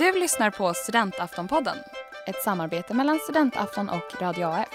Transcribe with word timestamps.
Du 0.00 0.20
lyssnar 0.20 0.50
på 0.50 0.74
Studentaftonpodden, 0.74 1.76
ett 2.26 2.42
samarbete 2.42 2.94
mellan 2.94 3.18
Studentafton 3.18 3.88
och 3.88 4.22
Radio 4.22 4.46
AF. 4.46 4.68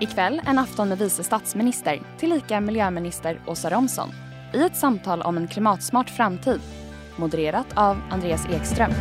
Ikväll 0.00 0.40
en 0.46 0.58
afton 0.58 0.88
med 0.88 0.98
vice 0.98 1.24
statsminister, 1.24 2.00
tillika 2.18 2.60
miljöminister 2.60 3.40
Åsa 3.46 3.70
Romson 3.70 4.08
i 4.54 4.62
ett 4.62 4.76
samtal 4.76 5.22
om 5.22 5.36
en 5.36 5.48
klimatsmart 5.48 6.10
framtid, 6.10 6.60
modererat 7.16 7.66
av 7.74 8.02
Andreas 8.10 8.46
Ekström. 8.48 8.92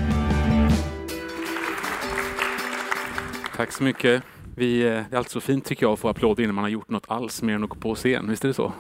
Tack 3.56 3.72
så 3.72 3.84
mycket. 3.84 4.24
Vi, 4.56 4.82
eh, 4.82 4.90
det 4.90 5.06
är 5.12 5.18
alltid 5.18 5.32
så 5.32 5.42
fint 5.42 5.66
tycker 5.66 5.86
jag 5.86 5.94
att 5.94 6.00
få 6.00 6.10
applåder 6.10 6.44
innan 6.44 6.56
man 6.56 6.64
har 6.64 6.70
gjort 6.70 6.90
något 6.90 7.06
alls 7.08 7.42
mer 7.42 7.56
än 7.56 7.64
att 7.64 7.70
gå 7.70 7.76
på 7.76 7.96
scen. 7.96 8.30
Visst 8.30 8.44
är 8.44 8.48
det 8.48 8.54
så? 8.54 8.74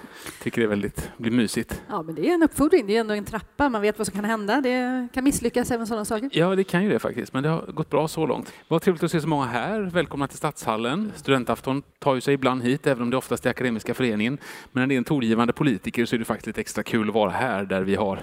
Tycker 0.44 0.62
det 0.62 0.66
är 0.66 0.70
väldigt 0.70 1.12
blir 1.18 1.32
mysigt. 1.32 1.82
Ja, 1.90 2.02
men 2.02 2.16
det 2.16 2.30
är 2.30 2.34
en 2.34 2.44
uppfordring. 2.44 2.88
Det 2.88 2.96
är 2.96 3.00
ändå 3.00 3.14
en 3.14 3.26
trappa. 3.26 3.70
Man 3.70 3.82
vet 3.82 3.98
vad 3.98 4.08
som 4.08 4.16
kan 4.16 4.26
hända. 4.26 4.62
Det 4.62 5.08
kan 5.14 5.24
misslyckas 5.24 5.72
även 5.72 5.88
sådana 5.88 6.06
saker. 6.06 6.30
Ja, 6.34 6.56
det 6.56 6.64
kan 6.64 6.84
ju 6.84 6.90
det 6.90 7.00
faktiskt, 7.00 7.34
men 7.34 7.44
det 7.44 7.50
har 7.50 7.72
gått 7.72 7.90
bra 7.90 8.08
så 8.08 8.26
långt. 8.26 8.54
Vad 8.68 8.82
trevligt 8.82 9.04
att 9.04 9.12
se 9.12 9.22
så 9.22 9.28
många 9.28 9.46
här. 9.46 9.82
Välkomna 9.82 10.28
till 10.28 10.38
Stadshallen. 10.38 11.12
Studentafton 11.16 11.84
tar 12.00 12.16
ju 12.16 12.22
sig 12.22 12.34
ibland 12.34 12.64
hit, 12.64 12.88
även 12.88 13.04
om 13.04 13.10
det 13.10 13.18
oftast 13.18 13.46
är 13.46 13.50
Akademiska 13.50 13.94
föreningen. 13.94 14.38
Men 14.72 14.82
när 14.82 14.88
det 14.88 14.96
är 14.96 14.98
en 14.98 15.04
tongivande 15.04 15.54
politiker 15.54 16.06
så 16.06 16.16
är 16.16 16.20
det 16.20 16.26
faktiskt 16.26 16.48
lite 16.48 16.62
extra 16.62 16.84
kul 16.84 17.10
att 17.10 17.16
vara 17.16 17.32
här 17.32 17.66
där 17.66 17.82
vi 17.82 17.96
har, 17.96 18.20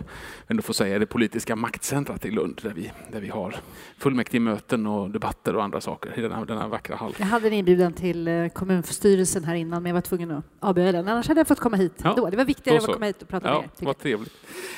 ändå 0.49 0.63
får 0.63 0.75
säga, 0.75 0.99
det 0.99 1.07
politiska 1.07 1.57
maktcentrat 1.57 2.25
i 2.25 2.31
Lund, 2.31 2.61
där 2.63 2.73
vi, 2.75 2.93
där 3.13 3.21
vi 3.21 3.29
har 3.29 3.57
fullmäktigemöten 3.99 4.87
och 4.87 5.11
debatter 5.11 5.57
och 5.57 5.65
andra 5.65 5.81
saker 5.81 6.19
i 6.19 6.21
denna, 6.21 6.45
denna 6.45 6.69
vackra 6.69 6.97
hall. 6.97 7.15
Hade 7.39 7.49
en 7.49 7.53
inbjudan 7.53 7.93
till 7.93 8.29
eh, 8.29 8.49
kommunstyrelsen 8.49 9.45
här 9.45 9.55
innan, 9.55 9.83
men 9.83 9.91
jag 9.91 9.95
var 9.95 10.01
tvungen 10.01 10.31
att 10.31 10.45
avböja 10.61 10.93
den. 10.93 11.09
Annars 11.09 11.29
hade 11.29 11.41
jag 11.41 11.47
fått 11.49 11.61
komma 11.61 11.77
hit 11.77 11.93
Ja, 12.03 12.15
då. 12.17 12.31
Det 12.31 12.37
var 12.37 12.45
viktigare 12.45 12.79
att 12.79 12.87
komma 12.87 13.07
hit 13.07 13.23
och 13.23 13.29
prata 13.29 13.49
Ja, 13.49 13.55
med 13.61 13.65
er. 13.81 13.85
vad 13.87 13.99
trevligt. 13.99 14.33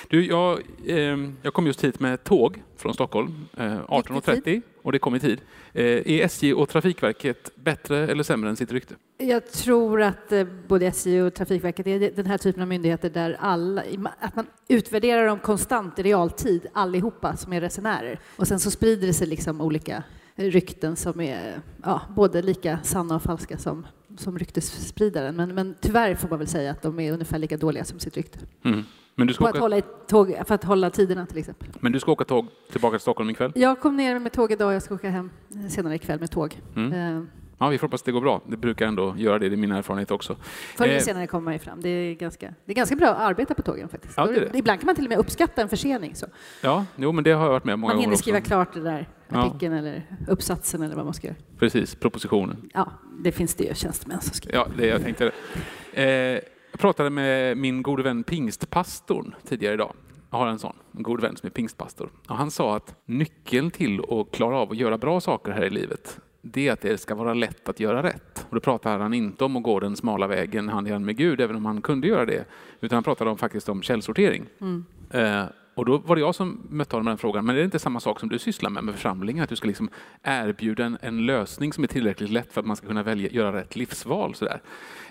Du, 0.08 0.26
jag, 0.26 0.58
eh, 0.86 0.96
jag 1.42 1.54
kom 1.54 1.66
just 1.66 1.84
hit 1.84 2.00
med 2.00 2.24
tåg 2.24 2.62
från 2.76 2.94
Stockholm 2.94 3.34
eh, 3.56 3.62
18.30 3.64 4.62
och 4.82 4.92
det 4.92 4.98
kom 4.98 5.14
i 5.14 5.20
tid. 5.20 5.40
Eh, 5.72 5.84
är 5.84 6.24
SJ 6.24 6.54
och 6.54 6.68
Trafikverket 6.68 7.50
bättre 7.56 7.98
eller 8.08 8.22
sämre 8.22 8.50
än 8.50 8.56
sitt 8.56 8.72
rykte? 8.72 8.94
jag. 9.18 9.28
jag 9.28 9.50
tror 9.52 10.02
att 10.02 10.32
eh, 10.32 10.46
både 10.68 10.86
SJ 10.86 11.22
och 11.22 11.34
Trafikverket 11.34 11.86
är 11.86 12.10
den 12.16 12.26
här 12.26 12.38
typen 12.38 12.62
av 12.62 12.68
myndigheter 12.68 13.10
där 13.10 13.36
alla, 13.40 13.82
att 14.20 14.36
man 14.36 14.46
utvärderar 14.68 15.26
dem 15.26 15.38
konstant 15.38 15.98
i 15.98 16.02
realtid, 16.02 16.66
allihopa 16.72 17.36
som 17.36 17.52
är 17.52 17.60
resenärer. 17.60 18.20
Och 18.36 18.48
sen 18.48 18.60
så 18.60 18.70
sprider 18.70 19.06
det 19.06 19.14
sig 19.14 19.26
liksom 19.26 19.60
olika 19.60 20.02
rykten 20.36 20.96
som 20.96 21.20
är 21.20 21.60
ja, 21.82 22.00
både 22.16 22.42
lika 22.42 22.78
sanna 22.82 23.14
och 23.14 23.22
falska 23.22 23.58
som, 23.58 23.86
som 24.16 24.38
ryktesspridaren. 24.38 25.36
Men, 25.36 25.54
men 25.54 25.74
tyvärr 25.80 26.14
får 26.14 26.28
man 26.28 26.38
väl 26.38 26.48
säga 26.48 26.70
att 26.70 26.82
de 26.82 27.00
är 27.00 27.12
ungefär 27.12 27.38
lika 27.38 27.56
dåliga 27.56 27.84
som 27.84 27.98
sitt 27.98 28.16
rykte. 28.16 28.38
Mm. 28.64 28.84
Men, 29.14 29.26
du 29.26 29.34
ska 29.34 29.44
att 29.44 29.50
åka, 29.50 29.60
hålla, 29.60 29.78
i 29.78 29.82
tåg, 30.08 30.34
för 30.46 30.54
att 30.54 30.64
hålla 30.64 30.90
tiderna 30.90 31.26
till 31.26 31.38
exempel. 31.38 31.68
men 31.80 31.92
du 31.92 32.00
ska 32.00 32.12
åka 32.12 32.24
tåg 32.24 32.46
tillbaka 32.72 32.96
till 32.96 33.02
Stockholm 33.02 33.30
ikväll? 33.30 33.52
Jag 33.54 33.80
kom 33.80 33.96
ner 33.96 34.18
med 34.18 34.32
tåg 34.32 34.52
idag, 34.52 34.74
jag 34.74 34.82
ska 34.82 34.94
åka 34.94 35.10
hem 35.10 35.30
senare 35.68 35.94
ikväll 35.94 36.20
med 36.20 36.30
tåg. 36.30 36.60
Mm. 36.76 37.28
Ja, 37.62 37.68
vi 37.68 37.78
får 37.78 37.86
hoppas 37.86 38.00
att 38.00 38.04
det 38.04 38.12
går 38.12 38.20
bra. 38.20 38.40
Det 38.46 38.56
brukar 38.56 38.86
ändå 38.86 39.14
göra 39.16 39.38
det, 39.38 39.48
det 39.48 39.54
är 39.54 39.56
min 39.56 39.72
erfarenhet 39.72 40.10
också. 40.10 40.36
Förr 40.76 40.84
eller 40.84 40.94
Eh, 40.94 41.00
senare 41.00 41.26
kommer 41.26 41.44
man 41.44 41.52
ju 41.52 41.58
fram. 41.58 41.80
Det 41.80 41.88
är, 41.88 42.14
ganska, 42.14 42.54
det 42.64 42.72
är 42.72 42.76
ganska 42.76 42.96
bra 42.96 43.08
att 43.08 43.18
arbeta 43.20 43.54
på 43.54 43.62
tågen 43.62 43.88
faktiskt. 43.88 44.14
Ja, 44.16 44.26
det 44.26 44.40
det. 44.52 44.58
Ibland 44.58 44.80
kan 44.80 44.86
man 44.86 44.94
till 44.94 45.04
och 45.04 45.08
med 45.10 45.18
uppskatta 45.18 45.62
en 45.62 45.68
försening. 45.68 46.14
Så. 46.14 46.26
Ja, 46.62 46.84
jo, 46.96 47.12
men 47.12 47.24
det 47.24 47.32
har 47.32 47.42
jag 47.44 47.50
varit 47.52 47.64
med 47.64 47.78
många 47.78 47.92
Man 47.92 47.98
hinner 48.00 48.06
gånger 48.08 48.16
skriva 48.18 48.38
också. 48.38 48.48
klart 48.48 48.72
det 48.74 48.80
där 48.80 49.08
Ja. 49.28 49.38
artikeln 49.46 49.74
eller 49.74 50.02
uppsatsen 50.28 50.82
eller 50.82 50.96
vad 50.96 51.04
man 51.04 51.14
ska 51.14 51.26
göra. 51.26 51.36
Precis, 51.58 51.94
propositionen. 51.94 52.70
Ja, 52.74 52.92
det 53.20 53.32
finns 53.32 53.54
det 53.54 53.64
ju 53.64 53.74
tjänstemän 53.74 54.20
som 54.20 54.34
skriver. 54.34 54.58
Ja, 54.58 54.66
det 54.76 54.86
jag 54.86 55.02
tänkte 55.02 55.24
det. 55.24 56.02
Eh, 56.02 56.40
jag 56.72 56.80
pratade 56.80 57.10
med 57.10 57.56
min 57.58 57.82
gode 57.82 58.02
vän 58.02 58.22
pingstpastorn 58.24 59.34
tidigare 59.48 59.74
idag. 59.74 59.92
Jag 60.30 60.38
har 60.38 60.46
en 60.46 60.58
sån, 60.58 60.76
en 60.96 61.02
god 61.02 61.20
vän 61.20 61.36
som 61.36 61.46
är 61.46 61.50
pingstpastor. 61.50 62.10
Och 62.28 62.36
han 62.36 62.50
sa 62.50 62.76
att 62.76 62.94
nyckeln 63.06 63.70
till 63.70 64.00
att 64.10 64.30
klara 64.30 64.56
av 64.58 64.70
att 64.70 64.76
göra 64.76 64.98
bra 64.98 65.20
saker 65.20 65.52
här 65.52 65.64
i 65.64 65.70
livet, 65.70 66.20
det 66.42 66.68
är 66.68 66.72
att 66.72 66.80
det 66.80 66.98
ska 66.98 67.14
vara 67.14 67.34
lätt 67.34 67.68
att 67.68 67.80
göra 67.80 68.02
rätt. 68.02 68.46
Och 68.48 68.54
då 68.54 68.60
pratar 68.60 68.98
han 68.98 69.14
inte 69.14 69.44
om 69.44 69.56
att 69.56 69.62
gå 69.62 69.80
den 69.80 69.96
smala 69.96 70.26
vägen 70.26 70.68
hand 70.68 70.88
i 70.88 70.90
hand 70.90 71.04
med 71.04 71.16
Gud, 71.16 71.40
även 71.40 71.56
om 71.56 71.64
han 71.64 71.82
kunde 71.82 72.06
göra 72.06 72.24
det, 72.24 72.44
utan 72.80 72.96
han 72.96 73.04
pratade 73.04 73.30
om, 73.30 73.38
faktiskt 73.38 73.68
om 73.68 73.82
källsortering. 73.82 74.46
Mm. 74.60 74.84
Eh, 75.10 75.44
och 75.74 75.84
då 75.84 75.98
var 75.98 76.16
det 76.16 76.20
jag 76.20 76.34
som 76.34 76.66
mötte 76.70 76.96
honom 76.96 77.04
med 77.04 77.10
den 77.12 77.18
frågan, 77.18 77.46
men 77.46 77.54
är 77.54 77.58
det 77.58 77.64
inte 77.64 77.78
samma 77.78 78.00
sak 78.00 78.20
som 78.20 78.28
du 78.28 78.38
sysslar 78.38 78.70
med 78.70 78.84
med 78.84 78.94
församlingen? 78.94 79.44
Att 79.44 79.50
du 79.50 79.56
ska 79.56 79.66
liksom 79.68 79.90
erbjuda 80.22 80.84
en, 80.84 80.98
en 81.00 81.26
lösning 81.26 81.72
som 81.72 81.84
är 81.84 81.88
tillräckligt 81.88 82.30
lätt 82.30 82.52
för 82.52 82.60
att 82.60 82.66
man 82.66 82.76
ska 82.76 82.86
kunna 82.86 83.02
välja, 83.02 83.30
göra 83.30 83.56
rätt 83.60 83.76
livsval? 83.76 84.34
Sådär. 84.34 84.60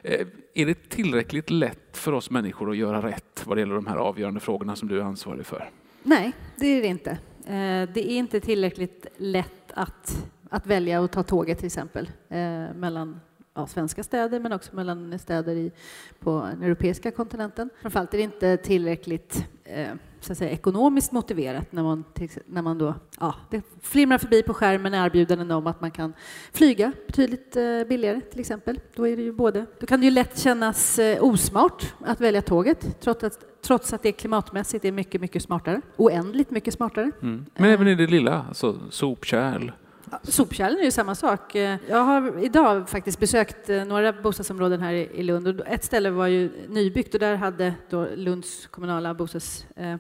Eh, 0.04 0.28
är 0.54 0.66
det 0.66 0.90
tillräckligt 0.90 1.50
lätt 1.50 1.98
för 1.98 2.12
oss 2.12 2.30
människor 2.30 2.70
att 2.72 2.78
göra 2.78 3.08
rätt 3.08 3.44
vad 3.46 3.58
det 3.58 3.60
gäller 3.62 3.76
de 3.76 3.88
här 3.88 3.98
avgörande 3.98 4.40
frågorna 4.40 4.76
som 4.76 4.88
du 4.88 5.00
är 5.00 5.04
ansvarig 5.04 5.46
för? 5.46 5.70
Nej, 6.04 6.32
det 6.56 6.66
är 6.66 6.82
det 6.82 6.88
inte. 6.88 7.12
Eh, 7.46 7.90
Det 7.94 8.12
är 8.12 8.18
inte 8.18 8.40
tillräckligt 8.40 9.08
lätt 9.18 9.72
att, 9.74 10.28
att 10.50 10.68
välja 10.68 11.04
att 11.04 11.12
ta 11.12 11.24
tåget 11.24 11.58
till 11.58 11.66
exempel 11.66 12.12
eh, 12.30 12.74
mellan 12.76 13.20
ja, 13.54 13.68
svenska 13.68 14.04
städer 14.04 14.40
men 14.40 14.54
också 14.54 14.76
mellan 14.76 15.20
städer 15.20 15.56
i, 15.56 15.72
på 16.20 16.48
den 16.52 16.64
europeiska 16.64 17.12
kontinenten. 17.12 17.70
Framförallt 17.82 18.14
är 18.14 18.18
det 18.18 18.24
inte 18.24 18.58
tillräckligt 18.58 19.46
eh, 19.64 19.88
så 20.22 20.32
att 20.32 20.38
säga, 20.38 20.52
ekonomiskt 20.52 21.12
motiverat 21.12 21.72
när 21.72 21.84
man, 21.84 22.04
när 22.46 22.62
man 22.62 22.78
då, 22.78 22.94
ja, 23.20 23.36
det 23.50 23.62
flimrar 23.82 24.18
förbi 24.18 24.44
på 24.44 24.54
skärmen 24.54 24.94
erbjudanden 24.94 25.52
om 25.52 25.68
att 25.68 25.82
man 25.82 25.92
kan 25.92 26.14
flyga 26.52 26.92
betydligt 27.08 27.56
eh, 27.56 27.84
billigare 27.90 28.22
till 28.22 28.40
exempel. 28.40 28.80
Då, 28.96 29.08
är 29.08 29.18
det 29.18 29.24
ju 29.24 29.32
både, 29.32 29.66
då 29.80 29.86
kan 29.86 30.00
det 30.00 30.06
ju 30.06 30.12
lätt 30.12 30.40
kännas 30.40 31.00
eh, 31.00 31.24
osmart 31.24 31.94
att 32.06 32.22
välja 32.22 32.42
tåget 32.42 33.00
trots 33.00 33.24
att, 33.24 33.62
trots 33.62 33.94
att 33.94 34.04
det 34.04 34.12
klimatmässigt 34.12 34.86
är 34.86 34.92
mycket, 34.92 35.22
mycket 35.22 35.44
smartare. 35.44 35.82
Oändligt 35.98 36.52
mycket 36.52 36.74
smartare. 36.74 37.12
Mm. 37.22 37.46
Men 37.56 37.70
även 37.70 37.88
i 37.88 37.96
det 37.96 38.08
lilla, 38.08 38.46
alltså 38.48 38.80
sopkärl. 38.90 39.72
Sopkärlen 40.24 40.80
är 40.80 40.84
ju 40.84 40.92
samma 40.92 41.16
sak. 41.16 41.56
Eh, 41.56 41.78
jag 41.88 41.98
har 41.98 42.44
idag 42.44 42.90
faktiskt 42.90 43.20
besökt 43.20 43.70
eh, 43.70 43.86
några 43.86 44.14
bostadsområden 44.14 44.82
här 44.82 44.94
i 44.94 45.24
Lund 45.24 45.48
och 45.48 45.68
ett 45.68 45.84
ställe 45.84 46.10
var 46.10 46.28
ju 46.28 46.52
nybyggt 46.68 47.14
och 47.14 47.20
där 47.20 47.36
hade 47.36 47.74
då 47.90 48.08
Lunds 48.16 48.68
kommunala 48.68 49.14
bostads 49.14 49.66
eh, 49.76 49.96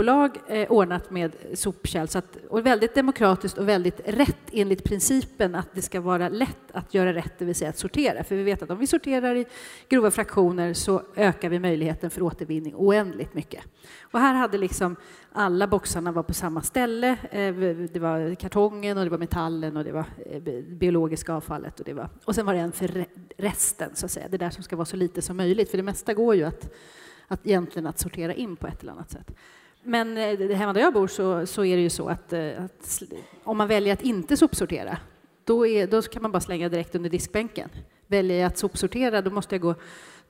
bostadsbolag 0.00 0.38
eh, 0.48 0.70
ordnat 0.70 1.10
med 1.10 1.32
sopkärl. 1.54 2.06
Så 2.06 2.18
att, 2.18 2.36
och 2.48 2.66
väldigt 2.66 2.94
demokratiskt 2.94 3.58
och 3.58 3.68
väldigt 3.68 4.00
rätt 4.04 4.50
enligt 4.52 4.84
principen 4.84 5.54
att 5.54 5.68
det 5.74 5.82
ska 5.82 6.00
vara 6.00 6.28
lätt 6.28 6.70
att 6.72 6.94
göra 6.94 7.14
rätt, 7.14 7.32
det 7.38 7.44
vill 7.44 7.54
säga 7.54 7.70
att 7.70 7.78
sortera. 7.78 8.24
För 8.24 8.36
vi 8.36 8.42
vet 8.42 8.62
att 8.62 8.70
om 8.70 8.78
vi 8.78 8.86
sorterar 8.86 9.34
i 9.34 9.46
grova 9.88 10.10
fraktioner 10.10 10.74
så 10.74 11.02
ökar 11.16 11.48
vi 11.48 11.58
möjligheten 11.58 12.10
för 12.10 12.22
återvinning 12.22 12.74
oändligt 12.76 13.34
mycket. 13.34 13.64
Och 14.12 14.20
här 14.20 14.34
hade 14.34 14.58
liksom 14.58 14.96
alla 15.32 15.66
boxarna 15.66 16.12
var 16.12 16.22
på 16.22 16.34
samma 16.34 16.62
ställe. 16.62 17.08
Eh, 17.30 17.54
Det 17.92 18.00
var 18.00 18.34
kartongen 18.34 18.98
och 18.98 19.04
det 19.04 19.10
var 19.10 19.18
metallen 19.18 19.76
och 19.76 19.84
det 19.84 19.92
var 19.92 20.04
eh, 20.30 20.42
biologiska 20.62 21.34
avfallet 21.34 21.80
och 21.80 21.86
det 21.86 21.94
var 21.94 22.08
och 22.24 22.34
sen 22.34 22.46
var 22.46 22.54
det 22.54 22.60
en 22.60 22.72
för 22.72 23.04
resten 23.36 23.90
så 23.94 24.06
att 24.06 24.12
säga. 24.12 24.28
Det 24.28 24.38
där 24.38 24.50
som 24.50 24.62
ska 24.62 24.76
vara 24.76 24.86
så 24.86 24.96
lite 24.96 25.22
som 25.22 25.36
möjligt 25.36 25.70
för 25.70 25.76
det 25.76 25.82
mesta 25.82 26.14
går 26.14 26.34
ju 26.34 26.44
att, 26.44 26.70
att 27.28 27.46
egentligen 27.46 27.86
att 27.86 27.98
sortera 27.98 28.34
in 28.34 28.56
på 28.56 28.66
ett 28.66 28.82
eller 28.82 28.92
annat 28.92 29.10
sätt. 29.10 29.30
Men 29.82 30.18
eh, 30.18 30.56
hemma 30.56 30.72
där 30.72 30.80
jag 30.80 30.92
bor 30.92 31.06
så, 31.06 31.46
så 31.46 31.64
är 31.64 31.76
det 31.76 31.82
ju 31.82 31.90
så 31.90 32.08
att, 32.08 32.32
eh, 32.32 32.64
att 32.64 33.02
om 33.44 33.56
man 33.56 33.68
väljer 33.68 33.92
att 33.92 34.02
inte 34.02 34.36
sopsortera 34.36 34.98
då, 35.44 35.66
är, 35.66 35.86
då 35.86 36.02
kan 36.02 36.22
man 36.22 36.32
bara 36.32 36.40
slänga 36.40 36.68
direkt 36.68 36.94
under 36.94 37.10
diskbänken. 37.10 37.68
Väljer 38.06 38.38
jag 38.40 38.46
att 38.46 38.58
sopsortera 38.58 39.22
då 39.22 39.30
måste 39.30 39.54
jag 39.54 39.62
gå 39.62 39.74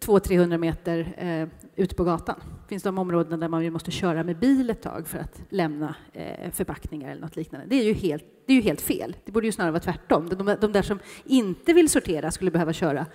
200-300 0.00 0.58
meter 0.58 1.14
eh, 1.18 1.48
ut 1.76 1.96
på 1.96 2.04
gatan. 2.04 2.40
finns 2.68 2.82
de 2.82 2.98
områden 2.98 3.40
där 3.40 3.48
man 3.48 3.64
ju 3.64 3.70
måste 3.70 3.90
köra 3.90 4.22
med 4.24 4.38
bil 4.38 4.70
ett 4.70 4.82
tag 4.82 5.08
för 5.08 5.18
att 5.18 5.42
lämna 5.48 5.94
eh, 6.12 6.50
förpackningar 6.52 7.10
eller 7.10 7.20
något 7.20 7.36
liknande. 7.36 7.66
Det 7.66 7.76
är 7.76 7.84
ju 7.84 7.92
helt, 7.92 8.24
det 8.46 8.52
är 8.52 8.56
ju 8.56 8.62
helt 8.62 8.80
fel. 8.80 9.16
Det 9.24 9.32
borde 9.32 9.46
ju 9.46 9.52
snarare 9.52 9.72
vara 9.72 9.80
tvärtom. 9.80 10.28
De, 10.28 10.56
de 10.60 10.72
där 10.72 10.82
som 10.82 10.98
inte 11.24 11.72
vill 11.72 11.88
sortera 11.88 12.30
skulle 12.30 12.50
behöva 12.50 12.72
köra 12.72 13.06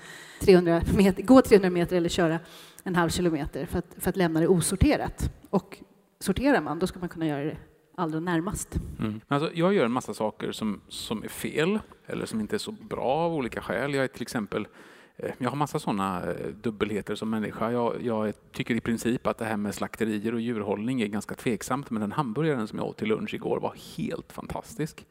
300 0.42 0.82
meter, 0.98 1.24
gå 1.24 1.42
300 1.42 1.70
meter 1.70 1.96
eller 1.96 2.10
köra 2.10 2.40
en 2.84 2.96
halv 2.96 3.10
kilometer 3.10 3.66
för 3.66 3.80
att, 3.80 3.96
för 3.98 4.10
att 4.10 4.18
lämna 4.18 4.40
det 4.40 4.48
osorterat. 4.48 5.32
Och 5.50 5.78
sorterar 6.20 6.62
man, 6.62 6.80
då 6.80 6.88
ska 6.88 7.00
man 7.00 7.10
kunna 7.10 7.28
göra 7.28 7.44
det 7.44 7.58
allra 7.96 8.20
närmast. 8.20 8.80
Mm. 9.00 9.22
Alltså, 9.28 9.52
jag 9.54 9.74
gör 9.74 9.86
en 9.86 9.92
massa 9.92 10.14
saker 10.14 10.52
som, 10.52 10.82
som 10.88 11.24
är 11.24 11.28
fel 11.28 11.80
eller 12.06 12.26
som 12.26 12.40
inte 12.40 12.56
är 12.56 12.58
så 12.58 12.72
bra 12.72 13.06
av 13.06 13.34
olika 13.34 13.62
skäl. 13.62 13.94
Jag 13.94 14.04
är 14.04 14.08
till 14.08 14.22
exempel 14.22 14.68
eh, 15.18 15.32
jag 15.38 15.50
har 15.50 15.58
massa 15.58 15.80
sådana 15.80 16.24
eh, 16.24 16.48
dubbelheter 16.48 17.16
som 17.16 17.30
människa. 17.30 17.72
Jag, 17.72 18.02
jag 18.02 18.34
tycker 18.52 18.76
i 18.76 18.82
princip 18.82 19.28
att 19.28 19.38
det 19.38 19.46
här 19.46 19.58
med 19.58 19.76
slakterier 19.76 20.34
och 20.34 20.42
djurhållning 20.42 21.02
är 21.02 21.08
ganska 21.08 21.36
tveksamt, 21.36 21.90
men 21.90 22.02
den 22.02 22.12
hamburgaren 22.12 22.68
som 22.68 22.80
jag 22.80 22.88
åt 22.88 22.98
till 22.98 23.08
lunch 23.08 23.34
igår 23.34 23.60
var 23.60 23.76
helt 23.98 24.32
fantastisk. 24.32 25.06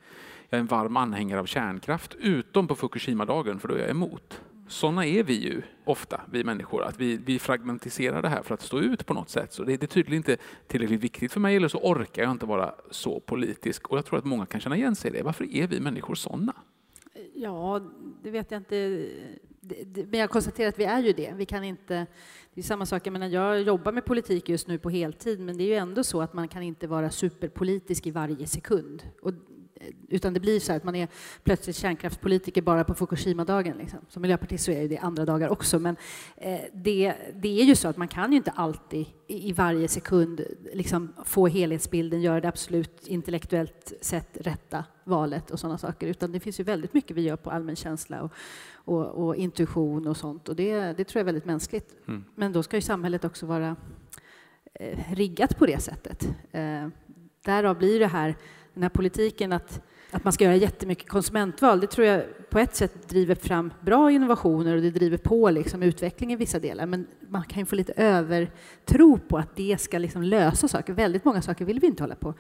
Jag 0.49 0.59
är 0.59 0.61
en 0.61 0.67
varm 0.67 0.97
anhängare 0.97 1.41
av 1.41 1.47
kärnkraft, 1.47 2.15
utom 2.15 2.67
på 2.67 2.75
Fukushima-dagen, 2.75 3.59
för 3.59 3.69
då 3.69 3.75
är 3.75 3.79
jag 3.79 3.91
emot. 3.91 4.41
Sådana 4.69 5.07
är 5.07 5.23
vi 5.23 5.35
ju 5.35 5.63
ofta, 5.85 6.21
vi 6.31 6.45
människor, 6.45 6.83
att 6.83 7.01
vi, 7.01 7.17
vi 7.17 7.39
fragmentiserar 7.39 8.23
det 8.23 8.29
här 8.29 8.43
för 8.43 8.55
att 8.55 8.63
stå 8.63 8.81
ut 8.81 9.07
på 9.07 9.15
något 9.15 9.31
sätt. 9.31 9.53
Så 9.53 9.65
det, 9.65 9.77
det 9.77 9.87
är 9.87 9.89
tydligen 9.89 10.17
inte 10.17 10.37
tillräckligt 10.67 11.01
viktigt 11.01 11.33
för 11.33 11.41
mig, 11.41 11.57
eller 11.57 11.69
så 11.69 11.79
orkar 11.79 12.23
jag 12.23 12.31
inte 12.31 12.47
vara 12.47 12.75
så 12.91 13.21
politisk. 13.21 13.89
Och 13.89 13.99
jag 13.99 14.07
tror 14.07 14.19
att 14.19 14.25
många 14.25 14.47
kan 14.47 14.61
känna 14.61 14.77
igen 14.77 14.97
sig 14.97 15.11
i 15.11 15.15
det. 15.15 15.23
Varför 15.23 15.55
är 15.55 15.67
vi 15.67 15.81
människor 15.81 16.15
sådana? 16.15 16.55
Ja, 17.35 17.81
det 18.23 18.31
vet 18.31 18.51
jag 18.51 18.61
inte. 18.61 19.09
men 20.11 20.21
jag 20.21 20.31
konstaterar 20.31 20.69
att 20.69 20.79
vi 20.79 20.85
är 20.85 21.03
ju 21.03 21.13
det. 21.13 21.33
Vi 21.37 21.47
kan 21.47 21.65
inte, 21.65 22.07
det 22.55 22.61
är 22.61 22.63
samma 22.63 22.87
sak, 22.87 23.07
jag 23.07 23.13
menar 23.13 23.27
jag 23.27 23.63
jobbar 23.63 23.93
med 23.93 24.05
politik 24.05 24.49
just 24.49 24.69
nu 24.69 24.79
på 24.79 24.91
heltid, 24.91 25.41
men 25.41 25.57
det 25.57 25.65
är 25.65 25.69
ju 25.69 25.75
ändå 25.75 26.05
så 26.05 26.23
att 26.23 26.33
man 26.33 26.49
kan 26.49 26.63
inte 26.63 26.87
vara 26.87 27.11
superpolitisk 27.11 28.07
i 28.07 28.11
varje 28.11 28.47
sekund. 28.47 29.03
Och 29.23 29.33
utan 30.09 30.35
det 30.35 30.41
blir 30.41 30.61
så 30.61 30.73
att 30.73 30.85
man 30.85 30.95
är 30.95 31.09
plötsligt 31.43 31.77
kärnkraftspolitiker 31.77 32.63
bara 32.63 32.85
på 32.85 32.95
Fukushima-dagen. 32.95 33.77
Liksom. 33.77 33.99
Som 34.09 34.23
miljöpartist 34.23 34.65
så 34.65 34.71
är 34.71 34.89
det 34.89 34.99
andra 34.99 35.25
dagar 35.25 35.49
också, 35.49 35.79
men 35.79 35.97
eh, 36.37 36.61
det, 36.73 37.15
det 37.35 37.61
är 37.61 37.65
ju 37.65 37.77
så 37.77 37.89
att 37.89 37.97
man 37.97 38.09
kan 38.09 38.31
ju 38.33 38.37
inte 38.37 38.51
alltid 38.51 39.07
i, 39.27 39.49
i 39.49 39.53
varje 39.53 39.89
sekund 39.89 40.41
liksom, 40.73 41.13
få 41.25 41.47
helhetsbilden, 41.47 42.23
göra 42.23 42.41
det 42.41 42.49
absolut 42.49 43.07
intellektuellt 43.07 43.93
sett 44.01 44.37
rätta 44.41 44.85
valet 45.05 45.51
och 45.51 45.61
sådana 45.61 45.79
saker, 45.79 46.07
utan 46.07 46.33
det 46.33 46.41
finns 46.41 46.61
ju 46.61 46.65
väldigt 46.65 46.95
mycket 46.95 47.17
vi 47.17 47.23
gör 47.23 47.37
på 47.37 47.51
allmänkänsla 47.51 48.23
och, 48.23 48.33
och, 48.75 49.07
och 49.07 49.37
intuition 49.37 50.07
och 50.07 50.17
sånt, 50.17 50.49
och 50.49 50.57
det, 50.57 50.75
det 50.75 51.05
tror 51.05 51.19
jag 51.19 51.21
är 51.21 51.25
väldigt 51.25 51.45
mänskligt. 51.45 51.95
Mm. 52.09 52.25
Men 52.35 52.53
då 52.53 52.63
ska 52.63 52.77
ju 52.77 52.81
samhället 52.81 53.25
också 53.25 53.47
vara 53.47 53.77
eh, 54.75 54.99
riggat 55.15 55.59
på 55.59 55.67
det 55.67 55.83
sättet. 55.83 56.29
Eh, 56.51 56.89
därav 57.45 57.79
blir 57.79 58.01
det 58.01 58.07
här 58.07 58.37
den 58.75 58.83
här 58.83 58.91
politiken 58.91 59.53
att, 59.53 59.81
att 60.11 60.25
man 60.25 60.33
ska 60.33 60.45
göra 60.45 60.57
jättemycket 60.57 61.09
konsumentval, 61.09 61.81
det 61.81 61.87
tror 61.87 62.07
jag 62.07 62.25
på 62.51 62.59
ett 62.59 62.77
sätt 62.77 63.09
driver 63.09 63.35
fram 63.35 63.73
bra 63.81 64.11
innovationer 64.11 64.77
och 64.77 64.83
det 64.83 64.91
driver 64.91 65.19
på 65.19 65.51
liksom 65.51 65.83
utveckling 65.83 66.33
i 66.33 66.37
vissa 66.37 66.59
delar. 66.59 66.87
Men 66.87 67.07
man 67.29 67.45
kan 67.45 67.59
ju 67.61 67.67
få 67.67 67.77
lite 67.77 67.93
övertro 67.93 69.19
på 69.19 69.39
att 69.39 69.57
det 69.57 69.81
ska 69.81 69.99
liksom 69.99 70.23
lösa 70.23 70.69
saker. 70.69 70.93
Väldigt 70.93 71.25
många 71.25 71.43
saker 71.43 71.65
vill 71.65 71.81
vi 71.81 71.87
inte 71.87 72.03
hålla 72.03 72.15
på 72.15 72.35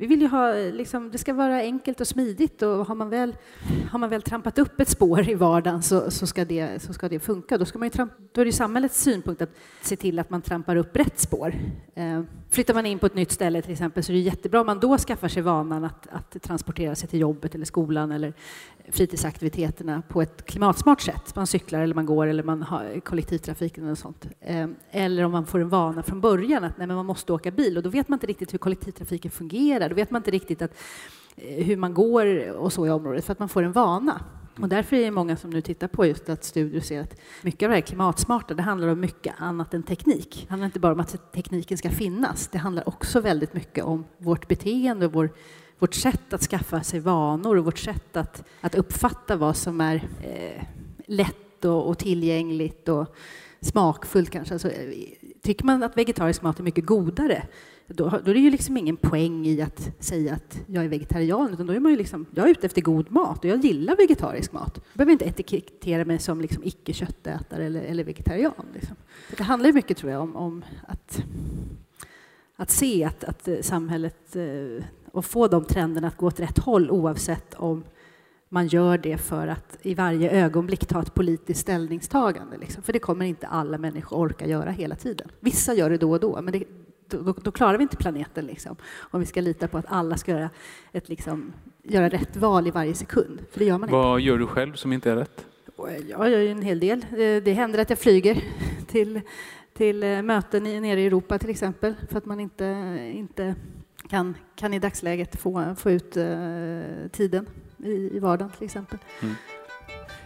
vi 0.00 0.06
vill 0.06 0.20
ju 0.20 0.28
ha, 0.28 0.52
liksom, 0.52 1.10
det 1.10 1.18
ska 1.18 1.34
vara 1.34 1.56
enkelt 1.56 2.00
och 2.00 2.06
smidigt 2.06 2.62
och 2.62 2.86
har 2.86 2.94
man 2.94 3.10
väl, 3.10 3.36
har 3.90 3.98
man 3.98 4.10
väl 4.10 4.22
trampat 4.22 4.58
upp 4.58 4.80
ett 4.80 4.88
spår 4.88 5.28
i 5.28 5.34
vardagen 5.34 5.82
så, 5.82 6.10
så, 6.10 6.26
ska, 6.26 6.44
det, 6.44 6.82
så 6.82 6.92
ska 6.92 7.08
det 7.08 7.20
funka. 7.20 7.58
Då, 7.58 7.64
ska 7.64 7.78
man 7.78 7.86
ju 7.86 7.90
trampa, 7.90 8.14
då 8.32 8.40
är 8.40 8.44
det 8.44 8.52
samhällets 8.52 9.02
synpunkt 9.02 9.42
att 9.42 9.50
se 9.82 9.96
till 9.96 10.18
att 10.18 10.30
man 10.30 10.42
trampar 10.42 10.76
upp 10.76 10.96
rätt 10.96 11.18
spår. 11.18 11.54
Eh, 11.94 12.22
Flyttar 12.50 12.74
man 12.74 12.86
in 12.86 12.98
på 12.98 13.06
ett 13.06 13.14
nytt 13.14 13.32
ställe 13.32 13.62
till 13.62 13.72
exempel 13.72 14.04
så 14.04 14.12
är 14.12 14.14
det 14.14 14.20
jättebra 14.20 14.60
om 14.60 14.66
man 14.66 14.80
då 14.80 14.98
skaffar 14.98 15.28
sig 15.28 15.42
vanan 15.42 15.84
att, 15.84 16.06
att 16.10 16.42
transportera 16.42 16.94
sig 16.94 17.08
till 17.08 17.20
jobbet 17.20 17.54
eller 17.54 17.64
skolan 17.64 18.12
eller 18.12 18.32
fritidsaktiviteterna 18.88 20.02
på 20.08 20.22
ett 20.22 20.44
klimatsmart 20.44 21.00
sätt. 21.00 21.36
Man 21.36 21.46
cyklar 21.46 21.80
eller 21.80 21.94
man 21.94 22.06
går 22.06 22.26
eller 22.26 22.42
man 22.42 22.62
har 22.62 23.00
kollektivtrafiken 23.00 23.84
eller 23.84 23.94
sånt. 23.94 24.26
Ehm, 24.40 24.74
eller 24.90 25.24
om 25.24 25.32
man 25.32 25.46
får 25.46 25.60
en 25.60 25.68
vana 25.68 26.02
från 26.02 26.20
början 26.20 26.64
att 26.64 26.78
nej, 26.78 26.86
man 26.86 27.06
måste 27.06 27.32
åka 27.32 27.50
bil 27.50 27.76
och 27.76 27.82
då 27.82 27.90
vet 27.90 28.08
man 28.08 28.16
inte 28.16 28.26
riktigt 28.26 28.52
hur 28.52 28.58
kollektivtrafiken 28.58 29.30
fungerar. 29.30 29.88
Då 29.88 29.94
vet 29.94 30.10
man 30.10 30.20
inte 30.20 30.30
riktigt 30.30 30.62
att, 30.62 30.74
eh, 31.36 31.64
hur 31.64 31.76
man 31.76 31.94
går 31.94 32.50
och 32.52 32.72
så 32.72 32.86
i 32.86 32.90
området 32.90 33.24
för 33.24 33.32
att 33.32 33.38
man 33.38 33.48
får 33.48 33.62
en 33.62 33.72
vana. 33.72 34.20
Och 34.60 34.68
därför 34.68 34.96
är 34.96 35.04
det 35.04 35.10
många 35.10 35.36
som 35.36 35.50
nu 35.50 35.60
tittar 35.60 35.88
på 35.88 36.06
just 36.06 36.28
att 36.28 36.44
studier 36.44 36.80
ser 36.80 37.00
att 37.00 37.20
mycket 37.42 37.66
av 37.66 37.70
det 37.70 37.76
här 37.76 37.82
klimatsmarta, 37.82 38.54
det 38.54 38.62
handlar 38.62 38.88
om 38.88 39.00
mycket 39.00 39.34
annat 39.38 39.74
än 39.74 39.82
teknik. 39.82 40.44
Det 40.46 40.50
handlar 40.50 40.66
inte 40.66 40.80
bara 40.80 40.92
om 40.92 41.00
att 41.00 41.32
tekniken 41.32 41.78
ska 41.78 41.90
finnas, 41.90 42.48
det 42.48 42.58
handlar 42.58 42.88
också 42.88 43.20
väldigt 43.20 43.54
mycket 43.54 43.84
om 43.84 44.04
vårt 44.18 44.48
beteende 44.48 45.06
och 45.06 45.12
vår 45.12 45.30
vårt 45.78 45.94
sätt 45.94 46.32
att 46.32 46.42
skaffa 46.42 46.82
sig 46.82 47.00
vanor 47.00 47.56
och 47.56 47.64
vårt 47.64 47.78
sätt 47.78 48.16
att, 48.16 48.44
att 48.60 48.74
uppfatta 48.74 49.36
vad 49.36 49.56
som 49.56 49.80
är 49.80 50.08
eh, 50.22 50.62
lätt 51.06 51.64
och, 51.64 51.88
och, 51.88 51.98
tillgängligt 51.98 52.88
och 52.88 53.16
smakfullt 53.60 54.30
kanske. 54.30 54.54
Alltså, 54.54 54.70
eh, 54.70 54.92
tycker 55.42 55.64
man 55.64 55.82
att 55.82 55.96
vegetarisk 55.96 56.42
mat 56.42 56.58
är 56.58 56.62
mycket 56.62 56.86
godare, 56.86 57.46
då, 57.88 58.08
då 58.24 58.30
är 58.30 58.34
det 58.34 58.40
ju 58.40 58.50
liksom 58.50 58.76
ingen 58.76 58.96
poäng 58.96 59.46
i 59.46 59.62
att 59.62 59.90
säga 59.98 60.34
att 60.34 60.60
jag 60.66 60.84
är 60.84 60.88
vegetarian, 60.88 61.52
utan 61.52 61.66
då 61.66 61.72
är 61.72 61.80
man 61.80 61.92
ju 61.92 61.98
liksom, 61.98 62.26
jag 62.34 62.46
är 62.46 62.50
ute 62.50 62.66
efter 62.66 62.82
god 62.82 63.10
mat 63.10 63.38
och 63.38 63.50
jag 63.50 63.64
gillar 63.64 63.96
vegetarisk 63.96 64.52
mat. 64.52 64.72
Jag 64.74 64.96
behöver 64.98 65.12
inte 65.12 65.24
etikettera 65.24 66.04
mig 66.04 66.18
som 66.18 66.40
liksom 66.40 66.64
icke-köttätare 66.64 67.64
eller, 67.64 67.82
eller 67.82 68.04
vegetarian. 68.04 68.66
Liksom. 68.74 68.96
Det 69.36 69.42
handlar 69.42 69.72
mycket, 69.72 69.96
tror 69.96 70.12
jag, 70.12 70.22
om, 70.22 70.36
om 70.36 70.64
att 70.86 71.22
att 72.60 72.70
se 72.70 73.04
att, 73.04 73.24
att 73.24 73.48
eh, 73.48 73.60
samhället 73.60 74.36
eh, 74.36 74.84
och 75.12 75.24
få 75.24 75.48
de 75.48 75.64
trenderna 75.64 76.08
att 76.08 76.16
gå 76.16 76.26
åt 76.26 76.40
rätt 76.40 76.58
håll 76.58 76.90
oavsett 76.90 77.54
om 77.54 77.84
man 78.48 78.66
gör 78.66 78.98
det 78.98 79.18
för 79.18 79.48
att 79.48 79.78
i 79.82 79.94
varje 79.94 80.30
ögonblick 80.30 80.86
ta 80.86 81.02
ett 81.02 81.14
politiskt 81.14 81.60
ställningstagande. 81.60 82.56
Liksom. 82.56 82.82
För 82.82 82.92
det 82.92 82.98
kommer 82.98 83.24
inte 83.26 83.46
alla 83.46 83.78
människor 83.78 84.16
orka 84.16 84.46
göra 84.46 84.70
hela 84.70 84.96
tiden. 84.96 85.28
Vissa 85.40 85.74
gör 85.74 85.90
det 85.90 85.96
då 85.96 86.10
och 86.10 86.20
då, 86.20 86.42
men 86.42 86.52
det, 86.52 86.64
då, 87.08 87.34
då, 87.42 87.52
klarar 87.52 87.78
vi 87.78 87.82
inte 87.82 87.96
planeten 87.96 88.46
liksom, 88.46 88.76
om 88.98 89.20
vi 89.20 89.26
ska 89.26 89.40
lita 89.40 89.68
på 89.68 89.78
att 89.78 89.86
alla 89.88 90.16
ska 90.16 90.32
göra, 90.32 90.50
ett, 90.92 91.08
liksom, 91.08 91.52
göra 91.82 92.08
rätt 92.08 92.36
val 92.36 92.66
i 92.66 92.70
varje 92.70 92.94
sekund. 92.94 93.40
För 93.52 93.58
det 93.58 93.64
gör 93.64 93.78
man 93.78 93.90
Vad 93.90 94.20
inte. 94.20 94.28
gör 94.28 94.38
du 94.38 94.46
själv 94.46 94.74
som 94.74 94.92
inte 94.92 95.10
är 95.10 95.16
rätt? 95.16 95.46
Jag 96.08 96.30
gör 96.30 96.46
en 96.46 96.62
hel 96.62 96.80
del. 96.80 97.06
Det 97.44 97.52
händer 97.52 97.78
att 97.78 97.90
jag 97.90 97.98
flyger 97.98 98.44
till, 98.86 99.20
till 99.74 100.02
eh, 100.02 100.22
möten 100.22 100.62
nere 100.62 101.00
i 101.00 101.06
Europa 101.06 101.38
till 101.38 101.50
exempel, 101.50 101.94
för 102.10 102.18
att 102.18 102.24
man 102.24 102.40
inte, 102.40 102.64
inte 103.14 103.54
kan, 104.08 104.34
kan 104.56 104.74
i 104.74 104.78
dagsläget 104.78 105.40
få, 105.40 105.74
få 105.78 105.90
ut 105.90 106.16
uh, 106.16 107.08
tiden 107.12 107.46
i, 107.84 108.16
i 108.16 108.18
vardagen 108.18 108.52
till 108.58 108.64
exempel. 108.64 108.98
Mm. 109.22 109.34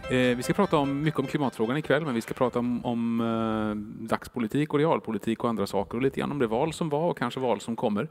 Eh, 0.09 0.37
vi 0.37 0.43
ska 0.43 0.53
prata 0.53 0.77
om, 0.77 1.03
mycket 1.03 1.19
om 1.19 1.27
klimatfrågan 1.27 1.77
ikväll, 1.77 2.05
men 2.05 2.15
vi 2.15 2.21
ska 2.21 2.33
prata 2.33 2.59
om, 2.59 2.85
om 2.85 3.21
eh, 3.21 4.05
dagspolitik 4.07 4.73
och 4.73 4.79
realpolitik 4.79 5.43
och 5.43 5.49
andra 5.49 5.67
saker 5.67 5.97
och 5.97 6.03
lite 6.03 6.19
grann 6.19 6.31
om 6.31 6.39
det 6.39 6.47
val 6.47 6.73
som 6.73 6.89
var 6.89 7.09
och 7.09 7.17
kanske 7.17 7.39
val 7.39 7.61
som 7.61 7.75
kommer. 7.75 8.07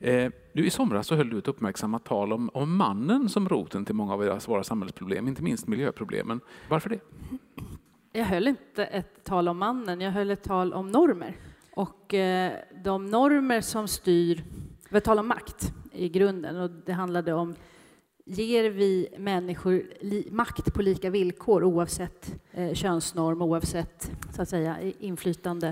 Eh, 0.00 0.30
nu 0.52 0.66
I 0.66 0.70
somras 0.70 1.06
så 1.06 1.14
höll 1.14 1.30
du 1.30 1.38
ett 1.38 1.48
uppmärksammat 1.48 2.04
tal 2.04 2.32
om, 2.32 2.50
om 2.54 2.76
mannen 2.76 3.28
som 3.28 3.48
roten 3.48 3.84
till 3.84 3.94
många 3.94 4.12
av 4.12 4.40
våra 4.46 4.64
samhällsproblem, 4.64 5.28
inte 5.28 5.42
minst 5.42 5.66
miljöproblemen. 5.66 6.40
Varför 6.68 6.90
det? 6.90 7.00
Jag 8.12 8.24
höll 8.24 8.48
inte 8.48 8.84
ett 8.84 9.24
tal 9.24 9.48
om 9.48 9.58
mannen, 9.58 10.00
jag 10.00 10.10
höll 10.10 10.30
ett 10.30 10.42
tal 10.42 10.72
om 10.72 10.88
normer. 10.88 11.36
Och 11.70 12.14
eh, 12.14 12.52
de 12.84 13.06
normer 13.06 13.60
som 13.60 13.88
styr 13.88 14.44
vi 14.88 15.00
talar 15.00 15.22
om 15.22 15.28
makt 15.28 15.72
i 15.92 16.08
grunden 16.08 16.56
och 16.56 16.70
det 16.70 16.92
handlade 16.92 17.32
om 17.32 17.54
Ger 18.26 18.70
vi 18.70 19.08
människor 19.18 19.82
makt 20.30 20.74
på 20.74 20.82
lika 20.82 21.10
villkor 21.10 21.64
oavsett 21.64 22.34
eh, 22.52 22.74
könsnorm, 22.74 23.42
oavsett 23.42 24.10
så 24.36 24.42
att 24.42 24.48
säga, 24.48 24.76
inflytande 24.98 25.68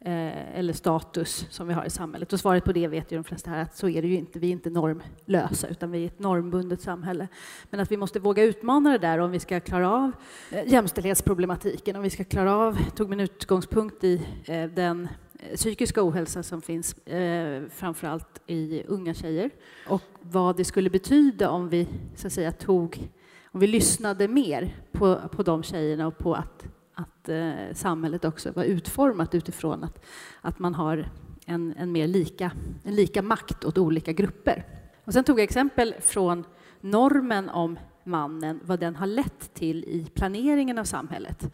eh, 0.00 0.58
eller 0.58 0.72
status 0.72 1.46
som 1.50 1.68
vi 1.68 1.74
har 1.74 1.84
i 1.84 1.90
samhället? 1.90 2.32
Och 2.32 2.40
svaret 2.40 2.64
på 2.64 2.72
det 2.72 2.88
vet 2.88 3.12
ju 3.12 3.16
de 3.16 3.24
flesta 3.24 3.50
här 3.50 3.62
att 3.62 3.76
så 3.76 3.88
är 3.88 4.02
det 4.02 4.08
ju 4.08 4.14
inte. 4.14 4.38
Vi 4.38 4.46
är 4.46 4.52
inte 4.52 4.70
normlösa 4.70 5.68
utan 5.68 5.90
vi 5.90 6.02
är 6.02 6.06
ett 6.06 6.18
normbundet 6.18 6.80
samhälle. 6.80 7.28
Men 7.70 7.80
att 7.80 7.92
vi 7.92 7.96
måste 7.96 8.20
våga 8.20 8.42
utmana 8.42 8.92
det 8.92 8.98
där 8.98 9.18
om 9.18 9.30
vi 9.30 9.40
ska 9.40 9.60
klara 9.60 9.90
av 9.90 10.12
eh, 10.50 10.72
jämställdhetsproblematiken, 10.72 11.96
om 11.96 12.02
vi 12.02 12.10
ska 12.10 12.24
klara 12.24 12.56
av, 12.56 12.78
tog 12.90 13.08
min 13.10 13.20
utgångspunkt 13.20 14.04
i 14.04 14.26
eh, 14.44 14.64
den 14.64 15.08
Eh, 15.50 15.56
psykiska 15.56 16.02
ohälsa 16.02 16.42
som 16.42 16.62
finns 16.62 16.98
eh, 16.98 17.62
framförallt 17.68 18.40
i 18.46 18.82
unga 18.86 19.14
tjejer 19.14 19.50
och 19.86 20.02
vad 20.20 20.56
det 20.56 20.64
skulle 20.64 20.90
betyda 20.90 21.50
om 21.50 21.68
vi 21.68 21.88
så 22.16 22.26
att 22.26 22.32
säga 22.32 22.52
tog, 22.52 23.10
om 23.44 23.60
vi 23.60 23.66
lyssnade 23.66 24.28
mer 24.28 24.76
på, 24.92 25.20
på 25.32 25.42
de 25.42 25.62
tjejerna 25.62 26.06
och 26.06 26.18
på 26.18 26.34
att, 26.34 26.66
att 26.94 27.28
eh, 27.28 27.52
samhället 27.74 28.24
också 28.24 28.52
var 28.52 28.64
utformat 28.64 29.34
utifrån 29.34 29.84
att, 29.84 30.04
att 30.40 30.58
man 30.58 30.74
har 30.74 31.10
en, 31.46 31.74
en 31.78 31.92
mer 31.92 32.06
lika, 32.06 32.52
en 32.84 32.94
lika 32.94 33.22
makt 33.22 33.64
åt 33.64 33.78
olika 33.78 34.12
grupper. 34.12 34.66
Och 35.04 35.12
sen 35.12 35.24
tog 35.24 35.38
jag 35.38 35.44
exempel 35.44 35.94
från 36.00 36.44
normen 36.80 37.48
om 37.48 37.78
mannen, 38.04 38.60
vad 38.64 38.80
den 38.80 38.96
har 38.96 39.06
lett 39.06 39.54
till 39.54 39.84
i 39.84 40.06
planeringen 40.14 40.78
av 40.78 40.84
samhället. 40.84 41.52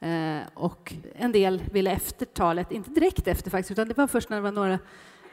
Eh, 0.00 0.40
och 0.54 0.94
en 1.14 1.32
del 1.32 1.62
ville 1.72 1.90
efter 1.90 2.26
talet, 2.26 2.72
inte 2.72 2.90
direkt 2.90 3.28
efter 3.28 3.50
faktiskt, 3.50 3.70
utan 3.70 3.88
det 3.88 3.96
var 3.96 4.06
först 4.06 4.30
när 4.30 4.36
det 4.36 4.42
var 4.42 4.52
några 4.52 4.78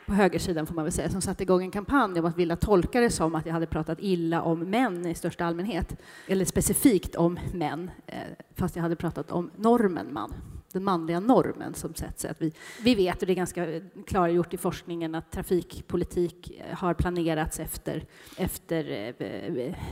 på 0.05 0.13
högersidan 0.13 0.67
får 0.67 0.75
man 0.75 0.85
väl 0.85 0.91
säga, 0.91 1.09
som 1.09 1.21
satte 1.21 1.43
igång 1.43 1.61
en 1.61 1.71
kampanj 1.71 2.19
om 2.19 2.25
att 2.25 2.37
vilja 2.37 2.55
tolka 2.55 3.01
det 3.01 3.09
som 3.09 3.35
att 3.35 3.45
jag 3.45 3.53
hade 3.53 3.65
pratat 3.65 3.97
illa 4.01 4.41
om 4.41 4.59
män 4.59 5.07
i 5.07 5.15
största 5.15 5.45
allmänhet, 5.45 6.01
eller 6.27 6.45
specifikt 6.45 7.15
om 7.15 7.39
män, 7.53 7.91
eh, 8.05 8.17
fast 8.55 8.75
jag 8.75 8.83
hade 8.83 8.95
pratat 8.95 9.31
om 9.31 9.51
normen 9.55 10.13
man 10.13 10.33
den 10.73 10.83
manliga 10.83 11.19
normen 11.19 11.73
som 11.73 11.93
sätts. 11.93 12.25
Att 12.25 12.41
vi, 12.41 12.53
vi 12.83 12.95
vet, 12.95 13.21
och 13.21 13.27
det 13.27 13.33
är 13.33 13.35
ganska 13.35 13.81
klargjort 14.07 14.53
i 14.53 14.57
forskningen, 14.57 15.15
att 15.15 15.31
trafikpolitik 15.31 16.51
eh, 16.59 16.77
har 16.77 16.93
planerats 16.93 17.59
efter, 17.59 18.05
efter 18.37 19.13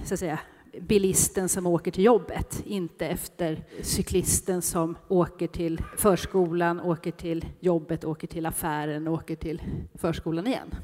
så 0.05 0.13
att 0.13 0.19
säga, 0.19 0.39
bilisten 0.81 1.49
som 1.49 1.67
åker 1.67 1.91
till 1.91 2.03
jobbet, 2.03 2.63
inte 2.65 3.07
efter 3.07 3.63
cyklisten 3.81 4.61
som 4.61 4.97
åker 5.07 5.47
till 5.47 5.81
förskolan, 5.97 6.81
åker 6.81 7.11
till 7.11 7.45
jobbet, 7.59 8.05
åker 8.05 8.27
till 8.27 8.45
affären, 8.45 9.07
åker 9.07 9.35
till 9.35 9.61
förskolan 9.93 10.47
igen. 10.47 10.75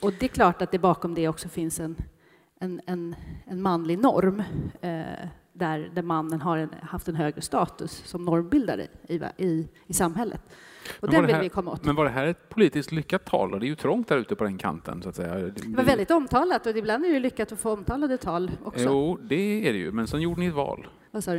Och 0.00 0.12
det 0.20 0.26
är 0.26 0.28
klart 0.28 0.62
att 0.62 0.70
det 0.70 0.78
bakom 0.78 1.14
det 1.14 1.28
också 1.28 1.48
finns 1.48 1.80
en, 1.80 1.96
en, 2.58 2.80
en, 2.86 3.14
en 3.44 3.62
manlig 3.62 3.98
norm 3.98 4.42
eh, 4.80 5.04
där, 5.52 5.90
där 5.94 6.02
mannen 6.02 6.40
har 6.40 6.58
en, 6.58 6.70
haft 6.82 7.08
en 7.08 7.16
högre 7.16 7.40
status 7.40 8.02
som 8.06 8.24
normbildare 8.24 8.86
i, 9.08 9.20
i, 9.36 9.68
i 9.86 9.94
samhället. 9.94 10.40
Och 11.00 11.10
den 11.10 11.26
vill 11.26 11.34
här, 11.34 11.42
vi 11.42 11.48
komma 11.48 11.70
åt. 11.70 11.84
Men 11.84 11.94
var 11.94 12.04
det 12.04 12.10
här 12.10 12.26
ett 12.26 12.48
politiskt 12.48 12.92
lyckat 12.92 13.24
tal? 13.24 13.50
Det 13.50 13.66
är 13.66 13.68
ju 13.68 13.76
trångt 13.76 14.08
där 14.08 14.16
ute 14.16 14.36
på 14.36 14.44
den 14.44 14.58
kanten. 14.58 15.02
Så 15.02 15.08
att 15.08 15.16
säga. 15.16 15.34
Det 15.34 15.76
var 15.76 15.84
väldigt 15.84 16.10
omtalat 16.10 16.66
och 16.66 16.76
ibland 16.76 17.04
är 17.04 17.12
det 17.12 17.18
lyckat 17.18 17.52
att 17.52 17.58
få 17.58 17.72
omtalade 17.72 18.16
tal 18.16 18.50
också. 18.64 18.84
Jo, 18.84 19.18
det 19.22 19.68
är 19.68 19.72
det 19.72 19.78
ju. 19.78 19.92
Men 19.92 20.06
sen 20.06 20.20
gjorde 20.20 20.40
ni 20.40 20.46
ett 20.46 20.54
val. 20.54 20.86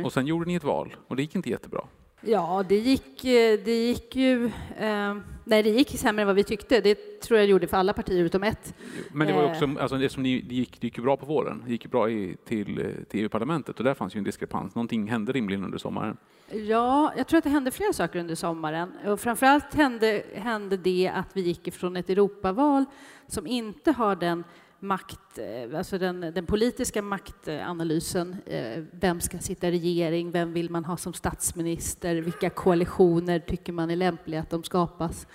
Och 0.04 0.12
sen 0.12 0.26
gjorde 0.26 0.46
ni 0.46 0.54
ett 0.54 0.64
val 0.64 0.96
och 1.08 1.16
det 1.16 1.22
gick 1.22 1.34
inte 1.34 1.50
jättebra. 1.50 1.84
Ja, 2.28 2.64
det 2.68 2.76
gick, 2.78 3.24
eh, 3.24 3.58
det 3.64 3.86
gick 3.86 4.16
ju... 4.16 4.46
Eh, 4.78 5.16
nej, 5.44 5.62
det 5.62 5.70
gick 5.70 5.98
sämre 5.98 6.22
än 6.22 6.26
vad 6.26 6.36
vi 6.36 6.44
tyckte. 6.44 6.80
Det 6.80 7.20
tror 7.20 7.38
jag 7.38 7.48
gjorde 7.48 7.66
för 7.66 7.76
alla 7.76 7.92
partier 7.92 8.24
utom 8.24 8.42
ett. 8.42 8.74
Men 9.12 9.26
det 9.26 9.32
var 9.32 9.42
Eh. 9.42 9.50
också, 9.50 9.68
alltså, 9.80 9.96
det, 9.96 10.08
som 10.08 10.22
ni, 10.22 10.40
det, 10.40 10.54
gick, 10.54 10.80
det 10.80 10.86
gick 10.86 10.96
ju 10.98 11.02
bra 11.02 11.16
på 11.16 11.26
våren, 11.26 11.62
det 11.66 11.72
gick 11.72 11.84
ju 11.84 11.90
bra 11.90 12.10
i, 12.10 12.36
till, 12.44 12.78
eh, 12.78 12.86
till 13.08 13.20
EU-parlamentet 13.20 13.78
och 13.78 13.84
där 13.84 13.94
fanns 13.94 14.14
ju 14.16 14.18
en 14.18 14.24
diskrepans. 14.24 14.74
Någonting 14.74 15.08
hände 15.08 15.32
rimligen 15.32 15.64
under 15.64 15.78
sommaren. 15.78 16.16
Ja, 16.50 17.12
jag 17.16 17.26
tror 17.26 17.38
att 17.38 17.44
det 17.44 17.50
hände 17.50 17.70
flera 17.70 17.92
saker 17.92 18.18
under 18.18 18.34
sommaren. 18.34 18.92
Och 19.06 19.20
framförallt 19.20 19.74
hände, 19.74 20.22
hände 20.34 20.76
det 20.76 21.10
att 21.14 21.28
vi 21.32 21.40
gick 21.40 21.68
ifrån 21.68 21.96
ett 21.96 22.10
Europaval 22.10 22.84
som 23.26 23.46
inte 23.46 23.92
har 23.92 24.16
den 24.16 24.44
makt, 24.80 25.38
eh, 25.38 25.78
alltså 25.78 25.98
den, 25.98 26.20
den 26.20 26.46
politiska 26.46 27.02
maktanalysen. 27.02 28.36
Eh, 28.46 28.82
vem 28.90 29.20
ska 29.20 29.38
sitta 29.38 29.68
i 29.68 29.70
regering? 29.70 30.30
Vem 30.30 30.52
vill 30.52 30.70
man 30.70 30.84
ha 30.84 30.96
som 30.96 31.12
statsminister? 31.12 32.14
Vilka 32.14 32.50
koalitioner 32.50 33.38
tycker 33.38 33.72
man 33.72 33.90
är 33.90 33.96
lämpliga 33.96 34.40
att 34.40 34.50
de 34.50 34.62
skapas? 34.62 35.26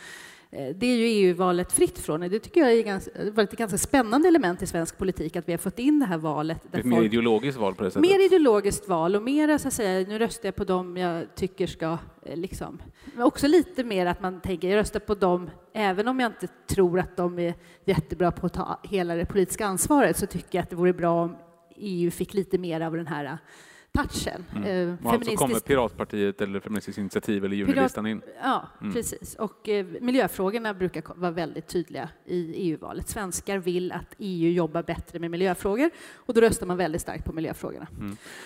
Eh, 0.53 0.75
Det 0.75 0.85
är 0.85 0.97
ju 0.97 1.05
EU-valet 1.05 1.71
fritt 1.71 1.99
från. 1.99 2.19
Det 2.19 2.39
tycker 2.39 2.61
jag 2.61 2.71
är 2.73 2.83
ganska, 2.83 3.11
det 3.23 3.31
var 3.31 3.43
ett 3.43 3.51
ganska 3.57 3.77
spännande 3.77 4.27
element 4.27 4.61
i 4.61 4.67
svensk 4.67 4.97
politik 4.97 5.35
att 5.35 5.47
vi 5.47 5.53
har 5.53 5.57
fått 5.57 5.79
in 5.79 5.99
det 5.99 6.05
här 6.05 6.17
valet. 6.17 6.65
Ett 6.75 6.85
mer 6.85 6.95
folk- 6.95 7.05
ideologiskt 7.05 7.59
val 7.59 7.75
på 7.75 7.83
det 7.83 7.91
sättet. 7.91 8.01
Mer 8.09 8.25
ideologiskt 8.25 8.87
val 8.87 9.15
och 9.15 9.23
mer 9.23 9.57
så 9.57 9.67
att 9.67 9.73
säga, 9.73 10.07
nu 10.07 10.19
röstar 10.19 10.47
jag 10.47 10.55
på 10.55 10.63
dem 10.63 10.97
jag 10.97 11.35
tycker 11.35 11.67
ska 11.67 11.97
eh, 12.25 12.37
liksom. 12.37 12.81
Men 13.15 13.23
också 13.23 13.47
lite 13.47 13.83
mer 13.83 14.05
att 14.05 14.21
man 14.21 14.41
tänker, 14.41 14.69
jag 14.69 14.77
röstar 14.77 14.99
på 14.99 15.15
dem 15.15 15.49
även 15.73 16.07
om 16.07 16.19
jag 16.19 16.29
inte 16.31 16.47
tror 16.67 16.99
att 16.99 17.17
de 17.17 17.39
är 17.39 17.53
jättebra 17.85 18.31
på 18.31 18.45
att 18.45 18.53
ta 18.53 18.79
hela 18.83 19.15
det 19.15 19.25
politiska 19.25 19.65
ansvaret 19.65 20.17
så 20.17 20.25
tycker 20.25 20.57
jag 20.57 20.63
att 20.63 20.69
det 20.69 20.75
vore 20.75 20.93
bra 20.93 21.21
om 21.23 21.35
EU 21.75 22.11
fick 22.11 22.33
lite 22.33 22.57
mer 22.57 22.81
av 22.81 22.95
den 22.95 23.07
här 23.07 23.37
touchen. 23.93 24.45
Mm. 24.55 24.89
Eh, 24.89 25.05
Och 25.05 25.13
alltså 25.13 25.35
kommer 25.35 25.59
Piratpartiet 25.59 26.41
eller 26.41 26.59
Feministiskt 26.59 26.97
initiativ 26.97 27.45
eller 27.45 27.55
Junilistan 27.55 28.07
in. 28.07 28.21
Ja, 28.43 28.67
Mm. 28.81 28.93
precis. 28.93 29.35
Och 29.35 29.69
eh, 29.69 29.85
miljöfrågorna 30.01 30.73
brukar 30.73 31.03
vara 31.15 31.31
väldigt 31.31 31.67
tydliga 31.67 32.09
i 32.25 32.53
EU-valet. 32.55 33.09
Svenskar 33.09 33.57
vill 33.57 33.91
att 33.91 34.15
EU 34.17 34.51
jobbar 34.51 34.83
bättre 34.83 35.19
med 35.19 35.31
miljöfrågor 35.31 35.89
och 36.15 36.33
då 36.33 36.41
röstar 36.41 36.67
man 36.67 36.77
väldigt 36.77 37.01
starkt 37.01 37.25
på 37.25 37.33
miljöfrågorna. 37.33 37.87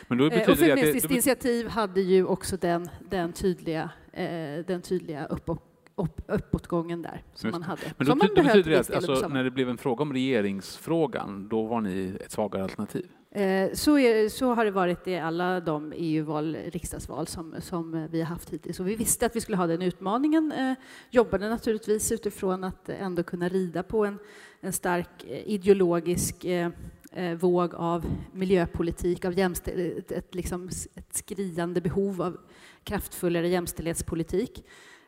Men 0.08 0.18
då 0.18 0.26
Eh, 0.26 0.42
och 0.42 0.48
det 0.48 0.56
Feministiskt 0.56 1.08
det, 1.08 1.14
initiativ 1.14 1.68
hade 1.68 2.02
ju 2.02 2.26
också 2.26 2.58
den, 2.58 2.90
den 3.10 3.34
tydliga, 3.34 3.90
eh, 4.14 4.66
den 4.68 4.82
tydliga 4.82 5.26
uppåt, 5.26 5.64
upp, 5.96 6.22
uppåtgången 6.28 7.02
där 7.02 7.24
som 7.34 7.52
man 7.52 7.64
hade. 7.64 7.82
men 7.98 8.08
som 8.08 8.20
då, 8.20 8.26
man 8.26 8.46
betyder 8.46 8.72
det 8.72 8.80
att 8.80 8.96
alltså, 8.96 9.28
när 9.28 9.44
det 9.44 9.52
blev 9.52 9.70
en 9.70 9.78
fråga 9.78 10.02
om 10.02 10.14
regeringsfrågan, 10.14 11.48
då 11.48 11.64
var 11.64 11.82
ni 11.82 12.18
ett 12.22 12.32
svagare 12.32 12.64
alternativ? 12.64 13.08
Eh, 13.32 13.74
så, 13.74 14.00
är, 14.00 14.30
så 14.30 14.54
har 14.54 14.66
det 14.66 14.72
varit 14.72 15.08
i 15.08 15.18
alla 15.18 15.60
de 15.60 15.94
EU-val, 15.96 16.58
riksdagsval 16.72 17.28
som, 17.28 17.56
som 17.60 18.08
vi 18.12 18.22
har 18.22 18.28
haft 18.28 18.50
hittills. 18.50 18.80
Och 18.80 18.88
vi 18.88 18.96
visste 18.96 19.26
att 19.26 19.36
vi 19.36 19.42
skulle 19.42 19.58
ha 19.58 19.68
den 19.68 19.82
utmaningen. 19.82 20.52
Eh, 20.52 20.74
jobbade 21.10 21.50
naturligtvis 21.50 22.12
utifrån 22.12 22.64
att 22.64 22.90
ändå 22.90 23.24
kunna 23.24 23.50
rida 23.50 23.84
på 23.84 24.06
en, 24.06 24.20
en 24.62 24.74
stark 24.74 25.26
eh, 25.28 25.48
ideologisk 25.48 26.46
eh, 26.46 26.70
eh, 27.12 27.34
våg 27.34 27.76
av 27.76 28.06
miljöpolitik, 28.34 29.26
av 29.26 29.38
jämställdhet, 29.38 30.12
ett, 30.12 30.36
liksom, 30.36 30.70
ett 30.96 31.16
skriande 31.16 31.82
behov 31.82 32.22
av 32.22 32.38
kraftfullare 32.84 33.48
jämställdhetspolitik. 33.48 34.64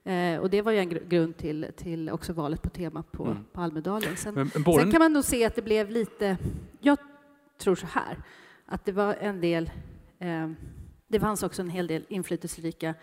Eh, 0.07 0.39
och 0.39 0.49
det 0.49 0.61
var 0.61 0.71
ju 0.71 0.77
en 0.79 0.89
gr- 0.91 1.07
grund 1.07 1.37
till, 1.37 1.67
till 1.75 2.09
också 2.09 2.33
valet 2.33 2.61
på 2.61 2.69
tema 2.69 3.03
på, 3.11 3.25
Mm. 3.25 3.45
på 3.53 3.61
Almedalen. 3.61 4.17
Sen, 4.17 4.33
Men, 4.33 4.51
men 4.55 4.63
Sen 4.73 4.91
kan 4.91 4.99
man 4.99 5.13
nog 5.13 5.23
se 5.23 5.45
att 5.45 5.55
det 5.55 5.61
blev 5.61 5.89
lite... 5.91 6.37
Jag 6.79 6.97
tror 7.57 7.75
så 7.75 7.87
här, 7.87 8.17
att 8.65 8.85
det 8.85 8.91
var 8.91 9.13
en 9.13 9.41
del... 9.41 9.71
Eh, 10.19 10.49
det 11.07 11.19
fanns 11.19 11.43
också 11.43 11.61
en 11.61 11.69
hel 11.69 11.87
del 11.87 12.05
inflytelserika 12.09 12.93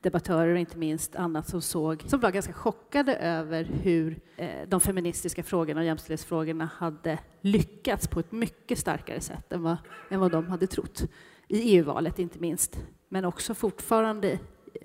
debattörer 0.00 0.52
och 0.52 0.58
inte 0.58 0.78
minst 0.78 1.16
annat 1.16 1.48
som 1.48 1.62
såg, 1.62 2.02
som 2.06 2.20
var 2.20 2.30
ganska 2.30 2.52
chockade 2.52 3.16
över 3.16 3.64
hur 3.64 4.20
eh, 4.36 4.68
de 4.68 4.80
feministiska 4.80 5.42
frågorna 5.42 5.80
och 5.80 5.86
jämställdhetsfrågorna 5.86 6.70
hade 6.74 7.18
lyckats 7.40 8.08
på 8.08 8.20
ett 8.20 8.32
mycket 8.32 8.78
starkare 8.78 9.20
sätt 9.20 9.52
än 9.52 9.62
vad, 9.62 9.76
än 10.10 10.20
vad 10.20 10.32
de 10.32 10.46
hade 10.46 10.66
trott. 10.66 11.02
I 11.48 11.76
EU-valet 11.76 12.18
inte 12.18 12.38
minst, 12.38 12.76
men 13.08 13.24
också 13.24 13.54
fortfarande 13.54 14.38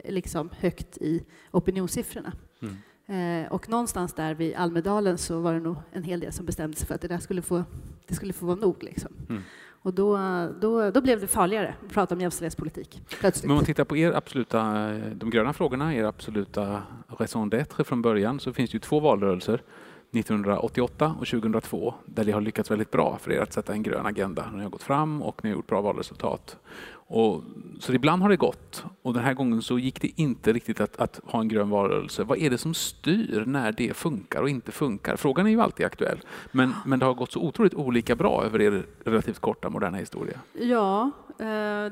liksom 0.05 0.49
högt 0.59 0.97
i 0.97 1.23
opinionssiffrorna. 1.51 2.33
Mm. 2.61 3.43
Eh, 3.43 3.51
och 3.51 3.69
någonstans 3.69 4.13
där 4.13 4.33
vid 4.33 4.55
Almedalen 4.55 5.17
så 5.17 5.39
var 5.39 5.53
det 5.53 5.59
nog 5.59 5.75
en 5.91 6.03
hel 6.03 6.19
del 6.19 6.33
som 6.33 6.45
bestämde 6.45 6.77
sig 6.77 6.87
för 6.87 6.95
att 6.95 7.01
det 7.01 7.07
där 7.07 7.19
skulle 7.19 7.41
få, 7.41 7.63
det 8.07 8.15
skulle 8.15 8.33
få 8.33 8.45
vara 8.45 8.55
nog. 8.55 8.83
Liksom. 8.83 9.11
Mm. 9.29 9.41
Och 9.83 9.93
då, 9.93 10.17
då, 10.61 10.91
då 10.91 11.01
blev 11.01 11.21
det 11.21 11.27
farligare 11.27 11.75
att 11.85 11.93
prata 11.93 12.15
om 12.15 12.21
jämställdhetspolitik 12.21 13.01
plötsligt. 13.19 13.43
Men 13.43 13.51
om 13.51 13.55
man 13.55 13.65
tittar 13.65 13.83
på 13.83 13.97
er 13.97 14.11
absoluta, 14.11 14.91
de 15.15 15.29
gröna 15.29 15.53
frågorna, 15.53 15.95
er 15.95 16.03
absoluta 16.03 16.81
raison 17.07 17.51
d'être 17.51 17.83
från 17.83 18.01
början, 18.01 18.39
så 18.39 18.53
finns 18.53 18.69
det 18.71 18.75
ju 18.75 18.79
två 18.79 18.99
valrörelser, 18.99 19.61
1988 20.11 21.15
och 21.19 21.27
2002, 21.27 21.93
där 22.05 22.23
det 22.23 22.31
har 22.31 22.41
lyckats 22.41 22.71
väldigt 22.71 22.91
bra 22.91 23.17
för 23.21 23.31
er 23.31 23.41
att 23.41 23.53
sätta 23.53 23.73
en 23.73 23.83
grön 23.83 24.05
agenda. 24.05 24.51
Ni 24.53 24.63
har 24.63 24.69
gått 24.69 24.83
fram 24.83 25.21
och 25.21 25.43
ni 25.43 25.49
har 25.49 25.55
gjort 25.55 25.67
bra 25.67 25.81
valresultat. 25.81 26.57
Och, 27.13 27.43
så 27.79 27.93
ibland 27.93 28.21
har 28.21 28.29
det 28.29 28.37
gått 28.37 28.85
och 29.01 29.13
den 29.13 29.23
här 29.23 29.33
gången 29.33 29.61
så 29.61 29.79
gick 29.79 30.01
det 30.01 30.11
inte 30.15 30.53
riktigt 30.53 30.81
att, 30.81 30.97
att 30.97 31.19
ha 31.23 31.39
en 31.39 31.47
grön 31.47 31.69
valrörelse. 31.69 32.23
Vad 32.23 32.37
är 32.37 32.49
det 32.49 32.57
som 32.57 32.73
styr 32.73 33.43
när 33.47 33.71
det 33.71 33.93
funkar 33.93 34.41
och 34.41 34.49
inte 34.49 34.71
funkar? 34.71 35.15
Frågan 35.15 35.45
är 35.45 35.51
ju 35.51 35.61
alltid 35.61 35.85
aktuell, 35.85 36.19
men, 36.51 36.73
men 36.85 36.99
det 36.99 37.05
har 37.05 37.13
gått 37.13 37.31
så 37.31 37.39
otroligt 37.39 37.73
olika 37.73 38.15
bra 38.15 38.43
över 38.45 38.61
er 38.61 38.85
relativt 39.05 39.39
korta 39.39 39.69
moderna 39.69 39.97
historia. 39.97 40.39
Ja, 40.53 41.11
eh, 41.39 41.45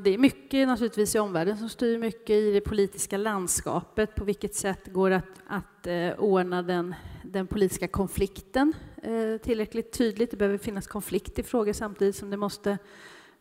det 0.04 0.10
är 0.13 0.18
mycket 0.18 0.68
naturligtvis 0.68 1.16
i 1.16 1.20
omvärlden 1.20 1.58
som 1.58 1.70
styr 1.70 1.98
mycket 1.98 2.30
i 2.30 2.51
det 2.51 2.62
politiska 2.62 3.18
landskapet. 3.18 4.16
På 4.16 4.25
vilket 4.25 4.56
sätt 4.56 4.94
går 4.94 5.10
det 5.10 5.16
att, 5.16 5.42
att 5.48 5.88
eh, 5.88 6.24
ordna 6.24 6.62
den, 6.62 6.96
den 7.24 7.48
politiska 7.48 7.88
konflikten 7.88 8.74
eh, 9.04 9.42
tillräckligt 9.44 9.92
tydligt? 9.92 10.32
Det 10.32 10.38
behöver 10.38 10.58
finnas 10.58 10.88
konflikt 10.88 11.40
i 11.40 11.44
frågor 11.44 11.74
samtidigt 11.74 12.16
som 12.16 12.30
det 12.30 12.38
måste 12.38 12.78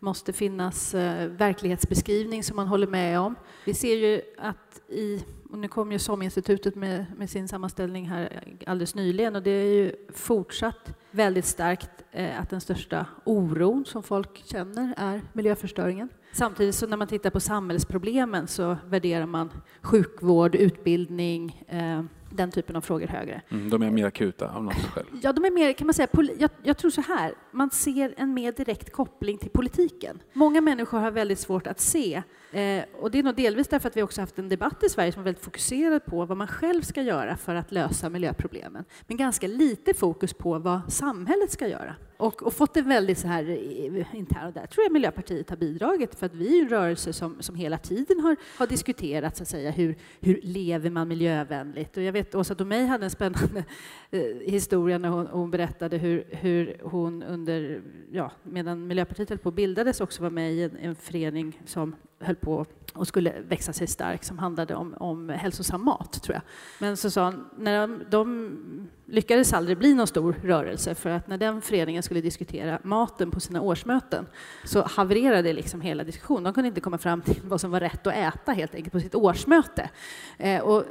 måste 0.00 0.33
finnas 0.33 0.95
eh, 0.95 1.28
verklighetsbeskrivning 1.28 2.45
som 2.45 2.57
man 2.57 2.66
håller 2.66 2.87
med 2.87 3.21
om. 3.21 3.35
Vi 3.64 3.75
ser 3.75 3.97
ju 3.97 4.21
att 4.38 4.80
i, 4.88 5.25
och 5.50 5.59
nu 5.59 5.69
kom 5.69 5.92
ju 5.92 5.99
SOM-institutet 5.99 6.75
med, 6.75 7.07
med 7.16 7.30
sin 7.30 7.49
sammanställning 7.49 8.09
här 8.09 8.42
alldeles 8.66 8.95
nyligen 8.95 9.37
och 9.37 9.42
det 9.42 9.50
är 9.50 9.75
ju 9.75 9.92
fortsatt 10.14 10.97
väldigt 11.11 11.45
starkt 11.45 11.90
eh, 12.12 12.40
att 12.40 12.50
den 12.50 12.61
största 12.61 13.07
oron 13.25 13.85
som 13.85 14.02
folk 14.02 14.42
känner 14.45 14.95
är 14.97 15.23
miljöförstöringen. 15.33 16.09
Samtidigt 16.33 16.75
så 16.75 16.87
när 16.87 16.97
man 16.97 17.09
tittar 17.09 17.30
på 17.30 17.40
samhällsproblemen 17.40 18.47
så 18.47 18.76
värderar 18.87 19.26
man 19.26 19.50
sjukvård, 19.83 20.54
utbildning, 20.54 21.64
eh, 21.69 22.02
den 22.31 22.51
typen 22.51 22.77
av 22.77 22.81
frågor 22.81 23.07
högre. 23.07 23.43
Mm, 23.49 23.71
de 23.71 23.83
är 23.83 23.91
mer 23.91 24.07
akuta 24.07 24.51
av 24.51 24.65
något 24.65 24.75
skäl. 24.75 25.05
Ja, 25.23 25.33
de 25.33 25.45
är 25.45 25.51
mer, 25.51 25.73
kan 25.73 25.87
man 25.87 25.95
säga, 25.95 26.09
jag, 26.39 26.51
jag 26.63 26.77
tror 26.77 26.91
så 26.91 27.01
här, 27.01 27.35
man 27.51 27.71
ser 27.71 28.15
en 28.17 28.35
mer 28.35 28.53
direkt 28.53 28.93
koppling 28.93 29.39
till 29.39 29.51
politiken. 29.51 30.23
Många 30.33 30.61
människor 30.61 30.99
har 30.99 31.11
väldigt 31.11 31.39
svårt 31.39 31.67
att 31.67 31.81
se, 31.81 32.23
eh, 32.53 32.85
och 33.01 33.11
det 33.11 33.19
är 33.19 33.23
nog 33.23 33.35
delvis 33.37 33.69
därför 33.69 33.89
att 33.89 33.97
vi 33.97 34.03
också 34.03 34.21
haft 34.21 34.39
en 34.39 34.49
debatt 34.49 34.83
i 34.83 34.89
Sverige 34.89 35.13
som 35.13 35.21
är 35.21 35.25
väldigt 35.25 35.45
fokuserad 35.45 36.05
på 36.05 36.25
vad 36.25 36.37
man 36.37 36.47
själv 36.47 36.83
ska 36.83 37.03
göra 37.03 37.37
för 37.37 37.55
att 37.55 37.73
lösa 37.73 38.09
miljöproblemen, 38.09 38.85
men 39.07 39.17
ganska 39.17 39.47
lite 39.47 39.95
fokus 39.95 40.35
på 40.35 40.59
vad 40.59 40.93
samhället 40.93 41.51
ska 41.51 41.69
göra. 41.69 41.95
Och, 42.17 42.43
och 42.43 42.55
fått 42.55 42.77
en 42.77 42.89
väldigt 42.89 43.19
så 43.19 43.29
här 43.29 43.51
eh, 43.51 44.15
intern, 44.15 44.47
och 44.47 44.53
där 44.53 44.67
tror 44.67 44.85
jag 44.85 44.93
Miljöpartiet 44.93 45.51
har 45.51 45.57
bidragit, 45.57 46.15
för 46.15 46.27
att 46.27 46.35
vi 46.35 46.59
är 46.59 46.63
en 46.63 46.69
rörelse 46.69 47.13
som, 47.13 47.37
som 47.41 47.55
hela 47.55 47.79
tiden 47.79 48.21
har, 48.21 48.37
har 48.59 48.67
diskuterat 48.67 49.37
så 49.37 49.43
att 49.43 49.49
säga, 49.49 49.71
hur, 49.71 49.97
hur 50.21 50.41
lever 50.43 50.91
man 50.91 51.09
miljövänligt? 51.09 51.97
Och 51.97 52.03
jag 52.03 52.13
vet 52.13 52.20
Åsa 52.35 52.55
Domeij 52.55 52.87
hade 52.87 53.05
en 53.05 53.11
spännande 53.11 53.65
eh, 54.11 54.21
historia 54.47 54.99
när 54.99 55.09
hon, 55.09 55.27
hon 55.27 55.50
berättade 55.50 55.99
hur, 55.99 56.25
hur 56.31 56.77
hon 56.83 57.23
under, 57.23 57.83
ja, 58.12 58.33
medan 58.43 58.87
Miljöpartiet 58.87 59.29
höll 59.29 59.39
på 59.39 59.50
bildades 59.50 60.00
också 60.00 60.23
var 60.23 60.31
med 60.31 60.53
i 60.53 60.62
en, 60.62 60.77
en 60.77 60.95
förening 60.95 61.61
som 61.65 61.95
höll 62.21 62.37
på 62.37 62.67
och 62.95 63.09
skulle 63.09 63.35
växa 63.49 63.73
sig 63.73 63.87
stark 63.87 64.25
som 64.25 64.39
handlade 64.39 64.75
om, 64.75 64.95
om 64.95 65.29
hälsosam 65.29 65.85
mat, 65.85 66.23
tror 66.23 66.35
jag. 66.35 66.43
Men 66.79 66.97
så 66.97 67.11
sa 67.11 67.25
han, 67.25 67.50
när 67.57 67.81
de, 67.81 68.03
de 68.11 68.89
lyckades 69.07 69.53
aldrig 69.53 69.79
bli 69.79 69.95
någon 69.95 70.07
stor 70.07 70.37
rörelse 70.43 70.95
för 70.95 71.11
att 71.11 71.29
när 71.29 71.39
den 71.39 71.61
föreningen 71.61 72.03
skulle 72.03 72.21
diskutera 72.21 72.79
maten 72.83 73.31
på 73.31 73.41
sina 73.41 73.61
årsmöten 73.61 74.27
så 74.65 74.83
havererade 74.83 75.53
liksom 75.53 75.81
hela 75.81 76.05
diskussionen. 76.05 76.45
De 76.45 76.55
kunde 76.55 76.69
inte 76.69 76.81
komma 76.81 76.99
fram 76.99 77.21
till 77.21 77.41
vad 77.45 77.61
som 77.61 77.71
var 77.71 77.81
rätt 77.81 78.07
att 78.07 78.15
äta 78.15 78.53
helt 78.53 78.75
enkelt 78.75 78.93
på 78.93 79.00
sitt 79.00 79.15
årsmöte. 79.15 79.91
Eh, 80.39 80.61
och 80.61 80.85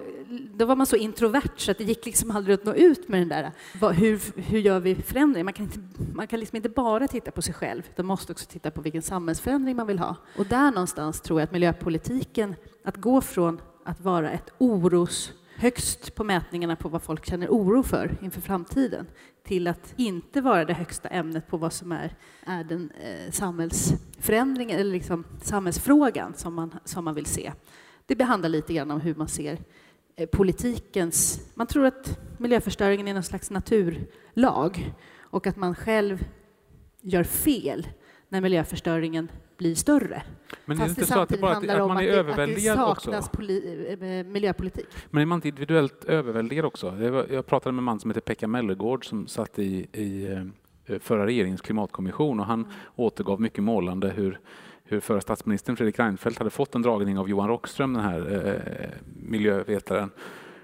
då 0.54 0.66
var 0.66 0.76
man 0.76 0.86
så 0.86 0.96
introvert 0.96 1.58
så 1.58 1.72
att 1.72 1.78
det 1.78 1.84
gick 1.84 2.06
liksom 2.06 2.32
aldrig 2.32 2.54
att 2.54 2.66
nå 2.66 2.74
ut 2.74 3.08
med 3.08 3.22
den 3.22 3.30
där, 3.30 3.52
vad, 3.80 3.96
hur, 3.96 4.22
hur 4.42 4.60
gör 4.60 4.80
vi 4.80 4.96
förändring? 4.96 5.46
Man 5.46 5.54
kan, 5.54 5.66
inte, 5.66 5.80
man 6.14 6.28
kan 6.28 6.40
liksom 6.40 6.56
inte 6.56 6.70
bara 6.70 7.08
titta 7.08 7.32
på 7.32 7.42
sig 7.42 7.54
själv, 7.54 7.84
utan 7.90 8.06
måste 8.06 8.32
också 8.32 8.46
titta 8.46 8.72
på 8.72 8.82
vilken 8.82 9.02
samhällsförändring 9.02 9.76
man 9.76 9.88
vill 9.88 10.00
ha. 10.00 10.16
Och 10.38 10.46
där 10.46 10.72
någonstans 10.72 11.19
tror 11.22 11.40
jag 11.40 11.48
att 11.48 11.52
miljöpolitiken, 11.52 12.56
att 12.84 12.98
gå 12.98 13.22
från 13.22 13.62
att 13.86 14.02
vara 14.02 14.32
ett 14.32 14.50
oros 14.58 15.34
högst 15.60 16.16
på 16.16 16.24
mätningarna 16.24 16.76
på 16.76 16.90
vad 16.90 17.02
folk 17.02 17.26
känner 17.26 17.48
oro 17.48 17.84
för 17.84 18.18
inför 18.22 18.42
framtiden 18.42 19.08
till 19.44 19.68
att 19.68 19.94
inte 19.98 20.42
vara 20.42 20.66
det 20.66 20.74
högsta 20.74 21.10
ämnet 21.10 21.48
på 21.48 21.58
vad 21.58 21.74
som 21.74 21.92
är, 21.92 22.16
är 22.46 22.64
den 22.64 22.92
eh, 22.92 23.32
samhällsförändringen 23.32 24.80
eller 24.80 24.92
liksom 24.92 25.26
samhällsfrågan 25.42 26.34
som 26.34 26.54
man, 26.54 26.80
som 26.86 27.06
man 27.06 27.16
vill 27.16 27.26
se. 27.26 27.52
Det 28.06 28.16
behandlar 28.16 28.50
lite 28.50 28.74
grann 28.74 28.92
om 28.92 29.02
hur 29.02 29.16
man 29.16 29.28
ser 29.28 29.58
eh, 30.16 30.28
politikens... 30.28 31.42
Man 31.56 31.68
tror 31.68 31.86
att 31.86 32.20
miljöförstöringen 32.38 33.08
är 33.08 33.14
någon 33.14 33.24
slags 33.24 33.52
naturlag 33.52 34.94
och 35.18 35.48
att 35.48 35.56
man 35.56 35.76
själv 35.76 36.26
gör 37.02 37.24
fel 37.24 37.88
när 38.30 38.42
miljöförstöringen 38.42 39.32
blir 39.60 39.76
större. 39.76 40.24
Men 40.66 40.78
är 40.78 40.84
det 40.84 40.90
inte 40.90 41.06
så 41.06 41.20
att, 41.20 41.30
det 41.30 41.38
bara, 41.38 41.52
att, 41.52 41.70
att 41.70 41.88
man 41.88 41.98
är 41.98 42.08
överväldigad 42.08 42.80
också? 42.80 43.12
att 43.12 43.16
det 43.16 43.24
saknas 43.24 44.02
eh, 44.02 44.26
miljöpolitik. 44.26 44.88
Men 45.10 45.22
är 45.22 45.26
man 45.26 45.38
inte 45.38 45.48
individuellt 45.48 46.06
överväldigad 46.06 46.66
också? 46.66 46.98
Jag 47.30 47.46
pratade 47.46 47.74
med 47.74 47.80
en 47.80 47.84
man 47.84 48.00
som 48.00 48.10
heter 48.10 48.22
Pekka 48.22 48.48
Mellergård 48.48 49.06
som 49.06 49.28
satt 49.28 49.60
i, 49.60 49.88
i 49.94 50.32
eh, 50.86 51.00
förra 51.00 51.26
regeringens 51.26 51.62
klimatkommission 51.62 52.40
och 52.40 52.46
han 52.46 52.60
mm. 52.60 52.72
återgav 52.96 53.42
mycket 53.42 53.64
målande 53.64 54.10
hur 54.10 54.40
hur 54.92 55.00
förra 55.00 55.22
statsministern 55.22 55.78
Fredrik 55.78 56.00
Reinfeldt 56.00 56.38
hade 56.38 56.50
fått 56.50 56.76
en 56.76 56.82
dragning 56.82 57.18
av 57.18 57.30
Johan 57.30 57.48
Rockström, 57.48 57.94
den 57.94 58.04
här 58.04 58.48
eh, 58.48 58.90
miljövetaren, 59.16 60.12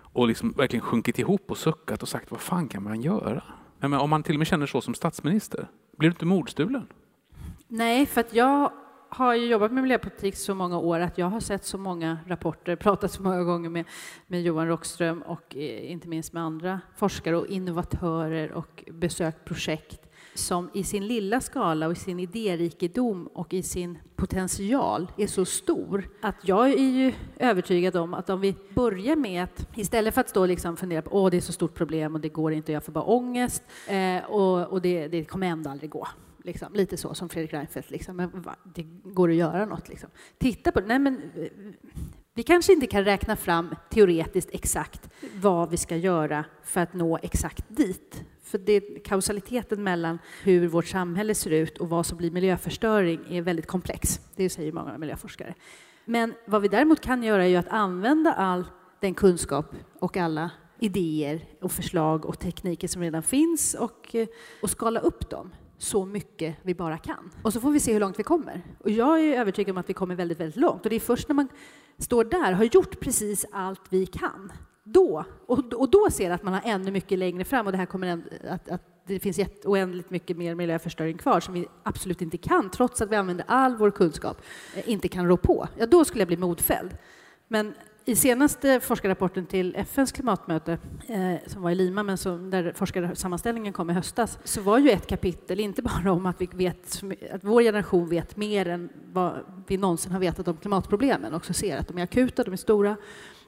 och 0.01 0.27
liksom 0.27 0.51
verkligen 0.51 0.81
sjunkit 0.81 1.19
ihop 1.19 1.51
och 1.51 1.57
suckat 1.57 2.01
och 2.01 2.09
sagt 2.09 2.31
vad 2.31 2.39
fan 2.39 2.67
kan 2.67 2.83
man 2.83 3.01
göra? 3.01 3.43
Men 3.79 3.93
om 3.93 4.09
man 4.09 4.23
till 4.23 4.35
och 4.35 4.39
med 4.39 4.47
känner 4.47 4.65
så 4.65 4.81
som 4.81 4.93
statsminister, 4.93 5.67
blir 5.97 6.09
du 6.09 6.13
inte 6.13 6.25
mordstulen? 6.25 6.87
Nej, 7.67 8.05
för 8.05 8.21
att 8.21 8.33
jag 8.33 8.71
har 9.09 9.35
ju 9.35 9.45
jobbat 9.45 9.71
med 9.71 9.83
miljöpolitik 9.83 10.35
så 10.35 10.55
många 10.55 10.77
år 10.77 10.99
att 10.99 11.17
jag 11.17 11.25
har 11.25 11.39
sett 11.39 11.65
så 11.65 11.77
många 11.77 12.17
rapporter, 12.27 12.75
pratat 12.85 13.11
så 13.11 13.23
många 13.23 13.43
gånger 13.43 13.69
med, 13.69 13.85
med 14.27 14.41
Johan 14.41 14.67
Rockström 14.67 15.21
och 15.21 15.55
eh, 15.55 15.91
inte 15.91 16.07
minst 16.07 16.33
med 16.33 16.43
andra 16.43 16.81
forskare 16.97 17.37
och 17.37 17.47
innovatörer 17.47 18.51
och 18.51 18.83
besökt 18.91 19.45
projekt 19.45 20.05
som 20.35 20.69
i 20.73 20.83
sin 20.83 21.07
lilla 21.07 21.41
skala 21.41 21.87
och 21.87 21.91
i 21.91 21.95
sin 21.95 22.19
idérikedom 22.19 23.27
och 23.27 23.53
i 23.53 23.63
sin 23.63 23.97
potential 24.15 25.11
är 25.17 25.27
så 25.27 25.45
stor 25.45 26.09
att 26.21 26.35
jag 26.41 26.69
är 26.69 26.89
ju 26.89 27.13
övertygad 27.37 27.95
om 27.95 28.13
att 28.13 28.29
om 28.29 28.41
vi 28.41 28.55
börjar 28.69 29.15
med 29.15 29.43
att 29.43 29.67
istället 29.75 30.13
för 30.13 30.21
att 30.21 30.29
stå 30.29 30.41
och 30.41 30.47
liksom 30.47 30.77
fundera 30.77 31.01
på 31.01 31.09
åh 31.11 31.29
det 31.29 31.37
är 31.37 31.41
så 31.41 31.53
stort 31.53 31.73
problem 31.73 32.15
och 32.15 32.21
det 32.21 32.29
går 32.29 32.53
inte 32.53 32.71
och 32.71 32.75
jag 32.75 32.83
får 32.83 32.91
bara 32.91 33.03
ångest 33.03 33.63
eh, 33.87 34.25
och, 34.25 34.67
och 34.67 34.81
det, 34.81 35.07
det 35.07 35.25
kommer 35.25 35.47
ändå 35.47 35.69
aldrig 35.69 35.89
gå. 35.89 36.07
Liksom, 36.45 36.73
lite 36.73 36.97
så 36.97 37.13
som 37.13 37.29
Fredrik 37.29 37.53
Reinfeldt, 37.53 37.89
liksom, 37.89 38.15
men 38.15 38.41
va, 38.41 38.55
det 38.75 38.83
går 39.03 39.29
att 39.29 39.35
göra 39.35 39.65
något. 39.65 39.89
Liksom. 39.89 40.09
Titta 40.37 40.71
på. 40.71 40.79
Nej, 40.79 40.99
men, 40.99 41.21
eh, 41.35 41.47
vi 42.33 42.43
kanske 42.43 42.73
inte 42.73 42.87
kan 42.87 43.03
räkna 43.03 43.35
fram 43.35 43.75
teoretiskt 43.89 44.49
exakt 44.53 45.09
vad 45.35 45.69
vi 45.69 45.77
ska 45.77 45.95
göra 45.95 46.45
för 46.63 46.81
att 46.81 46.93
nå 46.93 47.19
exakt 47.21 47.65
dit. 47.67 48.23
För 48.43 48.57
det, 48.57 48.79
kausaliteten 48.79 49.83
mellan 49.83 50.19
hur 50.43 50.67
vårt 50.67 50.87
samhälle 50.87 51.35
ser 51.35 51.51
ut 51.51 51.77
och 51.77 51.89
vad 51.89 52.05
som 52.05 52.17
blir 52.17 52.31
miljöförstöring 52.31 53.19
är 53.29 53.41
väldigt 53.41 53.67
komplex. 53.67 54.19
Det 54.35 54.49
säger 54.49 54.71
många 54.71 54.97
miljöforskare. 54.97 55.55
Men 56.05 56.33
vad 56.45 56.61
vi 56.61 56.67
däremot 56.67 57.01
kan 57.01 57.23
göra 57.23 57.47
är 57.47 57.59
att 57.59 57.67
använda 57.67 58.33
all 58.33 58.65
den 58.99 59.13
kunskap 59.13 59.75
och 59.99 60.17
alla 60.17 60.51
idéer 60.79 61.45
och 61.61 61.71
förslag 61.71 62.25
och 62.25 62.39
tekniker 62.39 62.87
som 62.87 63.01
redan 63.01 63.23
finns 63.23 63.73
och, 63.73 64.15
eh, 64.15 64.27
och 64.61 64.69
skala 64.69 64.99
upp 64.99 65.29
dem 65.29 65.51
så 65.77 66.05
mycket 66.05 66.55
vi 66.61 66.75
bara 66.75 66.97
kan. 66.97 67.31
Och 67.41 67.53
så 67.53 67.61
får 67.61 67.71
vi 67.71 67.79
se 67.79 67.93
hur 67.93 67.99
långt 67.99 68.19
vi 68.19 68.23
kommer. 68.23 68.61
Och 68.79 68.89
jag 68.89 69.21
är 69.21 69.39
övertygad 69.39 69.71
om 69.71 69.77
att 69.77 69.89
vi 69.89 69.93
kommer 69.93 70.15
väldigt, 70.15 70.39
väldigt 70.39 70.55
långt. 70.55 70.83
Och 70.83 70.89
det 70.89 70.95
är 70.95 70.99
först 70.99 71.27
när 71.27 71.35
man 71.35 71.47
står 71.97 72.23
där, 72.23 72.51
har 72.51 72.63
gjort 72.63 72.99
precis 72.99 73.45
allt 73.51 73.81
vi 73.89 74.05
kan, 74.05 74.51
då, 74.83 75.25
och, 75.47 75.73
och 75.73 75.89
då 75.89 76.07
ser 76.11 76.31
att 76.31 76.43
man 76.43 76.53
har 76.53 76.61
ännu 76.65 76.91
mycket 76.91 77.19
längre 77.19 77.43
fram 77.43 77.65
och 77.65 77.71
det 77.71 77.77
här 77.77 77.85
kommer 77.85 78.23
att, 78.49 78.69
att 78.69 78.95
det 79.07 79.19
finns 79.19 79.39
oändligt 79.63 80.09
mycket 80.09 80.37
mer 80.37 80.55
miljöförstöring 80.55 81.17
kvar 81.17 81.39
som 81.39 81.53
vi 81.53 81.67
absolut 81.83 82.21
inte 82.21 82.37
kan, 82.37 82.69
trots 82.69 83.01
att 83.01 83.11
vi 83.11 83.15
använder 83.15 83.45
all 83.47 83.77
vår 83.77 83.91
kunskap, 83.91 84.41
eh, 84.75 84.89
inte 84.89 85.07
kan 85.07 85.27
rå 85.27 85.37
på. 85.37 85.67
Ja, 85.77 85.85
då 85.85 86.05
skulle 86.05 86.21
jag 86.21 86.27
bli 86.27 86.37
modfälld. 86.37 86.97
Men 87.47 87.73
i 88.07 88.15
senaste 88.15 88.79
forskarrapporten 88.79 89.45
till 89.45 89.75
FNs 89.75 90.11
klimatmöte, 90.11 90.77
eh, 91.07 91.35
som 91.47 91.61
var 91.61 91.71
i 91.71 91.75
Lima, 91.75 92.03
men 92.03 92.17
som, 92.17 92.49
där 92.49 92.73
forskarsammanställningen 92.75 93.73
kom 93.73 93.89
i 93.89 93.93
höstas, 93.93 94.39
så 94.43 94.61
var 94.61 94.77
ju 94.77 94.89
ett 94.89 95.07
kapitel 95.07 95.59
inte 95.59 95.81
bara 95.81 96.11
om 96.11 96.25
att, 96.25 96.41
vi 96.41 96.49
vet, 96.53 97.03
att 97.31 97.43
vår 97.43 97.61
generation 97.61 98.09
vet 98.09 98.37
mer 98.37 98.67
än 98.67 98.89
vad 99.13 99.33
vi 99.67 99.77
någonsin 99.77 100.11
har 100.11 100.19
vetat 100.19 100.47
om 100.47 100.57
klimatproblemen, 100.57 101.33
också 101.33 101.53
ser 101.53 101.77
att 101.77 101.87
de 101.87 101.97
är 101.97 102.03
akuta, 102.03 102.43
de 102.43 102.53
är 102.53 102.57
stora, 102.57 102.97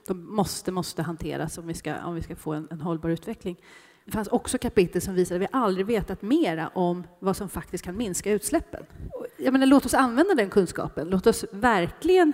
de 0.06 0.34
måste, 0.34 0.72
måste 0.72 1.02
hanteras 1.02 1.58
om 1.58 1.66
vi 1.66 1.74
ska, 1.74 2.04
om 2.04 2.14
vi 2.14 2.22
ska 2.22 2.36
få 2.36 2.52
en, 2.52 2.68
en 2.70 2.80
hållbar 2.80 3.10
utveckling. 3.10 3.56
Det 4.04 4.12
fanns 4.12 4.28
också 4.28 4.58
kapitel 4.58 5.02
som 5.02 5.14
visade 5.14 5.36
att 5.36 5.42
vi 5.42 5.48
aldrig 5.52 5.86
vetat 5.86 6.22
mera 6.22 6.68
om 6.68 7.06
vad 7.18 7.36
som 7.36 7.48
faktiskt 7.48 7.84
kan 7.84 7.96
minska 7.96 8.32
utsläppen. 8.32 8.84
Jag 9.36 9.52
menar, 9.52 9.66
låt 9.66 9.86
oss 9.86 9.94
använda 9.94 10.34
den 10.34 10.50
kunskapen. 10.50 11.08
Låt 11.08 11.26
oss 11.26 11.44
verkligen 11.52 12.32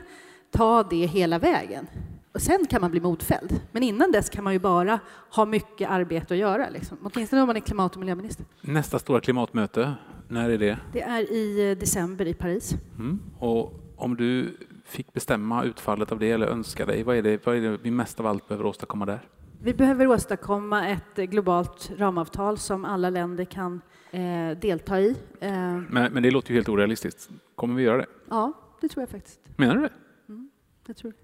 ta 0.50 0.82
det 0.82 1.06
hela 1.06 1.38
vägen. 1.38 1.87
Och 2.34 2.42
sen 2.42 2.66
kan 2.66 2.80
man 2.80 2.90
bli 2.90 3.00
modfälld. 3.00 3.60
Men 3.72 3.82
innan 3.82 4.12
dess 4.12 4.30
kan 4.30 4.44
man 4.44 4.52
ju 4.52 4.58
bara 4.58 5.00
ha 5.30 5.44
mycket 5.44 5.90
arbete 5.90 6.34
att 6.34 6.40
göra. 6.40 6.68
Liksom. 6.70 6.98
Åtminstone 7.02 7.42
om 7.42 7.46
man 7.46 7.56
är 7.56 7.60
klimat 7.60 7.92
och 7.92 8.00
miljöminister. 8.00 8.46
Nästa 8.60 8.98
stora 8.98 9.20
klimatmöte, 9.20 9.94
när 10.28 10.50
är 10.50 10.58
det? 10.58 10.78
Det 10.92 11.02
är 11.02 11.32
i 11.32 11.70
eh, 11.70 11.78
december 11.78 12.26
i 12.26 12.34
Paris. 12.34 12.74
Mm. 12.98 13.20
Och 13.38 13.72
om 13.96 14.16
du 14.16 14.56
fick 14.84 15.12
bestämma 15.12 15.64
utfallet 15.64 16.12
av 16.12 16.18
det 16.18 16.30
eller 16.30 16.46
önska 16.46 16.86
dig, 16.86 17.02
vad 17.02 17.16
är, 17.16 17.22
det, 17.22 17.46
vad 17.46 17.56
är 17.56 17.60
det 17.60 17.78
vi 17.82 17.90
mest 17.90 18.20
av 18.20 18.26
allt 18.26 18.48
behöver 18.48 18.66
åstadkomma 18.66 19.06
där? 19.06 19.28
Vi 19.62 19.74
behöver 19.74 20.06
åstadkomma 20.06 20.88
ett 20.88 21.16
globalt 21.16 21.90
ramavtal 21.96 22.58
som 22.58 22.84
alla 22.84 23.10
länder 23.10 23.44
kan 23.44 23.80
eh, 24.10 24.58
delta 24.60 25.00
i. 25.00 25.16
Eh. 25.40 25.50
Men, 25.50 26.12
men, 26.12 26.22
det 26.22 26.30
låter 26.30 26.50
ju 26.50 26.54
helt 26.54 26.68
orealistiskt. 26.68 27.30
Kommer 27.54 27.74
vi 27.74 27.82
göra 27.82 27.96
det? 27.96 28.06
Ja, 28.30 28.52
det 28.80 28.88
tror 28.88 29.02
jag 29.02 29.08
faktiskt. 29.08 29.40
Menar 29.56 29.74
du 29.74 29.80
det? 29.80 29.92
Mm, 30.28 30.50
det 30.86 30.94
tror 30.94 31.12
jag. 31.16 31.23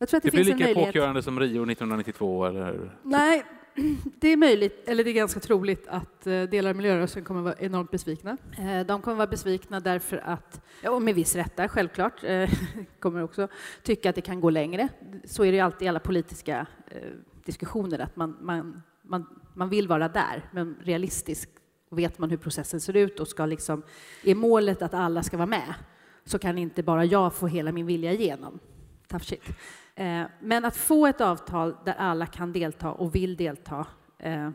Jag 0.00 0.08
tror 0.08 0.18
att 0.18 0.22
det, 0.22 0.30
det 0.30 0.44
blir 0.44 0.54
lika 0.54 0.68
epokgörande 0.68 1.22
som 1.22 1.40
Rio 1.40 1.62
1992? 1.62 2.44
Eller? 2.44 2.98
Nej, 3.02 3.44
det 4.20 4.28
är 4.28 4.36
möjligt, 4.36 4.88
eller 4.88 5.04
det 5.04 5.10
är 5.10 5.14
ganska 5.14 5.40
troligt, 5.40 5.88
att 5.88 6.26
eh, 6.26 6.42
delar 6.42 6.70
av 6.70 6.76
miljörörelsen 6.76 7.24
kommer 7.24 7.40
att 7.40 7.44
vara 7.44 7.66
enormt 7.66 7.90
besvikna. 7.90 8.36
Eh, 8.58 8.86
de 8.86 9.02
kommer 9.02 9.14
att 9.14 9.18
vara 9.18 9.26
besvikna 9.26 9.80
därför 9.80 10.16
att, 10.16 10.60
och 10.84 11.02
med 11.02 11.14
viss 11.14 11.36
rätta 11.36 11.68
självklart, 11.68 12.24
eh, 12.24 12.50
kommer 13.00 13.22
också 13.22 13.48
tycka 13.82 14.10
att 14.10 14.14
det 14.14 14.20
kan 14.20 14.40
gå 14.40 14.50
längre. 14.50 14.88
Så 15.24 15.44
är 15.44 15.52
det 15.52 15.60
alltid 15.60 15.86
i 15.86 15.88
alla 15.88 16.00
politiska 16.00 16.66
diskussioner, 17.44 17.98
att 17.98 18.16
man, 18.16 18.36
man, 18.40 18.82
man, 19.02 19.26
man 19.54 19.68
vill 19.68 19.88
vara 19.88 20.08
där, 20.08 20.44
men 20.52 20.76
realistiskt 20.82 21.50
vet 21.90 22.18
man 22.18 22.30
hur 22.30 22.36
processen 22.36 22.80
ser 22.80 22.96
ut 22.96 23.20
och 23.20 23.28
ska 23.28 23.46
liksom, 23.46 23.82
är 24.24 24.34
målet 24.34 24.82
att 24.82 24.94
alla 24.94 25.22
ska 25.22 25.36
vara 25.36 25.46
med, 25.46 25.74
så 26.24 26.38
kan 26.38 26.58
inte 26.58 26.82
bara 26.82 27.04
jag 27.04 27.34
få 27.34 27.46
hela 27.46 27.72
min 27.72 27.86
vilja 27.86 28.12
igenom. 28.12 28.58
Tough 29.08 29.24
shit. 29.24 29.42
Eh, 30.00 30.26
men 30.40 30.64
att 30.64 30.76
få 30.76 31.06
ett 31.06 31.20
avtal 31.20 31.76
där 31.84 31.94
alla 31.98 32.26
kan 32.26 32.52
delta 32.52 32.92
och 32.92 33.14
vill 33.14 33.36
delta 33.36 33.86
eh, 34.18 34.50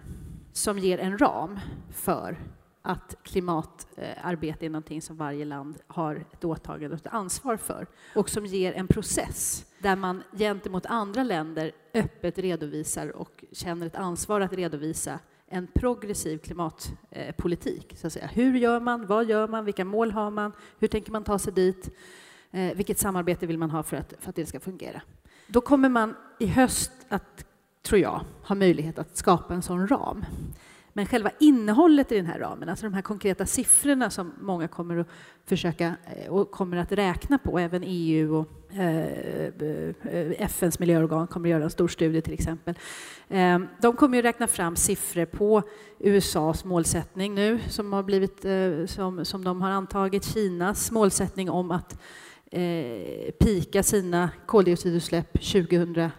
som 0.51 0.79
ger 0.79 0.97
en 0.97 1.17
ram 1.17 1.59
för 1.91 2.37
att 2.81 3.15
klimatarbete 3.23 4.65
eh, 4.65 4.65
är 4.65 4.69
någonting 4.69 5.01
som 5.01 5.17
varje 5.17 5.45
land 5.45 5.77
har 5.87 6.15
ett 6.15 6.43
åtagande 6.43 6.95
och 6.95 7.05
ett 7.05 7.13
ansvar 7.13 7.57
för 7.57 7.87
och 8.15 8.29
som 8.29 8.45
ger 8.45 8.73
en 8.73 8.87
process 8.87 9.65
där 9.79 9.95
man 9.95 10.23
gentemot 10.31 10.85
andra 10.85 11.23
länder 11.23 11.71
öppet 11.93 12.37
redovisar 12.37 13.07
och 13.07 13.45
känner 13.51 13.87
ett 13.87 13.95
ansvar 13.95 14.41
att 14.41 14.53
redovisa 14.53 15.19
en 15.47 15.67
progressiv 15.67 16.37
klimatpolitik. 16.37 17.93
Så 17.97 18.07
att 18.07 18.13
säga. 18.13 18.27
Hur 18.27 18.55
gör 18.55 18.79
man? 18.79 19.05
Vad 19.05 19.25
gör 19.25 19.47
man? 19.47 19.65
Vilka 19.65 19.85
mål 19.85 20.11
har 20.11 20.31
man? 20.31 20.51
Hur 20.79 20.87
tänker 20.87 21.11
man 21.11 21.23
ta 21.23 21.39
sig 21.39 21.53
dit? 21.53 21.89
Vilket 22.51 22.99
samarbete 22.99 23.45
vill 23.45 23.57
man 23.57 23.71
ha 23.71 23.83
för 23.83 23.97
att, 23.97 24.13
för 24.19 24.29
att 24.29 24.35
det 24.35 24.45
ska 24.45 24.59
fungera? 24.59 25.01
Då 25.47 25.61
kommer 25.61 25.89
man 25.89 26.15
i 26.39 26.47
höst 26.47 26.91
att, 27.09 27.45
tror 27.81 28.01
jag, 28.01 28.21
ha 28.43 28.55
möjlighet 28.55 28.99
att 28.99 29.17
skapa 29.17 29.53
en 29.53 29.61
sån 29.61 29.87
ram. 29.87 30.25
Men 30.97 31.05
själva 31.05 31.31
innehållet 31.39 32.11
i 32.11 32.15
den 32.15 32.25
här 32.25 32.39
ramen, 32.39 32.69
alltså 32.69 32.85
de 32.85 32.93
här 32.93 33.01
konkreta 33.01 33.45
siffrorna 33.45 34.09
som 34.09 34.33
många 34.41 34.67
kommer 34.67 34.97
att 34.97 35.07
försöka 35.45 35.95
eh, 36.05 36.33
och 36.33 36.51
kommer 36.51 36.77
att 36.77 36.91
räkna 36.91 37.37
på, 37.37 37.59
även 37.59 37.83
EU 37.85 38.35
och 38.35 38.75
eh, 38.75 39.49
eh 40.03 40.31
FNs 40.37 40.79
miljöorgan 40.79 41.27
kommer 41.27 41.49
att 41.49 41.51
göra 41.51 41.63
en 41.63 41.69
stor 41.69 41.87
studie 41.87 42.21
till 42.21 42.33
exempel. 42.33 42.75
Eh, 43.27 43.59
de 43.81 43.95
kommer 43.95 44.17
att 44.17 44.25
räkna 44.25 44.47
fram 44.47 44.75
siffror 44.75 45.25
på 45.25 45.63
USAs 45.99 46.65
målsättning 46.65 47.35
nu 47.35 47.59
som, 47.69 47.93
har 47.93 48.03
blivit, 48.03 48.45
eh, 48.45 48.85
som, 48.85 49.25
som 49.25 49.43
de 49.43 49.61
har 49.61 49.69
antagit, 49.69 50.25
Kinas 50.25 50.91
målsättning 50.91 51.49
om 51.49 51.71
att 51.71 51.99
eh, 52.51 53.31
pika 53.31 53.83
sina 53.83 54.29
koldioxidutsläpp 54.45 55.33
2030 55.33 56.11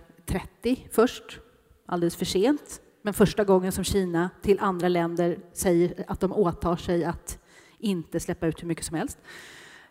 först, 0.91 1.41
alldeles 1.87 2.17
för 2.17 2.25
sent. 2.25 2.81
Men 3.03 3.15
första 3.15 3.45
gången 3.45 3.73
som 3.73 3.85
Kina 3.85 4.31
till 4.43 4.59
andra 4.61 4.89
länder 4.89 5.39
säger 5.53 6.05
att 6.07 6.21
de 6.21 6.33
åtar 6.33 6.77
sig 6.77 7.05
att 7.05 7.39
inte 7.79 8.21
släppa 8.21 8.47
ut 8.47 8.63
hur 8.63 8.69
mycket 8.69 8.85
som 8.85 8.97
helst. 8.97 9.19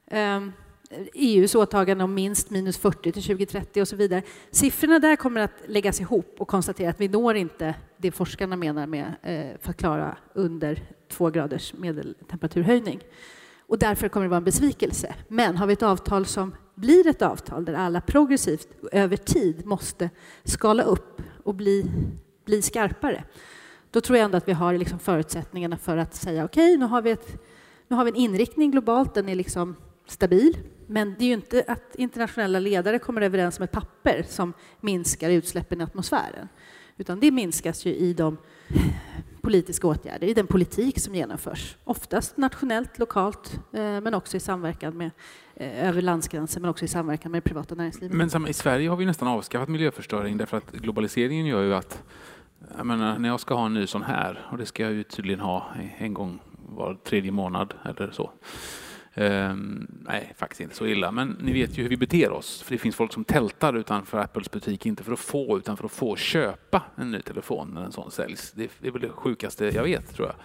Ehm, 0.07 0.51
EUs 1.13 1.55
åtagande 1.55 2.03
om 2.03 2.13
minst 2.13 2.49
minus 2.49 2.77
40 2.77 3.11
till 3.11 3.23
2030 3.23 3.81
och 3.81 3.87
så 3.87 3.95
vidare. 3.95 4.21
Siffrorna 4.51 4.99
där 4.99 5.15
kommer 5.15 5.41
att 5.41 5.61
läggas 5.67 6.01
ihop 6.01 6.35
och 6.37 6.47
konstatera 6.47 6.89
att 6.89 6.99
vi 6.99 7.07
når 7.07 7.35
inte 7.35 7.75
det 7.97 8.11
forskarna 8.11 8.55
menar 8.55 8.87
med 8.87 9.13
eh, 9.23 9.59
för 9.61 9.69
att 9.69 9.77
klara 9.77 10.17
under 10.33 10.83
två 11.07 11.29
graders 11.29 11.73
medeltemperaturhöjning. 11.73 12.99
Och 13.67 13.79
därför 13.79 14.07
kommer 14.07 14.25
det 14.25 14.29
vara 14.29 14.37
en 14.37 14.43
besvikelse. 14.43 15.15
Men 15.27 15.57
har 15.57 15.67
vi 15.67 15.73
ett 15.73 15.83
avtal 15.83 16.25
som 16.25 16.55
blir 16.75 17.07
ett 17.07 17.21
avtal 17.21 17.65
där 17.65 17.73
alla 17.73 18.01
progressivt 18.01 18.67
över 18.91 19.17
tid 19.17 19.65
måste 19.65 20.09
skala 20.43 20.83
upp 20.83 21.21
och 21.43 21.55
bli, 21.55 21.91
bli 22.45 22.61
skarpare, 22.61 23.23
då 23.91 24.01
tror 24.01 24.17
jag 24.17 24.25
ändå 24.25 24.37
att 24.37 24.47
vi 24.47 24.53
har 24.53 24.73
liksom 24.73 24.99
förutsättningarna 24.99 25.77
för 25.77 25.97
att 25.97 26.15
säga 26.15 26.45
okej, 26.45 26.69
okay, 26.69 26.77
nu, 26.77 26.85
har 26.85 27.01
vi 27.01 27.11
ett, 27.11 27.41
nu 27.87 27.95
har 27.95 28.05
vi 28.05 28.11
en 28.11 28.15
inriktning 28.15 28.71
globalt, 28.71 29.13
den 29.13 29.29
är 29.29 29.35
liksom 29.35 29.75
stabil. 30.07 30.57
Men 30.87 31.15
det 31.19 31.25
är 31.25 31.27
ju 31.27 31.33
inte 31.33 31.63
att 31.67 31.95
internationella 31.95 32.59
ledare 32.59 32.99
kommer 32.99 33.21
överens 33.21 33.57
om 33.59 33.63
ett 33.63 33.71
papper 33.71 34.25
som 34.29 34.53
minskar 34.81 35.29
utsläppen 35.29 35.81
i 35.81 35.83
atmosfären, 35.83 36.47
utan 36.97 37.19
det 37.19 37.31
minskas 37.31 37.85
ju 37.85 37.95
i 37.95 38.13
de 38.13 38.37
politiska 39.45 39.87
åtgärder, 39.87 40.27
i 40.27 40.33
den 40.33 40.47
politik 40.47 40.99
som 40.99 41.15
genomförs. 41.15 41.77
Oftast 41.83 42.37
nationellt, 42.37 42.99
lokalt, 42.99 43.59
eh, 43.73 43.79
men 43.81 44.13
också 44.13 44.37
i 44.37 44.39
samverkan 44.39 44.97
med, 44.97 45.11
eh, 45.55 45.87
över 45.89 46.01
landsgränser, 46.01 46.61
men 46.61 46.69
också 46.69 46.85
i 46.85 46.87
samverkan 46.87 47.31
med 47.31 47.37
det 47.37 47.49
privata 47.49 47.75
näringslivet. 47.75 48.17
Men 48.17 48.47
i 48.47 48.53
Sverige 48.53 48.89
har 48.89 48.95
vi 48.97 49.05
nästan 49.05 49.27
avskaffat 49.27 49.69
miljöförstöring 49.69 50.37
därför 50.37 50.57
att 50.57 50.71
globaliseringen 50.71 51.45
gör 51.45 51.63
ju 51.63 51.75
att 51.75 52.03
jag 52.77 52.85
menar, 52.85 53.19
när 53.19 53.29
jag 53.29 53.39
ska 53.39 53.55
ha 53.55 53.65
en 53.65 53.73
ny 53.73 53.87
sån 53.87 54.03
här, 54.03 54.47
och 54.51 54.57
det 54.57 54.65
ska 54.65 54.83
jag 54.83 54.93
ju 54.93 55.03
tydligen 55.03 55.39
ha 55.39 55.65
en 55.97 56.13
gång 56.13 56.39
var 56.69 56.97
tredje 57.03 57.31
månad 57.31 57.73
eller 57.85 58.11
så, 58.11 58.31
Um, 59.17 59.87
nej, 60.07 60.33
faktiskt 60.37 60.61
inte 60.61 60.75
så 60.75 60.87
illa, 60.87 61.11
men 61.11 61.37
ni 61.41 61.53
vet 61.53 61.77
ju 61.77 61.81
hur 61.81 61.89
vi 61.89 61.97
beter 61.97 62.31
oss. 62.31 62.61
För 62.61 62.71
det 62.71 62.77
finns 62.77 62.95
folk 62.95 63.13
som 63.13 63.23
tältar 63.23 63.73
utanför 63.73 64.17
Apples 64.17 64.51
butik, 64.51 64.85
inte 64.85 65.03
för 65.03 65.11
att 65.11 65.19
få, 65.19 65.57
utan 65.57 65.77
för 65.77 65.85
att 65.85 65.91
få 65.91 66.15
köpa 66.15 66.83
en 66.95 67.11
ny 67.11 67.21
telefon 67.21 67.71
när 67.73 67.83
en 67.83 67.91
sån 67.91 68.11
säljs. 68.11 68.51
Det 68.51 68.87
är 68.87 68.91
väl 68.91 69.01
det 69.01 69.09
sjukaste 69.09 69.65
jag 69.65 69.83
vet, 69.83 70.15
tror 70.15 70.27
jag. 70.27 70.35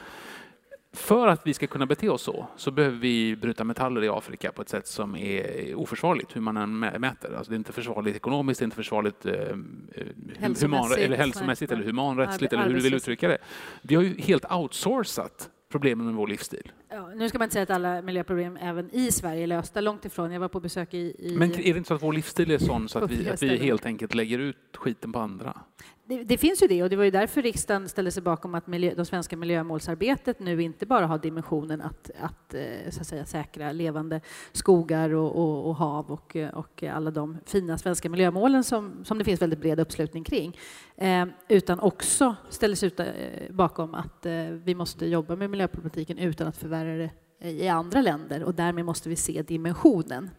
För 0.92 1.28
att 1.28 1.46
vi 1.46 1.54
ska 1.54 1.66
kunna 1.66 1.86
bete 1.86 2.08
oss 2.08 2.22
så, 2.22 2.46
så 2.56 2.70
behöver 2.70 2.98
vi 2.98 3.36
bryta 3.36 3.64
metaller 3.64 4.04
i 4.04 4.08
Afrika 4.08 4.52
på 4.52 4.62
ett 4.62 4.68
sätt 4.68 4.86
som 4.86 5.16
är 5.16 5.74
oförsvarligt, 5.74 6.36
hur 6.36 6.40
man 6.40 6.56
än 6.56 6.78
mäter. 6.78 7.34
Alltså 7.36 7.50
det 7.50 7.54
är 7.54 7.58
inte 7.58 7.72
försvarligt 7.72 8.16
ekonomiskt, 8.16 8.60
det 8.60 8.62
är 8.62 8.64
inte 8.64 8.76
försvarligt 8.76 9.26
eh, 9.26 9.34
hälsomässigt, 10.38 10.62
human, 10.62 10.92
eller, 10.92 11.16
hälsomässigt 11.16 11.72
eller 11.72 11.84
humanrättsligt, 11.84 12.52
eller 12.52 12.66
hur 12.66 12.74
du 12.74 12.80
vill 12.80 12.94
uttrycka 12.94 13.28
det. 13.28 13.38
Vi 13.82 13.94
har 13.94 14.02
ju 14.02 14.20
helt 14.20 14.52
outsourcat 14.52 15.50
problemen 15.68 16.06
med 16.06 16.14
vår 16.14 16.28
livsstil. 16.28 16.72
Ja, 16.92 17.08
nu 17.16 17.28
ska 17.28 17.38
man 17.38 17.46
inte 17.46 17.52
säga 17.52 17.62
att 17.62 17.70
alla 17.70 18.02
miljöproblem 18.02 18.56
även 18.56 18.90
i 18.94 19.12
Sverige 19.12 19.42
är 19.42 19.46
lösta, 19.46 19.80
långt 19.80 20.04
ifrån. 20.04 20.32
Jag 20.32 20.40
var 20.40 20.48
på 20.48 20.60
besök 20.60 20.94
i... 20.94 21.14
i 21.18 21.36
Men 21.36 21.52
är 21.52 21.56
det 21.56 21.68
inte 21.68 21.88
så 21.88 21.94
att 21.94 22.02
vår 22.02 22.12
livsstil 22.12 22.50
är 22.50 22.58
sån 22.58 22.88
så 22.88 22.98
att 22.98 23.10
vi, 23.10 23.30
att 23.30 23.42
vi 23.42 23.56
helt 23.56 23.86
enkelt 23.86 24.14
lägger 24.14 24.38
ut 24.38 24.56
skiten 24.76 25.12
på 25.12 25.18
andra? 25.18 25.60
Det, 26.10 26.24
det, 26.24 26.38
finns 26.38 26.62
ju 26.62 26.66
det, 26.66 26.82
och 26.82 26.90
det 26.90 26.96
var 26.96 27.04
ju 27.04 27.10
därför 27.10 27.42
riksdagen 27.42 27.88
ställde 27.88 28.10
sig 28.10 28.22
bakom 28.22 28.54
att 28.54 28.66
miljö, 28.66 28.94
de 28.96 29.06
svenska 29.06 29.36
miljömålsarbetet 29.36 30.40
nu 30.40 30.62
inte 30.62 30.86
bara 30.86 31.06
har 31.06 31.18
dimensionen 31.18 31.80
att, 31.80 32.10
att, 32.20 32.54
eh, 32.54 32.90
så 32.90 33.00
att 33.00 33.06
säga, 33.06 33.24
säkra 33.24 33.72
levande 33.72 34.20
skogar 34.52 35.14
och, 35.14 35.36
och, 35.36 35.68
och, 35.68 35.76
hav 35.76 36.10
och, 36.10 36.36
och 36.52 36.82
alla 36.82 37.10
de 37.10 37.38
fina 37.46 37.78
svenska 37.78 38.08
miljömålen 38.08 38.64
som, 38.64 39.04
som 39.04 39.18
det 39.18 39.24
finns 39.24 39.42
väldigt 39.42 39.58
bred 39.58 39.80
uppslutning 39.80 40.24
kring, 40.24 40.58
eh, 40.96 41.26
utan 41.48 41.80
också 41.80 42.36
ställer 42.48 42.74
sig 42.74 42.86
ut, 42.86 43.00
eh, 43.00 43.06
bakom 43.50 43.94
att 43.94 44.26
eh, 44.26 44.44
vi 44.44 44.74
måste 44.74 45.06
jobba 45.06 45.36
med 45.36 45.50
miljöpolitiken 45.50 46.18
utan 46.18 46.46
att 46.46 46.56
förvärra 46.56 46.79
lärare 46.84 47.10
i 47.40 47.68
andra 47.68 48.00
länder 48.00 48.44
och 48.44 48.54
därmed 48.54 48.84
måste 48.84 49.08
vi 49.08 49.16
se 49.16 49.42
dimensionen. 49.42 50.30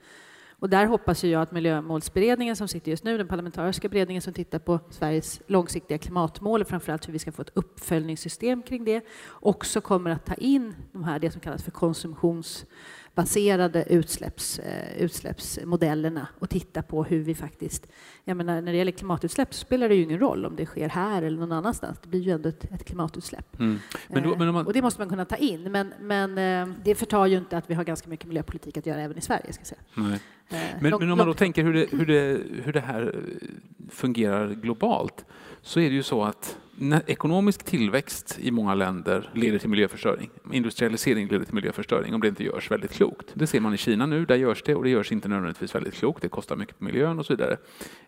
Och 0.61 0.69
där 0.69 0.85
hoppas 0.85 1.23
jag 1.23 1.41
att 1.41 1.51
miljömålsberedningen 1.51 2.55
som 2.55 2.67
sitter 2.67 2.91
just 2.91 3.03
nu, 3.03 3.17
den 3.17 3.27
parlamentariska 3.27 3.89
beredningen 3.89 4.21
som 4.21 4.33
tittar 4.33 4.59
på 4.59 4.79
Sveriges 4.89 5.41
långsiktiga 5.47 5.97
klimatmål 5.97 6.61
och 6.61 6.67
framförallt 6.67 7.07
hur 7.07 7.13
vi 7.13 7.19
ska 7.19 7.31
få 7.31 7.41
ett 7.41 7.51
uppföljningssystem 7.53 8.63
kring 8.63 8.85
det, 8.85 9.05
också 9.29 9.81
kommer 9.81 10.11
att 10.11 10.25
ta 10.25 10.33
in 10.33 10.75
de 10.91 11.03
här, 11.03 11.19
det 11.19 11.31
som 11.31 11.41
kallas 11.41 11.63
för 11.63 11.71
konsumtions 11.71 12.65
baserade 13.15 13.85
utsläpps, 13.89 14.59
eh, 14.59 15.03
utsläppsmodellerna 15.03 16.27
och 16.39 16.49
titta 16.49 16.81
på 16.81 17.03
hur 17.03 17.23
vi 17.23 17.35
faktiskt... 17.35 17.87
Jag 18.23 18.37
menar, 18.37 18.61
när 18.61 18.71
det 18.71 18.77
gäller 18.77 18.91
klimatutsläpp 18.91 19.53
spelar 19.53 19.89
det 19.89 19.95
ju 19.95 20.03
ingen 20.03 20.19
roll 20.19 20.45
om 20.45 20.55
det 20.55 20.65
sker 20.65 20.89
här 20.89 21.21
eller 21.21 21.39
någon 21.39 21.51
annanstans. 21.51 21.99
Det 22.03 22.09
blir 22.09 22.19
ju 22.19 22.31
ändå 22.31 22.49
ett, 22.49 22.63
ett 22.63 22.85
klimatutsläpp. 22.85 23.59
Mm. 23.59 23.79
Men 24.07 24.23
då, 24.23 24.35
men 24.37 24.53
man... 24.53 24.65
Och 24.65 24.73
det 24.73 24.81
måste 24.81 25.01
man 25.01 25.09
kunna 25.09 25.25
ta 25.25 25.35
in. 25.35 25.71
Men, 25.71 25.93
men 25.99 26.37
eh, 26.37 26.75
det 26.83 26.95
förtar 26.95 27.25
ju 27.25 27.37
inte 27.37 27.57
att 27.57 27.69
vi 27.69 27.73
har 27.73 27.83
ganska 27.83 28.09
mycket 28.09 28.25
miljöpolitik 28.25 28.77
att 28.77 28.85
göra 28.85 29.01
även 29.01 29.17
i 29.17 29.21
Sverige. 29.21 29.53
Ska 29.53 29.65
säga. 29.65 29.81
Nej. 29.93 30.19
Men, 30.51 30.99
men, 30.99 31.11
om 31.11 31.17
man 31.17 31.27
då 31.27 31.33
tänker 31.33 31.63
hur 31.63 31.73
det, 31.73 31.87
hur, 31.91 32.05
det, 32.05 32.41
hur 32.63 32.73
det 32.73 32.79
här 32.79 33.15
fungerar 33.89 34.53
globalt 34.53 35.25
så 35.61 35.79
är 35.79 35.89
det 35.89 35.95
ju 35.95 36.03
så 36.03 36.23
att 36.23 36.57
ekonomisk 37.07 37.63
tillväxt 37.63 38.39
i 38.41 38.51
många 38.51 38.75
länder 38.75 39.29
leder 39.33 39.59
till 39.59 39.69
miljöförstöring. 39.69 40.29
Industrialisering 40.51 41.27
leder 41.27 41.45
till 41.45 41.53
miljöförstöring 41.53 42.13
om 42.13 42.21
det 42.21 42.27
inte 42.27 42.43
görs 42.43 42.71
väldigt 42.71 42.91
klokt. 42.91 43.27
Det 43.33 43.47
ser 43.47 43.59
man 43.59 43.73
i 43.73 43.77
Kina 43.77 44.05
nu, 44.05 44.25
där 44.25 44.35
görs 44.35 44.63
det 44.63 44.75
och 44.75 44.83
det 44.83 44.89
görs 44.89 45.11
inte 45.11 45.27
nödvändigtvis 45.27 45.75
väldigt 45.75 45.93
klokt. 45.93 46.21
Det 46.21 46.29
kostar 46.29 46.55
mycket 46.55 46.77
på 46.79 46.83
miljön 46.83 47.19
och 47.19 47.25
så 47.25 47.33
vidare. 47.33 47.57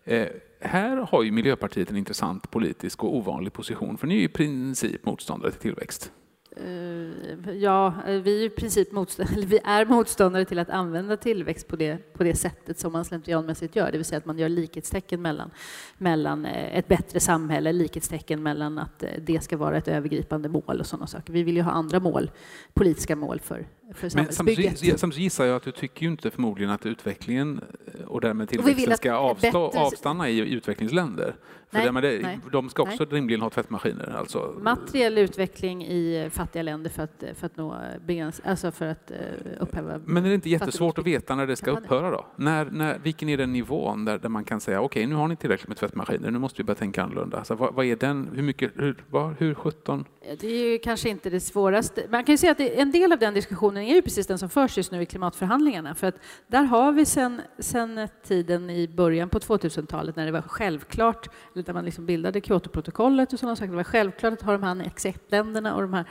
Eh, 0.04 0.26
här 0.60 0.96
har 0.96 1.22
ju 1.22 1.30
Miljöpartiet 1.30 1.90
en 1.90 1.96
intressant 1.96 2.50
politisk 2.50 3.04
och 3.04 3.16
ovanlig 3.16 3.52
position 3.52 3.98
för 3.98 4.06
ni 4.06 4.18
är 4.18 4.22
i 4.22 4.28
princip 4.28 5.06
motståndare 5.06 5.50
till 5.50 5.60
tillväxt. 5.60 6.12
Eh, 6.56 7.54
ja, 7.54 7.94
eh, 8.06 8.14
vi 8.14 8.42
är 8.42 8.46
i 8.46 8.50
princip 8.50 8.92
motståndare, 8.92 9.40
vi 9.46 9.58
är 9.64 9.84
motståndare 9.84 10.44
till 10.44 10.58
att 10.58 10.70
använda 10.70 11.16
tillväxt 11.16 11.68
på 11.68 11.76
det, 11.76 12.12
på 12.12 12.24
det 12.24 12.34
sättet 12.34 12.78
som 12.78 12.92
man 12.92 13.04
slentrianmässigt 13.04 13.76
gör, 13.76 13.92
det 13.92 13.98
vill 13.98 14.04
säga 14.04 14.18
att 14.18 14.24
man 14.24 14.38
gör 14.38 14.48
likhetstecken 14.48 15.22
mellan, 15.22 15.50
mellan 15.98 16.46
eh, 16.46 16.78
ett 16.78 16.88
bättre 16.88 17.20
samhälle, 17.20 17.72
likhetstecken 17.72 18.42
mellan 18.42 18.78
att 18.78 19.04
det 19.18 19.44
ska 19.44 19.56
vara 19.56 19.76
ett 19.76 19.88
övergripande 19.88 20.48
mål 20.48 20.80
och 20.80 20.86
sådana 20.86 21.06
saker. 21.06 21.32
Vi 21.32 21.42
vill 21.42 21.56
ju 21.56 21.62
ha 21.62 21.72
andra 21.72 22.00
mål, 22.00 22.30
politiska 22.74 23.16
mål 23.16 23.40
för, 23.40 23.66
för 23.94 24.08
samhällsbygget. 24.08 24.82
Men 24.82 24.98
samtidigt 24.98 25.22
gissar 25.22 25.44
jag 25.44 25.56
att 25.56 25.62
du 25.62 25.72
tycker 25.72 26.02
ju 26.02 26.08
inte 26.08 26.30
förmodligen 26.30 26.70
att 26.70 26.86
utvecklingen 26.86 27.60
och 28.06 28.20
därmed 28.20 28.48
tillväxten 28.48 28.92
och 28.92 28.96
ska 28.96 29.12
avstå, 29.12 29.66
bättre... 29.66 29.80
avstanna 29.80 30.28
i 30.28 30.38
utvecklingsländer. 30.38 31.34
För 31.74 31.92
nej, 31.92 32.02
det, 32.02 32.22
nej, 32.22 32.38
de 32.52 32.70
ska 32.70 32.82
också 32.82 33.04
nej. 33.04 33.08
rimligen 33.18 33.40
ha 33.40 33.50
tvättmaskiner. 33.50 34.16
Alltså. 34.18 34.54
Materiell 34.62 35.18
utveckling 35.18 35.84
i 35.84 36.30
fattiga 36.32 36.62
länder 36.62 36.90
för 36.90 37.02
att, 37.02 37.24
för 37.34 37.46
att, 37.46 37.56
nå 37.56 37.76
begräns, 38.06 38.40
alltså 38.44 38.72
för 38.72 38.86
att 38.86 39.10
uh, 39.10 39.62
upphäva 39.62 40.00
Men 40.04 40.24
är 40.24 40.28
det 40.28 40.34
inte 40.34 40.50
jättesvårt 40.50 40.98
att 40.98 41.06
veta 41.06 41.34
när 41.34 41.46
det 41.46 41.56
ska 41.56 41.70
upphöra 41.70 42.10
då? 42.10 42.26
När, 42.36 42.64
när, 42.64 42.98
vilken 42.98 43.28
är 43.28 43.36
den 43.36 43.52
nivån 43.52 44.04
där, 44.04 44.18
där 44.18 44.28
man 44.28 44.44
kan 44.44 44.60
säga 44.60 44.80
okej, 44.80 45.00
okay, 45.00 45.06
nu 45.06 45.14
har 45.14 45.28
ni 45.28 45.36
tillräckligt 45.36 45.68
med 45.68 45.76
tvättmaskiner, 45.76 46.30
nu 46.30 46.38
måste 46.38 46.62
vi 46.62 46.64
börja 46.64 46.78
tänka 46.78 47.02
annorlunda. 47.02 47.38
Alltså, 47.38 47.54
vad, 47.54 47.74
vad 47.74 47.86
är 47.86 47.96
den, 47.96 48.28
hur 48.34 48.42
mycket, 48.42 48.70
hur, 48.74 49.04
vad, 49.10 49.34
hur 49.38 49.54
17? 49.54 50.04
Det 50.40 50.46
är 50.46 50.72
ju 50.72 50.78
kanske 50.78 51.08
inte 51.08 51.30
det 51.30 51.40
svåraste. 51.40 52.02
Man 52.10 52.24
kan 52.24 52.32
ju 52.32 52.36
säga 52.36 52.52
att 52.52 52.60
en 52.60 52.92
del 52.92 53.12
av 53.12 53.18
den 53.18 53.34
diskussionen 53.34 53.83
är 53.90 53.94
ju 53.94 54.02
precis 54.02 54.26
den 54.26 54.38
som 54.38 54.48
förs 54.48 54.76
just 54.76 54.92
nu 54.92 55.02
i 55.02 55.06
klimatförhandlingarna. 55.06 55.94
För 55.94 56.06
att 56.06 56.14
där 56.46 56.62
har 56.62 56.92
vi 56.92 57.06
sen, 57.06 57.42
sen 57.58 58.08
tiden 58.26 58.70
i 58.70 58.88
början 58.88 59.28
på 59.28 59.38
2000-talet 59.38 60.16
när 60.16 60.26
det 60.26 60.32
var 60.32 60.42
självklart, 60.42 61.28
när 61.52 61.72
man 61.72 61.84
liksom 61.84 62.06
bildade 62.06 62.40
Kyotoprotokollet 62.40 63.32
och 63.32 63.38
sådana 63.38 63.56
saker, 63.56 63.70
det 63.70 63.76
var 63.76 63.84
självklart 63.84 64.32
att 64.32 64.42
ha 64.42 64.52
de 64.52 64.62
här 64.62 64.82
exceptländerna 64.86 65.74
och 65.74 65.82
de 65.82 65.94
här 65.94 66.04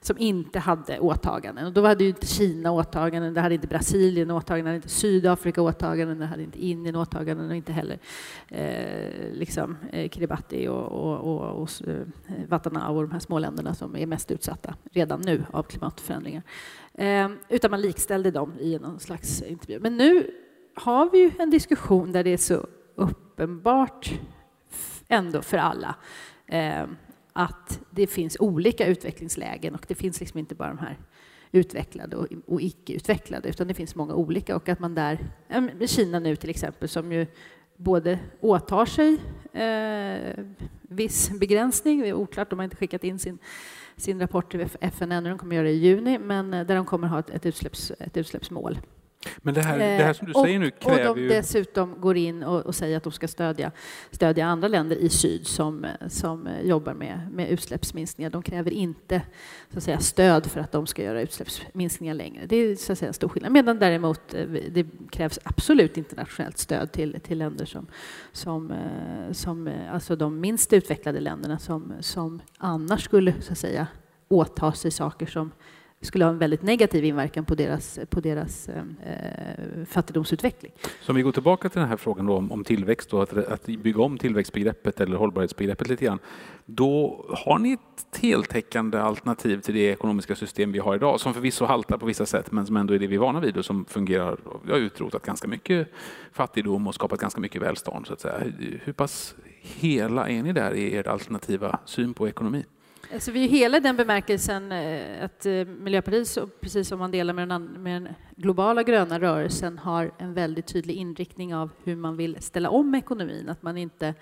som 0.00 0.18
inte 0.18 0.58
hade 0.58 1.00
åtaganden. 1.00 1.66
Och 1.66 1.72
då 1.72 1.86
hade 1.86 2.04
ju 2.04 2.10
inte 2.10 2.26
Kina 2.26 2.72
åtaganden, 2.72 3.34
det 3.34 3.40
hade 3.40 3.54
inte 3.54 3.66
Brasilien 3.66 4.30
åtaganden, 4.30 4.74
inte 4.74 4.88
Sydafrika 4.88 5.62
åtaganden, 5.62 6.18
det 6.18 6.26
hade 6.26 6.42
inte 6.42 6.64
Indien 6.66 6.96
åtaganden 6.96 7.50
och 7.50 7.56
inte 7.56 7.72
heller 7.72 7.98
eh, 8.48 9.32
liksom, 9.32 9.76
eh, 9.92 10.10
Kiribati 10.10 10.68
och, 10.68 10.86
och, 10.86 11.18
och, 11.18 11.62
och 11.62 11.88
eh, 11.88 12.06
Vatanau 12.48 12.96
och 12.96 13.02
de 13.02 13.12
här 13.12 13.18
småländerna 13.18 13.74
som 13.74 13.96
är 13.96 14.06
mest 14.06 14.30
utsatta 14.30 14.74
redan 14.92 15.20
nu 15.20 15.44
av 15.50 15.62
klimatförändringar. 15.62 16.42
Eh, 16.94 17.28
utan 17.48 17.70
man 17.70 17.80
likställde 17.80 18.30
dem 18.30 18.52
i 18.58 18.78
någon 18.78 19.00
slags 19.00 19.42
intervju. 19.42 19.80
Men 19.80 19.96
nu 19.96 20.30
har 20.74 21.10
vi 21.10 21.18
ju 21.18 21.30
en 21.38 21.50
diskussion 21.50 22.12
där 22.12 22.24
det 22.24 22.30
är 22.30 22.36
så 22.36 22.66
uppenbart 22.94 24.12
ändå 25.08 25.42
för 25.42 25.58
alla 25.58 25.94
eh, 26.46 26.86
att 27.32 27.80
det 27.90 28.06
finns 28.06 28.36
olika 28.40 28.86
utvecklingslägen 28.86 29.74
och 29.74 29.84
det 29.88 29.94
finns 29.94 30.20
liksom 30.20 30.38
inte 30.38 30.54
bara 30.54 30.68
de 30.68 30.78
här 30.78 30.98
utvecklade 31.52 32.16
och, 32.16 32.26
och 32.46 32.62
icke-utvecklade 32.62 33.48
utan 33.48 33.68
det 33.68 33.74
finns 33.74 33.94
många 33.94 34.14
olika. 34.14 34.56
Och 34.56 34.68
att 34.68 34.78
man 34.78 34.94
där, 34.94 35.18
Kina 35.86 36.18
nu 36.18 36.36
till 36.36 36.50
exempel 36.50 36.88
som 36.88 37.12
ju 37.12 37.26
både 37.76 38.18
åtar 38.40 38.86
sig 38.86 39.18
eh, 39.52 40.44
viss 40.82 41.30
begränsning, 41.30 42.00
det 42.00 42.08
är 42.08 42.14
oklart, 42.14 42.50
de 42.50 42.58
har 42.58 42.64
inte 42.64 42.76
skickat 42.76 43.04
in 43.04 43.18
sin, 43.18 43.38
sin 43.96 44.20
rapport 44.20 44.50
till 44.50 44.68
FN 44.80 45.12
ännu, 45.12 45.28
de 45.28 45.38
kommer 45.38 45.56
göra 45.56 45.66
det 45.66 45.72
i 45.72 45.78
juni, 45.78 46.18
men 46.18 46.54
eh, 46.54 46.66
där 46.66 46.74
de 46.74 46.86
kommer 46.86 47.08
ha 47.08 47.18
ett, 47.18 47.30
ett, 47.30 47.46
utsläpps, 47.46 47.92
ett 47.98 48.16
utsläppsmål. 48.16 48.78
Men 49.38 49.54
det 49.54 49.62
här, 49.62 49.78
det 49.78 49.84
här 50.04 50.12
som 50.12 50.26
du 50.26 50.32
och, 50.32 50.44
säger 50.44 50.58
nu 50.58 50.70
kräver 50.70 51.08
och 51.10 51.16
de 51.16 51.22
ju... 51.22 51.28
dessutom 51.28 52.00
går 52.00 52.16
in 52.16 52.42
och, 52.42 52.60
och, 52.60 52.74
säger 52.74 52.96
att 52.96 53.02
de 53.02 53.12
ska 53.12 53.28
stödja, 53.28 53.70
stödja 54.10 54.46
andra 54.46 54.68
länder 54.68 54.96
i 54.96 55.08
syd 55.08 55.46
som, 55.46 55.86
som 56.08 56.48
jobbar 56.62 56.94
med, 56.94 57.28
med 57.32 57.50
utsläppsminskningar. 57.50 58.30
De 58.30 58.42
kräver 58.42 58.70
inte 58.70 59.22
så 59.70 59.78
att 59.78 59.84
säga, 59.84 59.98
stöd 59.98 60.46
för 60.46 60.60
att 60.60 60.72
de 60.72 60.86
ska 60.86 61.02
göra 61.02 61.22
utsläppsminskningar 61.22 62.14
längre. 62.14 62.46
Det 62.46 62.56
är 62.56 62.76
så 62.76 62.92
att 62.92 62.98
säga, 62.98 63.08
en 63.08 63.14
stor 63.14 63.28
skillnad. 63.28 63.52
Medan 63.52 63.78
däremot 63.78 64.34
eh, 64.34 64.46
det 64.70 64.86
krävs 65.10 65.38
absolut 65.42 65.96
internationellt 65.96 66.58
stöd 66.58 66.92
till, 66.92 67.20
till 67.20 67.38
länder 67.38 67.64
som, 67.64 67.86
som, 68.32 68.70
eh, 68.70 69.32
som 69.32 69.66
eh, 69.66 69.94
alltså 69.94 70.16
de 70.16 70.40
minst 70.40 70.72
utvecklade 70.72 71.20
länderna 71.20 71.58
som, 71.58 71.92
som 72.00 72.42
annars 72.58 73.04
skulle 73.04 73.34
så 73.40 73.52
att 73.52 73.58
säga, 73.58 73.86
åta 74.28 74.72
sig 74.72 74.90
saker 74.90 75.26
som 75.26 75.50
skulle 76.06 76.24
ha 76.24 76.32
en 76.32 76.38
väldigt 76.38 76.62
negativ 76.62 77.04
inverkan 77.04 77.44
på 77.44 77.54
deras, 77.54 77.98
på 78.10 78.20
deras 78.20 78.68
eh, 78.68 78.76
eh 78.76 79.84
fattigdomsutveckling. 79.86 80.72
Så 81.00 81.12
om 81.12 81.16
vi 81.16 81.22
går 81.22 81.32
tillbaka 81.32 81.68
till 81.68 81.80
den 81.80 81.88
här 81.88 81.96
frågan 81.96 82.28
om, 82.28 82.52
om, 82.52 82.64
tillväxt 82.64 83.14
och 83.14 83.22
att, 83.22 83.32
att 83.32 83.66
bygga 83.66 84.02
om 84.02 84.18
tillväxtbegreppet 84.18 85.00
eller 85.00 85.16
hållbarhetsbegreppet 85.16 85.88
lite 85.88 86.04
grann. 86.04 86.18
Då 86.66 87.24
har 87.28 87.58
ni 87.58 87.72
ett 87.72 88.18
heltäckande 88.20 88.98
alternativ 88.98 89.60
till 89.60 89.74
det 89.74 89.80
ekonomiska 89.80 90.36
system 90.36 90.72
vi 90.72 90.78
har 90.78 90.94
idag 90.94 91.20
som 91.20 91.34
förvisso 91.34 91.64
haltar 91.64 91.98
på 91.98 92.06
vissa 92.06 92.26
sätt 92.26 92.52
men 92.52 92.66
som 92.66 92.76
ändå 92.76 92.94
är 92.94 92.98
det 92.98 93.06
vi 93.06 93.14
är 93.14 93.20
vana 93.20 93.40
vid 93.40 93.56
och 93.56 93.64
som 93.64 93.84
fungerar. 93.84 94.36
Vi 94.64 94.72
har 94.72 94.78
utrotat 94.78 95.22
ganska 95.22 95.48
mycket 95.48 95.88
fattigdom 96.32 96.86
och 96.86 96.94
skapat 96.94 97.20
ganska 97.20 97.40
mycket 97.40 97.62
välstånd. 97.62 98.06
Så 98.06 98.12
att 98.12 98.20
säga. 98.20 98.42
Hur 98.84 98.92
pass 98.92 99.34
hela 99.60 100.28
är 100.28 100.42
ni 100.42 100.52
där 100.52 100.74
i 100.74 100.94
er 100.94 101.08
alternativa 101.08 101.78
syn 101.84 102.14
på 102.14 102.28
ekonomi? 102.28 102.64
Alltså 103.14 103.30
vi 103.30 103.44
är 103.44 103.48
hela 103.48 103.80
den 103.80 103.96
bemärkelsen 103.96 104.72
eh, 104.72 105.24
att 105.24 105.46
eh, 105.46 105.52
Miljöpartiet, 105.52 106.60
precis 106.60 106.88
som 106.88 106.98
man 106.98 107.10
delar 107.10 107.34
med 107.34 107.48
den, 107.48 107.64
med 107.64 108.02
den, 108.02 108.14
globala 108.36 108.82
gröna 108.82 109.20
rörelsen, 109.20 109.78
har 109.78 110.10
en 110.18 110.34
väldigt 110.34 110.66
tydlig 110.66 110.94
inriktning 110.94 111.54
av 111.54 111.70
hur 111.84 111.96
man 111.96 112.16
vill 112.16 112.36
ställa 112.40 112.70
om 112.70 112.94
ekonomin. 112.94 113.48
Att 113.48 113.62
man 113.62 113.76
inte 113.76 114.14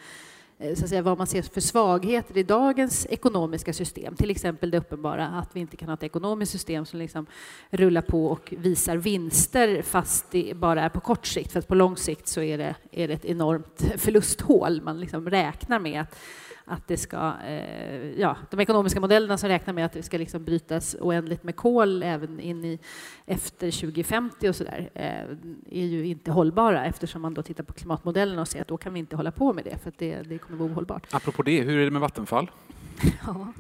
eh, 0.59 0.75
så 0.75 0.85
att 0.85 0.89
säga, 0.89 1.03
vad 1.03 1.19
man 1.19 1.27
ser 1.27 1.43
för 1.43 1.61
svagheter 1.61 2.39
i 2.39 2.43
dagens 2.43 3.07
ekonomiska 3.11 3.73
system. 3.73 4.17
Till 4.17 4.31
exempel 4.31 4.71
det 4.71 4.79
uppenbara 4.79 5.27
att 5.27 5.57
vi 5.57 5.61
inte 5.61 5.77
kan 5.77 5.89
ha 5.89 5.95
ett 5.95 6.03
ekonomiskt 6.03 6.53
system 6.53 6.87
som 6.87 6.99
liksom 6.99 7.27
rullar 7.71 8.03
på 8.03 8.27
och 8.27 8.55
visar 8.59 8.97
vinster 8.97 9.83
fast 9.83 10.31
det 10.31 10.57
bara 10.57 10.83
är 10.83 10.89
på 10.89 11.01
kort 11.01 11.27
sikt. 11.27 11.53
För 11.53 11.59
att 11.59 11.69
på 11.69 11.75
lång 11.75 11.97
sikt 11.97 12.29
så 12.29 12.41
är 12.41 12.59
det, 12.59 12.75
är 12.91 13.09
det 13.09 13.15
ett 13.15 13.25
enormt 13.25 13.93
förlusthål. 13.97 14.83
Man 14.83 15.01
liksom 15.01 15.31
räknar 15.31 15.79
med 15.79 16.01
att 16.01 16.19
att 16.69 16.89
det 16.89 16.97
ska, 16.97 17.33
eh, 17.47 18.21
ja, 18.21 18.37
de 18.51 18.61
ekonomiska 18.61 19.01
modellerna 19.01 19.39
som 19.39 19.49
räknar 19.49 19.75
med 19.75 19.87
att 19.87 19.93
det 19.93 20.03
ska 20.03 20.19
liksom 20.19 20.45
brytas 20.45 20.97
oändligt 21.01 21.43
med 21.43 21.57
kol 21.57 22.03
även 22.03 22.41
in 22.41 22.65
i 22.65 22.79
efter 23.27 23.71
2050 23.71 24.49
och 24.49 24.57
så 24.57 24.65
där, 24.65 24.91
eh, 24.95 25.81
är 25.81 25.87
ju 25.87 26.07
inte 26.07 26.31
hållbara 26.31 26.87
eftersom 26.87 27.23
man 27.23 27.35
då 27.35 27.43
tittar 27.43 27.65
på 27.65 27.73
klimatmodellerna 27.73 28.41
och 28.41 28.49
ser 28.49 28.61
att 28.61 28.69
då 28.69 28.77
kan 28.77 28.93
vi 28.93 28.99
inte 28.99 29.17
hålla 29.17 29.31
på 29.31 29.53
med 29.53 29.65
det 29.65 29.79
för 29.79 29.89
att 29.89 29.99
det, 29.99 30.23
det 30.23 30.39
kommer 30.39 30.59
vara 30.59 30.73
ohållbart. 30.73 31.15
Apropå 31.15 31.43
det, 31.43 31.61
hur 31.61 31.79
är 31.79 31.85
det 31.85 31.91
med 31.91 32.01
Vattenfall? 32.01 32.51
ja, 33.27 33.53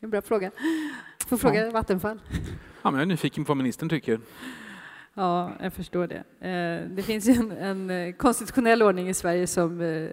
en 0.00 0.10
bra 0.10 0.22
fråga. 0.22 0.50
Får 1.26 1.36
fråga 1.36 1.64
ja. 1.64 1.70
Vattenfall. 1.70 2.20
Ja, 2.82 2.90
men 2.90 2.94
jag 2.94 3.02
är 3.02 3.06
nyfiken 3.06 3.44
på 3.44 3.50
vad 3.50 3.56
ministern 3.56 3.88
tycker. 3.88 4.20
Ja, 5.14 5.50
jag 5.60 5.72
förstår 5.72 6.06
det. 6.06 6.48
Eh, 6.48 6.88
det 6.96 7.02
finns 7.02 7.28
en, 7.28 7.52
en 7.52 7.90
eh, 7.90 8.12
konstitutionell 8.12 8.82
ordning 8.82 9.08
i 9.08 9.14
Sverige 9.14 9.46
som, 9.46 9.80
eh, 9.80 10.08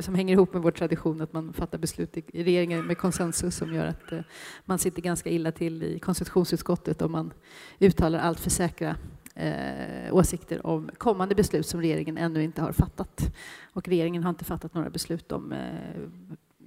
som 0.00 0.14
hänger 0.14 0.34
ihop 0.34 0.52
med 0.52 0.62
vår 0.62 0.70
tradition 0.70 1.20
att 1.20 1.32
man 1.32 1.52
fattar 1.52 1.78
beslut 1.78 2.16
i 2.16 2.44
regeringen 2.44 2.86
med 2.86 2.98
konsensus 2.98 3.56
som 3.56 3.74
gör 3.74 3.86
att 3.86 4.12
man 4.64 4.78
sitter 4.78 5.02
ganska 5.02 5.30
illa 5.30 5.52
till 5.52 5.82
i 5.82 5.98
konstitutionsutskottet 5.98 7.02
om 7.02 7.12
man 7.12 7.32
uttalar 7.80 8.18
allt 8.18 8.40
för 8.40 8.50
säkra 8.50 8.96
åsikter 10.10 10.66
om 10.66 10.90
kommande 10.98 11.34
beslut 11.34 11.66
som 11.66 11.80
regeringen 11.80 12.18
ännu 12.18 12.42
inte 12.42 12.62
har 12.62 12.72
fattat. 12.72 13.36
Och 13.72 13.88
regeringen 13.88 14.22
har 14.22 14.30
inte 14.30 14.44
fattat 14.44 14.74
några 14.74 14.90
beslut 14.90 15.32
om 15.32 15.54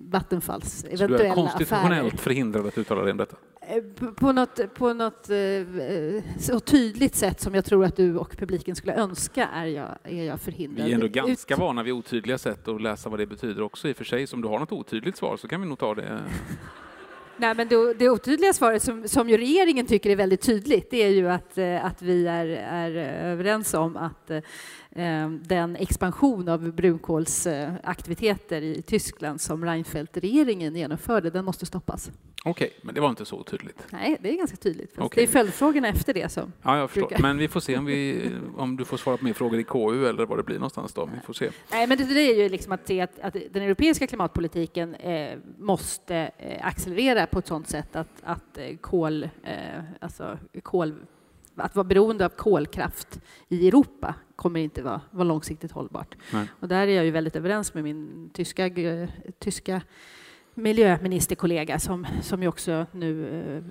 Vattenfalls 0.10 0.84
eventuella 0.84 1.16
affärer. 1.16 1.18
Så 1.18 1.24
du 1.24 1.30
är 1.30 1.36
konstitutionellt 1.36 2.08
affärer. 2.08 2.22
förhindrad 2.22 2.68
att 2.68 2.78
uttala 2.78 3.02
dig 3.02 3.12
om 3.12 3.18
detta? 3.18 3.36
Eh, 3.62 3.84
på 4.14 4.32
något, 4.32 4.74
på 4.74 4.94
något 4.94 5.30
eh, 5.30 5.38
så 6.40 6.60
tydligt 6.60 7.16
sätt 7.16 7.42
som 7.42 7.56
jag 7.56 7.66
tror 7.66 7.86
att 7.86 7.96
du 7.96 8.18
och 8.18 8.38
publiken 8.38 8.76
skulle 8.76 8.96
önska 8.96 9.48
är 9.48 9.66
jag, 9.66 9.88
är 10.04 10.24
jag 10.24 10.42
förhindrad. 10.42 10.86
Vi 10.86 10.92
är 10.92 10.96
ändå 10.96 11.08
ganska 11.08 11.54
Ut... 11.54 11.60
vana 11.60 11.84
vid 11.84 11.94
otydliga 11.94 12.38
sätt 12.38 12.68
att 12.68 12.82
läsa 12.82 13.10
vad 13.10 13.20
det 13.20 13.26
betyder 13.26 13.62
också 13.62 13.90
i 13.90 13.92
och 13.92 13.98
för 13.98 14.04
sig. 14.04 14.28
Så 14.28 14.36
om 14.36 14.42
du 14.42 14.48
har 14.48 14.60
något 14.60 14.72
otydligt 14.72 15.18
svar 15.18 15.38
så 15.38 15.48
kan 15.48 15.62
vi 15.62 15.68
nog 15.68 15.80
ta 15.80 15.96
det. 15.96 16.20
Nej, 17.38 17.56
men 17.56 17.68
det, 17.68 17.94
det 17.94 18.10
otydliga 18.10 18.54
svaret 18.54 18.84
som, 18.84 19.08
som 19.08 19.30
ju 19.30 19.38
regeringen 19.38 19.86
tycker 19.86 20.10
är 20.10 20.16
väldigt 20.16 20.42
tydligt, 20.42 20.92
det 20.92 21.04
är 21.04 21.10
ju 21.10 21.30
att, 21.30 21.58
eh, 21.58 21.86
att 21.86 22.02
vi 22.02 22.28
är, 22.28 22.46
är 22.48 22.92
överens 23.26 23.74
om 23.74 23.98
att 23.98 24.32
den 25.42 25.76
expansion 25.76 26.48
av 26.48 26.72
brunkolsaktiviteter 26.72 28.62
i 28.62 28.82
Tyskland 28.82 29.42
som 29.42 29.66
Reinfeldt-regeringen 29.66 30.76
genomförde, 30.76 31.30
den 31.30 31.46
måste 31.46 31.66
stoppas. 31.66 32.12
Okej, 32.46 32.68
okay, 32.68 32.80
men 32.82 32.96
det 32.96 33.02
var 33.02 33.10
inte 33.10 33.26
så 33.26 33.44
tydligt? 33.44 33.88
Nej, 33.90 34.18
det 34.22 34.30
är 34.30 34.38
ganska 34.38 34.58
tydligt. 34.58 35.00
Okay. 35.00 35.10
Det 35.16 35.30
är 35.30 35.32
följdfrågorna 35.32 35.88
efter 35.88 36.14
det 36.14 36.32
som... 36.32 36.54
Ja, 36.62 36.78
jag 36.78 36.90
förstår. 36.90 37.08
Brukar. 37.08 37.22
Men 37.22 37.38
vi 37.38 37.48
får 37.48 37.60
se 37.60 37.78
om, 37.78 37.86
vi, 37.86 38.32
om 38.58 38.78
du 38.78 38.86
får 38.86 38.98
svara 38.98 39.18
på 39.18 39.26
mer 39.26 39.34
frågor 39.34 39.60
i 39.60 39.64
KU 39.64 40.08
eller 40.08 40.26
vad 40.26 40.40
det 40.40 40.44
blir 40.44 40.56
någonstans 40.56 40.94
då. 40.94 41.10
Vi 41.14 41.20
får 41.26 41.34
se. 41.34 41.50
Nej, 41.72 41.88
men 41.88 41.98
det, 41.98 42.04
det 42.04 42.22
är 42.22 42.44
ju 42.44 42.50
liksom 42.50 42.72
att 42.72 42.88
se 42.88 43.02
att, 43.02 43.20
att 43.20 43.36
den 43.52 43.64
europeiska 43.64 44.08
klimatpolitiken 44.08 44.96
eh, 44.96 45.38
måste 45.58 46.32
eh, 46.38 46.68
accelerera 46.68 47.28
på 47.28 47.40
ett 47.40 47.48
sådant 47.48 47.70
sätt 47.70 47.96
att, 47.96 48.22
att 48.24 48.58
eh, 48.58 48.78
kol, 48.78 49.24
eh, 49.24 49.84
alltså 50.00 50.38
kol 50.64 50.96
att 51.56 51.76
vara 51.76 51.84
beroende 51.84 52.26
av 52.26 52.30
kolkraft 52.30 53.20
i 53.50 53.68
Europa 53.68 54.16
kommer 54.36 54.60
inte 54.60 54.82
vara, 54.82 55.02
vara 55.12 55.24
långsiktigt 55.24 55.72
hållbart. 55.72 56.16
Nej. 56.34 56.48
Och 56.60 56.68
där 56.68 56.88
är 56.88 56.96
jag 56.96 57.06
ju 57.06 57.12
väldigt 57.12 57.36
överens 57.36 57.74
med 57.74 57.84
min 57.84 58.30
tyska, 58.34 58.70
tyska 59.40 59.82
miljöministerkollega 60.54 61.80
som, 61.80 62.08
som 62.22 62.42
ju 62.42 62.48
också 62.48 62.86
nu 62.92 63.28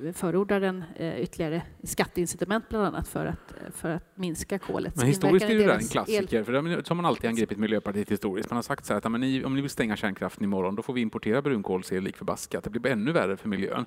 eh, 0.06 0.12
förordar 0.12 0.60
en 0.60 0.84
eh, 0.96 1.20
ytterligare 1.20 1.62
skatteincitament 1.82 2.68
bland 2.68 2.86
annat 2.86 3.08
för 3.08 3.26
att, 3.26 3.54
för 3.74 3.90
att 3.90 4.04
minska 4.14 4.58
kolets 4.58 4.96
Men 4.96 5.06
historiskt 5.06 5.46
är 5.46 5.54
det 5.54 5.64
där 5.64 5.74
en 5.74 5.88
klassiker, 5.88 6.44
för 6.44 6.82
så 6.82 6.90
har 6.90 6.94
man 6.94 7.04
alltid 7.06 7.30
angripit 7.30 7.58
Miljöpartiet 7.58 8.10
historiskt. 8.10 8.50
Man 8.50 8.56
har 8.56 8.62
sagt 8.62 8.86
så 8.86 8.92
här 8.92 8.98
att 8.98 9.06
om 9.06 9.20
ni, 9.20 9.60
vill 9.60 9.70
stänga 9.70 9.96
kärnkraften 9.96 10.44
imorgon 10.44 10.74
då 10.74 10.82
får 10.82 10.92
vi 10.92 11.00
importera 11.00 11.42
brunkolsel 11.42 12.02
lik 12.02 12.16
förbaskat. 12.16 12.64
Det 12.64 12.80
blir 12.80 12.92
ännu 12.92 13.12
värre 13.12 13.36
för 13.36 13.48
miljön. 13.48 13.86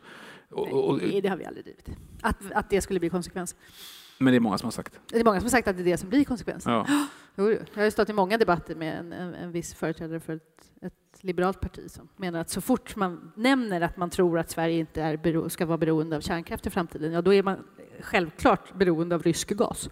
Och, 0.49 0.97
Nej, 1.01 1.21
det 1.21 1.29
har 1.29 1.37
vi 1.37 1.45
aldrig 1.45 1.65
drivit. 1.65 1.89
Att, 2.21 2.51
att 2.51 2.69
det 2.69 2.81
skulle 2.81 2.99
bli 2.99 3.09
konsekvens. 3.09 3.55
Men 4.17 4.33
det 4.33 4.37
är 4.37 4.39
många 4.39 4.57
som 4.57 4.65
har 4.65 4.71
sagt. 4.71 4.99
Det 5.11 5.19
är 5.19 5.23
många 5.23 5.39
som 5.39 5.45
har 5.45 5.49
sagt 5.49 5.67
att 5.67 5.77
det 5.77 5.81
är 5.81 5.85
det 5.85 5.97
som 5.97 6.09
blir 6.09 6.23
konsekvensen. 6.23 6.73
Ja. 6.73 6.87
Jag 7.35 7.83
har 7.83 7.89
stått 7.89 8.09
i 8.09 8.13
många 8.13 8.37
debatter 8.37 8.75
med 8.75 8.99
en, 8.99 9.13
en, 9.13 9.33
en 9.33 9.51
viss 9.51 9.73
företrädare 9.73 10.19
för 10.19 10.35
ett, 10.35 10.71
ett, 10.81 10.93
liberalt 11.23 11.59
parti 11.61 11.91
som 11.91 12.07
menar 12.17 12.39
att 12.39 12.49
så 12.49 12.61
fort 12.61 12.95
man 12.95 13.31
nämner 13.35 13.81
att 13.81 13.97
man 13.97 14.09
tror 14.09 14.39
att 14.39 14.49
Sverige 14.49 14.79
inte 14.79 15.01
är 15.01 15.49
ska 15.49 15.65
vara 15.65 15.77
beroende 15.77 16.15
av 16.15 16.21
kärnkraft 16.21 16.67
i 16.67 16.69
framtiden, 16.69 17.11
ja 17.11 17.21
då 17.21 17.33
är 17.33 17.43
man 17.43 17.63
självklart 17.99 18.73
beroende 18.77 19.15
av 19.15 19.23
rysk 19.23 19.49
gas. 19.49 19.89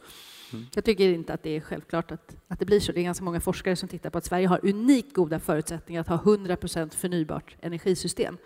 Mm. 0.54 0.65
Jag 0.76 0.86
tycker 0.86 1.10
inte 1.10 1.34
att 1.34 1.44
det 1.44 1.50
är 1.50 1.62
självklart 1.62 2.12
att, 2.12 2.36
att 2.48 2.60
det 2.60 2.65
blir 2.65 2.80
så. 2.80 2.91
Det 2.91 3.00
är 3.00 3.04
ganska 3.04 3.24
många 3.24 3.39
forskare 3.39 3.76
som 3.76 3.89
tittar 3.89 4.10
på 4.10 4.17
att 4.17 4.26
Sverige 4.26 4.48
har 4.48 4.60
unikt 4.63 5.13
goda 5.13 5.39
förutsättningar 5.39 6.02
att 6.02 6.08
ha 6.08 6.17
100% 6.17 6.96
förnybart 6.96 7.56
energisystem. 7.62 8.38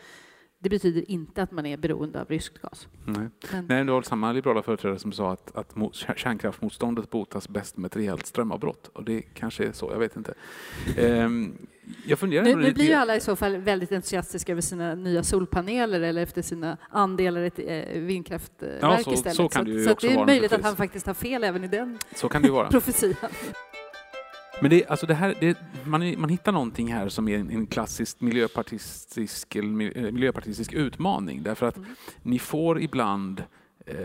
Det 0.60 0.70
betyder 0.70 1.12
inte 1.12 1.44
att 1.44 1.52
man 1.52 1.65
är 1.65 1.78
beroende 1.78 2.22
av 2.22 2.28
rysk 2.28 2.62
gas. 2.62 2.88
Nej, 3.06 3.30
Men. 3.52 3.65
Nej 3.65 3.86
du 3.86 3.91
har 3.91 4.02
samma 4.02 4.32
liberala 4.32 4.63
företrädare 4.63 5.00
som 5.00 5.12
sa 5.12 5.32
att, 5.32 5.56
att 5.56 5.96
kärnkraftsmotståndet 6.15 7.10
botas 7.10 7.50
bäst 7.50 7.78
med 7.78 7.86
ett 7.86 7.96
rejält 7.96 8.26
strömavbrott. 8.26 8.88
Och 8.88 9.04
det 9.04 9.22
kanske 9.22 9.65
är 9.65 9.72
så, 9.72 9.91
jag 9.91 10.00
vet 10.00 10.15
inte. 10.15 10.34
Ehm, 10.98 11.58
jag 12.06 12.24
nu, 12.30 12.56
nu 12.56 12.74
blir 12.74 12.86
ju 12.86 12.94
alla 12.94 13.15
i 13.15 13.20
så 13.20 13.36
fall 13.36 13.58
väldigt 13.58 13.91
entusiastiska 13.91 14.52
över 14.52 14.62
sina 14.62 14.96
nya 14.96 15.24
solpaneler 15.24 16.02
eller 16.02 16.24
efter 16.24 16.41
sina 16.41 16.78
andelar 16.89 17.41
i 17.41 17.48
ett 17.48 17.98
vindkraftverk 17.98 18.80
ja, 18.82 18.98
så, 19.04 19.13
istället. 19.13 19.36
Så, 19.36 19.63
det, 19.63 19.84
så, 19.84 19.89
så 19.89 20.08
det 20.08 20.13
är 20.13 20.26
möjligt 20.26 20.54
att 20.54 20.63
han 20.63 20.76
faktiskt 20.76 21.08
har 21.08 21.13
fel 21.13 21.44
även 21.44 21.63
i 21.63 21.68
den 21.68 22.00
så 22.15 22.30
kan 22.30 22.41
det 22.41 22.52
vara. 22.52 22.68
profetian. 22.72 23.30
Men 24.62 24.70
det, 24.70 24.86
alltså 24.86 25.06
det 25.06 25.13
här, 25.13 25.36
det, 25.39 25.58
man, 25.84 26.22
man 26.22 26.30
hittar 26.30 26.52
någonting 26.52 26.94
här 26.94 27.10
som 27.10 27.28
är 27.28 27.38
en, 27.38 27.50
en 27.50 27.68
klassisk 27.68 28.22
miljöpartistisk, 28.22 29.56
miljöpartistisk 30.12 30.74
utmaning 30.74 31.44
därför 31.44 31.65
att 31.65 31.78
mm. 31.78 31.89
ni 32.22 32.39
får 32.39 32.82
ibland 32.82 33.44
eh, 33.86 33.96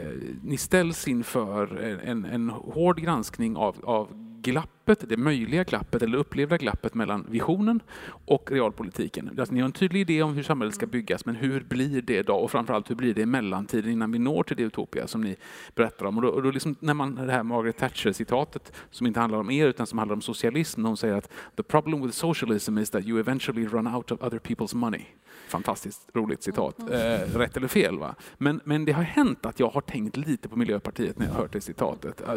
ni 0.43 0.57
ställs 0.57 1.09
inför 1.09 1.77
en, 2.05 2.25
en 2.25 2.51
hård 2.51 3.01
granskning 3.01 3.57
av, 3.57 3.77
av 3.83 4.09
glappet 4.41 4.80
glappet, 4.91 5.09
det 5.09 5.17
möjliga 5.17 5.65
glappet 5.65 6.03
eller 6.03 6.19
upplevda 6.19 6.57
glappet 6.57 6.95
mellan 6.95 7.27
visionen 7.29 7.83
och 8.27 8.51
realpolitiken. 8.51 9.31
Alltså, 9.39 9.55
ni 9.55 9.61
har 9.61 9.67
en 9.67 9.73
tydlig 9.73 10.01
idé 10.01 10.23
om 10.23 10.35
hur 10.35 10.43
samhället 10.43 10.75
ska 10.75 10.87
byggas, 10.87 11.27
men 11.27 11.35
hur 11.35 11.61
blir 11.61 12.03
det 12.03 12.23
då? 12.23 12.35
Och 12.35 12.51
framförallt 12.51 12.91
hur 12.91 12.95
blir 12.95 13.15
det 13.15 13.21
i 13.21 13.27
mellantiden 13.27 13.93
innan 13.93 14.13
vi 14.13 14.19
når 14.19 14.43
till 14.43 14.57
det 14.57 14.63
utopia 14.63 15.07
som 15.07 15.21
ni 15.21 15.37
berättar 15.75 16.07
om? 16.07 16.17
Och 16.17 16.23
då, 16.23 16.29
och 16.29 16.43
då 16.43 16.51
liksom, 16.51 16.77
när 16.81 16.95
man, 16.95 17.15
det 17.15 17.33
här 17.33 17.43
Margaret 17.43 17.79
Thatcher-citatet 17.79 18.73
som 18.91 19.07
inte 19.07 19.21
handlar 19.21 19.39
om 19.39 19.51
er 19.51 19.67
utan 19.67 19.87
som 19.87 19.99
handlar 19.99 20.15
om 20.15 20.23
socialism, 20.23 20.85
hon 20.85 20.97
säger 20.97 21.15
att 21.15 21.31
the 21.57 21.63
problem 21.63 22.03
with 22.03 22.15
socialism 22.15 22.79
is 22.79 22.91
that 22.91 23.05
you 23.05 23.21
eventually 23.21 23.67
run 23.67 23.87
out 23.87 24.11
of 24.11 24.23
other 24.23 24.39
people's 24.39 24.75
money. 24.75 25.05
Fantastiskt 25.49 26.09
roligt 26.15 26.43
citat. 26.43 26.79
Mm. 26.79 26.93
Eh, 26.93 27.39
rätt 27.39 27.57
eller 27.57 27.69
fel 27.69 27.99
va? 27.99 28.15
Men, 28.39 28.61
men 28.65 28.85
det 28.85 28.93
har 28.93 29.03
hänt 29.03 29.47
att 29.47 29.61
jag 29.61 29.69
har 29.69 29.81
tänkt 29.81 30.17
lite 30.17 30.49
på 30.49 30.59
Miljöpartiet 30.59 31.19
när 31.19 31.27
jag 31.27 31.35
hört 31.35 31.53
det 31.53 31.61
citatet. 31.61 32.21
Eh, 32.21 32.35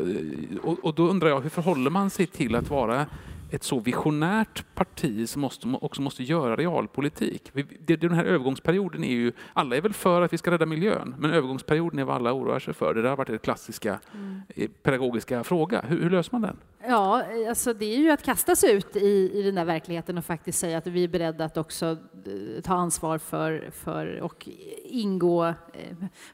och, 0.64 0.80
och 0.86 0.96
då 0.96 1.08
undrar 1.08 1.30
jag, 1.30 1.42
hur 1.42 1.50
förhåller 1.50 1.92
man 1.92 2.10
sig 2.10 2.28
till 2.28 2.43
att 2.56 2.70
vara 2.70 3.06
ett 3.54 3.64
så 3.64 3.80
visionärt 3.80 4.66
parti 4.76 5.30
som 5.30 5.42
måste, 5.42 5.68
också 5.82 6.02
måste 6.02 6.24
göra 6.24 6.56
realpolitik. 6.56 7.52
Den 7.86 8.12
här 8.12 8.26
övergångsperioden 8.26 9.04
är 9.04 9.12
ju, 9.12 9.32
alla 9.54 9.76
är 9.76 9.82
väl 9.82 9.94
för 9.94 10.22
att 10.22 10.34
vi 10.34 10.38
ska 10.38 10.52
rädda 10.52 10.66
miljön, 10.66 11.16
men 11.20 11.32
övergångsperioden 11.32 12.00
är 12.00 12.04
vad 12.04 12.16
alla 12.16 12.34
oroar 12.34 12.60
sig 12.60 12.74
för. 12.74 12.94
Det 12.94 13.02
där 13.02 13.10
har 13.10 13.18
varit 13.18 13.30
en 13.30 13.40
klassiska 13.40 14.00
mm. 14.14 14.42
Eh, 14.56 14.70
pedagogiska 14.84 15.44
fråga. 15.44 15.82
Hur, 15.88 16.02
hur, 16.02 16.10
löser 16.10 16.32
man 16.32 16.42
den? 16.42 16.58
Ja, 16.88 17.24
alltså 17.50 17.74
det 17.74 17.86
är 17.86 17.98
ju 17.98 18.12
att 18.12 18.24
kasta 18.24 18.56
sig 18.56 18.74
ut 18.74 18.96
i, 18.96 19.32
i 19.34 19.42
den 19.42 19.56
där 19.56 19.66
verkligheten 19.66 20.18
och 20.18 20.26
faktiskt 20.26 20.60
säga 20.60 20.78
att 20.78 20.88
vi 20.88 21.04
är 21.04 21.08
beredda 21.08 21.46
att 21.46 21.58
också 21.58 21.86
eh, 21.86 22.62
ta 22.64 22.74
ansvar 22.74 23.18
för, 23.18 23.70
för 23.74 24.22
och 24.22 24.50
ingå 24.84 25.46
eh, 25.48 25.54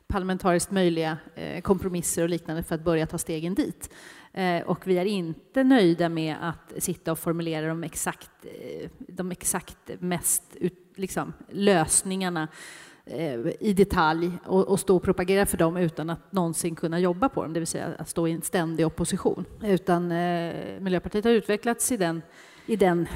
parlamentariskt 0.08 0.72
möjliga 0.72 1.18
kompromisser 1.62 2.24
och 2.24 2.30
liknande 2.30 2.64
för 2.64 2.76
att 2.76 2.84
börja 2.84 3.08
ta 3.08 3.18
stegen 3.18 3.54
dit. 3.54 3.90
Eh, 4.34 4.62
och 4.62 4.88
vi 4.88 4.98
är 4.98 5.06
inte 5.06 5.64
nöjda 5.64 6.10
med 6.10 6.36
att 6.42 6.84
sitta 6.84 7.12
och 7.12 7.20
formulera 7.20 7.68
de 7.68 7.84
exakt, 7.84 8.32
eh, 8.44 8.90
de 8.98 9.32
exakt 9.32 9.78
mest 10.00 10.44
liksom, 10.96 11.34
lösningarna 11.50 12.48
eh, 13.06 13.40
i 13.60 13.74
detalj 13.74 14.32
och, 14.46 14.68
och, 14.68 14.80
stå 14.80 14.96
och 14.96 15.04
propagera 15.04 15.46
för 15.46 15.58
dem 15.58 15.78
utan 15.78 16.10
att 16.10 16.32
någonsin 16.32 16.76
kunna 16.76 17.00
jobba 17.00 17.30
på 17.30 17.44
dem, 17.44 17.54
det 17.54 17.60
vill 17.60 17.68
säga 17.68 17.88
att 17.98 18.10
stå 18.10 18.28
i 18.28 18.32
en 18.32 18.42
ständig 18.42 18.86
opposition. 18.86 19.46
Utan 19.64 20.12
eh, 20.12 20.80
Miljöpartiet 20.80 21.26
har 21.26 21.32
utvecklats 21.32 21.92
i 21.92 21.98
den, 21.98 22.22
i 22.66 22.76
den 22.76 23.08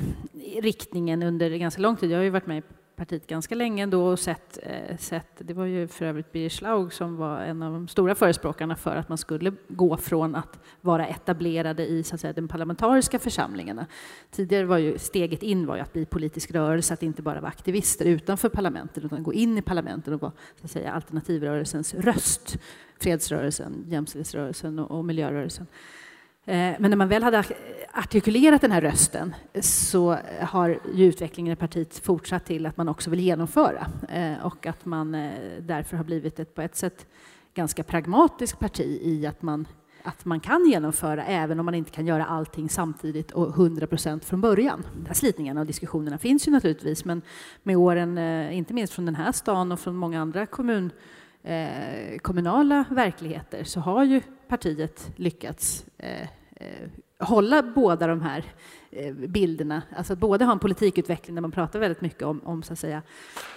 riktningen 0.61 1.23
under 1.23 1.49
ganska 1.49 1.81
lång 1.81 1.95
tid. 1.95 2.11
Jag 2.11 2.17
har 2.17 2.23
ju 2.23 2.29
varit 2.29 2.47
med 2.47 2.63
partiet 3.05 3.27
ganska 3.27 3.55
länge 3.55 3.85
då 3.85 4.05
och 4.05 4.19
sett, 4.19 4.59
eh, 4.63 4.97
sett, 4.97 5.27
det 5.37 5.53
var 5.53 5.65
ju 5.65 5.87
för 5.87 6.05
övrigt 6.05 6.31
Birger 6.31 6.49
Schlaug 6.49 6.93
som 6.93 7.15
var 7.15 7.39
en 7.39 7.63
av 7.63 7.73
de 7.73 7.87
stora 7.87 8.15
förespråkarna 8.15 8.75
för 8.75 8.95
att 8.95 9.09
man 9.09 9.17
skulle 9.17 9.53
gå 9.67 9.97
från 9.97 10.35
att 10.35 10.59
vara 10.81 11.07
etablerade 11.07 11.85
i 11.85 12.03
så 12.03 12.15
att 12.15 12.21
säga, 12.21 12.33
den 12.33 12.47
parlamentariska 12.47 13.19
församlingarna. 13.19 13.85
Tidigare 14.31 14.65
var 14.65 14.77
ju 14.77 14.97
steget 14.97 15.43
in 15.43 15.65
var 15.65 15.75
ju 15.75 15.81
att 15.81 15.93
bli 15.93 16.05
politisk 16.05 16.51
rörelse, 16.51 16.93
att 16.93 17.03
inte 17.03 17.21
bara 17.21 17.41
vara 17.41 17.51
aktivister 17.51 18.05
utanför 18.05 18.49
parlamentet 18.49 19.03
utan 19.03 19.23
gå 19.23 19.33
in 19.33 19.57
i 19.57 19.61
parlamentet 19.61 20.13
och 20.13 20.21
vara 20.21 20.33
så 20.59 20.65
att 20.65 20.71
säga, 20.71 20.91
alternativrörelsens 20.91 21.93
röst, 21.93 22.57
fredsrörelsen, 22.99 23.85
jämställdhetsrörelsen 23.87 24.79
och, 24.79 24.97
och 24.97 25.05
miljörörelsen. 25.05 25.67
Eh, 26.45 26.75
men 26.79 26.89
när 26.89 26.95
man 26.95 27.07
väl 27.07 27.23
hade 27.23 27.43
artikulerat 27.93 28.61
den 28.61 28.71
här 28.71 28.81
rösten 28.81 29.35
så 29.61 30.17
har 30.41 30.79
ju 30.93 31.07
utvecklingen 31.07 31.53
i 31.53 31.55
partiet 31.55 31.99
fortsatt 31.99 32.45
till 32.45 32.65
att 32.65 32.77
man 32.77 32.89
också 32.89 33.09
vill 33.09 33.19
genomföra 33.19 33.87
eh, 34.09 34.45
och 34.45 34.65
att 34.65 34.85
man 34.85 35.15
eh, 35.15 35.31
därför 35.59 35.97
har 35.97 36.03
blivit 36.03 36.39
ett 36.39 36.55
på 36.55 36.61
ett 36.61 36.75
sätt 36.75 37.05
ganska 37.53 37.83
pragmatiskt 37.83 38.59
parti 38.59 38.99
i 39.01 39.25
att 39.27 39.41
man, 39.41 39.67
att 40.03 40.25
man 40.25 40.39
kan 40.39 40.65
genomföra 40.65 41.25
även 41.25 41.59
om 41.59 41.65
man 41.65 41.75
inte 41.75 41.91
kan 41.91 42.05
göra 42.05 42.25
allting 42.25 42.69
samtidigt 42.69 43.31
och 43.31 43.49
100 43.49 43.87
procent 43.87 44.25
från 44.25 44.41
början. 44.41 44.85
De 44.95 45.05
här 45.05 45.13
slitningarna 45.13 45.59
och 45.59 45.67
diskussionerna 45.67 46.17
finns 46.17 46.47
ju 46.47 46.51
naturligtvis 46.51 47.05
men 47.05 47.21
med 47.63 47.77
åren, 47.77 48.17
inte 48.51 48.73
minst 48.73 48.93
från 48.93 49.05
den 49.05 49.15
här 49.15 49.31
stan 49.31 49.71
och 49.71 49.79
från 49.79 49.95
många 49.95 50.21
andra 50.21 50.45
eh, 51.43 52.17
kommunala 52.17 52.85
verkligheter 52.91 53.63
så 53.63 53.79
har 53.79 54.03
ju 54.03 54.21
partiet 54.47 55.11
lyckats 55.15 55.85
eh, 55.97 56.21
eh 56.55 56.89
hålla 57.23 57.63
båda 57.63 58.07
de 58.07 58.21
här 58.21 58.43
eh, 58.91 59.13
bilderna. 59.13 59.81
Alltså 59.95 60.13
att 60.13 60.19
både 60.19 60.45
ha 60.45 60.51
en 60.51 60.59
politikutveckling 60.59 61.35
där 61.35 61.41
man 61.41 61.51
pratar 61.51 61.79
väldigt 61.79 62.01
mycket 62.01 62.23
om, 62.23 62.41
om 62.43 62.63
så 62.63 62.73
att 62.73 62.79
säga, 62.79 63.01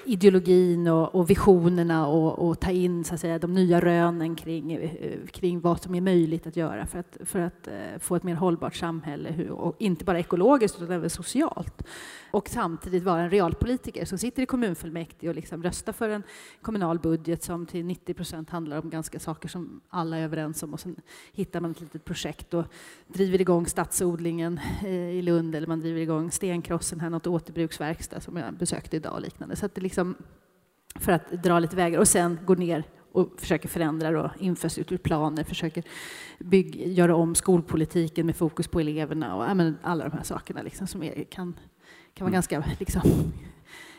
ideologin 0.04 0.88
och, 0.88 1.14
och 1.14 1.30
visionerna 1.30 2.06
och, 2.06 2.48
och, 2.48 2.60
ta 2.60 2.70
in 2.70 3.04
så 3.04 3.14
att 3.14 3.20
säga, 3.20 3.38
de 3.38 3.54
nya 3.54 3.80
rönen 3.80 4.36
kring, 4.36 4.72
eh, 4.72 5.26
kring 5.26 5.60
vad 5.60 5.82
som 5.82 5.94
är 5.94 6.00
möjligt 6.00 6.46
att 6.46 6.56
göra 6.56 6.86
för 6.86 6.98
att, 6.98 7.16
för 7.24 7.40
att 7.40 7.68
få 7.98 8.16
ett 8.16 8.22
mer 8.22 8.34
hållbart 8.34 8.74
samhälle, 8.74 9.50
och 9.50 9.76
inte 9.78 10.04
bara 10.04 10.18
ekologiskt 10.18 10.82
utan 10.82 10.96
även 10.96 11.10
socialt. 11.10 11.82
Och 12.30 12.48
samtidigt 12.48 13.02
vara 13.02 13.20
en 13.20 13.30
realpolitiker 13.30 14.04
som 14.04 14.18
sitter 14.18 14.42
i 14.42 14.46
kommunfullmäktige 14.46 15.28
och 15.28 15.34
liksom 15.34 15.62
röstar 15.62 15.92
för 15.92 16.08
en 16.08 16.22
kommunal 16.62 16.98
budget 16.98 17.42
som 17.42 17.66
till 17.66 17.84
90 17.84 18.14
procent 18.14 18.50
handlar 18.50 18.78
om 18.78 18.90
ganska 18.90 19.18
saker 19.18 19.48
som 19.48 19.80
alla 19.88 20.16
är 20.16 20.22
överens 20.22 20.62
om 20.62 20.72
och 20.72 20.80
sen 20.80 20.96
hittar 21.32 21.60
man 21.60 21.70
ett 21.70 21.80
litet 21.80 22.04
projekt 22.04 22.54
och 22.54 22.64
driver 23.06 23.40
igång 23.40 23.66
stadsodlingen 23.66 24.60
eh, 24.84 25.10
i 25.10 25.22
Lund 25.22 25.54
eller 25.54 25.66
man 25.66 25.80
driver 25.80 26.00
igång 26.00 26.30
stenkrossen 26.30 27.00
här, 27.00 27.10
något 27.10 27.26
återbruksverkstad 27.26 28.20
som 28.20 28.36
jag 28.36 28.54
besökte 28.54 28.96
idag 28.96 29.12
och 29.12 29.20
liknande. 29.20 29.56
Så 29.56 29.66
att 29.66 29.74
det 29.74 29.80
liksom, 29.80 30.14
för 30.94 31.12
att 31.12 31.30
dra 31.30 31.58
lite 31.58 31.76
vägar 31.76 31.98
och 31.98 32.08
sen 32.08 32.38
gå 32.46 32.54
ner 32.54 32.84
och 33.16 33.32
försöker 33.36 33.68
förändra 33.68 34.10
då, 34.10 34.30
infrastrukturplaner, 34.38 35.44
försöker 35.44 35.84
bygg, 36.38 36.86
göra 36.86 37.16
om 37.16 37.34
skolpolitiken 37.34 38.26
med 38.26 38.36
fokus 38.36 38.68
på 38.68 38.80
eleverna 38.80 39.36
och 39.36 39.44
ja, 39.44 39.54
men 39.54 39.78
alla 39.82 40.08
de 40.08 40.16
här 40.16 40.22
sakerna 40.22 40.62
liksom, 40.62 40.86
som 40.86 41.02
är, 41.02 41.24
kan, 41.24 41.54
kan 42.16 42.24
vara 42.24 42.28
mm. 42.28 42.34
ganska 42.36 42.64
liksom, 42.78 43.32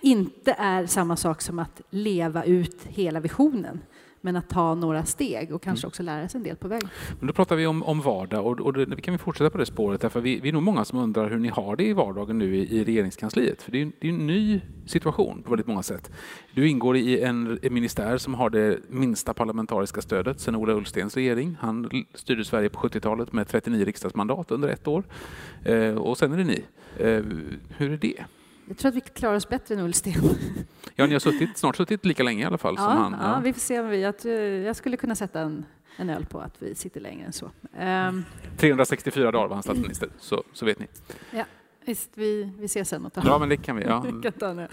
inte 0.01 0.51
är 0.51 0.85
samma 0.85 1.15
sak 1.15 1.41
som 1.41 1.59
att 1.59 1.81
leva 1.89 2.43
ut 2.43 2.83
hela 2.83 3.19
visionen 3.19 3.81
men 4.27 4.35
att 4.35 4.49
ta 4.49 4.75
några 4.75 5.05
steg 5.05 5.53
och 5.53 5.61
kanske 5.61 5.85
mm. 5.85 5.89
också 5.89 6.03
lära 6.03 6.29
sig 6.29 6.37
en 6.37 6.43
del 6.43 6.55
på 6.55 6.67
vägen. 6.67 6.89
Men 7.19 7.27
då 7.27 7.33
pratar 7.33 7.55
vi 7.55 7.67
om, 7.67 7.83
om 7.83 8.01
vardag 8.01 8.45
och, 8.45 8.59
och 8.59 8.73
det, 8.73 9.01
kan 9.01 9.11
vi 9.11 9.17
fortsätta 9.17 9.49
på 9.49 9.57
det 9.57 9.65
spåret 9.65 10.01
därför 10.01 10.21
vi, 10.21 10.39
vi 10.39 10.49
är 10.49 10.53
nog 10.53 10.63
många 10.63 10.85
som 10.85 10.99
undrar 10.99 11.29
hur 11.29 11.39
ni 11.39 11.47
har 11.47 11.75
det 11.75 11.83
i 11.83 11.93
vardagen 11.93 12.37
nu 12.37 12.55
i, 12.55 12.77
i 12.77 12.83
regeringskansliet. 12.83 13.61
För 13.61 13.71
det 13.71 13.81
är, 13.81 13.91
det 13.99 14.07
är 14.07 14.11
en 14.11 14.27
ny 14.27 14.61
situation 14.85 15.43
på 15.43 15.49
väldigt 15.49 15.67
många 15.67 15.83
sätt. 15.83 16.11
Du 16.53 16.67
ingår 16.67 16.97
i 16.97 17.21
en, 17.21 17.59
en 17.61 17.73
ministär 17.73 18.17
som 18.17 18.33
har 18.33 18.49
det 18.49 18.79
minsta 18.89 19.33
parlamentariska 19.33 20.01
stödet 20.01 20.39
sedan 20.39 20.55
Ola 20.55 20.73
Ullstens 20.73 21.15
regering. 21.15 21.57
Han 21.59 22.05
styrde 22.13 22.45
Sverige 22.45 22.69
på 22.69 22.79
70-talet 22.79 23.33
med 23.33 23.47
39 23.47 23.85
riksdagsmandat 23.85 24.51
under 24.51 24.69
ett 24.69 24.87
år. 24.87 25.03
Eh, 25.63 25.95
och 25.95 26.17
sen 26.17 26.33
är 26.33 26.37
det 26.37 26.43
ni. 26.43 26.63
Eh, 26.97 27.23
hur 27.77 27.91
är 27.91 27.97
det? 27.97 28.23
Jag 28.67 28.77
tror 28.77 28.89
att 28.89 28.95
vi 28.95 29.01
klarar 29.01 29.35
oss 29.35 29.49
bättre 29.49 29.75
än 29.75 29.81
Ullsten. 29.81 30.13
Ja, 30.99 31.05
ni 31.05 31.13
har 31.13 31.19
suttit, 31.19 31.57
snart 31.57 31.75
suttit 31.75 32.05
lika 32.05 32.23
länge 32.23 32.43
i 32.43 32.45
alla 32.45 32.57
fall. 32.57 32.75
Ja, 32.77 32.83
som 32.83 32.97
han, 32.97 33.15
ja. 33.21 33.33
ja 33.33 33.39
vi 33.39 33.53
får 33.53 33.59
se. 33.59 33.79
Om 33.79 33.89
vi, 33.89 34.01
jag, 34.01 34.25
jag 34.65 34.75
skulle 34.75 34.97
kunna 34.97 35.15
sätta 35.15 35.39
en, 35.39 35.65
en 35.97 36.09
öl 36.09 36.25
på 36.25 36.39
att 36.39 36.55
vi 36.59 36.75
sitter 36.75 37.01
längre 37.01 37.25
än 37.25 37.33
så. 37.33 37.45
Um, 37.45 37.51
ehm. 37.79 38.25
364 38.57 39.31
dagar 39.31 39.47
var 39.47 39.55
han 39.55 39.63
statsminister, 39.63 40.09
så, 40.19 40.43
så 40.53 40.65
vet 40.65 40.79
ni. 40.79 40.87
Ja. 41.31 41.43
Visst, 41.85 42.09
vi, 42.13 42.51
vi 42.59 42.65
ses 42.65 42.89
sen 42.89 43.05
och 43.05 43.13
tar 43.13 43.25
Ja, 43.25 43.37
men 43.37 43.49
det 43.49 43.57
kan 43.57 43.75
vi. 43.75 43.83
Ja. 43.83 44.05
kan 44.39 44.59
eh, 44.59 44.67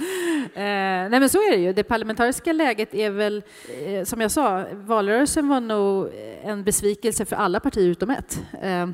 nej, 0.55 1.11
men 1.11 1.29
så 1.29 1.39
är 1.39 1.51
det 1.51 1.63
ju. 1.63 1.73
Det 1.73 1.85
parlamentariska 1.85 2.53
läget 2.53 2.95
är 2.95 3.11
väl, 3.11 3.43
eh, 3.87 4.05
som 4.05 4.21
jag 4.21 4.31
sa, 4.31 4.65
valrörelsen 4.73 5.49
var 5.49 5.61
nog 5.61 6.11
en 6.43 6.65
besvikelse 6.65 7.25
för 7.25 7.37
alla 7.37 7.61
partier 7.61 7.89
utom 7.89 8.11
ett. 8.11 8.43
Eh, 8.63 8.89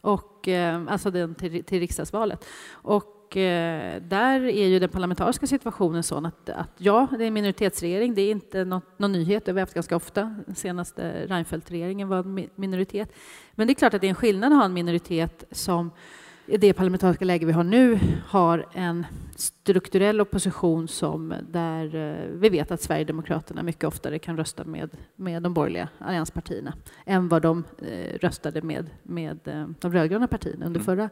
och, 0.00 0.48
alltså 0.88 1.10
den 1.10 1.34
till, 1.34 1.64
till 1.64 1.80
riksdagsvalet. 1.80 2.46
Och 2.72 3.21
Eh, 3.36 4.02
där 4.02 4.40
är 4.40 4.66
ju 4.66 4.78
den 4.78 4.88
parlamentariska 4.88 5.46
situationen 5.46 6.02
sån 6.02 6.26
att, 6.26 6.48
att 6.48 6.70
ja, 6.78 7.08
det 7.18 7.24
är 7.24 7.28
en 7.28 7.34
minoritetsregering. 7.34 8.14
Det 8.14 8.22
är 8.22 8.30
inte 8.30 8.64
något, 8.64 8.98
någon 8.98 9.12
nyhet, 9.12 9.44
det 9.44 9.50
har 9.50 9.54
vi 9.54 9.60
haft 9.60 9.74
ganska 9.74 9.96
ofta. 9.96 10.36
Den 10.46 10.54
senaste 10.54 11.26
Reinfeldt-regeringen 11.26 12.08
var 12.08 12.18
en 12.18 12.48
minoritet. 12.54 13.12
Men 13.52 13.66
det 13.66 13.72
är 13.72 13.74
klart 13.74 13.94
att 13.94 14.00
det 14.00 14.06
är 14.06 14.08
en 14.08 14.14
skillnad 14.14 14.52
att 14.52 14.58
ha 14.58 14.64
en 14.64 14.72
minoritet 14.72 15.44
som 15.50 15.90
i 16.46 16.56
det 16.56 16.72
parlamentariska 16.72 17.24
läge 17.24 17.46
vi 17.46 17.52
har 17.52 17.64
nu 17.64 17.98
har 18.26 18.66
en 18.72 19.06
strukturell 19.36 20.20
opposition 20.20 20.88
som 20.88 21.34
där 21.48 21.94
eh, 21.94 22.26
vi 22.32 22.48
vet 22.48 22.70
att 22.70 22.82
Sverigedemokraterna 22.82 23.62
mycket 23.62 23.84
oftare 23.84 24.18
kan 24.18 24.36
rösta 24.36 24.64
med, 24.64 24.90
med 25.16 25.42
de 25.42 25.54
borgerliga 25.54 25.88
allianspartierna 25.98 26.74
än 27.06 27.28
vad 27.28 27.42
de 27.42 27.64
eh, 27.78 28.18
röstade 28.18 28.62
med, 28.62 28.90
med 29.02 29.38
de 29.80 29.92
rödgröna 29.92 30.26
partierna 30.26 30.66
under 30.66 30.80
mm. 30.80 30.84
förra 30.84 31.10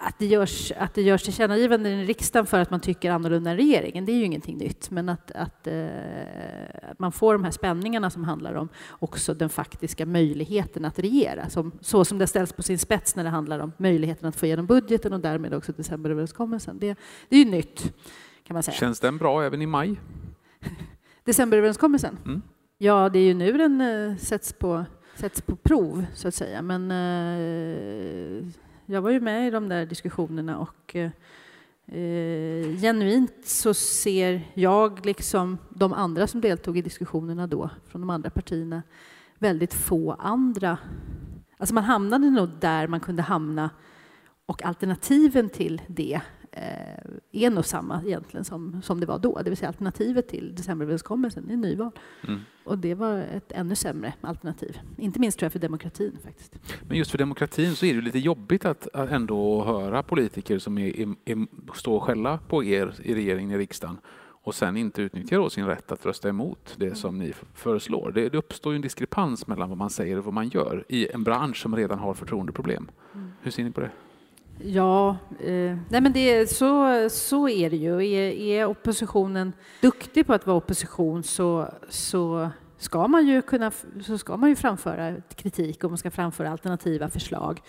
att 0.00 0.18
det, 0.18 0.26
görs, 0.26 0.72
att 0.72 0.94
det 0.94 1.02
görs 1.02 1.22
tillkännagivanden 1.22 1.92
i 1.92 2.04
riksdagen 2.04 2.46
för 2.46 2.60
att 2.60 2.70
man 2.70 2.80
tycker 2.80 3.10
annorlunda 3.10 3.50
än 3.50 3.56
regeringen, 3.56 4.04
det 4.04 4.12
är 4.12 4.16
ju 4.16 4.24
ingenting 4.24 4.58
nytt. 4.58 4.90
Men 4.90 5.08
att, 5.08 5.30
att, 5.30 5.66
eh, 5.66 5.88
att 6.90 6.98
man 6.98 7.12
får 7.12 7.32
de 7.32 7.44
här 7.44 7.50
spänningarna 7.50 8.10
som 8.10 8.24
handlar 8.24 8.54
om 8.54 8.68
också 8.88 9.34
den 9.34 9.48
faktiska 9.48 10.06
möjligheten 10.06 10.84
att 10.84 10.98
regera, 10.98 11.48
som, 11.48 11.72
så 11.80 12.04
som 12.04 12.18
det 12.18 12.26
ställs 12.26 12.52
på 12.52 12.62
sin 12.62 12.78
spets 12.78 13.16
när 13.16 13.24
det 13.24 13.30
handlar 13.30 13.58
om 13.58 13.72
möjligheten 13.76 14.28
att 14.28 14.36
få 14.36 14.46
igenom 14.46 14.66
budgeten 14.66 15.12
och 15.12 15.20
därmed 15.20 15.54
också 15.54 15.72
decemberöverenskommelsen. 15.72 16.78
Det, 16.78 16.96
det 17.28 17.36
är 17.36 17.44
ju 17.44 17.50
nytt, 17.50 17.94
kan 18.44 18.54
man 18.54 18.62
säga. 18.62 18.74
Känns 18.74 19.00
den 19.00 19.18
bra 19.18 19.42
även 19.42 19.62
i 19.62 19.66
maj? 19.66 20.00
Decemberöverenskommelsen? 21.24 22.18
Mm. 22.24 22.42
Ja, 22.78 23.08
det 23.08 23.18
är 23.18 23.24
ju 23.24 23.34
nu 23.34 23.52
den 23.58 23.80
uh, 23.80 24.16
sätts, 24.16 24.52
på, 24.52 24.84
sätts 25.16 25.40
på 25.40 25.56
prov, 25.56 26.06
så 26.14 26.28
att 26.28 26.34
säga. 26.34 26.62
Men 26.62 26.90
uh, 26.90 28.44
jag 28.90 29.02
var 29.02 29.10
ju 29.10 29.20
med 29.20 29.48
i 29.48 29.50
de 29.50 29.68
där 29.68 29.86
diskussionerna 29.86 30.58
och 30.58 30.96
eh, 30.96 31.10
eh, 31.86 32.76
genuint 32.80 33.46
så 33.46 33.74
ser 33.74 34.50
jag, 34.54 35.06
liksom 35.06 35.58
de 35.68 35.92
andra 35.92 36.26
som 36.26 36.40
deltog 36.40 36.78
i 36.78 36.82
diskussionerna 36.82 37.46
då, 37.46 37.70
från 37.86 38.00
de 38.00 38.10
andra 38.10 38.30
partierna, 38.30 38.82
väldigt 39.38 39.74
få 39.74 40.12
andra... 40.12 40.78
Alltså 41.58 41.74
man 41.74 41.84
hamnade 41.84 42.30
nog 42.30 42.48
där 42.60 42.86
man 42.86 43.00
kunde 43.00 43.22
hamna 43.22 43.70
och 44.46 44.62
alternativen 44.62 45.48
till 45.48 45.82
det 45.86 46.20
eh, 46.52 47.42
är 47.44 47.50
nog 47.50 47.64
samma 47.64 48.02
egentligen 48.06 48.44
som, 48.44 48.82
som 48.82 49.00
det 49.00 49.06
var 49.06 49.18
då, 49.18 49.42
det 49.42 49.50
vill 49.50 49.56
säga 49.56 49.68
alternativet 49.68 50.28
till 50.28 50.54
decemberöverenskommelsen 50.54 51.50
är 51.50 51.56
nyval. 51.56 51.90
Mm. 52.28 52.40
Och 52.64 52.78
det 52.78 52.94
var 52.94 53.18
ett 53.18 53.52
ännu 53.52 53.74
sämre 53.74 54.14
alternativ, 54.20 54.78
inte 54.96 55.20
minst 55.20 55.38
tror 55.38 55.44
jag 55.44 55.52
för 55.52 55.58
demokratin 55.58 56.18
faktiskt. 56.24 56.58
Men 56.88 56.98
just 56.98 57.10
för 57.10 57.18
demokratin 57.18 57.76
så 57.76 57.86
är 57.86 57.94
det 57.94 58.00
lite 58.00 58.18
jobbigt 58.18 58.64
att 58.64 58.94
ändå 58.94 59.64
höra 59.64 60.02
politiker 60.02 60.58
som 60.58 60.78
är, 60.78 61.00
är, 61.00 61.14
är, 61.24 61.46
står 61.74 61.96
och 61.96 62.02
skälla 62.02 62.38
på 62.38 62.64
er 62.64 62.94
i 63.02 63.14
regeringen, 63.14 63.50
i 63.50 63.58
riksdagen 63.58 63.98
och 64.48 64.54
sen 64.54 64.76
inte 64.76 65.02
utnyttjar 65.02 65.48
sin 65.48 65.66
rätt 65.66 65.92
att 65.92 66.06
rösta 66.06 66.28
emot 66.28 66.74
det 66.76 66.94
som 66.94 67.18
ni 67.18 67.32
föreslår. 67.54 68.12
Det, 68.14 68.28
det, 68.28 68.38
uppstår 68.38 68.74
en 68.74 68.80
diskrepans 68.80 69.46
mellan 69.46 69.68
vad 69.68 69.78
man 69.78 69.90
säger 69.90 70.18
och 70.18 70.24
vad 70.24 70.34
man 70.34 70.48
gör 70.48 70.84
i 70.88 71.08
en 71.08 71.24
bransch 71.24 71.56
som 71.56 71.76
redan 71.76 71.98
har 71.98 72.14
förtroendeproblem. 72.14 72.90
Mm. 73.14 73.32
Hur 73.40 73.50
ser 73.50 73.64
ni 73.64 73.70
på 73.70 73.80
det? 73.80 73.90
Ja, 74.64 75.16
eh, 75.40 75.76
nej 75.88 76.00
men 76.00 76.12
det, 76.12 76.50
så, 76.50 77.08
så 77.10 77.48
är 77.48 77.70
det 77.70 77.76
ju. 77.76 77.92
Är, 77.92 78.32
är 78.32 78.64
oppositionen 78.64 79.52
duktig 79.80 80.26
på 80.26 80.34
att 80.34 80.46
vara 80.46 80.56
opposition 80.56 81.22
så, 81.22 81.74
så 81.88 82.50
ska 82.76 83.08
man 83.08 83.26
ju 83.26 83.42
kunna 83.42 83.72
så 84.02 84.18
ska 84.18 84.36
man 84.36 84.48
ju 84.48 84.56
framföra 84.56 85.14
kritik 85.34 85.84
och 85.84 85.90
man 85.90 85.98
ska 85.98 86.10
framföra 86.10 86.50
alternativa 86.50 87.08
förslag. 87.08 87.60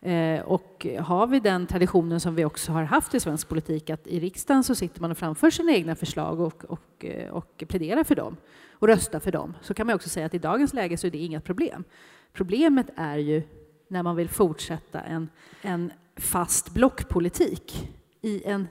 Eh, 0.00 0.40
och 0.40 0.86
har 1.00 1.26
vi 1.26 1.40
den 1.40 1.66
traditionen 1.66 2.20
som 2.20 2.34
vi 2.34 2.44
också 2.44 2.72
har 2.72 2.82
haft 2.82 3.14
i 3.14 3.20
svensk 3.20 3.48
politik 3.48 3.90
att 3.90 4.06
i 4.06 4.20
riksdagen 4.20 4.64
så 4.64 4.74
sitter 4.74 5.00
man 5.00 5.10
och 5.10 5.18
framför 5.18 5.50
sina 5.50 5.72
egna 5.72 5.94
förslag 5.94 6.40
och, 6.40 6.64
och, 6.64 7.04
eh, 7.04 7.30
och 7.30 7.64
pläderar 7.68 8.04
för 8.04 8.14
dem 8.14 8.36
och 8.72 8.88
röstar 8.88 9.20
för 9.20 9.32
dem 9.32 9.54
så 9.60 9.74
kan 9.74 9.86
man 9.86 9.96
också 9.96 10.08
säga 10.08 10.26
att 10.26 10.34
i 10.34 10.38
dagens 10.38 10.74
läge 10.74 10.96
så 10.96 11.06
är 11.06 11.10
det 11.10 11.18
inga 11.18 11.40
problem. 11.40 11.84
Problemet 12.32 12.86
är 12.96 13.16
ju 13.16 13.42
när 13.88 14.02
man 14.02 14.16
vill 14.16 14.28
fortsätta 14.28 15.00
en, 15.00 15.28
en 15.62 15.92
fast 16.16 16.74
blockpolitik 16.74 17.88
i 18.22 18.44
en, 18.44 18.68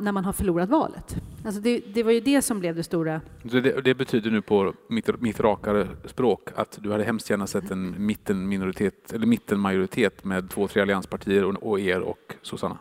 när 0.00 0.12
man 0.12 0.24
har 0.24 0.32
förlorat 0.32 0.68
valet. 0.68 1.16
Alltså 1.44 1.60
det, 1.60 1.80
det, 1.94 2.02
var 2.02 2.12
ju 2.12 2.20
det 2.20 2.42
som 2.42 2.60
blev 2.60 2.76
det 2.76 2.82
stora. 2.82 3.20
Det, 3.42 3.60
det, 3.60 3.94
betyder 3.94 4.30
nu 4.30 4.42
på 4.42 4.74
mitt, 4.88 5.20
mitt 5.20 5.40
rakare 5.40 5.88
språk 6.04 6.48
att 6.54 6.78
du 6.82 6.92
hade 6.92 7.04
hemskt 7.04 7.30
gärna 7.30 7.46
sett 7.46 7.70
en 7.70 8.06
mittenminoritet 8.06 9.12
eller 9.12 9.26
mittenmajoritet 9.26 10.24
med 10.24 10.50
två, 10.50 10.68
tre 10.68 10.82
allianspartier 10.82 11.44
och, 11.44 11.62
och 11.62 11.80
er 11.80 12.00
och 12.00 12.34
Susanna? 12.42 12.78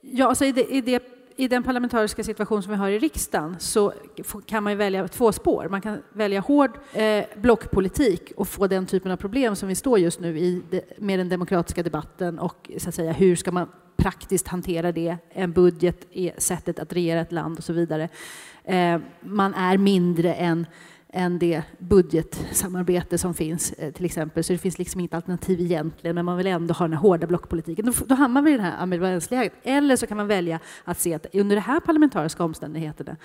Ja, 0.00 0.26
alltså 0.26 0.44
i 0.44 0.52
det, 0.52 0.74
i 0.74 0.80
det 0.80 1.11
i 1.36 1.48
den 1.48 1.62
parlamentariska 1.62 2.24
situation 2.24 2.62
som 2.62 2.72
vi 2.72 2.78
har 2.78 2.88
i 2.88 2.98
riksdagen 2.98 3.56
så 3.58 3.92
kan 4.46 4.62
man 4.62 4.76
välja 4.76 5.08
två 5.08 5.32
spår. 5.32 5.68
Man 5.70 5.80
kan 5.80 6.02
välja 6.12 6.40
hård 6.40 6.70
eh, 6.92 7.24
blockpolitik 7.36 8.32
och 8.36 8.48
få 8.48 8.66
den 8.66 8.86
typen 8.86 9.12
av 9.12 9.16
problem 9.16 9.56
som 9.56 9.68
vi 9.68 9.74
står 9.74 9.98
just 9.98 10.20
nu 10.20 10.38
i 10.38 10.62
med 10.98 11.18
den 11.18 11.28
demokratiska 11.28 11.82
debatten 11.82 12.38
och 12.38 12.70
så 12.78 12.88
att 12.88 12.94
säga 12.94 13.12
hur 13.12 13.36
ska 13.36 13.52
man 13.52 13.68
praktiskt 13.96 14.48
hantera 14.48 14.92
det? 14.92 15.16
En 15.30 15.52
budget 15.52 16.06
är 16.12 16.32
sättet 16.38 16.78
att 16.78 16.92
regera 16.92 17.20
ett 17.20 17.32
land 17.32 17.58
och 17.58 17.64
så 17.64 17.72
vidare. 17.72 18.08
Eh, 18.64 18.98
man 19.20 19.54
är 19.54 19.78
mindre 19.78 20.34
än 20.34 20.66
än 21.12 21.38
det 21.38 21.62
budgetsamarbete 21.78 23.18
som 23.18 23.34
finns 23.34 23.72
eh, 23.72 23.92
till 23.92 24.04
exempel. 24.04 24.44
Så 24.44 24.52
det 24.52 24.58
finns 24.58 24.78
liksom 24.78 25.00
inget 25.00 25.14
alternativ 25.14 25.60
egentligen, 25.60 26.14
men 26.14 26.24
man 26.24 26.36
vill 26.36 26.46
ändå 26.46 26.74
ha 26.74 26.88
den 26.88 26.96
hårda 26.96 27.26
blockpolitiken. 27.26 27.86
Då, 27.86 27.92
då 28.06 28.14
hamnar 28.14 28.42
vi 28.42 28.52
i 28.52 28.56
det 28.56 28.62
här 28.62 28.82
ambivalensläget. 28.82 29.52
Eller 29.62 29.96
så 29.96 30.06
kan 30.06 30.16
man 30.16 30.26
välja 30.26 30.60
att 30.84 31.00
se 31.00 31.14
att 31.14 31.26
under 31.34 31.56
de 31.56 31.62
här 31.62 31.80
parlamentariska 31.80 32.44
omständigheterna 32.44 33.16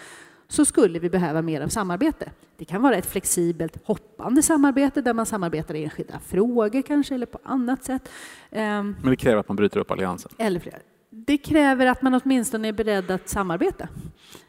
så 0.47 0.65
skulle 0.65 0.99
vi 0.99 1.09
behöva 1.09 1.41
mer 1.41 1.61
av 1.61 1.67
samarbete. 1.67 2.31
Det 2.57 2.65
kan 2.65 2.81
vara 2.81 2.95
ett 2.95 3.05
flexibelt 3.05 3.77
hoppande 3.85 4.43
samarbete 4.43 5.01
där 5.01 5.13
man 5.13 5.25
samarbetar 5.25 5.75
i 5.75 5.83
enskilda 5.83 6.19
frågor 6.19 6.81
kanske 6.81 7.15
eller 7.15 7.25
på 7.25 7.39
annat 7.43 7.83
sätt. 7.83 8.09
Ehm, 8.51 8.95
men 9.01 9.09
det 9.09 9.15
kräver 9.15 9.39
att 9.39 9.47
man 9.47 9.55
bryter 9.55 9.79
upp 9.79 9.91
alliansen? 9.91 10.31
Eller 10.37 10.59
flera. 10.59 10.77
Det 11.09 11.37
kräver 11.37 11.85
att 11.85 12.01
man 12.01 12.21
åtminstone 12.23 12.67
är 12.67 12.73
beredd 12.73 13.11
att 13.11 13.29
samarbeta 13.29 13.87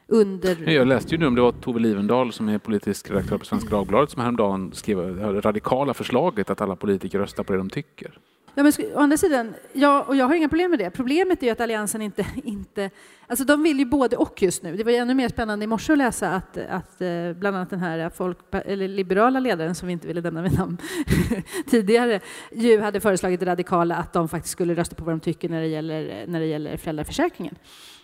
under... 0.07 0.71
Jag 0.71 0.89
läste 0.89 1.15
ju 1.15 1.19
nu 1.19 1.27
om 1.27 1.35
det 1.35 1.41
var 1.41 1.53
Tove 1.53 1.81
Livendal 1.81 2.33
som 2.33 2.49
är 2.49 2.59
politisk 2.59 3.11
redaktör 3.11 3.39
på 3.39 3.45
Svenska 3.45 3.71
Dagbladet 3.71 4.11
som 4.11 4.23
häromdagen 4.23 4.73
skrev 4.73 5.17
det 5.17 5.41
radikala 5.41 5.95
förslaget 5.95 6.51
att 6.51 6.61
alla 6.61 6.77
politiker 6.77 7.19
röstar 7.19 7.45
på 7.45 7.53
det 7.53 7.59
de 7.59 7.71
tycker. 7.71 8.19
Ja, 8.55 8.63
men 8.63 8.73
å 8.95 9.01
andra 9.01 9.17
sidan, 9.17 9.55
ja, 9.73 10.03
och 10.03 10.17
jag 10.17 10.27
har 10.27 10.35
inga 10.35 10.49
problem 10.49 10.71
med 10.71 10.79
det. 10.79 10.91
Problemet 10.91 11.43
är 11.43 11.47
ju 11.47 11.53
att 11.53 11.61
Alliansen 11.61 12.03
inte, 12.03 12.27
inte... 12.45 12.91
Alltså 13.27 13.45
de 13.45 13.63
vill 13.63 13.79
ju 13.79 13.85
både 13.85 14.17
och 14.17 14.43
just 14.43 14.63
nu. 14.63 14.77
Det 14.77 14.85
var 14.85 14.91
ju 14.91 14.97
ännu 14.97 15.15
mer 15.15 15.29
spännande 15.29 15.65
i 15.65 15.67
morse 15.67 15.93
att 15.93 15.99
läsa 15.99 16.31
att, 16.31 16.57
att 16.57 17.01
eh, 17.01 17.33
bland 17.37 17.57
annat 17.57 17.71
den 17.71 17.81
här 17.81 18.11
folk, 18.11 18.39
eller 18.53 18.89
liberala 18.89 19.41
ledaren 19.41 19.75
som 19.75 19.87
vi 19.87 19.93
inte 19.93 20.07
ville 20.07 20.21
nämna 20.21 20.43
vid 20.43 20.59
namn 20.59 20.79
tidigare 21.67 22.21
ju 22.53 22.81
hade 22.81 23.01
föreslagit 23.01 23.41
det 23.41 23.47
radikala 23.47 23.97
att 23.97 24.13
de 24.13 24.29
faktiskt 24.29 24.53
skulle 24.53 24.75
rösta 24.75 24.97
på 24.97 25.05
vad 25.05 25.13
de 25.13 25.21
tycker 25.21 25.49
när 25.49 25.61
det 25.61 25.67
gäller, 25.67 26.27
när 26.27 26.41
det 26.41 26.47
gäller 26.47 26.77
föräldraförsäkringen 26.77 27.55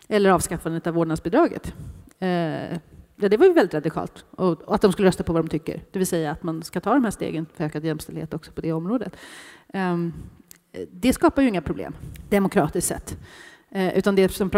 eller 0.09 0.31
avskaffandet 0.31 0.87
av 0.87 0.95
vårdnadsbidraget. 0.95 1.75
Eh, 2.19 2.79
Ja, 3.17 3.29
det 3.29 3.37
var 3.37 3.47
ju 3.47 3.53
väldigt 3.53 3.75
radikalt. 3.75 4.25
Och, 4.31 4.63
och, 4.63 4.75
att 4.75 4.83
de 4.83 4.93
skulle 4.93 5.09
rösta 5.09 5.25
på 5.25 5.33
vad 5.33 5.45
de 5.45 5.49
tycker. 5.49 5.83
Det 5.91 5.99
vill 5.99 6.07
säga 6.07 6.31
att 6.31 6.43
man 6.43 6.63
ska 6.63 6.81
ta 6.81 6.95
de 6.95 7.05
här 7.05 7.11
stegen 7.11 7.47
för 7.55 7.65
ökad 7.65 7.85
jämställdhet 7.85 8.35
också 8.35 8.53
på 8.53 8.61
det 8.61 8.73
området. 8.73 9.17
Um, 9.75 10.13
det 10.91 11.13
skapar 11.13 11.43
ju 11.43 11.49
inga 11.49 11.63
problem, 11.63 11.95
demokratiskt 12.29 12.89
sett. 12.89 13.19
Eh, 13.71 13.99
utan 13.99 14.15
det 14.15 14.29
som 14.29 14.51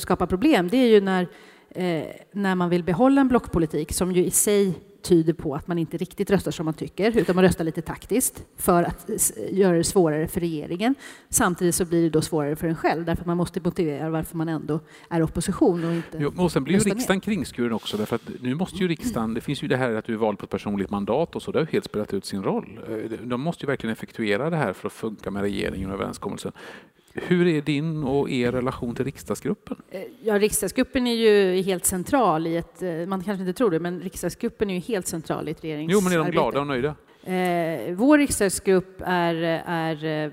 skapar 0.00 0.26
problem, 0.26 0.68
det 0.68 0.76
är 0.76 0.88
ju 0.88 1.00
när, 1.00 1.28
eh, 1.70 2.04
när 2.32 2.54
man 2.54 2.70
vill 2.70 2.84
behålla 2.84 3.20
en 3.20 3.28
blockpolitik 3.28 3.92
som 3.92 4.12
ju 4.12 4.24
i 4.24 4.30
sig 4.30 4.74
tyder 5.02 5.32
på 5.32 5.54
att 5.54 5.68
man 5.68 5.78
inte 5.78 5.96
riktigt 5.96 6.30
röstar 6.30 6.50
som 6.50 6.64
man 6.64 6.74
tycker, 6.74 7.18
utan 7.18 7.36
man 7.36 7.44
röstar 7.44 7.64
lite 7.64 7.82
taktiskt 7.82 8.44
för 8.56 8.82
att 8.82 9.10
göra 9.50 9.76
det 9.76 9.84
svårare 9.84 10.28
för 10.28 10.40
regeringen. 10.40 10.94
Samtidigt 11.28 11.74
så 11.74 11.84
blir 11.84 12.02
det 12.02 12.10
då 12.10 12.22
svårare 12.22 12.56
för 12.56 12.68
en 12.68 12.76
själv, 12.76 13.04
därför 13.04 13.22
att 13.22 13.26
man 13.26 13.36
måste 13.36 13.60
motivera 13.60 14.10
varför 14.10 14.36
man 14.36 14.48
ändå 14.48 14.80
är 15.10 15.22
opposition 15.22 15.84
och 15.84 15.94
inte 15.94 16.18
jo, 16.18 16.32
Och 16.36 16.52
sen 16.52 16.64
blir 16.64 16.74
ju 16.74 16.80
riksdagen 16.80 17.20
kringskuren 17.20 17.72
också, 17.72 17.96
därför 17.96 18.16
att 18.16 18.30
nu 18.40 18.54
måste 18.54 18.76
ju 18.76 18.88
riksdagen, 18.88 19.34
det 19.34 19.40
finns 19.40 19.62
ju 19.62 19.68
det 19.68 19.76
här 19.76 19.94
att 19.94 20.04
du 20.04 20.12
är 20.12 20.16
vald 20.16 20.38
på 20.38 20.44
ett 20.44 20.50
personligt 20.50 20.90
mandat 20.90 21.36
och 21.36 21.42
så, 21.42 21.52
det 21.52 21.58
har 21.58 21.66
ju 21.66 21.72
helt 21.72 21.84
spelat 21.84 22.14
ut 22.14 22.24
sin 22.24 22.42
roll. 22.42 22.80
Eh, 22.88 23.18
de 23.22 23.40
måste 23.40 23.64
ju 23.64 23.66
verkligen 23.66 23.92
effektuera 23.92 24.50
det 24.50 24.56
här 24.56 24.72
för 24.72 24.86
att 24.86 24.92
funka 24.92 25.30
med 25.30 25.42
regeringen 25.42 25.90
och 25.90 25.94
överenskommelsen. 25.94 26.52
Hur 27.26 27.46
är 27.46 27.62
din 27.62 28.04
och 28.04 28.30
er 28.30 28.52
relation 28.52 28.94
till 28.94 29.04
riksdagsgruppen? 29.04 29.76
Eh, 29.90 30.02
ja, 30.22 30.38
riksdagsgruppen 30.38 31.06
är 31.06 31.14
ju 31.14 31.62
helt 31.62 31.84
central 31.84 32.46
i 32.46 32.56
ett, 32.56 32.82
eh, 32.82 32.90
man 32.90 33.24
kanske 33.24 33.42
inte 33.42 33.52
tror 33.52 33.70
det, 33.70 33.80
men 33.80 34.00
riksdagsgruppen 34.00 34.70
är 34.70 34.74
ju 34.74 34.80
helt 34.80 35.06
central 35.06 35.48
i 35.48 35.50
ett 35.50 35.64
regeringsarbete. 35.64 35.92
Jo, 35.92 36.00
men 36.00 36.12
är 36.12 36.24
de 36.24 36.30
glada 36.32 36.60
och 36.60 36.66
nöjda? 36.66 36.94
Eh, 37.28 37.94
vår 37.94 38.18
riksdagsgrupp 38.18 39.02
är, 39.04 39.34
är 39.66 40.04
eh, 40.04 40.30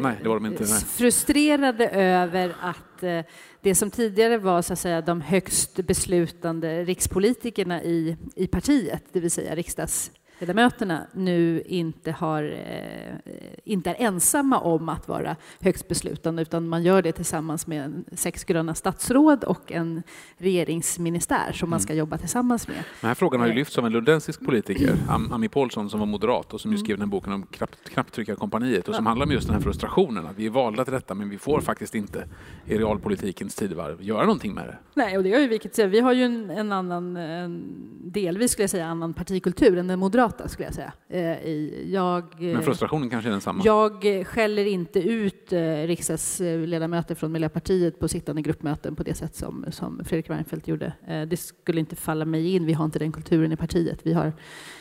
nej, 0.00 0.16
inte, 0.46 0.64
frustrerade 0.86 1.88
över 1.88 2.54
att 2.60 3.02
eh, 3.02 3.20
det 3.60 3.74
som 3.74 3.90
tidigare 3.90 4.38
var 4.38 4.62
så 4.62 4.72
att 4.72 4.78
säga, 4.78 5.00
de 5.00 5.20
högst 5.20 5.76
beslutande 5.76 6.84
rikspolitikerna 6.84 7.82
i, 7.82 8.16
i 8.36 8.46
partiet, 8.46 9.04
det 9.12 9.20
vill 9.20 9.30
säga 9.30 9.54
riksdags 9.54 10.10
ledamöterna 10.42 11.06
nu 11.12 11.62
inte, 11.66 12.12
har, 12.12 12.42
eh, 12.42 13.32
inte 13.64 13.90
är 13.90 13.96
ensamma 13.98 14.58
om 14.58 14.88
att 14.88 15.08
vara 15.08 15.36
högst 15.60 15.88
beslutande 15.88 16.42
utan 16.42 16.68
man 16.68 16.82
gör 16.82 17.02
det 17.02 17.12
tillsammans 17.12 17.66
med 17.66 18.04
sex 18.12 18.44
gröna 18.44 18.74
statsråd 18.74 19.44
och 19.44 19.72
en 19.72 20.02
regeringsministär 20.38 21.52
som 21.52 21.70
man 21.70 21.76
mm. 21.76 21.82
ska 21.82 21.94
jobba 21.94 22.18
tillsammans 22.18 22.68
med. 22.68 22.76
Den 23.00 23.08
här 23.08 23.14
frågan 23.14 23.40
har 23.40 23.46
ju 23.46 23.52
eh. 23.52 23.56
lyfts 23.56 23.78
av 23.78 23.86
en 23.86 23.92
lundensisk 23.92 24.44
politiker, 24.44 24.96
Ami 25.08 25.48
Paulsson 25.48 25.90
som 25.90 26.00
var 26.00 26.06
moderat 26.06 26.54
och 26.54 26.60
som 26.60 26.70
ju 26.70 26.76
mm. 26.76 26.84
skrev 26.84 26.98
den 26.98 27.10
boken 27.10 27.32
om 27.32 27.46
knapp, 27.46 27.70
knapptryckarkompaniet 27.84 28.88
och 28.88 28.94
som 28.94 29.06
handlar 29.06 29.26
om 29.26 29.32
just 29.32 29.46
den 29.46 29.54
här 29.54 29.62
frustrationen 29.62 30.26
att 30.26 30.36
vi 30.36 30.46
är 30.46 30.50
valda 30.50 30.84
till 30.84 30.94
detta 30.94 31.14
men 31.14 31.28
vi 31.28 31.38
får 31.38 31.60
faktiskt 31.60 31.94
inte 31.94 32.28
i 32.66 32.78
realpolitikens 32.78 33.54
tidevarv 33.54 34.02
göra 34.02 34.22
någonting 34.22 34.54
med 34.54 34.66
det. 34.66 34.78
Nej, 34.94 35.16
och 35.16 35.24
det 35.24 35.32
har 35.32 35.40
ju 35.40 35.48
vilket 35.48 35.78
vi 35.78 36.00
har 36.00 36.12
ju 36.12 36.24
en, 36.24 36.50
en 36.50 36.72
annan, 36.72 37.16
en, 37.16 37.62
delvis 38.04 38.50
skulle 38.50 38.62
jag 38.62 38.70
säga, 38.70 38.86
annan 38.86 39.14
partikultur 39.14 39.78
än 39.78 39.86
den 39.86 39.98
moderata 39.98 40.31
moderata 40.32 40.48
skulle 40.48 40.66
jag 40.66 40.74
säga. 40.74 40.92
Eh, 41.08 41.92
jag, 41.92 42.24
Men 42.38 42.56
eh, 42.56 42.60
frustrationen 42.60 43.10
kanske 43.10 43.28
är 43.28 43.32
densamma? 43.32 43.62
Jag 43.64 44.26
skäller 44.26 44.64
inte 44.64 45.00
ut 45.00 45.52
eh, 45.52 45.58
riksdagsledamöter 45.60 47.14
från 47.14 47.32
Miljöpartiet 47.32 48.00
på 48.00 48.08
sittande 48.08 48.42
gruppmöten 48.42 48.96
på 48.96 49.02
det 49.02 49.14
sätt 49.14 49.34
som, 49.34 49.64
som 49.70 50.04
Fredrik 50.04 50.30
Reinfeldt 50.30 50.68
gjorde. 50.68 50.92
Det 51.28 51.36
skulle 51.36 51.80
inte 51.80 51.96
falla 51.96 52.24
mig 52.24 52.54
in. 52.54 52.66
Vi 52.66 52.72
har 52.72 52.84
inte 52.84 52.98
den 52.98 53.12
kulturen 53.12 53.52
i 53.52 53.56
partiet. 53.56 54.00
Vi 54.02 54.12
har 54.12 54.32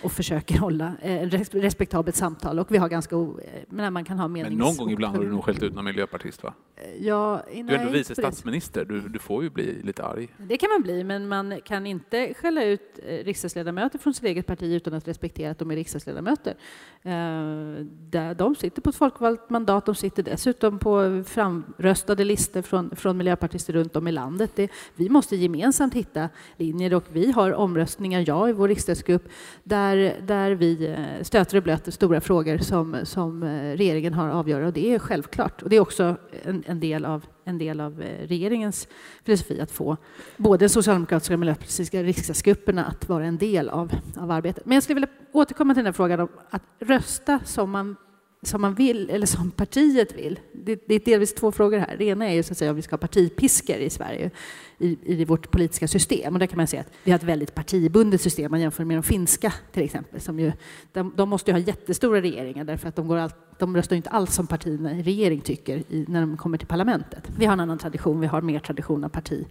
och 0.04 0.12
försöker 0.12 0.58
hålla 0.60 0.94
ett 1.02 1.56
respektabelt 1.56 2.16
samtal 2.16 2.60
och 2.60 2.72
vi 2.72 2.78
har 2.78 2.90
ganska 2.90 3.16
men 3.70 3.94
man 3.94 4.06
kan 4.06 4.20
ha 4.20 4.28
menings... 4.28 4.50
Men 4.50 4.68
någon 4.68 4.78
gång 4.78 4.92
ibland 4.92 5.16
har 5.16 5.24
du 5.24 5.30
nog 5.30 5.44
skällt 5.44 5.64
ut 5.64 5.74
någon 5.74 5.86
miljöpartist 5.86 6.44
va? 6.44 6.54
Ja, 7.00 7.44
nej, 7.54 7.64
du 7.64 7.74
är 7.74 7.80
ändå 7.80 7.92
vice 7.92 8.16
statsminister. 8.16 8.86
Du, 8.86 9.00
du 9.00 9.20
får 9.20 9.44
ju 9.44 9.50
bli 9.50 9.82
lite 9.84 10.04
arg. 10.04 10.28
Det 10.38 10.58
kan 10.58 10.70
man 10.70 10.82
bli, 10.82 11.04
men 11.04 11.28
man 11.28 11.62
kan 11.66 11.86
inte 11.86 12.34
skälla 12.34 12.64
ut 12.64 13.00
riksdagsledamöter 13.06 14.00
från 14.00 14.14
sitt 14.14 14.24
eget 14.24 14.48
parti 14.48 14.64
utan 14.64 14.94
att 14.94 15.08
respektera 15.08 15.41
acceptera 15.42 15.52
att 15.52 15.60
de 15.60 15.72
är 15.72 15.76
riksdagsledamöter. 15.76 16.56
Eh, 17.04 18.36
de 18.36 18.56
sitter 18.56 18.82
på 18.82 18.90
ett 18.90 18.96
folkvalt 18.96 19.50
mandat, 19.50 19.86
de 19.86 19.96
sitter 19.96 20.24
dessutom 20.24 20.80
på 20.80 21.24
framröstade 21.26 22.24
listor 22.24 22.62
från, 22.62 22.96
från 22.96 23.18
miljöpartister 23.18 23.74
runt 23.74 23.96
om 23.96 24.08
i 24.08 24.12
landet. 24.12 24.52
Det, 24.56 24.72
vi 24.96 25.10
måste 25.10 25.36
gemensamt 25.36 25.94
hitta 25.94 26.30
linjer 26.58 26.94
och 26.94 27.04
vi 27.12 27.32
har 27.32 27.54
omröstningar, 27.54 28.24
ja, 28.28 28.50
i 28.50 28.54
vår 28.54 28.68
riksdagsgrupp, 28.68 29.30
där, 29.64 30.22
där 30.22 30.52
vi 30.52 30.88
eh, 30.88 31.24
stöter 31.24 31.58
och 31.58 31.64
blöter 31.64 31.92
stora 31.92 32.22
frågor 32.22 32.58
som, 32.58 32.98
som 33.04 33.44
eh, 33.44 33.78
regeringen 33.78 34.14
har 34.14 34.28
att 34.28 34.36
avgöra 34.36 34.68
och 34.68 34.74
det 34.74 34.94
är 34.94 35.00
självklart. 35.00 35.62
Och 35.62 35.70
det 35.70 35.76
är 35.76 35.82
också 35.82 36.16
en, 36.44 36.64
en 36.68 36.80
del 36.80 37.06
av 37.06 37.26
en 37.46 37.58
del 37.58 37.80
av 37.80 38.02
eh, 38.02 38.28
regeringens 38.28 38.88
filosofi 39.24 39.62
att 39.62 39.72
få 39.72 39.98
både 40.38 40.70
socialdemokratiska 40.70 41.34
och 41.34 41.40
miljöpartistiska 41.40 42.04
riksdagsgrupperna 42.04 42.86
att 42.86 43.10
vara 43.10 43.26
en 43.26 43.38
del 43.38 43.70
av, 43.70 43.92
av 44.18 44.32
arbetet. 44.32 44.66
Men 44.66 44.76
jag 44.76 44.84
skulle 44.84 44.96
vilja 44.96 45.10
återkomma 45.32 45.74
till 45.74 45.80
den 45.80 45.86
här 45.86 45.94
frågan 45.94 46.20
om 46.20 46.30
att 46.50 46.64
rösta 46.80 47.40
som 47.46 47.72
man, 47.72 47.96
som 48.42 48.62
man 48.62 48.74
vill 48.74 49.10
eller 49.10 49.26
som 49.26 49.52
partiet 49.52 50.18
vill. 50.18 50.40
Det, 50.54 50.84
det 50.88 50.96
är 50.96 51.00
delvis 51.00 51.34
två 51.34 51.52
frågor 51.52 51.78
här. 51.78 51.96
Det 51.98 52.06
ena 52.06 52.30
är 52.30 52.34
ju 52.34 52.44
så 52.44 52.52
att 52.52 52.58
säga 52.58 52.72
om 52.72 52.76
vi 52.76 52.82
ska 52.82 52.94
ha 52.94 52.98
partipiskor 52.98 53.76
i 53.76 53.90
Sverige 53.90 54.32
i, 54.78 54.98
i 55.06 55.26
vårt 55.26 55.52
politiska 55.52 55.88
system. 55.88 56.34
Och 56.34 56.40
där 56.40 56.48
kan 56.48 56.58
man 56.58 56.68
säga 56.68 56.82
att 56.82 56.92
vi 57.04 57.12
har 57.12 57.20
ett 57.20 57.24
väldigt 57.24 57.56
partibundet 57.56 58.22
system. 58.22 58.52
Man 58.52 58.62
jämför 58.62 58.86
med 58.86 58.98
de 58.98 59.04
finska 59.04 59.54
till 59.72 59.84
exempel. 59.84 60.22
Som 60.22 60.40
ju, 60.40 60.52
de, 60.92 61.14
de 61.18 61.30
måste 61.30 61.52
ju 61.52 61.58
ha 61.58 61.60
jättestora 61.60 62.22
regeringar 62.22 62.64
därför 62.64 62.90
att 62.90 62.96
de, 62.96 63.08
går 63.08 63.18
alltid 63.18 63.51
de 63.62 63.76
röstar 63.76 63.96
inte 63.96 64.10
alls 64.10 64.36
som 64.36 64.48
partierna 64.48 64.92
i 64.92 65.04
regering 65.04 65.42
tycker 65.42 65.78
i, 65.78 66.06
när 66.08 66.22
de 66.22 66.38
kommer 66.38 66.58
till 66.58 66.68
parlamentet. 66.68 67.24
Vi 67.38 67.46
har 67.46 67.54
en 67.54 67.60
annan 67.60 67.78
tradition, 67.78 68.20
vi 68.20 68.28
har 68.28 68.42
mer 68.42 68.60
tradition 68.60 69.04
av 69.04 69.10
parti. 69.10 69.46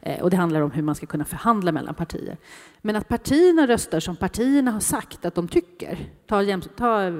Eh, 0.00 0.22
och 0.22 0.30
det 0.30 0.36
handlar 0.36 0.60
om 0.60 0.70
hur 0.70 0.82
man 0.82 0.94
ska 0.94 1.06
kunna 1.06 1.24
förhandla 1.24 1.72
mellan 1.72 1.94
partier. 1.94 2.36
Men 2.82 2.96
att 2.96 3.08
partierna 3.08 3.66
röstar 3.66 4.00
som 4.00 4.16
partierna 4.16 4.70
har 4.70 4.80
sagt 4.80 5.24
att 5.24 5.34
de 5.34 5.48
tycker, 5.48 5.98
ta, 6.26 6.60
ta 6.76 7.02
eh, 7.02 7.12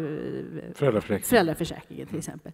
föräldraförsäkringen. 0.75 1.23
föräldraförsäkringen 1.23 2.07
till 2.07 2.19
exempel. 2.19 2.53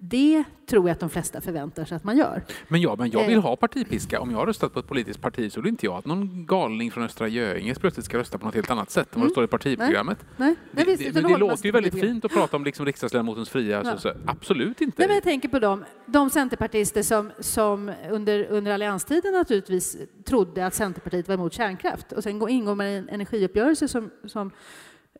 Det 0.00 0.44
tror 0.68 0.88
jag 0.88 0.94
att 0.94 1.00
de 1.00 1.10
flesta 1.10 1.40
förväntar 1.40 1.84
sig 1.84 1.96
att 1.96 2.04
man 2.04 2.16
gör. 2.16 2.42
Men, 2.68 2.80
ja, 2.80 2.96
men 2.98 3.10
jag 3.10 3.26
vill 3.26 3.36
eh. 3.36 3.42
ha 3.42 3.56
partipiska. 3.56 4.20
Om 4.20 4.30
jag 4.30 4.38
har 4.38 4.46
röstat 4.46 4.74
på 4.74 4.80
ett 4.80 4.86
politiskt 4.86 5.20
parti 5.20 5.52
så 5.52 5.60
vill 5.60 5.68
inte 5.68 5.86
jag 5.86 5.94
att 5.94 6.06
någon 6.06 6.46
galning 6.46 6.90
från 6.90 7.04
Östra 7.04 7.28
Göinge 7.28 7.74
plötsligt 7.74 8.06
ska 8.06 8.18
rösta 8.18 8.38
på 8.38 8.46
något 8.46 8.54
helt 8.54 8.70
annat 8.70 8.90
sätt 8.90 9.14
än 9.14 9.20
vad 9.20 9.22
det 9.22 9.24
mm. 9.24 9.30
står 9.30 9.44
i 9.44 9.46
partiprogrammet. 9.46 10.18
Nej. 10.36 10.54
Nej. 10.70 10.84
Det, 10.84 10.96
det, 10.96 11.10
det, 11.10 11.28
det 11.28 11.36
låter 11.36 11.64
ju 11.64 11.72
väldigt 11.72 12.00
fint 12.00 12.24
att 12.24 12.32
prata 12.32 12.56
om 12.56 12.64
liksom 12.64 12.86
riksdagsledamotens 12.86 13.48
fria... 13.48 13.82
Ja. 13.84 13.92
Så, 13.92 13.98
så, 13.98 14.12
absolut 14.26 14.80
inte. 14.80 14.94
Nej, 14.98 15.08
men 15.08 15.14
jag 15.14 15.24
tänker 15.24 15.48
på 15.48 15.58
dem, 15.58 15.84
de 16.06 16.30
centerpartister 16.30 17.02
som, 17.02 17.32
som 17.40 17.92
under, 18.10 18.44
under 18.44 18.72
allianstiden 18.72 19.32
naturligtvis 19.32 19.96
trodde 20.24 20.66
att 20.66 20.74
Centerpartiet 20.74 21.28
var 21.28 21.34
emot 21.34 21.52
kärnkraft 21.52 22.12
och 22.12 22.22
sen 22.22 22.48
ingår 22.48 22.74
man 22.74 22.86
i 22.86 22.94
en 22.94 23.08
energiuppgörelse 23.08 23.88
som, 23.88 24.10
som 24.24 24.50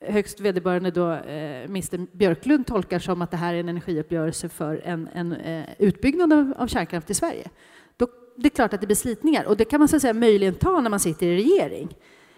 högst 0.00 0.40
vederbörande 0.40 0.90
då, 0.90 1.12
eh, 1.12 1.64
Mr 1.64 2.16
Björklund 2.16 2.66
tolkar 2.66 2.98
som 2.98 3.22
att 3.22 3.30
det 3.30 3.36
här 3.36 3.54
är 3.54 3.60
en 3.60 3.68
energiuppgörelse 3.68 4.48
för 4.48 4.80
en, 4.84 5.08
en 5.12 5.32
eh, 5.32 5.64
utbyggnad 5.78 6.32
av, 6.32 6.54
av 6.56 6.66
kärnkraft 6.66 7.10
i 7.10 7.14
Sverige. 7.14 7.50
Då, 7.96 8.06
det 8.36 8.48
är 8.48 8.50
klart 8.50 8.74
att 8.74 8.80
det 8.80 8.86
blir 8.86 8.96
slitningar 8.96 9.44
och 9.44 9.56
det 9.56 9.64
kan 9.64 9.78
man 9.78 9.88
så 9.88 9.96
att 9.96 10.02
säga 10.02 10.14
möjligen 10.14 10.54
ta 10.54 10.80
när 10.80 10.90
man 10.90 11.00
sitter 11.00 11.26
i 11.26 11.36
regering. 11.36 11.96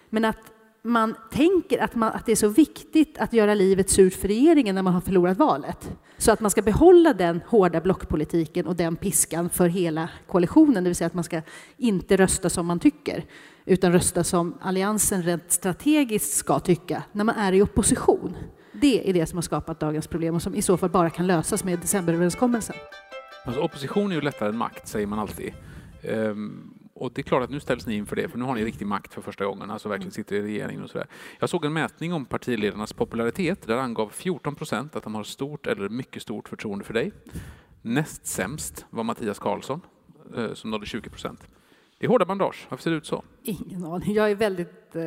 Men 0.09 0.25
att 0.25 0.51
man 0.83 1.15
tänker 1.31 1.83
att, 1.83 1.95
man, 1.95 2.11
att 2.11 2.25
det 2.25 2.31
är 2.31 2.35
så 2.35 2.47
viktigt 2.47 3.17
att 3.17 3.33
göra 3.33 3.53
livet 3.53 3.89
surt 3.89 4.13
för 4.13 4.27
regeringen 4.27 4.75
när 4.75 4.81
man 4.81 4.93
har 4.93 5.01
förlorat 5.01 5.37
valet. 5.37 5.91
Så 6.17 6.31
att 6.31 6.39
man 6.39 6.51
ska 6.51 6.61
behålla 6.61 7.13
den 7.13 7.41
hårda 7.47 7.81
blockpolitiken 7.81 8.67
och 8.67 8.75
den 8.75 8.95
piskan 8.95 9.49
för 9.49 9.67
hela 9.67 10.09
koalitionen, 10.27 10.83
det 10.83 10.89
vill 10.89 10.95
säga 10.95 11.07
att 11.07 11.13
man 11.13 11.23
ska 11.23 11.41
inte 11.77 12.17
rösta 12.17 12.49
som 12.49 12.65
man 12.65 12.79
tycker 12.79 13.25
utan 13.65 13.91
rösta 13.91 14.23
som 14.23 14.57
alliansen 14.61 15.23
rent 15.23 15.51
strategiskt 15.51 16.33
ska 16.33 16.59
tycka 16.59 17.03
när 17.11 17.23
man 17.23 17.35
är 17.35 17.53
i 17.53 17.61
opposition. 17.61 18.35
Det 18.73 19.09
är 19.09 19.13
det 19.13 19.25
som 19.25 19.37
har 19.37 19.41
skapat 19.41 19.79
dagens 19.79 20.07
problem 20.07 20.35
och 20.35 20.41
som 20.41 20.55
i 20.55 20.61
så 20.61 20.77
fall 20.77 20.89
bara 20.89 21.09
kan 21.09 21.27
lösas 21.27 21.63
med 21.63 21.79
decemberöverenskommelsen. 21.79 22.75
Alltså, 23.45 23.61
opposition 23.61 24.11
är 24.11 24.15
ju 24.15 24.21
lättare 24.21 24.49
än 24.49 24.57
makt, 24.57 24.87
säger 24.87 25.07
man 25.07 25.19
alltid. 25.19 25.53
Um, 26.09 26.73
och 26.93 27.11
det 27.13 27.21
är 27.21 27.23
klart 27.23 27.43
att 27.43 27.49
nu 27.49 27.59
ställs 27.59 27.85
ni 27.85 27.95
inför 27.95 28.15
det, 28.15 28.29
för 28.29 28.37
nu 28.37 28.45
har 28.45 28.55
ni 28.55 28.65
riktig 28.65 28.87
makt 28.87 29.13
för 29.13 29.21
första 29.21 29.45
gången, 29.45 29.71
alltså 29.71 29.89
verkligen 29.89 30.11
sitter 30.11 30.35
i 30.35 30.41
regeringen 30.41 30.83
och 30.83 30.89
sådär. 30.89 31.07
Jag 31.39 31.49
såg 31.49 31.65
en 31.65 31.73
mätning 31.73 32.13
om 32.13 32.25
partiledarnas 32.25 32.93
popularitet. 32.93 33.67
Där 33.67 33.77
angav 33.77 34.09
14 34.09 34.55
procent 34.55 34.95
att 34.95 35.03
de 35.03 35.15
har 35.15 35.23
stort 35.23 35.67
eller 35.67 35.89
mycket 35.89 36.21
stort 36.21 36.49
förtroende 36.49 36.85
för 36.85 36.93
dig. 36.93 37.11
Näst 37.81 38.25
sämst 38.25 38.85
var 38.89 39.03
Mattias 39.03 39.39
Karlsson, 39.39 39.81
eh, 40.37 40.53
som 40.53 40.71
nådde 40.71 40.85
20 40.85 41.09
procent. 41.09 41.47
Det 42.01 42.07
är 42.07 42.09
hårda 42.09 42.25
bandage. 42.25 42.67
Varför 42.69 42.83
ser 42.83 42.91
det 42.91 42.97
ut 42.97 43.05
så? 43.05 43.23
Ingen 43.43 43.85
aning. 43.85 44.13
Jag 44.13 44.31
är 44.31 44.35
väldigt... 44.35 44.95
Eh, 44.95 45.03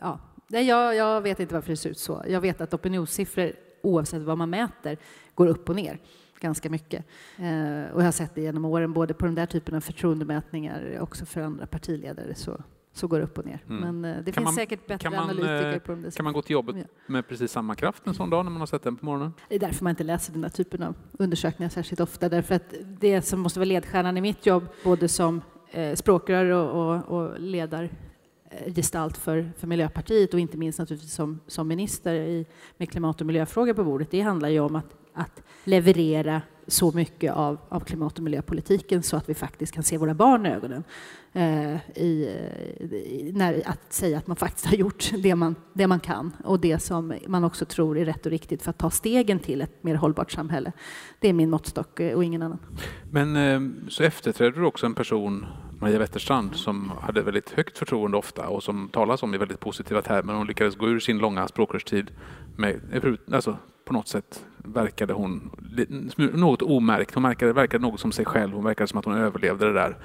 ja. 0.00 0.18
Nej, 0.48 0.66
jag, 0.66 0.96
jag 0.96 1.20
vet 1.20 1.40
inte 1.40 1.54
varför 1.54 1.70
det 1.70 1.76
ser 1.76 1.90
ut 1.90 1.98
så. 1.98 2.24
Jag 2.28 2.40
vet 2.40 2.60
att 2.60 2.74
opinionssiffror, 2.74 3.52
oavsett 3.82 4.22
vad 4.22 4.38
man 4.38 4.50
mäter, 4.50 4.96
går 5.34 5.46
upp 5.46 5.68
och 5.68 5.76
ner 5.76 5.98
ganska 6.40 6.70
mycket. 6.70 7.04
Eh, 7.36 7.92
och 7.94 8.00
jag 8.00 8.04
har 8.04 8.12
sett 8.12 8.34
det 8.34 8.40
genom 8.40 8.64
åren, 8.64 8.92
både 8.92 9.14
på 9.14 9.26
den 9.26 9.34
där 9.34 9.46
typen 9.46 9.74
av 9.74 9.80
förtroendemätningar, 9.80 10.98
också 11.00 11.26
för 11.26 11.40
andra 11.40 11.66
partiledare, 11.66 12.34
så, 12.34 12.62
så 12.92 13.06
går 13.06 13.18
det 13.18 13.24
upp 13.24 13.38
och 13.38 13.46
ner. 13.46 13.64
Mm. 13.68 13.98
Men 13.98 14.16
eh, 14.16 14.24
det 14.24 14.32
kan 14.32 14.40
finns 14.40 14.44
man, 14.44 14.54
säkert 14.54 14.86
bättre 14.86 15.10
man, 15.10 15.18
analytiker 15.18 15.78
på 15.78 15.92
de 15.92 16.10
Kan 16.10 16.24
man 16.24 16.32
gå 16.32 16.42
till 16.42 16.52
jobbet 16.52 16.76
med 17.06 17.28
precis 17.28 17.52
samma 17.52 17.74
kraft 17.74 18.06
en 18.06 18.14
sån 18.14 18.30
dag 18.30 18.44
när 18.44 18.50
man 18.50 18.60
har 18.60 18.66
sett 18.66 18.82
den 18.82 18.96
på 18.96 19.04
morgonen? 19.04 19.32
Det 19.48 19.54
är 19.54 19.60
därför 19.60 19.84
man 19.84 19.90
inte 19.90 20.04
läser 20.04 20.32
den 20.32 20.42
där 20.42 20.48
typen 20.48 20.82
av 20.82 20.94
undersökningar 21.18 21.70
särskilt 21.70 22.00
ofta, 22.00 22.28
därför 22.28 22.54
att 22.54 22.74
det 23.00 23.22
som 23.22 23.40
måste 23.40 23.58
vara 23.58 23.68
ledstjärnan 23.68 24.16
i 24.16 24.20
mitt 24.20 24.46
jobb, 24.46 24.66
både 24.84 25.08
som 25.08 25.40
eh, 25.72 25.94
språkrör 25.94 26.44
och, 26.44 26.94
och, 26.94 27.20
och 27.20 27.40
ledargestalt 27.40 29.16
eh, 29.16 29.20
för, 29.20 29.52
för 29.58 29.66
Miljöpartiet 29.66 30.34
och 30.34 30.40
inte 30.40 30.56
minst 30.56 30.78
naturligtvis 30.78 31.14
som, 31.14 31.40
som 31.46 31.68
minister 31.68 32.14
i, 32.14 32.46
med 32.76 32.90
klimat 32.90 33.20
och 33.20 33.26
miljöfrågor 33.26 33.74
på 33.74 33.84
bordet. 33.84 34.10
Det 34.10 34.20
handlar 34.20 34.48
ju 34.48 34.60
om 34.60 34.76
att, 34.76 34.96
att 35.14 35.42
leverera 35.64 36.42
så 36.72 36.92
mycket 36.92 37.32
av, 37.32 37.58
av 37.68 37.80
klimat 37.80 38.18
och 38.18 38.24
miljöpolitiken 38.24 39.02
så 39.02 39.16
att 39.16 39.28
vi 39.28 39.34
faktiskt 39.34 39.74
kan 39.74 39.82
se 39.82 39.98
våra 39.98 40.14
barn 40.14 40.46
i 40.46 40.48
ögonen. 40.48 40.84
Eh, 41.34 41.76
i, 42.02 42.36
i, 42.80 43.30
när, 43.34 43.62
att 43.66 43.92
säga 43.92 44.18
att 44.18 44.26
man 44.26 44.36
faktiskt 44.36 44.66
har 44.66 44.76
gjort 44.76 45.10
det 45.18 45.34
man, 45.34 45.54
det 45.72 45.86
man 45.86 46.00
kan 46.00 46.36
och 46.44 46.60
det 46.60 46.78
som 46.78 47.14
man 47.26 47.44
också 47.44 47.64
tror 47.64 47.98
är 47.98 48.04
rätt 48.04 48.26
och 48.26 48.32
riktigt 48.32 48.62
för 48.62 48.70
att 48.70 48.78
ta 48.78 48.90
stegen 48.90 49.38
till 49.38 49.60
ett 49.60 49.82
mer 49.82 49.94
hållbart 49.94 50.32
samhälle. 50.32 50.72
Det 51.20 51.28
är 51.28 51.32
min 51.32 51.50
måttstock 51.50 52.00
eh, 52.00 52.14
och 52.14 52.24
ingen 52.24 52.42
annan. 52.42 52.58
Men 53.10 53.36
eh, 53.36 53.88
så 53.88 54.02
efterträder 54.02 54.60
du 54.60 54.66
också 54.66 54.86
en 54.86 54.94
person, 54.94 55.46
Maria 55.80 55.98
Wetterstrand, 55.98 56.56
som 56.56 56.92
hade 57.00 57.22
väldigt 57.22 57.50
högt 57.50 57.78
förtroende 57.78 58.16
ofta 58.16 58.48
och 58.48 58.62
som 58.62 58.88
talas 58.88 59.22
om 59.22 59.34
i 59.34 59.38
väldigt 59.38 59.60
positiva 59.60 60.02
termer. 60.02 60.34
Hon 60.34 60.46
lyckades 60.46 60.76
gå 60.76 60.88
ur 60.88 61.00
sin 61.00 61.18
långa 61.18 61.48
språkrörstid 61.48 62.10
med, 62.56 62.80
eh, 62.92 63.14
alltså, 63.34 63.56
på 63.92 63.98
något 63.98 64.08
sätt 64.08 64.44
verkade 64.56 65.12
hon 65.12 65.50
något 66.16 66.62
omärkt. 66.62 67.14
Hon 67.14 67.22
verkade, 67.22 67.52
verkade 67.52 67.82
något 67.82 68.00
som 68.00 68.12
sig 68.12 68.24
själv. 68.24 68.52
Hon 68.54 68.64
verkade 68.64 68.88
som 68.88 68.98
att 68.98 69.04
hon 69.04 69.14
överlevde 69.14 69.66
det 69.66 69.72
där 69.72 69.96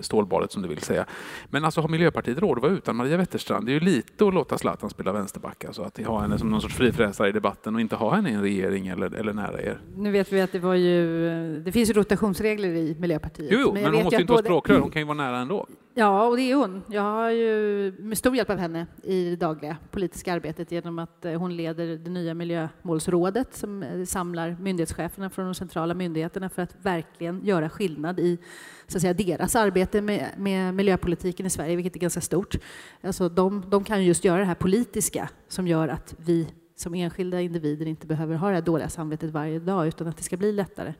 stålbadet 0.00 0.52
som 0.52 0.62
du 0.62 0.68
vill 0.68 0.80
säga. 0.80 1.06
Men 1.50 1.64
alltså 1.64 1.80
har 1.80 1.88
Miljöpartiet 1.88 2.38
råd 2.38 2.58
att 2.58 2.62
vara 2.62 2.72
utan 2.72 2.96
Maria 2.96 3.16
Wetterstrand? 3.16 3.66
Det 3.66 3.72
är 3.72 3.74
ju 3.74 3.80
lite 3.80 4.26
att 4.26 4.34
låta 4.34 4.58
Zlatan 4.58 4.90
spela 4.90 5.12
vänsterback. 5.12 5.64
Alltså 5.64 5.82
att 5.82 5.98
ha 5.98 6.20
henne 6.20 6.38
som 6.38 6.50
någon 6.50 6.60
sorts 6.60 6.74
frifräsare 6.74 7.28
i 7.28 7.32
debatten 7.32 7.74
och 7.74 7.80
inte 7.80 7.96
ha 7.96 8.14
henne 8.14 8.30
i 8.30 8.34
en 8.34 8.42
regering 8.42 8.88
eller, 8.88 9.14
eller 9.14 9.32
nära 9.32 9.62
er. 9.62 9.80
Nu 9.96 10.10
vet 10.10 10.32
vi 10.32 10.40
att 10.40 10.52
det 10.52 10.58
var 10.58 10.74
ju, 10.74 11.62
det 11.64 11.72
finns 11.72 11.90
ju 11.90 11.92
rotationsregler 11.92 12.68
i 12.68 12.96
Miljöpartiet. 12.98 13.52
Jo, 13.52 13.58
jo 13.60 13.72
men, 13.72 13.82
men 13.82 13.94
hon 13.94 14.02
måste 14.02 14.16
ju 14.16 14.20
inte 14.20 14.32
vara 14.32 14.42
språkrör, 14.42 14.78
hon 14.78 14.90
kan 14.90 15.02
ju 15.02 15.06
vara 15.06 15.16
nära 15.16 15.38
ändå. 15.38 15.66
Ja, 15.96 16.26
och 16.26 16.36
det 16.36 16.50
är 16.50 16.54
hon. 16.54 16.82
Jag 16.88 17.02
har 17.02 17.30
ju 17.30 17.92
med 17.98 18.18
stor 18.18 18.36
hjälp 18.36 18.50
av 18.50 18.58
henne 18.58 18.86
i 19.02 19.30
det 19.30 19.36
dagliga 19.36 19.76
politiska 19.90 20.32
arbetet 20.32 20.72
genom 20.72 20.98
att 20.98 21.24
eh, 21.24 21.32
hon 21.32 21.56
leder 21.56 21.86
det 21.86 22.10
nya 22.10 22.34
miljömålsrådet 22.34 23.54
som 23.54 23.82
eh, 23.82 24.04
samlar 24.04 24.56
myndighetscheferna 24.60 25.30
från 25.30 25.44
de 25.44 25.54
centrala 25.54 25.94
myndigheterna 25.94 26.48
för 26.48 26.62
att 26.62 26.76
verkligen 26.82 27.44
göra 27.44 27.70
skillnad 27.70 28.20
i 28.20 28.38
så 28.86 28.98
att 28.98 29.02
säga, 29.02 29.14
deras 29.14 29.56
arbete 29.56 30.00
med, 30.00 30.28
med 30.36 30.74
miljöpolitiken 30.74 31.46
i 31.46 31.50
Sverige, 31.50 31.76
vilket 31.76 31.96
är 31.96 32.00
ganska 32.00 32.20
stort. 32.20 32.54
Alltså, 33.02 33.28
de, 33.28 33.64
de 33.70 33.84
kan 33.84 34.04
just 34.04 34.24
göra 34.24 34.38
det 34.38 34.44
här 34.44 34.54
politiska 34.54 35.28
som 35.48 35.66
gör 35.66 35.88
att 35.88 36.14
vi 36.18 36.48
som 36.76 36.94
enskilda 36.94 37.40
individer 37.40 37.86
inte 37.86 38.06
behöver 38.06 38.36
ha 38.36 38.48
det 38.48 38.54
här 38.54 38.62
dåliga 38.62 38.88
samvetet 38.88 39.30
varje 39.30 39.58
dag 39.58 39.86
utan 39.86 40.06
att 40.06 40.16
det 40.16 40.22
ska 40.22 40.36
bli 40.36 40.52
lättare. 40.52 40.94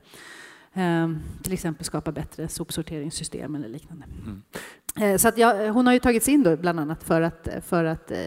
Um, 0.77 1.23
till 1.43 1.53
exempel 1.53 1.85
skapa 1.85 2.11
bättre 2.11 2.47
sopsorteringssystem 2.47 3.55
eller 3.55 3.67
liknande. 3.69 4.05
Mm. 4.25 5.11
Uh, 5.11 5.17
så 5.17 5.27
att 5.27 5.37
jag, 5.37 5.73
hon 5.73 5.85
har 5.87 5.93
ju 5.93 5.99
tagits 5.99 6.29
in 6.29 6.43
då 6.43 6.57
bland 6.57 6.79
annat 6.79 7.03
för 7.03 7.21
att, 7.21 7.47
för 7.65 7.83
att 7.83 8.11
uh, 8.11 8.17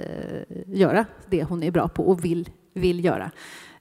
göra 0.67 1.07
det 1.27 1.45
hon 1.45 1.63
är 1.63 1.71
bra 1.71 1.89
på 1.89 2.09
och 2.09 2.25
vill, 2.25 2.49
vill 2.75 3.05
göra. 3.05 3.31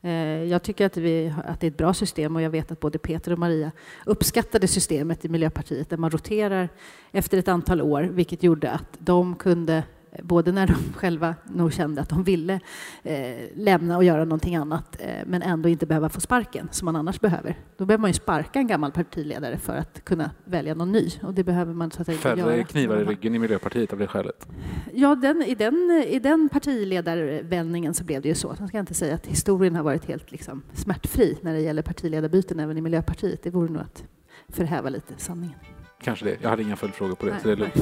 Uh, 0.03 0.43
jag 0.43 0.63
tycker 0.63 0.85
att, 0.85 0.97
vi, 0.97 1.33
att 1.45 1.59
det 1.59 1.67
är 1.67 1.71
ett 1.71 1.77
bra 1.77 1.93
system 1.93 2.35
och 2.35 2.41
jag 2.41 2.49
vet 2.49 2.71
att 2.71 2.79
både 2.79 2.97
Peter 2.97 3.31
och 3.31 3.39
Maria 3.39 3.71
uppskattade 4.05 4.67
systemet 4.67 5.25
i 5.25 5.29
Miljöpartiet 5.29 5.89
där 5.89 5.97
man 5.97 6.11
roterar 6.11 6.69
efter 7.11 7.37
ett 7.37 7.47
antal 7.47 7.81
år, 7.81 8.01
vilket 8.01 8.43
gjorde 8.43 8.71
att 8.71 8.97
de 8.99 9.35
kunde 9.35 9.83
både 10.23 10.51
när 10.51 10.67
de 10.67 10.73
själva 10.95 11.35
nog 11.43 11.73
kände 11.73 12.01
att 12.01 12.09
de 12.09 12.23
ville 12.23 12.59
eh, 13.03 13.35
lämna 13.55 13.97
och 13.97 14.03
göra 14.03 14.23
någonting 14.23 14.55
annat, 14.55 14.97
eh, 14.99 15.09
men 15.25 15.41
ändå 15.41 15.69
inte 15.69 15.85
behöva 15.85 16.09
få 16.09 16.21
sparken 16.21 16.67
som 16.71 16.85
man 16.85 16.95
annars 16.95 17.19
behöver. 17.19 17.55
Då 17.77 17.85
behöver 17.85 18.01
man 18.01 18.09
ju 18.09 18.13
sparka 18.13 18.59
en 18.59 18.67
gammal 18.67 18.91
partiledare 18.91 19.57
för 19.57 19.75
att 19.75 20.05
kunna 20.05 20.31
välja 20.45 20.75
någon 20.75 20.91
ny 20.91 21.11
och 21.23 21.33
det 21.33 21.43
behöver 21.43 21.73
man 21.73 21.91
så 21.91 22.01
att 22.01 22.05
säga 22.05 22.17
Färre 22.17 22.39
göra. 22.39 22.63
knivar 22.63 22.97
i 22.97 23.03
ryggen 23.03 23.35
i 23.35 23.39
Miljöpartiet 23.39 23.93
av 23.93 23.99
det 23.99 24.07
skälet? 24.07 24.47
Ja, 24.93 25.15
den, 25.15 25.41
i, 25.41 25.55
den, 25.55 26.03
i 26.07 26.19
den 26.19 26.49
partiledarvändningen 26.49 27.93
så 27.93 28.03
blev 28.03 28.21
det 28.21 28.29
ju 28.29 28.35
så. 28.35 28.55
Sen 28.55 28.67
ska 28.67 28.77
jag 28.77 28.81
inte 28.81 28.93
säga 28.93 29.15
att 29.15 29.27
historien 29.27 29.75
har 29.75 29.83
varit 29.83 30.05
helt 30.05 30.31
liksom, 30.31 30.61
smärtfri 30.73 31.37
när 31.41 31.53
det 31.53 31.59
gäller 31.59 31.81
partiledarbyten 31.81 32.59
även 32.59 32.77
i 32.77 32.81
Miljöpartiet. 32.81 33.43
Det 33.43 33.49
vore 33.49 33.71
nog 33.71 33.81
att 33.81 34.03
förhäva 34.49 34.89
lite 34.89 35.13
sanningen. 35.17 35.59
Kanske 36.01 36.25
det. 36.25 36.37
Jag 36.41 36.49
hade 36.49 36.63
inga 36.63 36.75
följdfrågor 36.75 37.15
på 37.15 37.25
det. 37.25 37.31
Nej, 37.31 37.41
så 37.41 37.47
det 37.47 37.53
är 37.53 37.57
lugnt. 37.57 37.75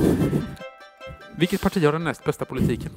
Vilket 1.37 1.61
parti 1.61 1.85
har 1.85 1.91
den 1.91 2.03
näst 2.03 2.23
bästa 2.23 2.45
politiken? 2.45 2.91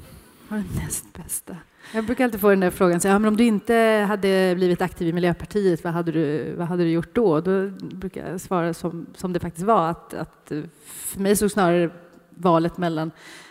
Har 0.48 0.56
den 0.56 0.66
näst 0.76 1.04
bästa? 1.12 1.56
Jag 1.94 2.06
brukar 2.06 2.24
alltid 2.24 2.40
få 2.40 2.50
den 2.50 2.60
där 2.60 2.70
frågan, 2.70 3.00
så, 3.00 3.08
ja, 3.08 3.18
men 3.18 3.28
om 3.28 3.36
du 3.36 3.44
inte 3.44 4.04
hade 4.08 4.54
blivit 4.54 4.82
aktiv 4.82 5.08
i 5.08 5.12
Miljöpartiet, 5.12 5.84
vad 5.84 5.92
hade 5.92 6.12
du, 6.12 6.54
vad 6.54 6.66
hade 6.66 6.84
du 6.84 6.90
gjort 6.90 7.14
då? 7.14 7.40
Då 7.40 7.70
brukar 7.70 8.30
jag 8.30 8.40
svara 8.40 8.74
som, 8.74 9.06
som 9.16 9.32
det 9.32 9.40
faktiskt 9.40 9.66
var, 9.66 9.90
att, 9.90 10.14
att 10.14 10.52
för 10.84 11.20
mig 11.20 11.36
stod 11.36 11.50
snarare 11.50 11.90
valet 12.30 12.78
mellan 12.78 13.10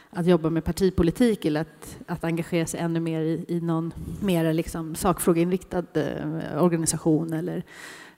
att 0.09 0.25
jobba 0.25 0.49
med 0.49 0.63
partipolitik 0.63 1.45
eller 1.45 1.61
att, 1.61 1.97
att 2.07 2.23
engagera 2.23 2.65
sig 2.65 2.79
ännu 2.79 2.99
mer 2.99 3.21
i, 3.21 3.45
i 3.47 3.61
någon 3.61 3.93
mer 4.21 4.53
liksom 4.53 4.95
sakfrågeinriktad 4.95 5.83
eh, 5.93 6.63
organisation 6.63 7.33
eller 7.33 7.63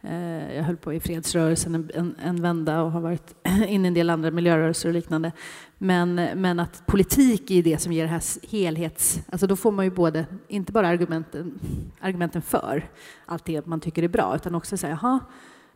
jag 0.02 0.64
höll 0.64 0.78
på 0.78 0.94
i 0.94 1.00
fredsrörelsen 1.00 1.76
en, 1.76 1.92
en, 1.94 2.16
en 2.24 2.42
vända 2.42 2.82
och 2.82 2.92
har 2.92 3.02
varit 3.02 3.36
inne 3.68 3.88
i 3.88 3.88
en 3.88 3.94
del 3.94 4.10
andra 4.10 4.32
miljörörelser 4.32 4.90
och 4.90 4.94
liknande. 4.94 5.32
Men, 5.78 6.16
men 6.16 6.60
att 6.60 6.86
politik 6.86 7.52
är 7.52 7.64
det 7.64 7.82
som 7.82 7.94
ger 7.94 8.04
det 8.04 8.10
här 8.10 8.52
helhets... 8.52 9.20
Alltså 9.32 9.48
då 9.48 9.56
får 9.56 9.72
man 9.72 9.86
ju 9.86 9.92
både, 9.92 10.26
inte 10.48 10.72
bara 10.72 10.88
argumenten, 10.88 11.60
argumenten 12.00 12.42
för 12.42 12.90
allt 13.26 13.46
det 13.46 13.66
man 13.66 13.80
tycker 13.80 14.04
är 14.04 14.08
bra, 14.08 14.36
utan 14.36 14.56
också 14.56 14.78
säga, 14.78 15.00
jaha, 15.02 15.20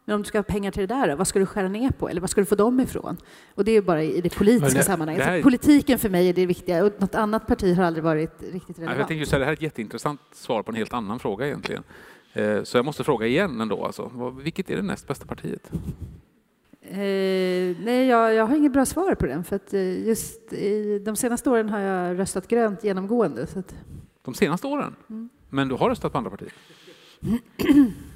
men 0.05 0.15
om 0.15 0.21
du 0.21 0.27
ska 0.27 0.37
ha 0.37 0.43
pengar 0.43 0.71
till 0.71 0.87
det 0.87 0.95
där, 0.95 1.15
vad 1.15 1.27
ska 1.27 1.39
du 1.39 1.45
skära 1.45 1.67
ner 1.67 1.89
på? 1.89 2.09
Eller 2.09 2.21
vad 2.21 2.29
ska 2.29 2.41
du 2.41 2.45
få 2.45 2.55
dem 2.55 2.79
ifrån? 2.79 3.17
Och 3.55 3.65
det 3.65 3.71
är 3.71 3.81
bara 3.81 4.03
i 4.03 4.21
det 4.21 4.35
politiska 4.35 4.77
det, 4.77 4.83
sammanhanget. 4.83 5.25
det 5.25 5.31
här... 5.31 5.41
Politiken 5.41 5.99
för 5.99 6.09
mig 6.09 6.29
är 6.29 6.33
det 6.33 6.45
viktiga 6.45 6.85
och 6.85 6.93
något 6.97 7.15
annat 7.15 7.47
parti 7.47 7.75
har 7.75 7.83
aldrig 7.83 8.03
varit 8.03 8.43
riktigt 8.53 8.79
relevant. 8.79 8.99
Jag 8.99 9.07
tänker 9.07 9.31
här, 9.31 9.39
det 9.39 9.45
här 9.45 9.51
är 9.51 9.55
ett 9.55 9.61
jätteintressant 9.61 10.21
svar 10.33 10.63
på 10.63 10.71
en 10.71 10.75
helt 10.75 10.93
annan 10.93 11.19
fråga 11.19 11.47
egentligen. 11.47 11.83
Eh, 12.33 12.63
så 12.63 12.77
jag 12.77 12.85
måste 12.85 13.03
fråga 13.03 13.27
igen 13.27 13.61
ändå, 13.61 13.85
alltså. 13.85 14.31
vilket 14.43 14.69
är 14.69 14.75
det 14.75 14.81
näst 14.81 15.07
bästa 15.07 15.25
partiet? 15.25 15.71
Eh, 16.81 17.75
nej, 17.85 18.07
jag, 18.07 18.33
jag, 18.33 18.45
har 18.45 18.55
inget 18.55 18.73
bra 18.73 18.85
svar 18.85 19.15
på 19.15 19.25
den, 19.25 19.43
för 19.43 19.55
att 19.55 19.73
eh, 19.73 20.07
just 20.07 20.53
i 20.53 20.99
de 20.99 21.15
senaste 21.15 21.49
åren 21.49 21.69
har 21.69 21.79
jag 21.79 22.19
röstat 22.19 22.47
grönt 22.47 22.83
genomgående. 22.83 23.47
Så 23.47 23.59
att... 23.59 23.75
De 24.21 24.33
senaste 24.33 24.67
åren? 24.67 24.95
Mm. 25.09 25.29
Men 25.49 25.67
du 25.67 25.75
har 25.75 25.89
röstat 25.89 26.11
på 26.11 26.17
andra 26.17 26.31
partier? 26.31 26.53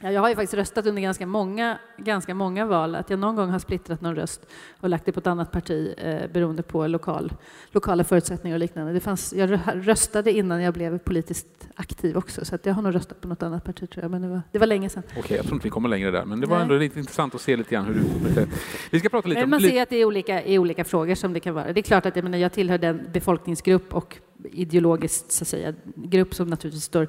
Ja, 0.00 0.12
jag 0.12 0.20
har 0.20 0.28
ju 0.28 0.34
faktiskt 0.34 0.54
röstat 0.54 0.86
under 0.86 1.02
ganska 1.02 1.26
många, 1.26 1.78
ganska 1.96 2.34
många 2.34 2.66
val. 2.66 2.94
Att 2.94 3.10
jag 3.10 3.18
någon 3.18 3.36
gång 3.36 3.50
har 3.50 3.58
splittrat 3.58 4.00
någon 4.00 4.16
röst 4.16 4.46
och 4.80 4.88
lagt 4.88 5.06
det 5.06 5.12
på 5.12 5.20
ett 5.20 5.26
annat 5.26 5.52
parti 5.52 5.94
eh, 5.98 6.30
beroende 6.32 6.62
på 6.62 6.86
lokal, 6.86 7.32
lokala 7.70 8.04
förutsättningar 8.04 8.54
och 8.54 8.60
liknande. 8.60 8.92
Det 8.92 9.00
fanns, 9.00 9.34
jag 9.36 9.60
röstade 9.74 10.32
innan 10.32 10.62
jag 10.62 10.74
blev 10.74 10.98
politiskt 10.98 11.68
aktiv 11.74 12.16
också, 12.16 12.44
så 12.44 12.54
att 12.54 12.66
jag 12.66 12.74
har 12.74 12.82
nog 12.82 12.94
röstat 12.94 13.20
på 13.20 13.28
något 13.28 13.42
annat 13.42 13.64
parti 13.64 13.90
tror 13.90 14.04
jag, 14.04 14.10
men 14.10 14.22
det 14.22 14.28
var, 14.28 14.42
det 14.52 14.58
var 14.58 14.66
länge 14.66 14.88
sedan. 14.88 15.02
Okej, 15.06 15.20
okay, 15.20 15.36
jag 15.36 15.46
tror 15.46 15.54
inte 15.54 15.64
vi 15.64 15.70
kommer 15.70 15.88
längre 15.88 16.10
där, 16.10 16.24
men 16.24 16.40
det 16.40 16.46
var 16.46 16.56
Nej. 16.56 16.62
ändå 16.62 16.74
lite 16.74 16.98
intressant 16.98 17.34
att 17.34 17.40
se 17.40 17.56
lite 17.56 17.74
grann 17.74 17.84
hur 17.86 17.94
du... 17.94 18.46
Vi 18.90 18.98
ska 18.98 19.08
prata 19.08 19.28
lite 19.28 19.44
om... 19.44 19.50
Man 19.50 19.60
ser 19.60 19.82
att 19.82 19.88
det 19.88 19.96
är 19.96 20.04
olika, 20.04 20.44
i 20.44 20.58
olika 20.58 20.84
frågor 20.84 21.14
som 21.14 21.32
det 21.32 21.40
kan 21.40 21.54
vara. 21.54 21.72
Det 21.72 21.80
är 21.80 21.82
klart 21.82 22.06
att 22.06 22.16
jag, 22.16 22.22
menar, 22.22 22.38
jag 22.38 22.52
tillhör 22.52 22.78
den 22.78 23.08
befolkningsgrupp 23.12 23.94
och 23.94 24.18
ideologiskt 24.44 25.32
så 25.32 25.44
att 25.44 25.48
säga, 25.48 25.74
grupp 25.94 26.34
som 26.34 26.48
naturligtvis 26.48 26.84
står 26.84 27.08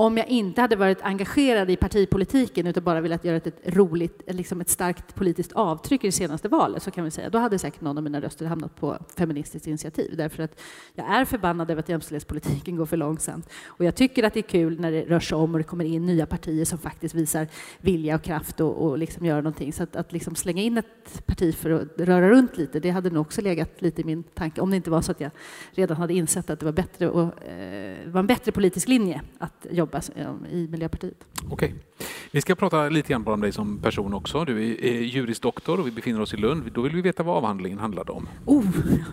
om 0.00 0.16
jag 0.16 0.28
inte 0.28 0.60
hade 0.60 0.76
varit 0.76 1.02
engagerad 1.02 1.70
i 1.70 1.76
partipolitiken 1.76 2.66
utan 2.66 2.84
bara 2.84 3.00
velat 3.00 3.24
göra 3.24 3.36
ett 3.36 3.60
roligt, 3.64 4.22
liksom 4.26 4.60
ett 4.60 4.68
starkt 4.68 5.14
politiskt 5.14 5.52
avtryck 5.52 6.04
i 6.04 6.08
det 6.08 6.12
senaste 6.12 6.48
valet 6.48 6.82
så 6.82 6.90
kan 6.90 7.04
vi 7.04 7.10
säga, 7.10 7.30
då 7.30 7.38
hade 7.38 7.58
säkert 7.58 7.80
någon 7.80 7.98
av 7.98 8.04
mina 8.04 8.20
röster 8.20 8.46
hamnat 8.46 8.76
på 8.76 8.98
Feministiskt 9.16 9.66
initiativ. 9.66 10.16
Därför 10.16 10.42
att 10.42 10.60
jag 10.94 11.06
är 11.06 11.24
förbannad 11.24 11.70
över 11.70 11.80
att 11.82 11.88
jämställdhetspolitiken 11.88 12.76
går 12.76 12.86
för 12.86 12.96
långsamt. 12.96 13.48
Och 13.66 13.84
jag 13.84 13.94
tycker 13.94 14.22
att 14.22 14.34
det 14.34 14.40
är 14.40 14.42
kul 14.42 14.80
när 14.80 14.92
det 14.92 15.04
rör 15.04 15.20
sig 15.20 15.36
om 15.36 15.52
och 15.52 15.58
det 15.58 15.64
kommer 15.64 15.84
in 15.84 16.06
nya 16.06 16.26
partier 16.26 16.64
som 16.64 16.78
faktiskt 16.78 17.14
visar 17.14 17.46
vilja 17.78 18.14
och 18.14 18.22
kraft 18.22 18.60
och, 18.60 18.86
och 18.86 18.98
liksom 18.98 19.26
göra 19.26 19.40
någonting. 19.40 19.72
Så 19.72 19.82
att, 19.82 19.96
att 19.96 20.12
liksom 20.12 20.34
slänga 20.34 20.62
in 20.62 20.78
ett 20.78 21.26
parti 21.26 21.54
för 21.54 21.70
att 21.70 22.00
röra 22.00 22.30
runt 22.30 22.56
lite, 22.56 22.80
det 22.80 22.90
hade 22.90 23.10
nog 23.10 23.20
också 23.20 23.40
legat 23.40 23.82
lite 23.82 24.00
i 24.00 24.04
min 24.04 24.22
tanke. 24.22 24.60
Om 24.60 24.70
det 24.70 24.76
inte 24.76 24.90
var 24.90 25.02
så 25.02 25.12
att 25.12 25.20
jag 25.20 25.30
redan 25.70 25.96
hade 25.96 26.14
insett 26.14 26.50
att 26.50 26.60
det 26.60 26.66
var, 26.66 26.72
bättre 26.72 27.08
och, 27.08 27.44
eh, 27.44 28.08
var 28.08 28.20
en 28.20 28.26
bättre 28.26 28.52
politisk 28.52 28.88
linje 28.88 29.22
att 29.38 29.66
jobba 29.70 29.87
jobba 29.88 30.48
i 30.48 30.68
Miljöpartiet. 30.70 31.24
Okej. 31.50 31.74
Okay. 31.98 32.06
Vi 32.30 32.40
ska 32.40 32.54
prata 32.54 32.88
lite 32.88 33.08
grann 33.08 33.26
om 33.26 33.40
dig 33.40 33.52
som 33.52 33.78
person 33.78 34.14
också. 34.14 34.44
Du 34.44 34.62
är 34.62 35.00
jurisdoktor 35.00 35.80
och 35.80 35.86
vi 35.86 35.90
befinner 35.90 36.20
oss 36.20 36.34
i 36.34 36.36
Lund. 36.36 36.72
Då 36.72 36.80
vill 36.80 36.92
vi 36.92 37.00
veta 37.00 37.22
vad 37.22 37.36
avhandlingen 37.36 37.78
handlade 37.78 38.12
om. 38.12 38.28
Oh, 38.44 38.64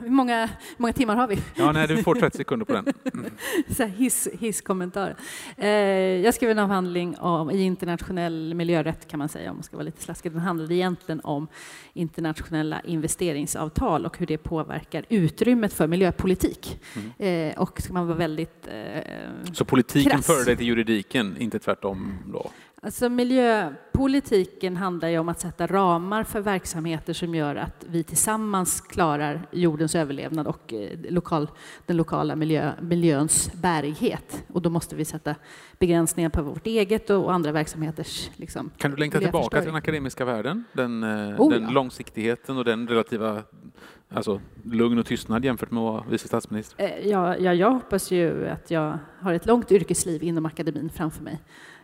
hur 0.02 0.10
många, 0.10 0.50
många 0.78 0.94
timmar 0.94 1.16
har 1.16 1.28
vi? 1.28 1.38
Ja, 1.56 1.72
nej, 1.72 1.88
du 1.88 2.04
får 2.04 2.16
30 2.16 2.38
sekunder 2.38 2.66
på 2.66 2.74
den. 2.74 2.86
Mm. 3.14 3.32
Så 3.70 3.84
hiss. 3.84 4.28
Eh, 5.58 5.70
jag 5.70 6.34
skrev 6.34 6.52
en 6.52 6.60
avhandling 6.60 7.18
om, 7.18 7.52
i 7.52 7.62
internationell 7.62 8.54
miljörätt 8.54 9.08
kan 9.08 9.18
man 9.18 9.30
säga, 9.30 9.50
om 9.50 9.58
man 9.58 9.64
ska 9.64 9.78
vara 9.78 9.86
lite 9.86 10.02
slaskig. 10.02 10.32
Den 10.32 10.42
handlade 10.42 10.76
egentligen 10.76 11.22
om 11.24 11.48
internationella 11.94 12.82
investeringsavtal 12.82 14.06
och 14.06 14.18
hur 14.18 14.26
det 14.26 14.38
påverkar 14.38 15.06
utrymmet 15.10 15.74
för 15.74 15.88
miljöpolitik. 15.88 16.80
Mm. 16.96 17.52
Eh, 17.52 17.62
och 17.62 17.82
ska 17.82 17.94
man 17.94 18.08
vara 18.08 18.18
väldigt 18.18 18.68
eh, 18.68 19.54
Så 19.54 19.66
politiken 19.66 20.22
före 20.22 20.44
dig 20.44 20.58
till 20.58 20.68
juridiken, 20.68 21.36
inte 21.40 21.60
tvärtom 21.60 22.14
då? 22.26 22.52
Alltså 22.86 23.10
miljöpolitiken 23.10 24.78
handlar 24.78 25.10
ju 25.10 25.20
om 25.20 25.30
att 25.30 25.40
sätta 25.40 25.68
ramar 25.68 26.24
för 26.24 26.42
verksamheter 26.42 27.14
som 27.14 27.36
gör 27.36 27.56
att 27.56 27.86
vi 27.88 28.04
tillsammans 28.04 28.82
klarar 28.82 29.48
jordens 29.52 29.96
överlevnad 29.96 30.48
och 30.48 30.74
eh, 30.74 31.00
lokal, 31.10 31.50
den 31.86 31.98
lokala 31.98 32.36
miljö, 32.36 32.72
miljöns 32.82 33.54
bärighet. 33.54 34.44
Och 34.54 34.62
då 34.62 34.70
måste 34.70 34.96
vi 34.96 35.06
sätta 35.06 35.36
begränsningar 35.80 36.30
på 36.30 36.42
vårt 36.42 36.68
eget 36.68 37.10
och 37.10 37.34
andra 37.34 37.52
verksamheters 37.52 38.30
liksom, 38.36 38.72
Kan 38.78 38.92
du 38.92 38.98
längta 38.98 39.20
tillbaka 39.20 39.58
till 39.58 39.68
den 39.68 39.76
akademiska 39.76 40.26
världen? 40.26 40.64
Den, 40.74 41.04
eh, 41.04 41.42
oh, 41.42 41.52
den 41.52 41.64
ja. 41.64 41.70
långsiktigheten 41.70 42.58
och 42.58 42.66
den 42.66 42.88
relativa 42.88 43.44
alltså, 44.10 44.42
lugn 44.64 45.00
och 45.00 45.06
tystnad 45.06 45.46
jämfört 45.46 45.72
med 45.72 45.84
att 45.84 45.94
vara 45.94 46.04
vice 46.10 46.28
statsminister? 46.28 46.86
Eh, 46.86 47.08
ja, 47.08 47.38
ja, 47.38 47.54
jag 47.54 47.72
hoppas 47.72 48.12
ju 48.12 48.48
att 48.48 48.72
jag 48.72 49.00
har 49.20 49.34
ett 49.34 49.46
långt 49.46 49.72
yrkesliv 49.72 50.24
inom 50.24 50.46
akademin 50.46 50.90
framför 50.90 51.24
mig. 51.24 51.42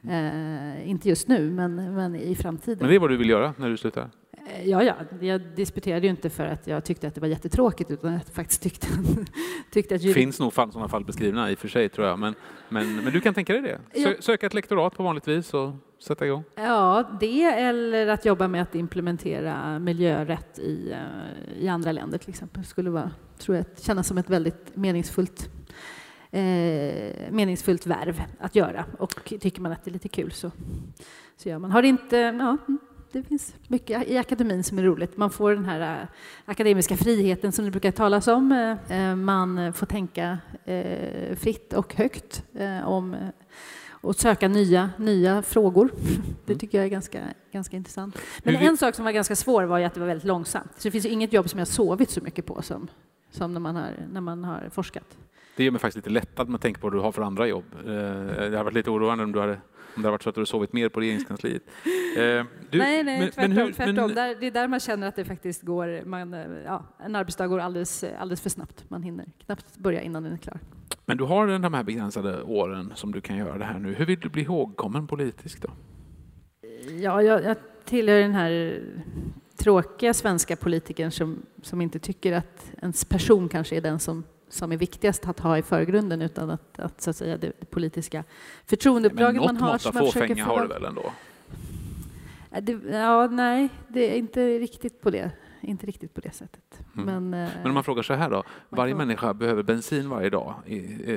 Eh, 0.09 0.89
inte 0.89 1.09
just 1.09 1.27
nu, 1.27 1.51
men, 1.51 1.93
men 1.93 2.15
i 2.15 2.35
framtiden. 2.35 2.77
Men 2.79 2.89
det 2.89 2.95
är 2.95 2.99
vad 2.99 3.09
du 3.09 3.17
vill 3.17 3.29
göra 3.29 3.53
när 3.57 3.69
du 3.69 3.77
slutar? 3.77 4.09
Eh, 4.47 4.69
ja, 4.69 4.83
ja, 4.83 4.95
jag 5.19 5.41
disputerade 5.41 6.05
ju 6.05 6.09
inte 6.09 6.29
för 6.29 6.45
att 6.45 6.67
jag 6.67 6.85
tyckte 6.85 7.07
att 7.07 7.15
det 7.15 7.21
var 7.21 7.27
jättetråkigt 7.27 7.91
utan 7.91 8.13
att 8.13 8.27
jag 8.27 8.35
faktiskt 8.35 8.61
tyckte, 8.61 8.87
tyckte 9.71 9.95
att... 9.95 10.01
Det 10.01 10.13
finns 10.13 10.39
nog 10.39 10.53
fall, 10.53 10.71
sådana 10.71 10.87
fall 10.87 11.05
beskrivna 11.05 11.51
i 11.51 11.55
och 11.55 11.59
för 11.59 11.67
sig 11.67 11.89
tror 11.89 12.07
jag, 12.07 12.19
men, 12.19 12.35
men, 12.69 12.95
men 12.95 13.13
du 13.13 13.21
kan 13.21 13.33
tänka 13.33 13.53
dig 13.53 13.61
det? 13.61 14.01
Sö, 14.03 14.15
söka 14.19 14.45
ett 14.45 14.53
lektorat 14.53 14.95
på 14.95 15.03
vanligt 15.03 15.27
vis 15.27 15.53
och 15.53 15.71
sätta 15.99 16.25
igång? 16.25 16.43
Ja, 16.55 17.17
det 17.19 17.43
eller 17.43 18.07
att 18.07 18.25
jobba 18.25 18.47
med 18.47 18.61
att 18.61 18.75
implementera 18.75 19.79
miljörätt 19.79 20.59
i, 20.59 20.91
eh, 20.91 21.63
i 21.63 21.67
andra 21.67 21.91
länder 21.91 22.17
till 22.17 22.29
exempel 22.29 22.65
skulle 22.65 22.89
vara, 22.89 23.11
tror 23.37 23.57
jag, 23.57 23.65
kännas 23.77 24.07
som 24.07 24.17
ett 24.17 24.29
väldigt 24.29 24.75
meningsfullt 24.75 25.49
eh, 26.31 27.31
meningsfullt 27.31 27.85
värv 27.85 28.21
att 28.39 28.55
göra. 28.55 28.85
Och 28.97 29.31
tycker 29.39 29.61
man 29.61 29.71
att 29.71 29.83
det 29.83 29.91
är 29.91 29.93
lite 29.93 30.09
kul 30.09 30.31
så, 30.31 30.51
så 31.37 31.49
gör 31.49 31.59
man. 31.59 31.71
Har 31.71 31.83
inte, 31.83 32.17
ja, 32.17 32.57
mm, 32.67 32.79
det 33.11 33.23
finns 33.23 33.55
mycket 33.67 34.07
i 34.07 34.17
akademin 34.17 34.63
som 34.63 34.79
är 34.79 34.83
roligt. 34.83 35.17
Man 35.17 35.29
får 35.29 35.53
den 35.53 35.65
här 35.65 36.01
äh, 36.01 36.07
akademiska 36.45 36.97
friheten 36.97 37.51
som 37.51 37.65
det 37.65 37.71
brukar 37.71 37.91
talas 37.91 38.27
om. 38.27 38.77
Äh, 38.89 39.15
man 39.15 39.73
får 39.73 39.85
tänka 39.85 40.37
fritt 41.35 41.73
och 41.73 41.95
högt 41.95 42.43
om 42.85 43.15
och 44.01 44.15
söka 44.15 44.47
nya, 44.47 44.89
nya 44.97 45.41
frågor. 45.41 45.91
Det 46.45 46.55
tycker 46.55 46.77
jag 46.77 46.85
är 46.85 46.89
ganska, 46.89 47.19
ganska 47.51 47.77
intressant. 47.77 48.17
Men 48.43 48.55
en 48.55 48.77
sak 48.77 48.95
som 48.95 49.05
var 49.05 49.11
ganska 49.11 49.35
svår 49.35 49.63
var 49.63 49.77
ju 49.77 49.85
att 49.85 49.93
det 49.93 49.99
var 49.99 50.07
väldigt 50.07 50.27
långsamt. 50.27 50.71
Så 50.77 50.87
det 50.87 50.91
finns 50.91 51.05
inget 51.05 51.33
jobb 51.33 51.49
som 51.49 51.59
jag 51.59 51.67
sovit 51.67 52.09
så 52.09 52.21
mycket 52.21 52.45
på 52.45 52.61
som, 52.61 52.87
som 53.31 53.53
när, 53.53 53.59
man 53.59 53.75
har, 53.75 54.07
när 54.11 54.21
man 54.21 54.43
har 54.43 54.69
forskat. 54.71 55.17
Det 55.55 55.63
gör 55.63 55.71
mig 55.71 55.81
faktiskt 55.81 55.95
lite 55.95 56.09
lättad 56.09 56.49
med 56.49 56.61
tanke 56.61 56.79
på 56.79 56.87
vad 56.87 56.93
du 56.93 56.99
har 56.99 57.11
för 57.11 57.21
andra 57.21 57.47
jobb. 57.47 57.65
Eh, 57.77 57.83
det 57.83 58.43
hade 58.43 58.63
varit 58.63 58.73
lite 58.73 58.89
oroande 58.89 59.23
om 59.23 59.31
du 59.31 59.39
hade 59.39 59.57
om 59.95 60.01
det 60.01 60.07
hade 60.07 60.11
varit 60.11 60.23
så 60.23 60.29
att 60.29 60.35
du 60.35 60.45
sovit 60.45 60.73
mer 60.73 60.89
på 60.89 60.99
regeringskansliet. 60.99 61.63
Eh, 62.17 62.21
du, 62.69 62.77
nej, 62.77 63.03
nej, 63.03 63.19
men, 63.19 63.31
tvärtom. 63.31 63.49
Men 63.49 63.51
hur, 63.51 63.73
tvärtom. 63.73 63.95
Men, 63.95 64.15
där, 64.15 64.35
det 64.39 64.47
är 64.47 64.51
där 64.51 64.67
man 64.67 64.79
känner 64.79 65.07
att 65.07 65.15
det 65.15 65.25
faktiskt 65.25 65.61
går, 65.61 66.05
man, 66.05 66.33
eh, 66.33 66.45
ja, 66.65 66.83
en 66.99 67.15
arbetsdag 67.15 67.47
går 67.47 67.59
alldeles, 67.59 68.03
alldeles 68.03 68.41
för 68.41 68.49
snabbt. 68.49 68.89
Man 68.89 69.03
hinner 69.03 69.25
knappt 69.45 69.77
börja 69.77 70.01
innan 70.01 70.23
den 70.23 70.33
är 70.33 70.37
klar. 70.37 70.59
Men 71.05 71.17
du 71.17 71.23
har 71.23 71.59
de 71.59 71.73
här 71.73 71.83
begränsade 71.83 72.41
åren 72.41 72.91
som 72.95 73.11
du 73.11 73.21
kan 73.21 73.37
göra 73.37 73.57
det 73.57 73.65
här 73.65 73.79
nu. 73.79 73.93
Hur 73.93 74.05
vill 74.05 74.19
du 74.19 74.29
bli 74.29 74.41
ihågkommen 74.41 75.07
politiskt 75.07 75.61
då? 75.61 75.69
Ja, 77.01 77.21
jag, 77.21 77.43
jag 77.43 77.57
tillhör 77.85 78.19
den 78.19 78.33
här 78.33 78.81
tråkiga 79.57 80.13
svenska 80.13 80.55
politikern 80.55 81.11
som, 81.11 81.45
som 81.61 81.81
inte 81.81 81.99
tycker 81.99 82.33
att 82.33 82.71
ens 82.81 83.05
person 83.05 83.49
kanske 83.49 83.77
är 83.77 83.81
den 83.81 83.99
som, 83.99 84.23
som 84.51 84.71
är 84.71 84.77
viktigast 84.77 85.27
att 85.27 85.39
ha 85.39 85.57
i 85.57 85.61
förgrunden 85.61 86.21
utan 86.21 86.49
att, 86.49 86.79
att, 86.79 87.01
så 87.01 87.09
att 87.09 87.15
säga, 87.15 87.37
det, 87.37 87.69
politiska 87.69 88.23
förtroendeuppdraget 88.65 89.41
man 89.41 89.57
har. 89.57 89.63
Men 89.63 89.71
något 89.71 89.83
mått 89.85 89.95
av 89.95 90.05
fåfänga 90.05 90.45
har 90.45 90.61
du 90.61 90.67
väl 90.67 90.85
ändå? 90.85 91.13
Det, 92.61 92.79
ja, 92.91 93.27
nej, 93.27 93.69
det 93.87 94.13
är 94.13 94.17
inte 94.17 94.59
riktigt 94.59 95.01
på 95.01 95.09
det 95.09 95.31
inte 95.61 95.85
riktigt 95.85 96.13
på 96.13 96.21
det 96.21 96.31
sättet. 96.31 96.79
Mm. 96.97 97.05
Men, 97.05 97.29
Men 97.29 97.65
om 97.65 97.73
man 97.73 97.83
frågar 97.83 98.03
så 98.03 98.13
här 98.13 98.29
då, 98.29 98.43
varje 98.69 98.95
människa 98.95 99.33
behöver 99.33 99.63
bensin 99.63 100.09
varje 100.09 100.29
dag, 100.29 100.53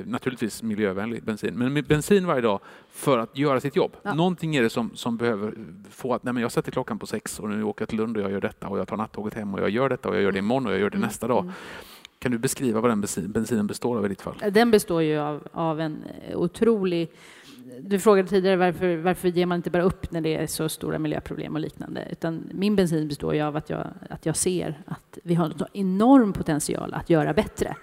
naturligtvis 0.05 0.63
miljövänlig 0.63 1.25
bensin, 1.25 1.55
men 1.59 1.85
bensin 1.85 2.27
varje 2.27 2.41
dag 2.41 2.61
för 2.91 3.19
att 3.19 3.39
göra 3.39 3.61
sitt 3.61 3.77
jobb. 3.77 3.97
Ja. 4.03 4.15
Någonting 4.15 4.57
är 4.57 4.63
det 4.63 4.71
som, 4.71 4.91
som 4.95 5.17
behöver 5.17 5.55
få 5.91 6.15
att, 6.15 6.23
nej 6.23 6.35
men 6.35 6.43
jag 6.43 6.53
sätter 6.53 6.73
klockan 6.73 6.99
på 6.99 7.07
sex 7.07 7.41
och 7.41 7.51
nu 7.51 7.63
åker 7.63 7.83
jag 7.83 7.89
till 7.89 7.99
Lund 7.99 8.17
och 8.17 8.23
jag 8.23 8.31
gör 8.31 8.41
detta 8.41 8.69
och 8.69 8.79
jag 8.79 8.89
tar 8.89 8.97
nattåget 8.97 9.35
hem 9.35 9.55
och 9.55 9.61
jag 9.61 9.71
gör 9.71 9.89
detta 9.89 10.09
och 10.09 10.15
jag 10.15 10.23
gör 10.23 10.33
det 10.33 10.39
imorgon 10.39 10.67
och 10.67 10.73
jag 10.73 10.81
gör 10.81 10.91
det 10.91 10.97
mm. 10.97 11.07
nästa 11.07 11.29
dag. 11.29 11.53
Kan 12.25 12.33
du 12.33 12.39
beskriva 12.39 12.81
vad 12.81 12.91
den 12.91 13.01
bensinen 13.33 13.67
består 13.67 13.99
av 13.99 14.05
i 14.05 14.09
ditt 14.09 14.23
fall? 14.23 14.35
Den 14.51 14.71
består 14.71 15.03
ju 15.03 15.19
av, 15.19 15.49
av 15.53 15.81
en 15.81 16.05
eh, 16.29 16.37
otrolig 16.37 17.11
du 17.81 17.99
frågade 17.99 18.29
tidigare 18.29 18.57
varför, 18.57 18.97
varför 18.97 19.29
ger 19.29 19.47
man 19.47 19.57
inte 19.57 19.71
bara 19.71 19.83
upp 19.83 20.11
när 20.11 20.21
det 20.21 20.37
är 20.37 20.47
så 20.47 20.69
stora 20.69 20.99
miljöproblem 20.99 21.55
och 21.55 21.61
liknande. 21.61 22.09
Utan 22.11 22.49
min 22.53 22.77
bensin 22.77 23.09
består 23.09 23.35
ju 23.35 23.41
av 23.41 23.57
att 23.57 23.71
jag, 23.71 23.87
att 24.11 24.27
jag 24.27 24.37
ser 24.37 24.83
att 24.87 25.19
vi 25.23 25.35
har 25.35 25.47
en 25.47 25.65
enorm 25.73 26.33
potential 26.33 26.95
att 26.95 27.11
göra 27.11 27.33
bättre. 27.33 27.77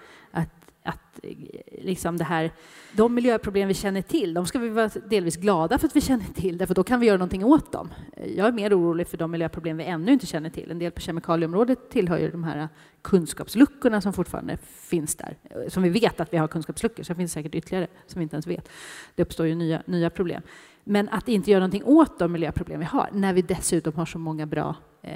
Att 1.12 1.24
eh, 1.24 1.36
liksom 1.84 2.16
det 2.16 2.24
här, 2.24 2.50
de 2.92 3.14
miljöproblem 3.14 3.68
vi 3.68 3.74
känner 3.74 4.02
till, 4.02 4.34
de 4.34 4.46
ska 4.46 4.58
vi 4.58 4.68
vara 4.68 4.88
delvis 4.88 5.36
glada 5.36 5.78
för 5.78 5.86
att 5.86 5.96
vi 5.96 6.00
känner 6.00 6.24
till, 6.24 6.58
därför 6.58 6.74
då 6.74 6.84
kan 6.84 7.00
vi 7.00 7.06
göra 7.06 7.16
någonting 7.16 7.44
åt 7.44 7.72
dem. 7.72 7.92
Eh, 8.16 8.32
jag 8.32 8.46
är 8.46 8.52
mer 8.52 8.78
orolig 8.78 9.06
för 9.08 9.16
de 9.16 9.30
miljöproblem 9.30 9.76
vi 9.76 9.84
ännu 9.84 10.12
inte 10.12 10.26
känner 10.26 10.50
till. 10.50 10.70
En 10.70 10.78
del 10.78 10.92
på 10.92 11.00
kemikalieområdet 11.00 11.90
tillhör 11.90 12.18
ju 12.18 12.30
de 12.30 12.44
här 12.44 12.58
eh, 12.58 12.66
kunskapsluckorna 13.02 14.00
som 14.00 14.12
fortfarande 14.12 14.56
finns 14.62 15.14
där, 15.14 15.36
som 15.68 15.82
vi 15.82 15.88
vet 15.88 16.20
att 16.20 16.32
vi 16.32 16.36
har 16.36 16.48
kunskapsluckor, 16.48 17.02
så 17.02 17.12
det 17.12 17.16
finns 17.16 17.32
säkert 17.32 17.54
ytterligare 17.54 17.86
som 18.06 18.18
vi 18.18 18.22
inte 18.22 18.36
ens 18.36 18.46
vet. 18.46 18.68
Det 19.14 19.22
uppstår 19.22 19.46
ju 19.46 19.54
nya, 19.54 19.82
nya 19.86 20.10
problem. 20.10 20.42
Men 20.84 21.08
att 21.08 21.28
inte 21.28 21.50
göra 21.50 21.60
någonting 21.60 21.84
åt 21.84 22.18
de 22.18 22.32
miljöproblem 22.32 22.80
vi 22.80 22.86
har, 22.86 23.08
när 23.12 23.32
vi 23.32 23.42
dessutom 23.42 23.94
har 23.94 24.06
så 24.06 24.18
många 24.18 24.46
bra 24.46 24.76
eh, 25.02 25.14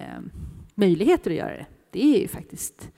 möjligheter 0.74 1.30
att 1.30 1.36
göra 1.36 1.52
det, 1.52 1.66
det 1.90 2.16
är 2.16 2.20
ju 2.20 2.28
faktiskt 2.28 2.90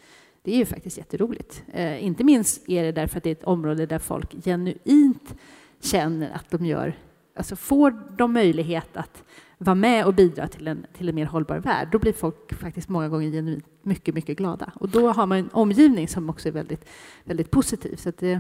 det 0.48 0.54
är 0.54 0.58
ju 0.58 0.66
faktiskt 0.66 0.98
jätteroligt. 0.98 1.62
Eh, 1.72 2.04
inte 2.04 2.24
minst 2.24 2.68
är 2.68 2.84
det 2.84 2.92
därför 2.92 3.18
att 3.18 3.24
det 3.24 3.30
är 3.30 3.32
ett 3.32 3.44
område 3.44 3.86
där 3.86 3.98
folk 3.98 4.44
genuint 4.44 5.34
känner 5.80 6.30
att 6.30 6.50
de 6.50 6.66
gör, 6.66 6.98
alltså 7.36 7.56
får 7.56 8.16
de 8.16 8.32
möjlighet 8.32 8.96
att 8.96 9.24
vara 9.58 9.74
med 9.74 10.06
och 10.06 10.14
bidra 10.14 10.48
till 10.48 10.68
en, 10.68 10.86
till 10.96 11.08
en 11.08 11.14
mer 11.14 11.26
hållbar 11.26 11.58
värld, 11.58 11.88
då 11.92 11.98
blir 11.98 12.12
folk 12.12 12.54
faktiskt 12.54 12.88
många 12.88 13.08
gånger 13.08 13.30
genuint 13.30 13.64
mycket, 13.82 14.14
mycket 14.14 14.36
glada. 14.36 14.72
Och 14.74 14.88
då 14.88 15.08
har 15.08 15.26
man 15.26 15.38
en 15.38 15.50
omgivning 15.52 16.08
som 16.08 16.30
också 16.30 16.48
är 16.48 16.52
väldigt, 16.52 16.88
väldigt 17.24 17.50
positiv. 17.50 17.96
Så 17.96 18.12
det, 18.18 18.32
eh, 18.32 18.38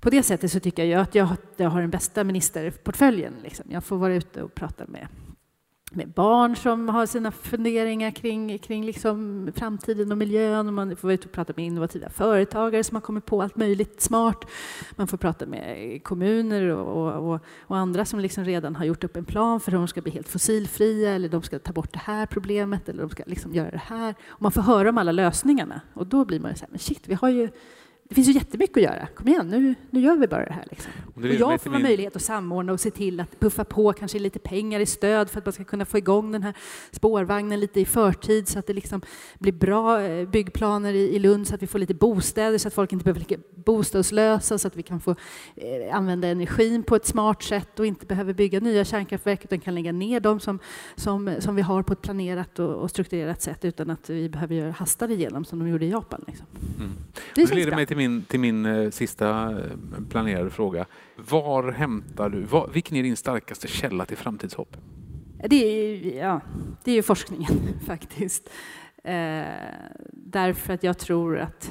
på 0.00 0.10
det 0.10 0.22
sättet 0.22 0.52
så 0.52 0.60
tycker 0.60 0.84
jag 0.84 1.00
att 1.00 1.14
jag, 1.14 1.28
jag 1.56 1.70
har 1.70 1.80
den 1.80 1.90
bästa 1.90 2.24
ministerportföljen. 2.24 3.34
Liksom. 3.42 3.66
Jag 3.68 3.84
får 3.84 3.96
vara 3.96 4.14
ute 4.14 4.42
och 4.42 4.54
prata 4.54 4.86
med 4.86 5.08
med 5.94 6.08
barn 6.08 6.56
som 6.56 6.88
har 6.88 7.06
sina 7.06 7.30
funderingar 7.30 8.10
kring, 8.10 8.58
kring 8.58 8.84
liksom 8.84 9.48
framtiden 9.56 10.12
och 10.12 10.18
miljön. 10.18 10.66
Och 10.66 10.74
man 10.74 10.96
får 10.96 11.08
vara 11.08 11.14
ute 11.14 11.26
och 11.26 11.32
prata 11.32 11.52
med 11.56 11.66
innovativa 11.66 12.10
företagare 12.10 12.84
som 12.84 12.96
har 12.96 13.00
kommit 13.00 13.26
på 13.26 13.42
allt 13.42 13.56
möjligt 13.56 14.00
smart. 14.00 14.44
Man 14.96 15.06
får 15.06 15.16
prata 15.16 15.46
med 15.46 16.00
kommuner 16.04 16.68
och, 16.68 17.32
och, 17.32 17.40
och 17.60 17.76
andra 17.76 18.04
som 18.04 18.20
liksom 18.20 18.44
redan 18.44 18.76
har 18.76 18.84
gjort 18.84 19.04
upp 19.04 19.16
en 19.16 19.24
plan 19.24 19.60
för 19.60 19.72
hur 19.72 19.78
de 19.78 19.88
ska 19.88 20.00
bli 20.00 20.12
helt 20.12 20.28
fossilfria 20.28 21.10
eller 21.10 21.28
de 21.28 21.42
ska 21.42 21.58
ta 21.58 21.72
bort 21.72 21.92
det 21.92 22.02
här 22.04 22.26
problemet 22.26 22.88
eller 22.88 23.02
de 23.02 23.10
ska 23.10 23.22
liksom 23.26 23.54
göra 23.54 23.70
det 23.70 23.82
här. 23.86 24.14
Och 24.28 24.42
man 24.42 24.52
får 24.52 24.62
höra 24.62 24.88
om 24.88 24.98
alla 24.98 25.12
lösningarna 25.12 25.80
och 25.94 26.06
då 26.06 26.24
blir 26.24 26.40
man 26.40 26.50
ju 26.50 26.56
så 26.56 26.60
här, 26.60 26.70
men 26.70 26.78
shit, 26.78 27.08
vi 27.08 27.14
har 27.14 27.28
ju 27.28 27.48
det 28.12 28.14
finns 28.14 28.28
ju 28.28 28.32
jättemycket 28.32 28.76
att 28.76 28.82
göra. 28.82 29.06
Kom 29.14 29.28
igen, 29.28 29.48
nu, 29.48 29.74
nu 29.90 30.00
gör 30.00 30.16
vi 30.16 30.26
bara 30.28 30.44
det 30.44 30.52
här. 30.52 30.66
Liksom. 30.70 30.92
Och, 31.14 31.22
och 31.22 31.28
jag 31.28 31.60
får 31.60 31.70
min... 31.70 31.82
möjlighet 31.82 32.16
att 32.16 32.22
samordna 32.22 32.72
och 32.72 32.80
se 32.80 32.90
till 32.90 33.20
att 33.20 33.40
puffa 33.40 33.64
på 33.64 33.92
kanske 33.92 34.18
lite 34.18 34.38
pengar 34.38 34.80
i 34.80 34.86
stöd 34.86 35.30
för 35.30 35.38
att 35.38 35.46
man 35.46 35.52
ska 35.52 35.64
kunna 35.64 35.84
få 35.84 35.98
igång 35.98 36.32
den 36.32 36.42
här 36.42 36.54
spårvagnen 36.90 37.60
lite 37.60 37.80
i 37.80 37.84
förtid 37.84 38.48
så 38.48 38.58
att 38.58 38.66
det 38.66 38.72
liksom 38.72 39.02
blir 39.38 39.52
bra 39.52 40.02
eh, 40.02 40.28
byggplaner 40.28 40.94
i, 40.94 41.16
i 41.16 41.18
Lund 41.18 41.48
så 41.48 41.54
att 41.54 41.62
vi 41.62 41.66
får 41.66 41.78
lite 41.78 41.94
bostäder 41.94 42.58
så 42.58 42.68
att 42.68 42.74
folk 42.74 42.92
inte 42.92 43.04
behöver 43.04 43.20
ligga 43.20 43.38
bostadslösa 43.54 44.58
så 44.58 44.68
att 44.68 44.76
vi 44.76 44.82
kan 44.82 45.00
få 45.00 45.10
eh, 45.56 45.96
använda 45.96 46.28
energin 46.28 46.82
på 46.82 46.96
ett 46.96 47.06
smart 47.06 47.42
sätt 47.42 47.78
och 47.78 47.86
inte 47.86 48.06
behöver 48.06 48.34
bygga 48.34 48.60
nya 48.60 48.84
kärnkraftverk 48.84 49.44
utan 49.44 49.60
kan 49.60 49.74
lägga 49.74 49.92
ner 49.92 50.20
dem 50.20 50.40
som, 50.40 50.58
som, 50.94 51.34
som 51.38 51.56
vi 51.56 51.62
har 51.62 51.82
på 51.82 51.92
ett 51.92 52.02
planerat 52.02 52.58
och, 52.58 52.74
och 52.74 52.90
strukturerat 52.90 53.42
sätt 53.42 53.64
utan 53.64 53.90
att 53.90 54.10
vi 54.10 54.28
behöver 54.28 54.54
göra 54.54 54.70
hastade 54.70 55.14
igenom 55.14 55.44
som 55.44 55.58
de 55.58 55.68
gjorde 55.68 55.84
i 55.84 55.90
Japan. 55.90 56.24
Liksom. 56.26 56.46
Mm. 56.78 56.92
Det, 57.34 57.44
det 57.44 57.54
leder 57.54 57.76
mig 57.76 57.86
till 57.86 57.96
min, 58.02 58.22
till 58.24 58.40
min 58.40 58.66
eh, 58.66 58.90
sista 58.90 59.50
eh, 59.50 59.76
planerade 60.10 60.50
fråga. 60.50 60.86
Var 61.16 61.72
hämtar 61.72 62.28
du, 62.30 62.40
var, 62.42 62.70
vilken 62.72 62.96
är 62.96 63.02
din 63.02 63.16
starkaste 63.16 63.68
källa 63.68 64.04
till 64.04 64.16
framtidshopp? 64.16 64.76
Det 65.48 65.56
är, 65.56 66.16
ja, 66.18 66.40
det 66.84 66.90
är 66.90 66.94
ju 66.94 67.02
forskningen 67.02 67.52
faktiskt. 67.86 68.50
Eh, 69.04 69.44
därför 70.12 70.72
att 70.72 70.82
jag 70.82 70.98
tror 70.98 71.38
att 71.38 71.70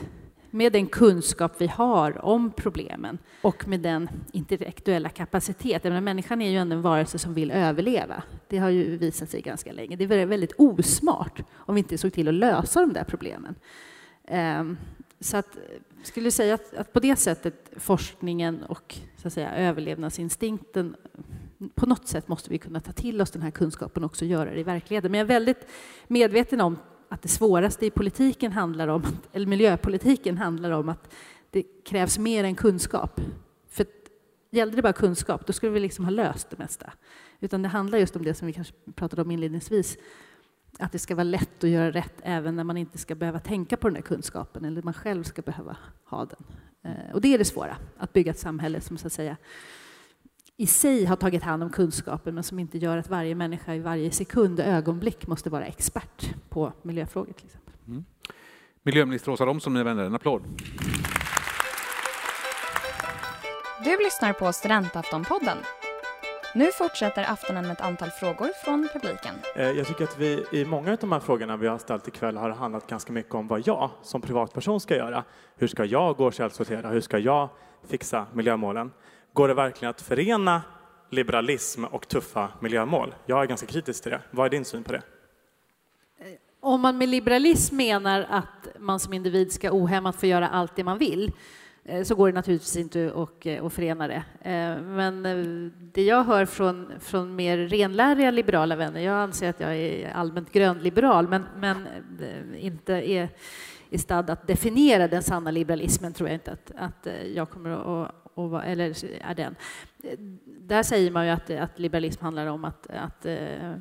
med 0.52 0.74
den 0.74 0.88
kunskap 0.88 1.52
vi 1.58 1.68
har 1.68 2.26
om 2.26 2.52
problemen 2.52 3.18
och 3.42 3.68
med 3.68 3.80
den 3.80 4.10
intellektuella 4.32 5.10
kapaciteten. 5.10 6.04
Människan 6.04 6.42
är 6.42 6.50
ju 6.50 6.58
ändå 6.58 6.76
en 6.76 6.82
varelse 6.82 7.20
som 7.20 7.34
vill 7.34 7.52
överleva. 7.52 8.24
Det 8.48 8.58
har 8.58 8.70
ju 8.70 8.98
visat 8.98 9.30
sig 9.30 9.42
ganska 9.42 9.72
länge. 9.72 9.96
Det 9.96 10.04
är 10.04 10.26
väldigt 10.26 10.54
osmart 10.58 11.44
om 11.54 11.76
vi 11.76 11.80
inte 11.80 11.98
såg 11.98 12.14
till 12.14 12.28
att 12.28 12.34
lösa 12.34 12.80
de 12.80 12.94
där 12.94 13.04
problemen. 13.04 13.56
Ehm, 14.28 14.78
så 15.22 15.38
att, 15.38 15.56
eh, 15.56 15.62
jag 15.98 16.08
skulle 16.08 16.32
säga 16.32 16.54
att, 16.54 16.74
att, 16.74 16.94
på 16.94 17.00
det 17.00 17.16
sättet 17.16 17.72
forskningen 17.78 18.64
och 18.64 18.96
så 19.18 19.28
att 19.28 19.34
säga, 19.34 19.56
överlevnadsinstinkten 19.56 20.96
på 21.76 21.86
något 21.86 22.08
sätt 22.08 22.28
måste 22.28 22.50
vi 22.50 22.58
kunna 22.58 22.80
ta 22.80 22.92
till 22.92 23.22
oss 23.22 23.32
den 23.32 23.42
här 23.42 23.52
kunskapen 23.52 24.04
och 24.04 24.10
också 24.10 24.26
göra 24.26 24.50
det 24.50 24.60
i 24.60 24.64
verkligheten. 24.64 25.12
Men 25.12 25.20
jag 25.20 25.26
är 25.26 25.34
väldigt 25.34 25.68
medveten 26.08 26.62
om 26.62 26.78
att 27.10 27.22
det 27.22 27.28
svåraste 27.28 27.86
i 27.86 27.90
politiken 27.90 28.52
handlar 28.52 28.88
om, 28.88 29.04
eller 29.34 29.48
miljöpolitiken 29.48 30.38
handlar 30.38 30.72
om 30.72 30.90
att 30.90 31.14
det 31.50 31.64
krävs 31.64 32.18
mer 32.18 32.44
än 32.44 32.56
kunskap. 32.56 33.22
För 33.70 33.86
gällde 34.50 34.76
det 34.76 34.82
bara 34.82 34.94
kunskap, 34.94 35.48
då 35.48 35.54
skulle 35.54 35.72
vi 35.72 35.80
liksom 35.80 36.06
ha 36.06 36.12
löst 36.12 36.50
det 36.50 36.58
mesta. 36.58 36.94
Utan 37.40 37.62
det 37.62 37.68
handlar 37.68 37.98
just 37.98 38.16
om 38.16 38.24
det 38.24 38.34
som 38.34 38.48
vi 38.48 38.54
kanske 38.54 38.74
pratade 38.96 39.22
om 39.22 39.32
inledningsvis, 39.32 39.98
att 40.80 40.92
det 40.92 41.00
ska 41.00 41.16
vara 41.16 41.24
lätt 41.24 41.64
att 41.64 41.70
göra 41.70 41.92
rätt 41.92 42.22
även 42.24 42.56
när 42.56 42.64
man 42.64 42.78
inte 42.78 42.98
ska 42.98 43.16
behöva 43.16 43.40
tänka 43.40 43.78
på 43.78 43.88
den 43.88 43.94
där 43.94 44.02
kunskapen 44.02 44.66
eller 44.66 44.82
man 44.82 44.94
själv 44.94 45.24
ska 45.24 45.42
behöva 45.42 45.78
ha 46.06 46.26
den. 46.26 46.44
Eh, 46.84 47.14
och 47.14 47.22
det 47.22 47.34
är 47.34 47.38
det 47.38 47.46
svåra, 47.46 47.78
att 47.98 48.14
bygga 48.14 48.32
ett 48.32 48.40
samhälle 48.40 48.82
som 48.82 48.98
så 48.98 49.08
att 49.08 49.14
säga 49.14 49.38
i 50.58 50.68
sig 50.68 51.06
har 51.06 51.16
tagit 51.16 51.44
hand 51.44 51.64
om 51.64 51.70
kunskapen 51.70 52.36
men 52.36 52.44
som 52.44 52.60
inte 52.60 52.78
gör 52.78 52.98
att 52.98 53.10
varje 53.10 53.36
människa 53.36 53.74
i 53.76 53.80
varje 53.80 54.12
sekund 54.12 54.60
och 54.60 54.66
ögonblick 54.66 55.28
måste 55.28 55.50
vara 55.50 55.66
expert 55.66 56.36
på 56.50 56.74
miljöfrågor 56.82 57.34
till 57.34 57.46
exempel. 57.46 57.74
Mm. 57.88 58.06
Miljöminister 58.84 59.32
Åsa 59.32 59.46
Romson, 59.46 59.74
mina 59.74 59.84
vänner, 59.84 60.04
en 60.04 60.16
applåd. 60.16 60.42
Du 63.84 63.98
lyssnar 64.04 64.34
på 64.34 64.54
Studentaftonpodden 64.54 65.58
nu 66.54 66.72
fortsätter 66.72 67.24
aftonen 67.24 67.64
med 67.64 67.72
ett 67.72 67.82
antal 67.82 68.10
frågor 68.10 68.50
från 68.64 68.88
publiken. 68.94 69.36
Eh, 69.56 69.72
jag 69.72 69.88
tycker 69.88 70.04
att 70.04 70.20
vi 70.20 70.46
i 70.52 70.66
många 70.66 70.92
av 70.92 70.98
de 70.98 71.12
här 71.12 71.20
frågorna 71.20 71.58
vi 71.58 71.68
har 71.68 71.78
ställt 71.78 72.08
ikväll 72.08 72.38
har 72.38 72.50
handlat 72.50 72.88
ganska 72.88 73.14
mycket 73.14 73.36
om 73.36 73.48
vad 73.48 73.68
jag 73.68 73.90
som 74.02 74.22
privatperson 74.22 74.80
ska 74.80 74.96
göra. 74.96 75.24
Hur 75.56 75.68
ska 75.68 75.86
jag 75.86 76.18
gå 76.18 76.26
och 76.26 76.34
källsortera? 76.34 76.90
Hur 76.90 77.02
ska 77.02 77.18
jag 77.18 77.50
fixa 77.88 78.26
miljömålen? 78.34 78.92
Går 79.34 79.48
det 79.48 79.54
verkligen 79.54 79.90
att 79.90 80.02
förena 80.02 80.62
liberalism 81.10 81.86
och 81.86 82.08
tuffa 82.08 82.50
miljömål? 82.60 83.16
Jag 83.26 83.42
är 83.42 83.46
ganska 83.46 83.68
kritisk 83.68 84.04
till 84.04 84.12
det. 84.12 84.22
Vad 84.32 84.46
är 84.46 84.50
din 84.50 84.66
syn 84.66 84.84
på 84.84 84.92
det? 84.92 85.02
Om 86.60 86.82
man 86.82 86.98
med 86.98 87.10
liberalism 87.10 87.76
menar 87.76 88.28
att 88.30 88.68
man 88.80 89.00
som 89.00 89.14
individ 89.14 89.52
ska 89.52 89.72
ohämmat 89.72 90.16
få 90.16 90.26
göra 90.26 90.48
allt 90.48 90.76
det 90.76 90.84
man 90.84 90.98
vill 90.98 91.28
Eh, 91.28 91.34
Eh, 91.84 92.04
så 92.04 92.16
går 92.16 92.28
det 92.28 92.34
naturligtvis 92.34 92.78
inte 92.78 93.08
att, 93.16 93.18
att 93.18 93.46
eh, 93.46 93.70
förena 93.70 94.08
det. 94.08 94.24
Eh, 94.42 94.82
men 94.82 95.24
det 95.94 96.04
jag 96.04 96.24
hör 96.24 96.46
från, 96.46 96.92
från 97.00 97.36
mer 97.36 97.58
renläriga 97.58 98.32
liberala 98.32 98.76
vänner, 98.76 99.02
jag 99.02 99.16
anser 99.16 99.50
att 99.50 99.60
jag 99.60 99.76
är 99.76 100.12
allmänt 100.12 100.52
grönliberal, 100.52 101.28
men, 101.28 101.46
men 101.58 101.88
inte 102.58 102.94
är 102.94 103.30
i 103.90 103.98
stad 103.98 104.30
att 104.30 104.48
definiera 104.48 105.08
den 105.08 105.24
sanna 105.24 105.52
liberalismen 105.52 106.14
tror 106.14 106.30
jag 106.30 106.36
inte 106.36 106.52
att, 106.52 106.72
att 106.78 107.08
jag 107.36 107.50
kommer 107.50 107.70
att, 107.70 108.16
att 108.36 108.64
eller 108.66 108.96
är 109.22 109.36
den. 109.36 109.56
Där 110.46 110.84
säger 110.84 111.12
man 111.12 111.26
ju 111.26 111.32
att, 111.32 111.50
att 111.50 111.80
liberalism 111.80 112.24
handlar 112.24 112.46
om 112.46 112.66
att, 112.66 112.88
att 112.88 113.26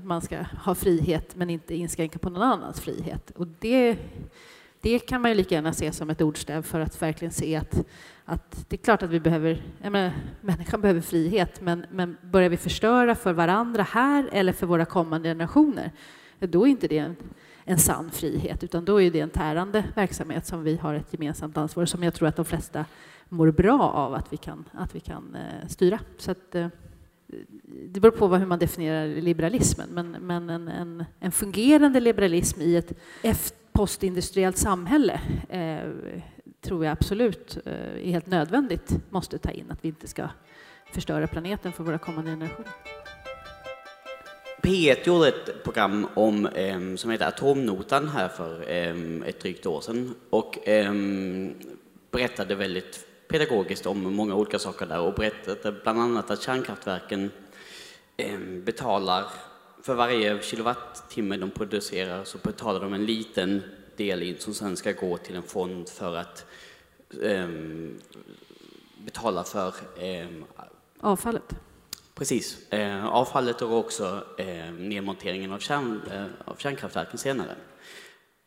man 0.05 0.21
ska 0.23 0.39
ha 0.43 0.75
frihet 0.75 1.37
men 1.37 1.51
inte 1.51 1.75
inskränka 1.75 2.19
på 2.19 2.31
någon 2.31 2.43
annans 2.43 2.81
frihet. 2.81 3.31
Och 3.31 3.47
det 3.47 3.97
det 4.81 4.99
kan 4.99 5.23
man 5.23 5.31
ju 5.31 5.35
lika 5.35 5.55
gärna 5.55 5.73
se 5.73 5.93
som 5.93 6.11
ett 6.11 6.21
ordstäv 6.21 6.63
för 6.63 6.81
att 6.81 7.03
verkligen 7.03 7.33
se 7.33 7.57
att, 7.57 7.87
att 8.25 8.65
det 8.69 8.77
är 8.77 8.85
klart 8.85 9.03
att 9.03 9.11
vi 9.11 9.21
behöver, 9.21 9.63
menar, 9.81 10.13
människan 10.41 10.81
behöver 10.81 11.01
frihet, 11.01 11.61
men, 11.61 11.87
men 11.91 12.17
börjar 12.23 12.49
vi 12.49 12.57
förstöra 12.57 13.15
för 13.15 13.33
varandra 13.33 13.83
här 13.83 14.29
eller 14.33 14.53
för 14.53 14.67
våra 14.67 14.85
kommande 14.85 15.29
generationer, 15.29 15.93
då 16.39 16.67
är 16.67 16.71
inte 16.71 16.89
det 16.89 16.99
en, 16.99 17.17
en 17.65 17.79
sann 17.79 18.11
frihet, 18.11 18.65
utan 18.65 18.85
då 18.85 19.01
är 19.01 19.11
det 19.11 19.21
en 19.21 19.31
tärande 19.31 19.85
verksamhet 19.95 20.47
som 20.47 20.63
vi 20.63 20.77
har 20.77 20.95
ett 20.95 21.13
gemensamt 21.13 21.57
ansvar 21.57 21.87
som 21.87 22.03
jag 22.03 22.15
tror 22.15 22.29
att 22.29 22.37
de 22.37 22.45
flesta 22.45 22.85
mår 23.29 23.51
bra 23.51 23.81
av 23.83 24.15
att 24.15 24.33
vi 24.33 24.37
kan, 24.37 24.65
att 24.73 24.95
vi 24.95 25.01
kan 25.01 25.35
eh, 25.35 25.69
styra. 25.69 25.99
Så 26.19 26.31
att, 26.31 26.55
eh, 26.55 26.69
det 27.67 28.01
beror 28.01 28.13
på 28.13 28.37
hur 28.37 28.47
man 28.47 28.59
definierar 28.59 29.07
liberalismen, 29.07 29.89
men, 29.91 30.11
men 30.11 30.51
en, 30.51 30.69
en, 30.69 31.05
en 31.21 31.33
fungerande 31.33 32.01
liberalism 32.01 32.61
i 32.61 32.77
ett 32.77 32.93
postindustriellt 33.73 34.59
samhälle 34.59 35.21
eh, 35.49 35.91
tror 36.61 36.85
jag 36.85 36.93
absolut 36.93 37.59
eh, 37.67 37.73
är 37.75 38.11
helt 38.11 38.27
nödvändigt 38.27 38.93
måste 39.11 39.39
ta 39.39 39.51
in 39.51 39.71
att 39.71 39.85
vi 39.85 39.89
inte 39.89 40.09
ska 40.09 40.29
förstöra 40.93 41.27
planeten 41.27 41.73
för 41.73 41.85
våra 41.85 41.99
kommande 41.99 42.31
generationer. 42.31 42.73
P1 44.63 45.07
gjorde 45.07 45.29
ett 45.29 45.65
program 45.65 46.07
om, 46.15 46.47
eh, 46.47 46.95
som 46.97 47.11
heter 47.11 47.27
Atomnotan 47.27 48.09
här 48.09 48.29
för 48.29 48.71
eh, 48.71 49.29
ett 49.29 49.41
drygt 49.41 49.67
år 49.67 49.81
sedan 49.81 50.15
och 50.31 50.69
eh, 50.69 50.95
berättade 52.11 52.55
väldigt 52.55 53.07
pedagogiskt 53.29 53.87
om 53.87 54.15
många 54.15 54.35
olika 54.35 54.59
saker 54.59 54.87
där 54.87 55.01
och 55.01 55.15
berättade 55.15 55.77
bland 55.83 56.01
annat 56.01 56.31
att 56.31 56.43
kärnkraftverken 56.43 57.31
ehm, 58.17 58.65
betalar 58.65 59.25
för 59.83 59.95
varje 59.95 60.43
kilowattimme 60.43 61.37
de 61.37 61.51
producerar 61.51 62.25
så 62.25 62.39
betalar 62.39 62.81
de 62.81 62.95
en 62.95 63.07
liten 63.07 63.63
del 63.97 64.23
in 64.23 64.39
som 64.39 64.55
sen 64.55 64.77
ska 64.77 64.93
gå 64.93 65.17
till 65.17 65.37
en 65.37 65.43
fond 65.43 65.89
för 65.89 66.17
att 66.17 66.47
um, 67.11 67.99
betala 69.05 69.45
för 69.45 69.75
um, 70.25 70.45
avfallet. 71.01 71.55
Precis, 72.15 72.73
uh, 72.75 73.07
avfallet 73.07 73.63
och 73.63 73.79
också 73.79 74.25
uh, 74.41 74.73
nedmonteringen 74.73 75.53
av, 75.53 75.59
kärn, 75.59 76.01
uh, 76.13 76.25
av 76.45 76.57
kärnkraftverken 76.57 77.19
senare. 77.19 77.55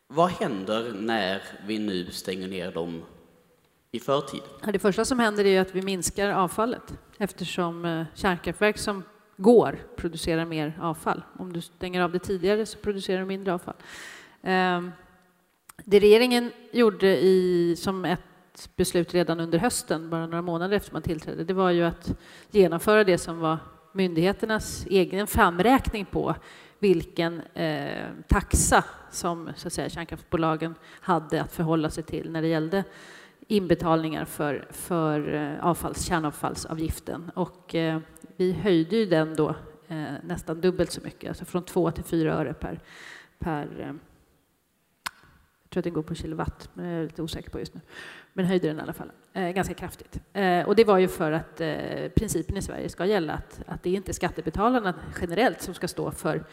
Vad 0.07 0.29
händer 0.29 0.93
när 0.93 1.41
vi 1.65 1.79
nu 1.79 2.11
stänger 2.11 2.47
ner 2.47 2.71
dem 2.71 3.03
i 3.91 3.99
förtid? 3.99 4.41
Det 4.73 4.79
första 4.79 5.05
som 5.05 5.19
händer 5.19 5.45
är 5.45 5.61
att 5.61 5.75
vi 5.75 5.81
minskar 5.81 6.29
avfallet 6.29 6.93
eftersom 7.17 8.05
kärnkraftverk 8.15 8.77
som 8.77 9.03
går 9.37 9.79
producerar 9.95 10.45
mer 10.45 10.77
avfall. 10.81 11.23
Om 11.39 11.53
du 11.53 11.61
stänger 11.61 12.01
av 12.01 12.11
det 12.11 12.19
tidigare 12.19 12.65
så 12.65 12.77
producerar 12.77 13.19
du 13.19 13.25
mindre 13.25 13.53
avfall. 13.53 13.75
Ehm, 14.41 14.91
det 15.85 15.99
regeringen 15.99 16.51
gjorde 16.71 17.07
i, 17.07 17.75
som 17.77 18.05
ett 18.05 18.69
beslut 18.75 19.13
redan 19.13 19.39
under 19.39 19.59
hösten, 19.59 20.09
bara 20.09 20.25
några 20.25 20.41
månader 20.41 20.77
efter 20.77 20.93
man 20.93 21.01
tillträdde, 21.01 21.43
det 21.43 21.53
var 21.53 21.71
ju 21.71 21.83
att 21.83 22.19
genomföra 22.51 23.03
det 23.03 23.17
som 23.17 23.39
var 23.39 23.57
myndigheternas 23.93 24.85
egen 24.89 25.27
framräkning 25.27 26.05
på 26.05 26.35
vilken 26.79 27.41
eh, 27.41 28.07
taxa 28.27 28.83
som 29.11 29.49
så 29.55 29.67
att 29.67 29.73
säga, 29.73 29.89
kärnkraftsbolagen 29.89 30.75
hade 31.01 31.41
att 31.41 31.51
förhålla 31.51 31.89
sig 31.89 32.03
till 32.03 32.31
när 32.31 32.41
det 32.41 32.47
gällde 32.47 32.83
inbetalningar 33.47 34.25
för, 34.25 34.67
för 34.71 35.33
eh, 35.33 35.65
avfalls, 35.65 36.05
kärnavfallsavgiften. 36.05 37.31
Och, 37.35 37.75
eh, 37.75 37.99
vi 38.37 38.53
höjde 38.53 38.95
ju 38.95 39.05
den 39.05 39.35
då 39.35 39.49
eh, 39.87 40.13
nästan 40.23 40.61
dubbelt 40.61 40.91
så 40.91 41.01
mycket, 41.01 41.29
alltså 41.29 41.45
från 41.45 41.65
2 41.65 41.91
till 41.91 42.03
4 42.03 42.33
öre 42.33 42.53
per, 42.53 42.79
per 43.39 43.79
eh, 43.79 43.93
tror 45.73 45.81
att 45.81 45.83
den 45.83 45.93
går 45.93 46.03
på 46.03 46.15
kilowatt, 46.15 46.69
men 46.73 46.85
jag 46.85 46.99
är 46.99 47.03
lite 47.03 47.21
osäker 47.21 47.49
på 47.49 47.59
just 47.59 47.73
nu. 47.73 47.81
Men 48.33 48.45
höjde 48.45 48.67
den 48.67 48.79
i 48.79 48.81
alla 48.81 48.93
fall 48.93 49.11
eh, 49.33 49.49
ganska 49.49 49.73
kraftigt. 49.73 50.19
Eh, 50.33 50.67
och 50.67 50.75
det 50.75 50.83
var 50.83 50.97
ju 50.97 51.07
för 51.07 51.31
att 51.31 51.61
eh, 51.61 52.09
principen 52.15 52.57
i 52.57 52.61
Sverige 52.61 52.89
ska 52.89 53.05
gälla 53.05 53.33
att, 53.33 53.61
att 53.67 53.83
det 53.83 53.89
är 53.89 53.95
inte 53.95 54.13
skattebetalarna 54.13 54.93
generellt 55.21 55.61
som 55.61 55.73
ska 55.73 55.87
stå 55.87 56.11
för, 56.11 56.43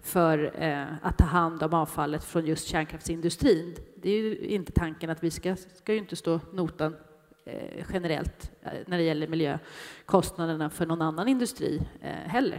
för 0.00 0.62
eh, 0.62 0.84
att 1.02 1.18
ta 1.18 1.24
hand 1.24 1.62
om 1.62 1.74
avfallet 1.74 2.24
från 2.24 2.46
just 2.46 2.66
kärnkraftsindustrin. 2.66 3.76
Det 3.96 4.10
är 4.10 4.22
ju 4.22 4.36
inte 4.36 4.72
tanken 4.72 5.10
att 5.10 5.22
vi 5.22 5.30
ska, 5.30 5.56
ska 5.56 5.92
ju 5.92 5.98
inte 5.98 6.16
stå 6.16 6.40
notan 6.52 6.96
eh, 7.44 7.84
generellt 7.92 8.50
eh, 8.62 8.72
när 8.86 8.98
det 8.98 9.04
gäller 9.04 9.28
miljökostnaderna 9.28 10.70
för 10.70 10.86
någon 10.86 11.02
annan 11.02 11.28
industri 11.28 11.82
eh, 12.00 12.10
heller. 12.10 12.58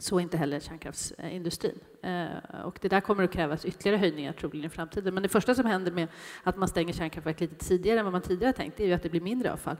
Så 0.00 0.20
inte 0.20 0.36
heller 0.36 0.60
kärnkraftsindustrin. 0.60 1.78
Eh, 2.02 2.60
och 2.64 2.78
det 2.82 2.88
där 2.88 3.00
kommer 3.00 3.24
att 3.24 3.32
krävas 3.32 3.64
ytterligare 3.64 3.96
höjningar 3.96 4.32
troligen 4.32 4.66
i 4.66 4.68
framtiden. 4.68 5.14
Men 5.14 5.22
det 5.22 5.28
första 5.28 5.54
som 5.54 5.66
händer 5.66 5.92
med 5.92 6.08
att 6.42 6.56
man 6.56 6.68
stänger 6.68 6.92
kärnkraftverk 6.92 7.40
lite 7.40 7.54
tidigare 7.54 7.98
än 7.98 8.04
vad 8.04 8.12
man 8.12 8.22
tidigare 8.22 8.52
tänkt, 8.52 8.76
det 8.76 8.82
är 8.82 8.86
ju 8.86 8.92
att 8.92 9.02
det 9.02 9.08
blir 9.08 9.20
mindre 9.20 9.52
avfall. 9.52 9.76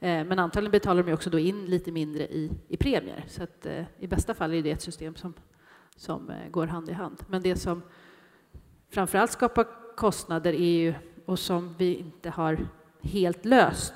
Eh, 0.00 0.24
men 0.24 0.38
antagligen 0.38 0.70
betalar 0.70 1.02
de 1.02 1.12
också 1.12 1.30
då 1.30 1.38
in 1.38 1.66
lite 1.66 1.92
mindre 1.92 2.22
i, 2.22 2.50
i 2.68 2.76
premier. 2.76 3.24
Så 3.28 3.42
att 3.42 3.66
eh, 3.66 3.84
i 3.98 4.06
bästa 4.06 4.34
fall 4.34 4.54
är 4.54 4.62
det 4.62 4.70
ett 4.70 4.82
system 4.82 5.16
som, 5.16 5.34
som 5.96 6.32
går 6.50 6.66
hand 6.66 6.90
i 6.90 6.92
hand. 6.92 7.22
Men 7.26 7.42
det 7.42 7.56
som 7.56 7.82
framförallt 8.90 9.32
skapar 9.32 9.66
kostnader 9.96 10.52
är 10.52 10.82
ju, 10.82 10.94
och 11.26 11.38
som 11.38 11.74
vi 11.78 11.94
inte 11.94 12.30
har 12.30 12.58
helt 13.02 13.44
löst 13.44 13.94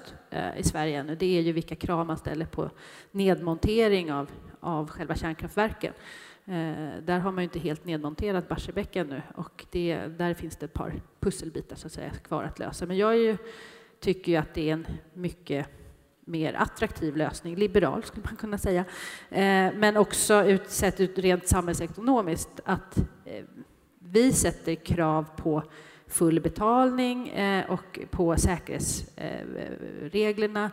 i 0.57 0.62
Sverige 0.62 1.01
ännu, 1.01 1.16
det 1.16 1.39
är 1.39 1.43
ju 1.43 1.53
vilka 1.53 1.77
krav 1.77 2.07
man 2.07 2.16
ställer 2.16 2.47
på 2.47 2.70
nedmontering 3.11 4.12
av 4.12 4.31
av 4.66 4.90
själva 4.90 5.14
kärnkraftverken. 5.14 5.92
Eh, 6.44 7.02
där 7.02 7.18
har 7.18 7.32
man 7.32 7.42
ju 7.42 7.44
inte 7.44 7.58
helt 7.58 7.84
nedmonterat 7.84 8.48
Barsebäck 8.48 8.96
ännu 8.96 9.22
och 9.34 9.66
det, 9.70 9.96
där 9.96 10.34
finns 10.34 10.56
det 10.56 10.66
ett 10.66 10.72
par 10.72 10.92
pusselbitar 11.20 11.76
så 11.76 11.86
att 11.86 11.92
säga, 11.92 12.10
kvar 12.10 12.44
att 12.44 12.58
lösa. 12.58 12.86
Men 12.86 12.96
jag 12.96 13.18
ju, 13.18 13.36
tycker 14.00 14.32
ju 14.32 14.38
att 14.38 14.54
det 14.54 14.68
är 14.68 14.72
en 14.72 14.86
mycket 15.14 15.66
mer 16.24 16.54
attraktiv 16.54 17.16
lösning, 17.16 17.56
liberal 17.56 18.02
skulle 18.02 18.24
man 18.24 18.36
kunna 18.36 18.58
säga, 18.58 18.84
eh, 19.30 19.72
men 19.74 19.96
också 19.96 20.44
ut, 20.44 20.70
sett 20.70 21.00
ut 21.00 21.18
rent 21.18 21.48
samhällsekonomiskt 21.48 22.60
att 22.64 22.98
eh, 23.24 23.44
vi 23.98 24.32
sätter 24.32 24.74
krav 24.74 25.26
på 25.36 25.62
full 26.06 26.40
betalning 26.40 27.28
eh, 27.28 27.70
och 27.70 28.00
på 28.10 28.36
säkerhetsreglerna 28.36 30.70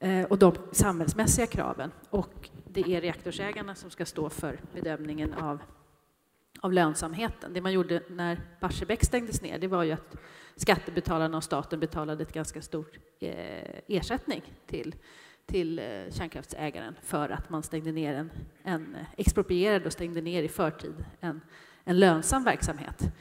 eh, 0.00 0.20
eh, 0.20 0.26
och 0.26 0.38
de 0.38 0.52
samhällsmässiga 0.72 1.46
kraven. 1.46 1.90
Och 2.10 2.50
det 2.72 2.94
är 2.96 3.00
reaktorsägarna 3.00 3.74
som 3.74 3.90
ska 3.90 4.06
stå 4.06 4.30
för 4.30 4.60
bedömningen 4.74 5.34
av, 5.34 5.62
av 6.60 6.72
lönsamheten. 6.72 7.52
Det 7.52 7.60
man 7.60 7.72
gjorde 7.72 8.02
när 8.08 8.40
Barsebäck 8.60 9.04
stängdes 9.04 9.42
ner 9.42 9.58
det 9.58 9.66
var 9.66 9.82
ju 9.82 9.92
att 9.92 10.16
skattebetalarna 10.56 11.36
och 11.36 11.44
staten 11.44 11.80
betalade 11.80 12.22
ett 12.22 12.32
ganska 12.32 12.62
stort 12.62 12.98
eh, 13.20 13.80
ersättning 13.88 14.42
till, 14.66 14.94
till 15.46 15.78
eh, 15.78 15.84
kärnkraftsägaren 16.10 16.94
för 17.02 17.28
att 17.28 17.50
man 17.50 17.62
stängde 17.62 17.92
ner 17.92 18.14
en, 18.14 18.30
en 18.62 18.96
exproprierade 19.16 19.86
och 19.86 19.92
stängde 19.92 20.20
ner 20.20 20.42
i 20.42 20.48
förtid 20.48 21.04
en, 21.20 21.40
en 21.84 21.98
lönsam 21.98 22.44
verksamhet. 22.44 23.12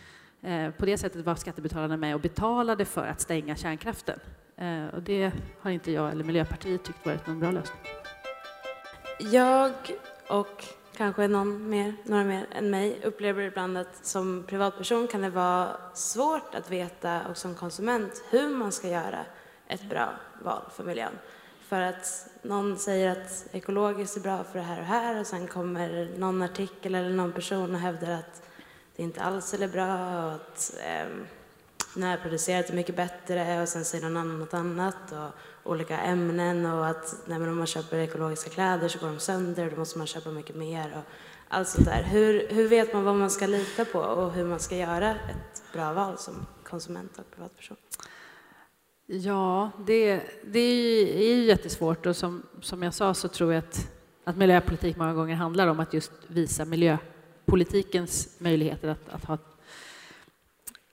Eh, 0.42 0.72
på 0.72 0.86
det 0.86 0.98
sättet 0.98 1.26
var 1.26 1.36
skattebetalarna 1.36 1.98
med 1.98 2.16
och 2.16 2.22
betalade 2.22 2.86
för 2.86 3.08
att 3.08 3.22
stänga 3.22 3.56
kärnkraften. 3.56 4.20
Eh, 4.56 4.88
och 4.88 5.04
det 5.04 5.32
har 5.60 5.72
inte 5.72 5.92
jag 5.92 6.12
eller 6.12 6.24
Miljöpartiet 6.24 6.84
tyckt 6.84 7.06
varit 7.06 7.28
någon 7.28 7.40
bra 7.40 7.52
lösning. 7.52 7.99
Jag 9.22 9.72
och 10.28 10.66
kanske 10.98 11.28
någon 11.28 11.70
mer, 11.70 11.94
några 12.04 12.24
mer 12.24 12.48
än 12.52 12.70
mig 12.70 13.02
upplever 13.04 13.42
ibland 13.42 13.78
att 13.78 14.06
som 14.06 14.44
privatperson 14.48 15.08
kan 15.08 15.22
det 15.22 15.30
vara 15.30 15.78
svårt 15.94 16.56
att 16.56 16.72
veta 16.72 17.22
och 17.30 17.38
som 17.38 17.56
konsument 17.56 18.24
hur 18.30 18.50
man 18.50 18.72
ska 18.72 18.88
göra 18.88 19.26
ett 19.68 19.90
bra 19.90 20.10
val 20.44 20.62
för 20.76 20.84
miljön. 20.84 21.12
För 21.68 21.82
att 21.82 22.28
någon 22.42 22.78
säger 22.78 23.12
att 23.12 23.48
ekologiskt 23.52 24.18
är 24.18 24.22
bra 24.22 24.44
för 24.44 24.60
det 24.60 24.66
här 24.66 24.80
och 24.80 24.86
här 24.86 25.20
och 25.20 25.28
sen 25.28 25.48
kommer 25.48 26.10
någon 26.18 26.42
artikel 26.42 26.96
eller 26.96 27.10
någon 27.10 27.32
person 27.32 27.74
och 27.74 27.82
hävdar 27.82 28.12
att 28.12 28.42
det 28.96 29.04
inte 29.04 29.22
alls 29.22 29.54
är 29.54 29.68
bra 29.68 30.26
och 30.26 30.32
att 30.32 30.74
eh, 30.86 31.08
närproducerat 31.96 32.70
är 32.70 32.74
mycket 32.74 32.96
bättre 32.96 33.62
och 33.62 33.70
sen 33.70 33.86
säger 33.86 34.04
någon 34.04 34.18
annan 34.18 34.40
något 34.40 34.54
annat. 34.54 35.12
Och, 35.12 35.30
olika 35.70 35.98
ämnen 35.98 36.66
och 36.66 36.88
att 36.88 37.16
nej, 37.26 37.38
om 37.38 37.58
man 37.58 37.68
köper 37.68 37.98
ekologiska 37.98 38.50
kläder 38.50 38.88
så 38.88 39.00
går 39.00 39.08
de 39.08 39.20
sönder 39.20 39.66
och 39.66 39.72
då 39.72 39.78
måste 39.78 39.98
man 39.98 40.08
köpa 40.08 40.30
mycket 40.30 40.56
mer 40.56 40.94
och 40.98 41.04
allt 41.48 41.68
sånt 41.68 41.86
där. 41.86 42.04
Hur, 42.04 42.48
hur 42.50 42.68
vet 42.68 42.94
man 42.94 43.04
vad 43.04 43.16
man 43.16 43.30
ska 43.30 43.48
lita 43.48 43.86
på 43.86 44.00
och 44.00 44.32
hur 44.32 44.46
man 44.46 44.60
ska 44.60 44.76
göra 44.76 45.12
ett 45.12 45.64
bra 45.74 45.94
val 45.94 46.18
som 46.18 46.46
konsument 46.64 47.20
och 47.20 47.32
privatperson? 47.36 47.78
Ja, 49.06 49.72
det, 49.86 50.22
det 50.46 50.60
är 50.60 51.36
ju 51.36 51.44
jättesvårt 51.44 52.06
och 52.06 52.16
som, 52.16 52.44
som 52.62 52.84
jag 52.84 52.94
sa 52.94 53.14
så 53.14 53.28
tror 53.28 53.54
jag 53.54 53.60
att, 53.60 53.92
att 54.24 54.38
miljöpolitik 54.38 54.98
många 54.98 55.14
gånger 55.14 55.36
handlar 55.36 55.68
om 55.68 55.80
att 55.80 55.94
just 55.94 56.12
visa 56.28 56.66
miljöpolitikens 56.66 58.36
möjligheter 58.40 58.88
att, 58.88 59.10
att 59.10 59.26
ha 59.26 59.38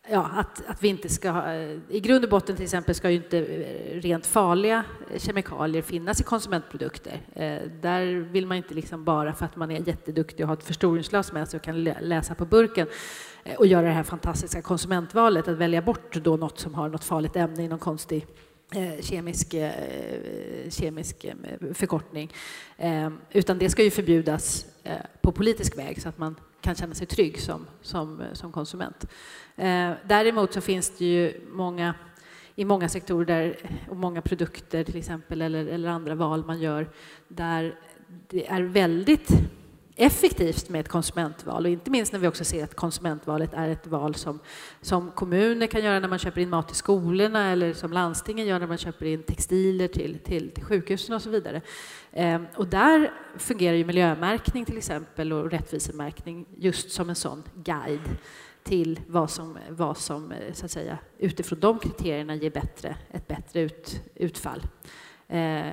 ja, 0.09 0.31
att, 0.35 0.63
att 0.67 0.83
vi 0.83 0.89
inte 0.89 1.09
ska... 1.09 1.55
I 1.89 2.01
grund 2.01 2.25
och 2.25 2.31
botten 2.31 2.57
till 2.57 2.65
exempel 2.65 2.95
ska 2.95 3.11
ju 3.11 3.17
inte 3.17 3.39
eh, 3.39 4.01
rent 4.01 4.27
farliga 4.27 4.85
eh, 5.11 5.19
kemikalier 5.19 5.83
finnas 5.83 6.21
i 6.21 6.25
konsumentprodukter. 6.25 7.21
Eh, 7.35 7.71
där 7.83 8.05
vill 8.07 8.47
man 8.47 8.57
inte 8.57 8.75
liksom 8.75 9.05
bara 9.05 9.33
för 9.33 9.45
att 9.45 9.57
man 9.57 9.71
är 9.71 9.89
jätteduktig 9.89 10.45
och 10.45 10.49
har 10.49 10.57
ett 10.57 10.65
förstoringsglas 10.65 11.33
med 11.33 11.49
sig 11.49 11.59
och 11.59 11.65
kan 11.65 11.85
läsa 11.85 12.35
på 12.35 12.45
burken 12.45 12.89
och 13.59 13.67
göra 13.67 13.87
det 13.87 13.93
här 13.93 14.03
fantastiska 14.03 14.63
konsumentvalet, 14.63 15.49
att 15.49 15.59
välja 15.59 15.83
bort 15.83 16.15
då 16.15 16.37
något 16.37 16.59
som 16.59 16.75
har 16.75 16.89
något 16.89 17.05
farligt 17.05 17.37
ämne 17.37 17.63
i 17.63 17.69
någon 17.69 17.79
konstig 17.79 18.27
kemisk, 19.01 19.55
kemisk 20.69 21.27
förkortning. 21.75 22.33
Ehm, 22.77 23.19
utan 23.31 23.59
det 23.59 23.71
ska 23.71 23.83
ju 23.83 23.91
förbjudas 23.91 24.67
på 25.21 25.33
politisk 25.33 25.79
väg 25.79 26.03
så 26.03 26.09
att 26.09 26.19
man 26.19 26.37
kan 26.61 26.75
känna 26.75 26.95
sig 26.95 27.07
trygg 27.07 27.41
som, 27.41 27.67
som, 27.83 28.23
som 28.33 28.53
konsument. 28.53 29.07
Eh, 29.57 29.93
däremot 30.05 30.53
så 30.53 30.61
finns 30.61 30.99
det 30.99 31.05
ju 31.05 31.41
många 31.51 31.95
i 32.59 32.65
många 32.65 32.89
sektorer 32.89 33.27
där, 33.27 33.57
och 33.89 33.97
många 33.97 34.23
produkter 34.23 34.85
till 34.85 34.97
exempel 34.97 35.43
eller, 35.43 35.67
eller 35.67 35.89
andra 35.89 36.15
val 36.15 36.45
man 36.47 36.61
gör 36.61 36.89
där 37.29 37.75
det 38.29 38.47
är 38.47 38.63
väldigt 38.63 39.31
effektivt 39.97 40.69
med 40.69 40.81
ett 40.81 40.89
konsumentval 40.89 41.65
och 41.65 41.71
inte 41.71 41.91
minst 41.91 42.13
när 42.13 42.21
vi 42.21 42.29
också 42.29 42.45
ser 42.45 42.65
att 42.65 42.75
konsumentvalet 42.75 43.55
är 43.55 43.69
ett 43.69 43.87
val 43.87 44.15
som, 44.15 44.39
som 44.81 45.11
kommuner 45.11 45.67
kan 45.67 45.85
göra 45.85 46.01
när 46.01 46.09
man 46.09 46.19
köper 46.19 46.41
in 46.41 46.51
mat 46.51 46.69
till 46.69 46.77
skolorna 46.77 47.53
eller 47.53 47.73
som 47.73 47.93
landstingen 47.93 48.47
gör 48.47 48.59
när 48.59 48.67
man 48.67 48.79
köper 48.79 49.07
in 49.07 49.23
textiler 49.23 49.89
till, 49.89 50.19
till, 50.19 50.51
till 50.51 50.65
sjukhusen 50.65 51.15
och 51.15 51.23
så 51.23 51.31
vidare. 51.31 51.61
Eh, 52.13 52.41
och 52.57 52.67
där 52.67 53.13
fungerar 53.39 53.77
ju 53.77 53.85
miljömärkning 53.85 54.65
till 54.65 54.79
exempel 54.79 55.33
och 55.33 55.51
rättvisemärkning 55.51 56.47
just 56.57 56.91
som 56.91 57.09
en 57.09 57.17
sån 57.17 57.43
guide 57.55 58.09
till 58.67 59.01
vad 59.07 59.31
som, 59.31 59.59
vad 59.71 59.97
som 59.97 60.33
eh, 60.33 60.53
så 60.53 60.65
att 60.65 60.71
säga, 60.71 60.99
utifrån 61.19 61.61
de 61.61 61.79
kriterierna 61.79 62.35
ger 62.35 62.51
bättre, 62.51 62.97
ett 63.11 63.29
bättre 63.29 63.61
ut, 63.61 64.01
utfall. 64.15 64.63
Eh, 65.29 65.73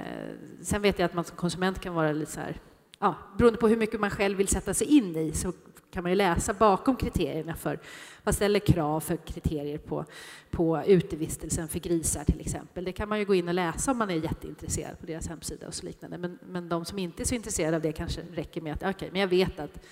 sen 0.62 0.82
vet 0.82 1.00
jag 1.00 1.06
att 1.06 1.14
man 1.14 1.24
som 1.24 1.38
konsument 1.38 1.80
kan 1.80 1.94
vara 1.94 2.12
lite 2.12 2.32
så 2.32 2.40
här 2.40 2.60
ja, 3.00 3.16
beroende 3.38 3.60
på 3.60 3.68
hur 3.68 3.78
mycket 3.78 4.00
man 4.00 4.10
själv 4.10 4.38
vill 4.38 4.48
sätta 4.48 4.74
sig 4.74 4.88
in 4.88 5.16
i 5.16 5.32
så 5.32 5.54
kan 5.92 6.04
man 6.04 6.12
ju 6.12 6.16
läsa 6.16 6.54
bakom 6.54 6.96
kriterierna 6.96 7.56
för 7.56 7.80
vad 8.24 8.36
ställer 8.36 8.60
krav 8.60 9.00
för 9.00 9.18
kriterier 9.18 9.78
på, 9.78 10.06
på 10.52 10.84
utevistelsen 10.86 11.68
för 11.68 11.80
grisar 11.80 12.24
till 12.24 12.40
exempel. 12.40 12.86
Det 12.86 12.92
kan 12.92 13.10
man 13.10 13.20
ju 13.20 13.26
gå 13.26 13.36
in 13.36 13.48
och 13.48 13.54
läsa 13.54 13.92
om 13.92 13.98
man 13.98 14.10
är 14.10 14.16
jätteintresserad 14.16 15.00
på 15.00 15.06
deras 15.06 15.28
hemsida 15.28 15.68
och 15.68 15.74
så 15.74 15.86
liknande. 15.86 16.18
Men, 16.18 16.40
men 16.46 16.70
de 16.70 16.86
som 16.86 17.00
inte 17.00 17.24
är 17.24 17.26
så 17.26 17.36
intresserade 17.36 17.76
av 17.76 17.82
det 17.82 17.92
kanske 17.92 18.22
räcker 18.34 18.62
med 18.62 18.74
att 18.74 18.80
okej, 18.80 18.90
okay, 18.90 19.10
men 19.12 19.22
jag 19.22 19.28
vet 19.28 19.60
att 19.60 19.86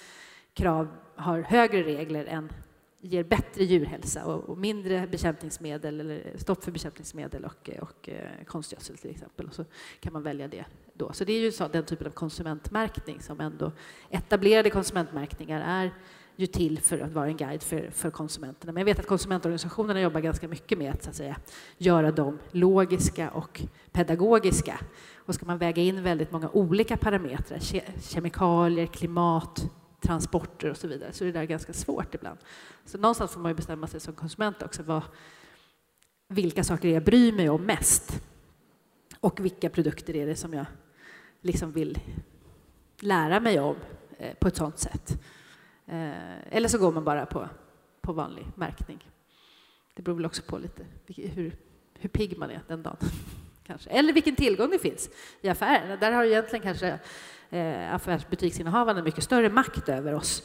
krav 0.54 0.88
har 1.16 1.42
högre 1.42 1.84
regler 1.84 2.26
än 2.26 2.50
ger 3.02 3.24
bättre 3.24 3.64
djurhälsa 3.64 4.26
och, 4.26 4.50
och, 4.50 4.58
mindre 4.58 5.08
bekämpningsmedel 5.08 6.00
eller 6.00 6.34
stopp 6.36 6.64
för 6.64 6.72
bekämpningsmedel 6.72 7.46
och, 7.46 7.70
och 7.82 8.10
eh, 8.10 8.46
konstgödsel 8.46 8.98
till 8.98 9.10
exempel. 9.12 9.46
Och 9.46 9.54
så 9.54 9.66
kan 10.00 10.14
man 10.14 10.24
välja 10.24 10.48
det 10.48 10.66
då. 10.94 11.14
Så 11.14 11.24
det 11.24 11.34
är 11.34 11.40
ju 11.40 11.52
så, 11.52 11.68
den 11.68 11.86
typen 11.86 12.08
av 12.08 12.12
konsumentmärkning 12.12 13.22
som 13.22 13.40
ändå 13.40 13.72
etablerade 14.10 14.70
konsumentmärkningar 14.70 15.62
är 15.66 15.92
ju 16.36 16.48
till 16.48 16.80
för 16.80 17.00
att 17.00 17.12
vara 17.12 17.28
en 17.28 17.38
guide 17.38 17.64
för, 17.64 17.90
för 17.92 18.10
konsumenterna. 18.10 18.72
Men 18.72 18.82
jag 18.82 18.86
vet 18.86 19.00
att 19.00 19.08
konsumentorganisationerna 19.08 20.02
jobbar 20.02 20.22
ganska 20.22 20.48
mycket 20.48 20.78
med 20.78 20.94
att, 20.94 21.04
så 21.04 21.10
att 21.10 21.16
säga, 21.16 21.36
göra 21.78 22.12
dem 22.12 22.40
logiska 22.52 23.30
och 23.30 23.62
pedagogiska. 23.92 24.80
Och 25.26 25.36
ska 25.36 25.46
man 25.46 25.58
väga 25.58 25.82
in 25.82 26.04
väldigt 26.04 26.32
många 26.32 26.50
olika 26.50 26.98
parametrar, 26.98 27.60
ke 27.60 27.82
kemikalier, 28.02 28.86
klimat, 28.86 29.72
transporter 30.02 30.70
och 30.70 30.78
så 30.78 30.88
vidare, 30.88 31.14
så 31.14 31.24
är 31.24 31.26
det 31.26 31.40
där 31.40 31.46
ganska 31.46 31.74
svårt 31.74 32.16
ibland. 32.16 32.40
Så 32.86 32.98
någonstans 32.98 33.32
får 33.32 33.42
man 33.42 33.52
ju 33.52 33.56
bestämma 33.56 33.88
sig 33.88 34.00
som 34.00 34.14
konsument 34.14 34.62
också 34.62 34.84
vad, 34.84 35.04
vilka 36.28 36.64
saker 36.64 36.90
jag 36.90 37.04
bryr 37.04 37.32
mig 37.32 37.50
om 37.50 37.62
mest 37.62 38.22
och 39.20 39.40
vilka 39.40 39.70
produkter 39.70 40.16
är 40.16 40.26
det 40.26 40.36
som 40.36 40.54
jag 40.54 40.66
liksom 41.42 41.72
vill 41.72 42.00
lära 43.00 43.40
mig 43.40 43.60
om 43.60 43.76
eh, 44.18 44.34
på 44.34 44.48
ett 44.48 44.56
sådant 44.56 44.80
sätt. 44.80 45.22
Eh, 45.86 46.56
eller 46.56 46.68
så 46.68 46.78
går 46.78 46.92
man 46.92 47.04
bara 47.04 47.26
på, 47.26 47.50
på 48.02 48.14
vanlig 48.14 48.48
märkning. 48.56 49.08
Det 49.94 50.02
beror 50.02 50.16
väl 50.16 50.26
också 50.26 50.42
på 50.42 50.58
lite 50.58 50.86
hur, 51.08 51.56
hur 51.94 52.10
pigg 52.10 52.38
man 52.38 52.50
är 52.50 52.62
den 52.68 52.84
dagen. 52.84 52.98
Kanske. 53.72 53.90
Eller 53.90 54.14
vilken 54.14 54.36
tillgång 54.36 54.70
det 54.70 54.80
finns 54.80 55.10
i 55.42 55.50
affären. 55.50 56.00
Där 56.00 56.12
har 56.12 56.24
egentligen 56.24 56.64
kanske 56.64 57.00
eh, 57.50 57.96
affärsbutiksinnehavarna 57.96 59.04
mycket 59.04 59.24
större 59.24 59.50
makt 59.50 59.90
över 59.90 60.14
oss 60.14 60.44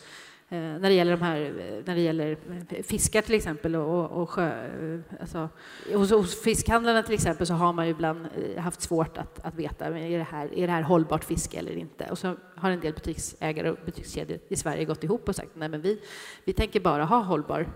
Eh, 0.49 0.59
när 0.59 0.89
det 0.89 0.93
gäller 0.93 1.17
de 1.17 1.23
här, 1.23 1.41
eh, 1.41 1.83
när 1.85 1.95
det 1.95 2.01
gäller 2.01 2.37
eh, 2.69 2.83
fiskar 2.83 3.23
till 3.23 3.35
exempel 3.35 3.77
och, 3.77 4.23
och 4.23 4.31
sjö, 4.31 4.67
eh, 4.67 5.01
alltså, 5.21 5.49
hos, 5.93 6.11
hos, 6.11 6.43
fiskhandlarna 6.43 7.03
till 7.03 7.15
exempel 7.15 7.47
så 7.47 7.55
har 7.55 7.73
man 7.73 7.87
ju 7.87 7.91
ibland 7.91 8.29
haft 8.59 8.83
svårt 8.83 9.19
att, 9.19 9.45
att 9.45 9.55
veta 9.55 9.87
är 9.87 10.19
det, 10.19 10.27
här, 10.31 10.59
är 10.59 10.67
det 10.67 10.73
här 10.73 10.83
hållbart 10.83 11.25
fiske 11.25 11.59
eller 11.59 11.77
inte. 11.77 12.07
Och 12.11 12.19
så 12.19 12.37
har 12.57 12.71
en 12.71 12.81
del 12.81 12.93
butiksägare 12.93 13.71
och 13.71 13.79
butikskedjor 13.85 14.39
i 14.49 14.57
Sverige 14.57 14.85
gått 14.85 15.05
ihop 15.05 15.29
och 15.29 15.37
sagt 15.37 15.51
nej 15.55 15.69
men 15.69 15.81
vi, 15.81 16.01
vi 16.45 16.53
tänker 16.53 16.81
bara 16.81 17.05
ha 17.05 17.19
hållbar 17.19 17.67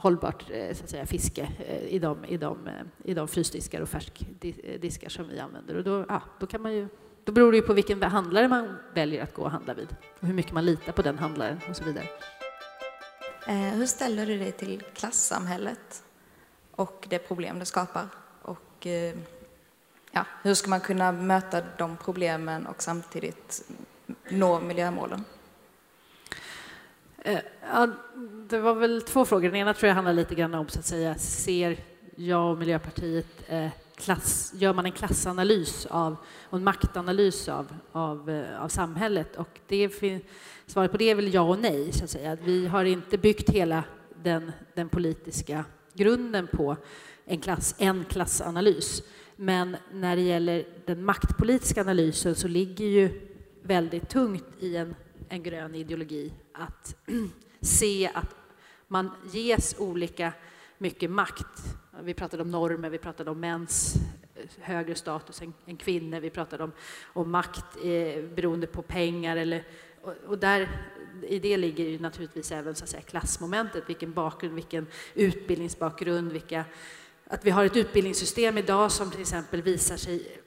hållbart 0.00 0.50
eh, 0.50 0.74
så 0.74 0.84
att 0.84 0.90
säga, 0.90 1.06
fiske 1.06 1.48
eh, 1.58 1.84
i 1.84 1.98
de, 1.98 2.24
i, 2.24 2.36
de, 2.36 2.66
eh, 2.66 2.72
i 3.04 3.14
de 3.14 3.28
frysdiskar 3.28 3.80
och 3.80 3.88
färskdiskar 3.88 5.08
som 5.08 5.28
vi 5.28 5.38
använder. 5.38 5.76
Och 5.76 5.84
då, 5.84 6.04
ja, 6.08 6.22
då 6.40 6.46
kan 6.46 6.62
man 6.62 6.72
ju 6.72 6.88
då 7.24 7.32
beror 7.32 7.52
det 7.52 7.56
ju 7.56 7.62
på 7.62 7.72
vilken 7.72 8.02
handlare 8.02 8.48
man 8.48 8.76
väljer 8.94 9.22
att 9.22 9.34
gå 9.34 9.42
och 9.42 9.50
handla 9.50 9.74
vid 9.74 9.96
och 10.20 10.26
hur 10.26 10.34
mycket 10.34 10.52
man 10.52 10.64
litar 10.64 10.92
på 10.92 11.02
den 11.02 11.18
handlaren 11.18 11.60
och 11.68 11.76
så 11.76 11.84
vidare. 11.84 12.06
Hur 13.46 13.86
ställer 13.86 14.26
du 14.26 14.38
dig 14.38 14.52
till 14.52 14.82
klassamhället 14.94 16.02
och 16.70 17.06
det 17.10 17.18
problem 17.18 17.58
det 17.58 17.64
skapar? 17.64 18.06
Och 18.42 18.86
ja, 20.10 20.26
hur 20.42 20.54
ska 20.54 20.70
man 20.70 20.80
kunna 20.80 21.12
möta 21.12 21.62
de 21.78 21.96
problemen 21.96 22.66
och 22.66 22.82
samtidigt 22.82 23.70
nå 24.28 24.60
miljömålen? 24.60 25.24
Eh, 27.24 27.38
ja, 27.72 27.88
det 28.48 28.58
var 28.58 28.74
väl 28.74 29.02
två 29.02 29.24
frågor. 29.24 29.48
Den 29.48 29.56
ena 29.56 29.74
tror 29.74 29.88
jag 29.88 29.94
handlar 29.94 30.12
lite 30.12 30.34
grann 30.34 30.54
om 30.54 30.68
så 30.68 30.78
att 30.78 30.84
säga, 30.84 31.14
ser 31.14 31.76
jag 32.16 32.50
och 32.50 32.58
Miljöpartiet 32.58 33.26
eh, 33.48 33.68
klass, 33.96 34.52
gör 34.56 34.74
man 34.74 34.86
en 34.86 34.92
klassanalys 34.92 35.86
av, 35.86 36.16
och 36.42 36.58
en 36.58 36.64
maktanalys 36.64 37.48
av, 37.48 37.66
av, 37.92 38.30
eh, 38.30 38.62
av 38.62 38.68
samhället. 38.68 39.36
Och 39.36 39.60
det, 39.66 39.90
svaret 40.66 40.90
på 40.90 40.96
det 40.96 41.10
är 41.10 41.14
väl 41.14 41.34
ja 41.34 41.40
och 41.40 41.58
nej. 41.58 41.92
Så 41.92 42.04
att 42.04 42.10
säga. 42.10 42.36
Vi 42.44 42.66
har 42.66 42.84
inte 42.84 43.18
byggt 43.18 43.50
hela 43.50 43.84
den, 44.22 44.52
den 44.74 44.88
politiska 44.88 45.64
grunden 45.94 46.46
på 46.46 46.76
en, 47.24 47.40
klass, 47.40 47.74
en 47.78 48.04
klassanalys. 48.04 49.02
Men 49.36 49.76
när 49.92 50.16
det 50.16 50.22
gäller 50.22 50.64
den 50.86 51.04
maktpolitiska 51.04 51.80
analysen 51.80 52.34
så 52.34 52.48
ligger 52.48 52.86
ju 52.86 53.30
väldigt 53.62 54.08
tungt 54.08 54.46
i 54.60 54.76
en, 54.76 54.94
en 55.28 55.42
grön 55.42 55.74
ideologi 55.74 56.32
att 56.60 56.96
se 57.60 58.10
att 58.14 58.36
man 58.88 59.10
ges 59.32 59.74
olika 59.78 60.32
mycket 60.78 61.10
makt. 61.10 61.76
Vi 62.02 62.14
pratade 62.14 62.42
om 62.42 62.50
normer, 62.50 62.90
vi 62.90 62.98
pratade 62.98 63.30
om 63.30 63.40
mäns 63.40 63.94
eh, 64.34 64.44
högre 64.60 64.94
status 64.94 65.42
än, 65.42 65.52
än 65.66 65.76
kvinnor, 65.76 66.20
vi 66.20 66.30
pratade 66.30 66.64
om, 66.64 66.72
om 67.12 67.30
makt 67.30 67.76
eh, 67.76 68.24
beroende 68.34 68.66
på 68.66 68.82
pengar. 68.82 69.36
Eller, 69.36 69.64
och, 70.02 70.14
och, 70.26 70.38
där, 70.38 70.68
I 71.22 71.38
det 71.38 71.56
ligger 71.56 71.84
ju 71.84 71.98
naturligtvis 71.98 72.52
även 72.52 72.74
så 72.74 72.84
att 72.84 72.90
säga, 72.90 73.02
klassmomentet, 73.02 73.84
vilken 73.86 74.12
bakgrund, 74.12 74.54
vilken 74.54 74.86
utbildningsbakgrund, 75.14 76.32
vilka, 76.32 76.64
att 77.26 77.44
vi 77.44 77.50
har 77.50 77.64
ett 77.64 77.76
utbildningssystem 77.76 78.58
idag 78.58 78.92
som 78.92 79.10
till 79.10 79.20
exempel 79.20 79.62
visar 79.62 79.96
sig 79.96 80.40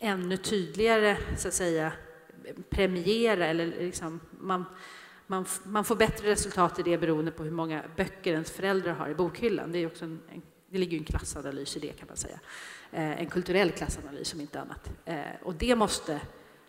eh, 0.00 0.08
ännu 0.10 0.36
tydligare 0.36 1.16
så 1.38 1.48
att 1.48 1.54
säga, 1.54 1.92
premiera 2.70 3.46
eller 3.46 3.66
liksom, 3.66 4.20
man, 4.30 4.64
man, 5.32 5.46
man 5.64 5.84
får 5.84 5.96
bättre 5.96 6.28
resultat 6.28 6.78
i 6.78 6.82
det 6.82 6.98
beroende 6.98 7.30
på 7.30 7.44
hur 7.44 7.50
många 7.50 7.82
böcker 7.96 8.32
ens 8.32 8.50
föräldrar 8.50 8.92
har 8.92 9.08
i 9.08 9.14
bokhyllan. 9.14 9.72
Det, 9.72 9.78
är 9.78 9.86
också 9.86 10.04
en, 10.04 10.20
en, 10.32 10.42
det 10.70 10.78
ligger 10.78 10.98
en 10.98 11.04
klassanalys 11.04 11.76
i 11.76 11.80
det 11.80 11.92
kan 11.92 12.08
man 12.08 12.16
säga. 12.16 12.40
Eh, 12.90 13.20
en 13.20 13.26
kulturell 13.26 13.70
klassanalys 13.70 14.34
om 14.34 14.40
inte 14.40 14.60
annat. 14.60 14.90
Eh, 15.04 15.16
och 15.42 15.54
det 15.54 15.76
måste, 15.76 16.20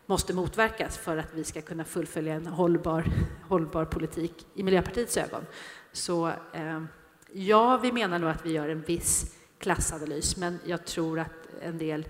måste 0.06 0.34
motverkas 0.34 0.98
för 0.98 1.18
att 1.18 1.34
vi 1.34 1.44
ska 1.44 1.62
kunna 1.62 1.86
fullfölja 1.86 2.34
en 2.34 2.48
hållbar, 2.48 3.06
hållbar 3.50 3.86
politik 3.86 4.46
i 4.56 4.64
Miljöpartiets 4.64 5.18
ögon. 5.18 5.46
Så 5.92 6.28
eh, 6.54 6.84
ja, 7.32 7.78
vi 7.78 7.92
menar 7.92 8.20
nog 8.20 8.30
att 8.30 8.46
vi 8.46 8.52
gör 8.52 8.70
en 8.70 8.82
viss 8.82 9.36
klassanalys, 9.60 10.38
men 10.38 10.60
jag 10.66 10.86
tror 10.86 11.20
att 11.20 11.48
en 11.62 11.78
del 11.78 12.06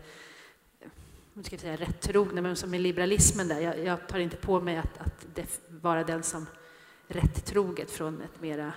jag 1.34 1.46
ska 1.46 1.58
säga 1.58 1.76
rätt 1.76 2.02
trogna, 2.02 2.42
men 2.42 2.56
som 2.56 2.74
är 2.74 2.80
liberalismen 2.80 3.48
där, 3.48 3.60
jag, 3.60 3.80
jag 3.80 4.08
tar 4.08 4.20
inte 4.20 4.36
på 4.36 4.62
mig 4.62 4.78
att, 4.78 4.98
att 4.98 5.60
vara 5.70 6.04
den 6.04 6.24
som 6.24 6.46
rätt 7.08 7.46
troget 7.46 7.92
från 7.92 8.22
ett 8.22 8.42
mera 8.42 8.74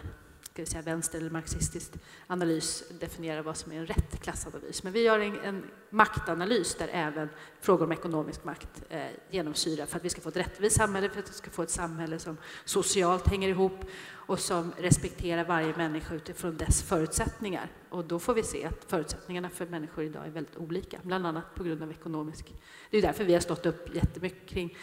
ska 0.56 0.62
vi 0.62 0.66
säga, 0.66 0.82
vänster 0.82 1.18
eller 1.18 1.30
marxistisk 1.30 1.92
analys 2.26 2.84
definierar 3.00 3.42
vad 3.42 3.56
som 3.56 3.72
är 3.72 3.76
en 3.76 3.86
rätt 3.86 4.20
klassanalys. 4.22 4.82
Men 4.82 4.92
vi 4.92 5.02
gör 5.02 5.20
en, 5.20 5.40
en 5.40 5.64
maktanalys 5.90 6.74
där 6.74 6.88
även 6.92 7.28
frågor 7.60 7.84
om 7.84 7.92
ekonomisk 7.92 8.44
makt 8.44 8.82
eh, 8.88 9.06
genomsyrar 9.30 9.86
för 9.86 9.96
att 9.96 10.04
vi 10.04 10.08
ska 10.08 10.20
få 10.20 10.28
ett 10.28 10.36
rättvist 10.36 10.76
samhälle, 10.76 11.08
för 11.10 11.18
att 11.18 11.30
vi 11.30 11.34
ska 11.34 11.50
få 11.50 11.62
ett 11.62 11.70
samhälle 11.70 12.18
som 12.18 12.36
socialt 12.64 13.28
hänger 13.28 13.48
ihop 13.48 13.84
och 14.08 14.40
som 14.40 14.72
respekterar 14.78 15.44
varje 15.44 15.76
människa 15.76 16.14
utifrån 16.14 16.56
dess 16.56 16.82
förutsättningar. 16.82 17.70
Och 17.88 18.04
då 18.04 18.18
får 18.18 18.34
vi 18.34 18.42
se 18.42 18.64
att 18.64 18.84
förutsättningarna 18.88 19.50
för 19.50 19.66
människor 19.66 20.04
idag 20.04 20.26
är 20.26 20.30
väldigt 20.30 20.56
olika, 20.56 20.98
bland 21.02 21.26
annat 21.26 21.54
på 21.54 21.64
grund 21.64 21.82
av 21.82 21.90
ekonomisk... 21.90 22.54
Det 22.90 22.98
är 22.98 23.02
därför 23.02 23.24
vi 23.24 23.32
har 23.32 23.40
stått 23.40 23.66
upp 23.66 23.94
jättemycket 23.94 24.48
kring 24.48 24.76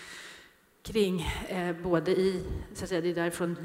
kring 0.83 1.21
eh, 1.47 1.75
både 1.83 2.11
i, 2.11 2.43
så 2.73 2.83
att 2.83 2.89
säga, 2.89 3.01
det 3.01 3.09
är 3.09 3.15
därifrån 3.15 3.57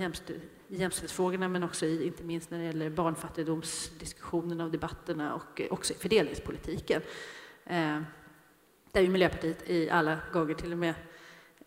i 0.69 0.77
jämställdhetsfrågorna 0.77 1.49
men 1.49 1.63
också 1.63 1.87
i, 1.87 2.07
inte 2.07 2.23
minst 2.23 2.51
när 2.51 2.59
det 2.59 2.65
gäller 2.65 2.91
barnfattigdomsdiskussionerna 2.91 4.65
och 4.65 4.71
debatterna 4.71 5.35
och 5.35 5.61
eh, 5.61 5.67
också 5.71 5.93
i 5.93 5.97
fördelningspolitiken. 5.97 7.03
Eh, 7.65 8.01
där 8.93 9.01
ju 9.01 9.09
Miljöpartiet 9.09 9.71
i 9.71 9.91
alla 9.91 10.19
gånger 10.33 10.55
till 10.55 10.73
och 10.73 10.79
med 10.79 10.95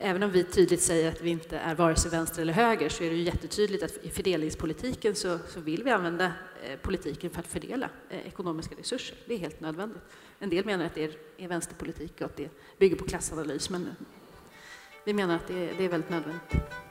även 0.01 0.23
om 0.23 0.31
vi 0.31 0.43
tydligt 0.43 0.81
säger 0.81 1.11
att 1.11 1.21
vi 1.21 1.29
inte 1.29 1.57
är 1.57 1.75
vare 1.75 1.95
sig 1.95 2.11
vänster 2.11 2.41
eller 2.41 2.53
höger 2.53 2.89
så 2.89 3.03
är 3.03 3.09
det 3.09 3.15
ju 3.15 3.23
jättetydligt 3.23 3.83
att 3.83 3.97
i 3.97 4.09
fördelningspolitiken 4.09 5.15
så, 5.15 5.39
så 5.47 5.59
vill 5.59 5.83
vi 5.83 5.91
använda 5.91 6.25
eh, 6.63 6.79
politiken 6.81 7.29
för 7.29 7.39
att 7.39 7.47
fördela 7.47 7.89
eh, 8.09 8.27
ekonomiska 8.27 8.75
resurser. 8.75 9.17
Det 9.27 9.33
är 9.33 9.37
helt 9.37 9.59
nödvändigt. 9.59 10.01
En 10.39 10.49
del 10.49 10.65
menar 10.65 10.85
att 10.85 10.95
det 10.95 11.03
är, 11.03 11.11
är 11.37 11.47
vänsterpolitik 11.47 12.13
och 12.15 12.21
att 12.21 12.37
det 12.37 12.49
bygger 12.77 12.95
på 12.95 13.05
klassanalys 13.05 13.69
men 13.69 13.95
vi 15.05 15.13
menar 15.13 15.35
att 15.35 15.47
det 15.47 15.73
det 15.77 15.85
är 15.85 15.89
väldigt 15.89 16.09
nödvändigt. 16.09 16.90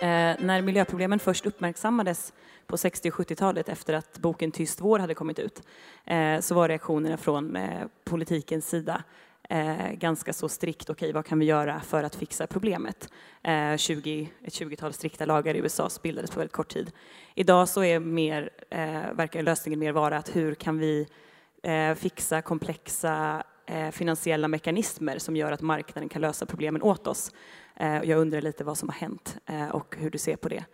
Eh, 0.00 0.36
när 0.38 0.62
miljöproblemen 0.62 1.18
först 1.18 1.46
uppmärksammades 1.46 2.32
på 2.66 2.76
60 2.76 3.08
och 3.10 3.14
70-talet 3.14 3.68
efter 3.68 3.94
att 3.94 4.18
boken 4.18 4.50
Tyst 4.50 4.80
vår 4.80 4.98
hade 4.98 5.14
kommit 5.14 5.38
ut 5.38 5.62
eh, 6.04 6.40
så 6.40 6.54
var 6.54 6.68
reaktionerna 6.68 7.16
från 7.16 7.56
eh, 7.56 7.86
politikens 8.04 8.68
sida 8.68 9.02
eh, 9.48 9.92
ganska 9.92 10.32
så 10.32 10.48
strikt, 10.48 10.90
okej 10.90 11.06
okay, 11.06 11.12
vad 11.12 11.26
kan 11.26 11.38
vi 11.38 11.46
göra 11.46 11.80
för 11.80 12.02
att 12.02 12.14
fixa 12.14 12.46
problemet? 12.46 13.08
Eh, 13.42 13.76
20, 13.76 14.30
ett 14.44 14.52
20-tal 14.52 14.92
strikta 14.92 15.26
lagar 15.26 15.54
i 15.54 15.58
USA 15.58 15.88
bildades 16.02 16.30
på 16.30 16.38
väldigt 16.38 16.52
kort 16.52 16.68
tid. 16.68 16.92
Idag 17.34 17.68
så 17.68 17.84
är 17.84 18.00
mer, 18.00 18.50
eh, 18.70 19.12
verkar 19.12 19.42
lösningen 19.42 19.80
mer 19.80 19.92
vara 19.92 20.16
att 20.16 20.36
hur 20.36 20.54
kan 20.54 20.78
vi 20.78 21.06
eh, 21.62 21.94
fixa 21.94 22.42
komplexa 22.42 23.42
finansiella 23.92 24.48
mekanismer 24.48 25.18
som 25.18 25.36
gör 25.36 25.52
att 25.52 25.60
marknaden 25.60 26.08
kan 26.08 26.22
lösa 26.22 26.46
problemen 26.46 26.82
åt 26.82 27.06
oss. 27.06 27.32
Eh, 27.80 28.02
jag 28.02 28.18
undrar 28.18 28.40
lite 28.40 28.64
vad 28.64 28.78
som 28.78 28.88
har 28.88 28.96
hänt 28.96 29.36
eh, 29.46 29.68
och 29.68 29.96
hur 29.98 30.10
du 30.10 30.18
ser 30.18 30.36
på 30.36 30.48
det. 30.48 30.64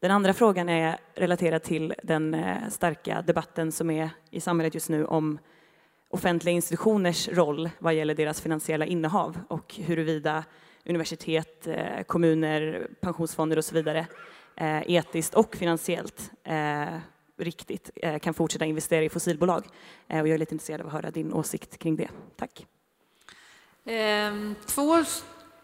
Den 0.00 0.10
andra 0.10 0.34
frågan 0.34 0.68
är 0.68 0.98
relaterad 1.14 1.62
till 1.62 1.94
den 2.02 2.34
eh, 2.34 2.68
starka 2.70 3.22
debatten 3.22 3.72
som 3.72 3.90
är 3.90 4.10
i 4.30 4.40
samhället 4.40 4.74
just 4.74 4.88
nu 4.88 5.04
om 5.04 5.38
offentliga 6.10 6.54
institutioners 6.54 7.28
roll 7.28 7.70
vad 7.78 7.94
gäller 7.94 8.14
deras 8.14 8.40
finansiella 8.40 8.86
innehav 8.86 9.38
och 9.48 9.74
huruvida 9.74 10.44
universitet, 10.84 11.66
eh, 11.66 12.02
kommuner, 12.06 12.88
pensionsfonder 13.00 13.56
och 13.56 13.64
så 13.64 13.74
vidare 13.74 14.06
eh, 14.56 14.90
etiskt 14.90 15.34
och 15.34 15.56
finansiellt 15.56 16.30
eh, 16.44 16.98
riktigt 17.38 17.90
kan 18.22 18.34
fortsätta 18.34 18.64
investera 18.64 19.04
i 19.04 19.08
fossilbolag. 19.08 19.64
Och 20.06 20.16
jag 20.16 20.28
är 20.28 20.38
lite 20.38 20.54
intresserad 20.54 20.80
av 20.80 20.86
att 20.86 20.92
höra 20.92 21.10
din 21.10 21.32
åsikt 21.32 21.78
kring 21.78 21.96
det. 21.96 22.08
Tack. 22.36 22.66
Ehm, 23.84 24.54
två 24.66 25.04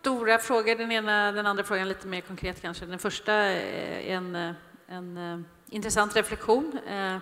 stora 0.09 0.39
frågor. 0.39 0.75
Den 0.75 0.93
ena, 0.93 1.33
den 1.33 1.47
andra 1.47 1.65
frågan 1.65 1.89
lite 1.89 2.07
mer 2.07 2.21
konkret 2.21 2.63
kanske. 2.63 2.87
Den 2.87 2.99
första 2.99 3.33
är 3.33 4.01
en, 4.01 4.55
en 4.87 5.17
eh, 5.17 5.41
intressant 5.71 6.17
reflektion. 6.17 6.79
Eh, 6.89 7.17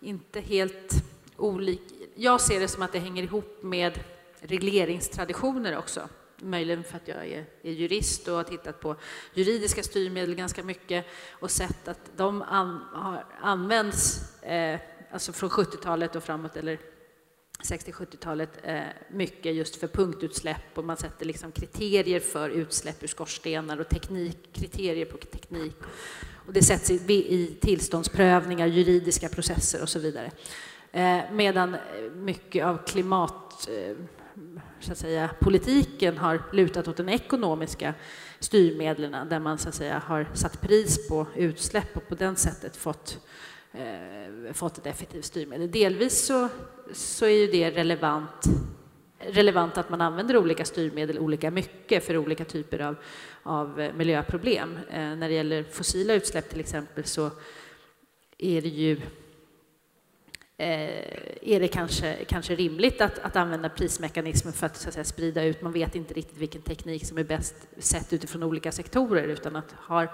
inte 0.00 0.40
helt 0.40 0.92
olik. 1.36 1.82
Jag 2.14 2.40
ser 2.40 2.60
det 2.60 2.68
som 2.68 2.82
att 2.82 2.92
det 2.92 2.98
hänger 2.98 3.22
ihop 3.22 3.62
med 3.62 4.00
regleringstraditioner 4.40 5.76
också. 5.76 6.08
Möjligen 6.36 6.84
för 6.84 6.96
att 6.96 7.08
jag 7.08 7.26
är, 7.26 7.44
är 7.62 7.72
jurist 7.72 8.28
och 8.28 8.36
har 8.36 8.44
tittat 8.44 8.80
på 8.80 8.96
juridiska 9.34 9.82
styrmedel 9.82 10.34
ganska 10.34 10.62
mycket 10.62 11.06
och 11.30 11.50
sett 11.50 11.88
att 11.88 12.10
de 12.16 12.42
an, 12.42 12.80
har 12.92 13.24
använts 13.40 14.32
eh, 14.42 14.80
alltså 15.12 15.32
från 15.32 15.50
70-talet 15.50 16.16
och 16.16 16.24
framåt, 16.24 16.56
eller 16.56 16.78
60-70-talet 17.62 18.50
eh, 18.62 18.80
mycket 19.10 19.54
just 19.54 19.76
för 19.76 19.88
punktutsläpp 19.88 20.78
och 20.78 20.84
man 20.84 20.96
sätter 20.96 21.26
liksom 21.26 21.52
kriterier 21.52 22.20
för 22.20 22.50
utsläpp 22.50 23.02
ur 23.02 23.06
skorstenar 23.06 23.80
och 23.80 23.88
teknik, 23.88 24.52
kriterier 24.52 25.04
på 25.04 25.16
teknik. 25.16 25.76
Och 26.46 26.52
det 26.52 26.62
sätts 26.62 26.90
i, 26.90 26.94
i 27.10 27.58
tillståndsprövningar, 27.60 28.66
juridiska 28.66 29.28
processer 29.28 29.82
och 29.82 29.88
så 29.88 29.98
vidare. 29.98 30.30
Eh, 30.92 31.20
medan 31.32 31.76
mycket 32.14 32.64
av 32.64 32.86
klimat 32.86 33.68
eh, 33.68 33.96
så 34.80 34.92
att 34.92 34.98
säga, 34.98 35.30
politiken 35.40 36.18
har 36.18 36.42
lutat 36.52 36.88
åt 36.88 36.96
de 36.96 37.08
ekonomiska 37.08 37.94
styrmedlen 38.40 39.28
där 39.28 39.38
man 39.38 39.58
så 39.58 39.68
att 39.68 39.74
säga, 39.74 40.02
har 40.06 40.28
satt 40.34 40.60
pris 40.60 41.08
på 41.08 41.26
utsläpp 41.36 41.96
och 41.96 42.08
på 42.08 42.14
det 42.14 42.36
sättet 42.36 42.76
fått 42.76 43.18
eh, 43.20 43.20
Eh, 43.72 44.52
fått 44.52 44.78
ett 44.78 44.86
effektivt 44.86 45.24
styrmedel. 45.24 45.70
Delvis 45.70 46.26
så, 46.26 46.48
så 46.92 47.24
är 47.24 47.30
ju 47.30 47.46
det 47.46 47.70
relevant, 47.70 48.44
relevant 49.18 49.78
att 49.78 49.90
man 49.90 50.00
använder 50.00 50.36
olika 50.36 50.64
styrmedel 50.64 51.18
olika 51.18 51.50
mycket 51.50 52.04
för 52.04 52.16
olika 52.16 52.44
typer 52.44 52.78
av, 52.78 52.96
av 53.42 53.90
miljöproblem. 53.96 54.78
Eh, 54.90 55.16
när 55.16 55.28
det 55.28 55.34
gäller 55.34 55.62
fossila 55.62 56.14
utsläpp 56.14 56.48
till 56.48 56.60
exempel 56.60 57.04
så 57.04 57.30
är 58.38 58.62
det 58.62 58.68
ju 58.68 58.92
eh, 60.56 61.12
är 61.42 61.60
det 61.60 61.68
kanske, 61.68 62.24
kanske 62.24 62.54
rimligt 62.54 63.00
att, 63.00 63.18
att 63.18 63.36
använda 63.36 63.68
prismekanismen 63.68 64.52
för 64.52 64.66
att, 64.66 64.76
så 64.76 64.88
att 64.88 64.94
säga, 64.94 65.04
sprida 65.04 65.44
ut. 65.44 65.62
Man 65.62 65.72
vet 65.72 65.94
inte 65.94 66.14
riktigt 66.14 66.38
vilken 66.38 66.62
teknik 66.62 67.06
som 67.06 67.18
är 67.18 67.24
bäst 67.24 67.54
sett 67.78 68.12
utifrån 68.12 68.42
olika 68.42 68.72
sektorer 68.72 69.28
utan 69.28 69.56
att 69.56 69.74
har 69.76 70.10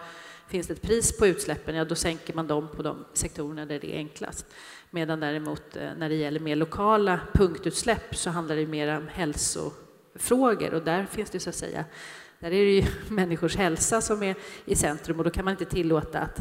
Finns 0.48 0.66
det 0.66 0.72
ett 0.72 0.82
pris 0.82 1.18
på 1.18 1.26
utsläppen, 1.26 1.74
ja 1.74 1.84
då 1.84 1.94
sänker 1.94 2.34
man 2.34 2.46
dem 2.46 2.68
på 2.76 2.82
de 2.82 3.04
sektorerna 3.12 3.66
där 3.66 3.78
det 3.78 3.94
är 3.94 3.96
enklast. 3.96 4.46
Medan 4.90 5.20
däremot 5.20 5.76
eh, 5.76 5.90
när 5.98 6.08
det 6.08 6.14
gäller 6.14 6.40
mer 6.40 6.56
lokala 6.56 7.20
punktutsläpp 7.32 8.16
så 8.16 8.30
handlar 8.30 8.56
det 8.56 8.66
mer 8.66 8.96
om 8.96 9.08
hälsofrågor 9.08 10.74
och 10.74 10.82
där 10.82 11.06
finns 11.06 11.30
det 11.30 11.40
så 11.40 11.50
att 11.50 11.56
säga, 11.56 11.84
där 12.38 12.46
är 12.46 12.64
det 12.64 12.70
ju 12.70 12.84
människors 13.08 13.56
hälsa 13.56 14.00
som 14.00 14.22
är 14.22 14.34
i 14.64 14.74
centrum 14.74 15.18
och 15.18 15.24
då 15.24 15.30
kan 15.30 15.44
man 15.44 15.52
inte 15.52 15.64
tillåta 15.64 16.20
att 16.20 16.40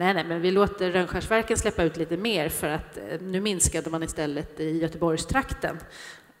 Nej, 0.00 0.14
nej, 0.14 0.24
men 0.24 0.40
vi 0.40 0.50
låter 0.50 0.90
Rönnskärsverken 0.90 1.56
släppa 1.56 1.82
ut 1.82 1.96
lite 1.96 2.16
mer 2.16 2.48
för 2.48 2.68
att 2.68 2.96
eh, 2.96 3.20
nu 3.20 3.40
minskade 3.40 3.90
man 3.90 4.02
istället 4.02 4.60
i 4.60 4.78
Göteborgstrakten. 4.78 5.78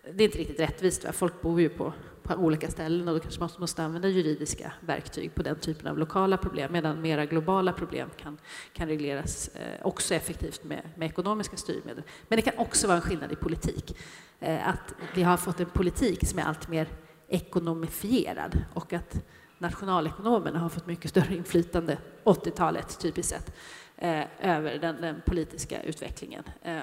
Det 0.02 0.24
är 0.24 0.26
inte 0.26 0.38
riktigt 0.38 0.60
rättvist. 0.60 1.04
Va? 1.04 1.12
Folk 1.12 1.42
bor 1.42 1.60
ju 1.60 1.68
på 1.68 1.92
på 2.22 2.42
olika 2.42 2.70
ställen 2.70 3.08
och 3.08 3.14
då 3.14 3.20
kanske 3.20 3.40
man 3.40 3.50
måste 3.58 3.82
använda 3.82 4.08
juridiska 4.08 4.72
verktyg 4.80 5.34
på 5.34 5.42
den 5.42 5.56
typen 5.56 5.86
av 5.86 5.98
lokala 5.98 6.36
problem 6.36 6.72
medan 6.72 7.02
mera 7.02 7.26
globala 7.26 7.72
problem 7.72 8.10
kan, 8.16 8.38
kan 8.72 8.88
regleras 8.88 9.48
eh, 9.48 9.86
också 9.86 10.14
effektivt 10.14 10.64
med, 10.64 10.90
med 10.96 11.08
ekonomiska 11.08 11.56
styrmedel. 11.56 12.02
Men 12.28 12.36
det 12.36 12.42
kan 12.42 12.58
också 12.58 12.86
vara 12.86 12.96
en 12.96 13.02
skillnad 13.02 13.32
i 13.32 13.36
politik. 13.36 13.96
Eh, 14.40 14.68
att 14.68 14.94
vi 15.14 15.22
har 15.22 15.36
fått 15.36 15.60
en 15.60 15.70
politik 15.70 16.28
som 16.28 16.38
är 16.38 16.42
allt 16.42 16.68
mer 16.68 16.88
ekonomifierad 17.28 18.64
och 18.74 18.92
att 18.92 19.24
nationalekonomerna 19.58 20.58
har 20.58 20.68
fått 20.68 20.86
mycket 20.86 21.10
större 21.10 21.34
inflytande, 21.34 21.98
80-talet 22.24 22.98
typiskt 23.00 23.32
sett, 23.32 23.52
eh, 23.96 24.24
över 24.40 24.78
den, 24.78 25.00
den 25.00 25.22
politiska 25.26 25.82
utvecklingen. 25.82 26.44
Eh, 26.62 26.82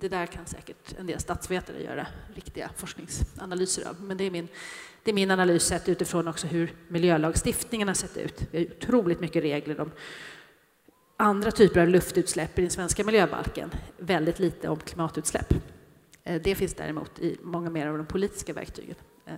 det 0.00 0.08
där 0.08 0.26
kan 0.26 0.46
säkert 0.46 0.98
en 0.98 1.06
del 1.06 1.20
statsvetare 1.20 1.82
göra 1.82 2.06
riktiga 2.34 2.70
forskningsanalyser 2.76 3.88
av. 3.88 4.00
Men 4.00 4.16
det 4.16 4.24
är 4.24 4.30
min, 4.30 4.48
det 5.02 5.10
är 5.10 5.14
min 5.14 5.30
analys 5.30 5.62
sett 5.62 5.88
utifrån 5.88 6.28
också 6.28 6.46
hur 6.46 6.74
miljölagstiftningen 6.88 7.88
har 7.88 7.94
sett 7.94 8.16
ut. 8.16 8.42
Vi 8.50 8.58
har 8.58 8.76
otroligt 8.76 9.20
mycket 9.20 9.42
regler 9.42 9.80
om 9.80 9.90
andra 11.16 11.50
typer 11.50 11.80
av 11.80 11.88
luftutsläpp 11.88 12.58
i 12.58 12.62
den 12.62 12.70
svenska 12.70 13.04
miljöbalken. 13.04 13.70
Väldigt 13.98 14.38
lite 14.38 14.68
om 14.68 14.78
klimatutsläpp. 14.78 15.54
Eh, 16.24 16.42
det 16.42 16.54
finns 16.54 16.74
däremot 16.74 17.18
i 17.18 17.38
många 17.42 17.70
mer 17.70 17.86
av 17.86 17.96
de 17.96 18.06
politiska 18.06 18.52
verktygen. 18.52 18.94
Eh, 19.26 19.34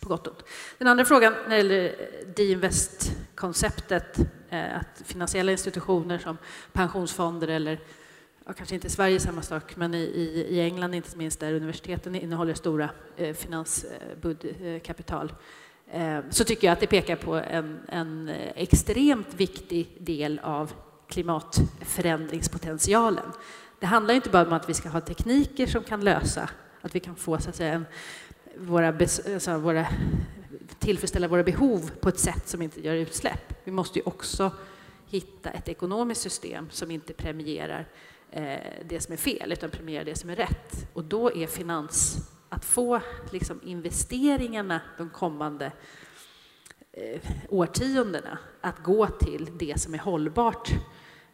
på 0.00 0.08
gott 0.08 0.26
och 0.26 0.32
ont. 0.32 0.44
Den 0.78 0.88
andra 0.88 1.04
frågan 1.04 1.32
när 1.32 1.50
det 1.50 1.56
gäller 1.56 1.94
Deinvest-konceptet, 2.36 4.18
eh, 4.50 4.76
att 4.76 5.02
finansiella 5.04 5.52
institutioner 5.52 6.18
som 6.18 6.36
pensionsfonder 6.72 7.48
eller 7.48 7.80
ja, 8.46 8.52
kanske 8.52 8.74
inte 8.74 8.86
i 8.86 8.90
Sverige 8.90 9.20
samma 9.20 9.42
sak, 9.42 9.76
men 9.76 9.94
i, 9.94 9.98
i, 10.48 10.60
England 10.60 10.94
inte 10.94 11.16
minst 11.16 11.40
där 11.40 11.52
universiteten 11.52 12.14
innehåller 12.14 12.54
stora 12.54 12.90
eh, 13.16 13.34
finanskapital, 13.34 15.32
eh, 15.90 16.18
så 16.30 16.44
tycker 16.44 16.66
jag 16.66 16.72
att 16.72 16.80
det 16.80 16.86
pekar 16.86 17.16
på 17.16 17.34
en, 17.34 17.80
en 17.88 18.28
extremt 18.54 19.34
viktig 19.34 19.96
del 20.00 20.40
av 20.42 20.72
klimatförändringspotentialen. 21.08 23.32
Det 23.80 23.86
handlar 23.86 24.14
inte 24.14 24.30
bara 24.30 24.46
om 24.46 24.52
att 24.52 24.68
vi 24.68 24.74
ska 24.74 24.88
ha 24.88 25.00
tekniker 25.00 25.66
som 25.66 25.82
kan 25.82 26.04
lösa, 26.04 26.50
att 26.80 26.94
vi 26.94 27.00
kan 27.00 27.16
få 27.16 27.38
så 27.38 27.48
att 27.48 27.56
säga, 27.56 27.72
en, 27.72 27.86
våra, 28.58 28.88
alltså, 28.88 29.58
våra, 29.58 29.86
tillfredsställa 30.78 31.28
våra 31.28 31.42
behov 31.42 31.90
på 32.00 32.08
ett 32.08 32.18
sätt 32.18 32.48
som 32.48 32.62
inte 32.62 32.80
gör 32.80 32.94
utsläpp. 32.94 33.54
Vi 33.64 33.72
måste 33.72 33.98
ju 33.98 34.04
också 34.04 34.50
hitta 35.06 35.50
ett 35.50 35.68
ekonomiskt 35.68 36.20
system 36.20 36.68
som 36.70 36.90
inte 36.90 37.12
premierar 37.12 37.86
Eh, 37.88 37.94
Eh, 38.30 38.58
det 38.84 39.00
som 39.00 39.12
är 39.12 39.16
fel, 39.16 39.52
utan 39.52 39.70
premiera 39.70 40.04
det 40.04 40.14
som 40.14 40.30
är 40.30 40.36
rätt. 40.36 40.88
Och 40.92 41.04
då 41.04 41.32
är 41.32 41.46
finans 41.46 42.18
att 42.48 42.64
få 42.64 43.00
liksom, 43.30 43.60
investeringarna 43.64 44.80
de 44.98 45.10
kommande 45.10 45.72
eh, 46.92 47.20
årtiondena 47.48 48.38
att 48.60 48.82
gå 48.82 49.06
till 49.06 49.48
det 49.58 49.80
som 49.80 49.94
är 49.94 49.98
hållbart 49.98 50.70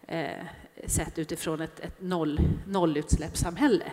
eh, 0.08 0.44
sett 0.86 1.18
utifrån 1.18 1.60
ett, 1.60 1.80
ett 1.80 2.00
noll, 2.00 2.40
nollutsläppssamhälle. 2.66 3.92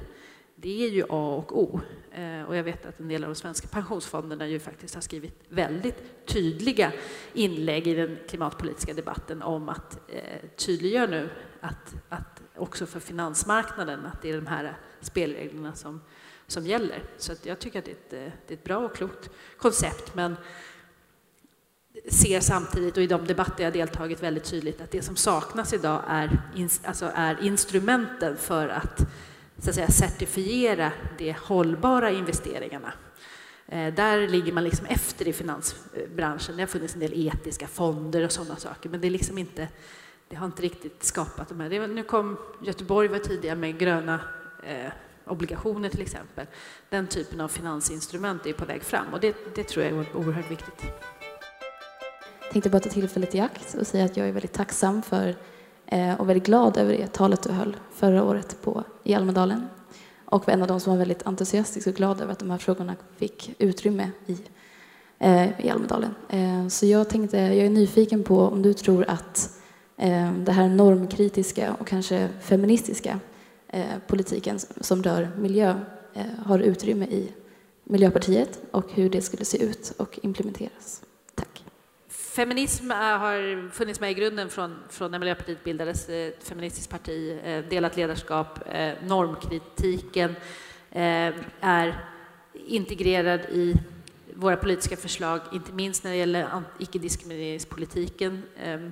Det 0.56 0.86
är 0.86 0.90
ju 0.90 1.04
A 1.10 1.36
och 1.36 1.60
O. 1.64 1.82
Eh, 2.12 2.44
och 2.44 2.56
jag 2.56 2.64
vet 2.64 2.86
att 2.86 3.00
en 3.00 3.08
del 3.08 3.24
av 3.24 3.30
de 3.30 3.36
svenska 3.36 3.68
pensionsfonderna 3.68 4.48
ju 4.48 4.60
faktiskt 4.60 4.96
har 4.96 5.02
skrivit 5.02 5.44
väldigt 5.50 6.26
tydliga 6.26 6.92
inlägg 7.34 7.88
i 7.88 7.94
den 7.94 8.18
klimatpolitiska 8.30 8.94
debatten 8.94 9.42
om 9.42 9.70
att 9.70 10.00
eh, 10.08 10.50
tydliggöra 10.56 11.06
nu 11.06 11.30
att, 11.62 11.96
att 12.10 12.39
också 12.60 12.86
för 12.86 13.00
finansmarknaden 13.00 14.06
att 14.06 14.22
det 14.22 14.30
är 14.30 14.36
de 14.36 14.48
här 14.48 14.78
spelreglerna 15.02 15.76
som, 15.76 16.02
som 16.48 16.66
gäller. 16.66 17.04
Så 17.18 17.34
jag 17.44 17.60
tycker 17.60 17.80
att 17.80 17.86
det 17.86 17.92
är, 17.92 17.96
ett, 17.96 18.14
eh, 18.14 18.34
det 18.48 18.54
är 18.54 18.58
ett 18.58 18.64
bra 18.64 18.78
och 18.78 18.96
klokt 18.96 19.30
koncept, 19.58 20.16
men 20.16 20.36
ser 22.08 22.40
samtidigt, 22.40 22.98
och 22.98 23.04
i 23.04 23.08
de 23.08 23.26
debatter 23.26 23.64
jag 23.64 23.74
deltagit 23.74 24.24
väldigt 24.24 24.44
tydligt, 24.44 24.82
att 24.82 24.92
det 24.92 25.02
som 25.02 25.16
saknas 25.16 25.74
idag 25.74 26.04
är, 26.08 26.40
alltså 26.84 27.12
är 27.16 27.44
instrumenten 27.44 28.38
för 28.38 28.68
att, 28.68 29.00
så 29.58 29.70
att 29.70 29.76
säga, 29.76 29.88
certifiera 29.88 30.92
de 31.18 31.32
hållbara 31.32 32.12
investeringarna. 32.12 32.94
Eh, 33.68 33.94
där 33.94 34.28
ligger 34.28 34.54
man 34.54 34.64
liksom 34.64 34.86
efter 34.86 35.28
i 35.28 35.34
finansbranschen. 35.34 36.56
Det 36.56 36.62
har 36.62 36.68
funnits 36.68 36.94
en 36.94 37.00
del 37.00 37.28
etiska 37.28 37.68
fonder 37.68 38.26
och 38.26 38.32
sådana 38.32 38.56
saker, 38.56 38.90
men 38.90 39.02
det, 39.02 39.08
är 39.08 39.12
liksom 39.12 39.38
inte, 39.38 39.68
det 40.30 40.36
har 40.36 40.46
inte 40.46 40.62
riktigt 40.62 41.04
skapat 41.04 41.50
de 41.50 41.60
här. 41.60 41.88
nu 41.88 42.04
kom 42.04 42.38
Göteborg 42.62 43.08
var 43.08 43.20
tidiga 43.20 43.56
med 43.56 43.80
gröna 43.80 44.20
eh, 44.64 44.92
obligationer 45.26 45.90
till 45.90 46.02
exempel. 46.02 46.46
Den 46.90 47.08
typen 47.08 47.42
av 47.42 47.48
finansinstrument 47.48 48.46
är 48.46 48.54
på 48.54 48.66
väg 48.66 48.84
fram 48.84 49.14
och 49.14 49.20
det, 49.20 49.36
det 49.56 49.64
tror 49.64 49.86
jag 49.86 49.94
är 49.94 50.16
oerhört 50.16 50.52
viktigt. 50.52 50.84
Jag 52.42 52.52
tänkte 52.52 52.70
bara 52.70 52.80
ta 52.80 52.90
tillfället 52.90 53.36
i 53.36 53.40
akt 53.40 53.76
och 53.76 53.88
säga 53.88 54.06
att 54.06 54.18
jag 54.18 54.28
är 54.28 54.32
väldigt 54.32 54.54
tacksam 54.54 55.02
för 55.02 55.36
eh, 55.86 56.22
och 56.22 56.30
väldigt 56.30 56.46
glad 56.46 56.78
över 56.78 56.98
det 56.98 57.14
talet 57.14 57.44
du 57.44 57.52
höll 57.52 57.78
förra 57.92 58.24
året 58.24 58.62
på, 58.62 58.84
i 59.04 59.14
Almedalen 59.14 59.68
och 60.26 60.48
var 60.48 60.54
en 60.54 60.62
av 60.62 60.68
de 60.68 60.80
som 60.80 60.92
var 60.92 60.98
väldigt 60.98 61.28
entusiastisk 61.28 61.88
och 61.88 61.94
glad 61.94 62.22
över 62.22 62.32
att 62.32 62.40
de 62.40 62.50
här 62.52 62.58
frågorna 62.58 62.96
fick 63.18 63.56
utrymme 63.58 64.12
i, 64.26 64.38
eh, 65.20 65.66
i 65.66 65.70
Almedalen. 65.70 66.16
Eh, 66.30 66.68
så 66.68 66.86
jag 66.86 67.10
tänkte, 67.10 67.38
jag 67.38 67.66
är 67.66 67.70
nyfiken 67.70 68.24
på 68.24 68.40
om 68.40 68.62
du 68.62 68.74
tror 68.74 69.06
att 69.08 69.38
eh, 69.38 69.59
Eh, 70.02 70.34
det 70.34 70.52
här 70.52 70.70
normkritiska 70.70 71.74
och 71.74 71.88
kanske 71.88 72.30
feministiska 72.42 73.20
eh, 73.68 73.86
politiken 74.08 74.60
som 74.60 75.04
rör 75.04 75.30
miljö 75.38 75.76
eh, 76.14 76.26
har 76.46 76.60
utrymme 76.60 77.06
i 77.06 77.32
Miljöpartiet 77.84 78.60
och 78.72 78.92
hur 78.92 79.10
det 79.10 79.22
skulle 79.22 79.46
se 79.46 79.64
ut 79.64 79.94
och 79.98 80.20
implementeras. 80.22 81.02
Tack. 81.36 81.64
Feminism 82.08 82.90
har 82.92 83.70
funnits 83.72 84.00
med 84.00 84.12
i 84.12 84.14
grunden 84.14 84.50
från, 84.50 84.76
från 84.90 85.12
när 85.12 85.20
Miljöpartiet 85.20 85.64
bildades, 85.64 86.10
ett 86.10 86.44
feministiskt 86.44 86.92
parti, 86.92 87.40
delat 87.70 87.98
ledarskap, 87.98 88.60
normkritiken 89.08 90.36
är 91.60 92.06
integrerad 92.54 93.40
i 93.40 93.76
våra 94.36 94.56
politiska 94.58 94.98
förslag, 94.98 95.42
inte 95.54 95.74
minst 95.74 96.04
när 96.04 96.12
det 96.12 96.18
gäller 96.18 96.64
icke-diskrimineringspolitiken, 96.80 98.44
ehm, 98.64 98.92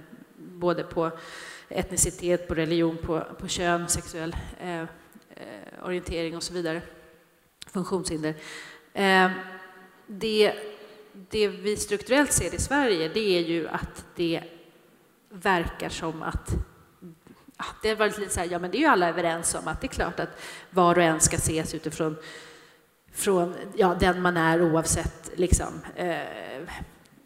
både 0.60 0.84
på 0.84 1.12
etnicitet, 1.70 2.48
på 2.48 2.56
religion, 2.56 2.98
på, 2.98 3.24
på 3.40 3.48
kön, 3.48 3.88
sexuell 3.88 4.36
eh, 4.60 4.82
eh, 4.82 4.86
orientering 5.84 6.36
och 6.36 6.44
så 6.44 6.54
vidare, 6.54 6.82
funktionshinder. 7.74 8.36
Eh, 8.94 9.32
det 10.08 10.54
det 11.30 11.48
vi 11.48 11.78
strukturellt 11.78 12.32
ser 12.32 12.56
i 12.56 12.60
Sverige, 12.60 13.10
det 13.14 13.38
är 13.38 13.42
ju 13.42 13.68
att 13.68 14.06
det 14.16 14.44
verkar 15.30 15.90
som 15.90 16.22
att 16.22 16.50
ja, 17.58 17.66
det 17.82 17.90
har 17.90 17.96
varit 17.96 18.18
lite 18.18 18.34
så 18.34 18.40
här, 18.40 18.48
ja 18.48 18.60
men 18.60 18.72
det 18.72 18.78
är 18.78 18.80
ju 18.80 18.86
alla 18.86 19.10
överens 19.10 19.56
om 19.56 19.68
att 19.68 19.82
det 19.82 19.88
är 19.88 19.90
klart 19.90 20.20
att 20.20 20.42
var 20.70 20.98
och 20.98 21.04
en 21.04 21.20
ska 21.20 21.36
ses 21.36 21.74
utifrån 21.74 22.16
från, 23.12 23.56
ja, 23.76 23.98
den 24.00 24.22
man 24.22 24.38
är 24.38 24.62
oavsett 24.62 25.32
liksom, 25.36 25.82
eh, 25.96 26.18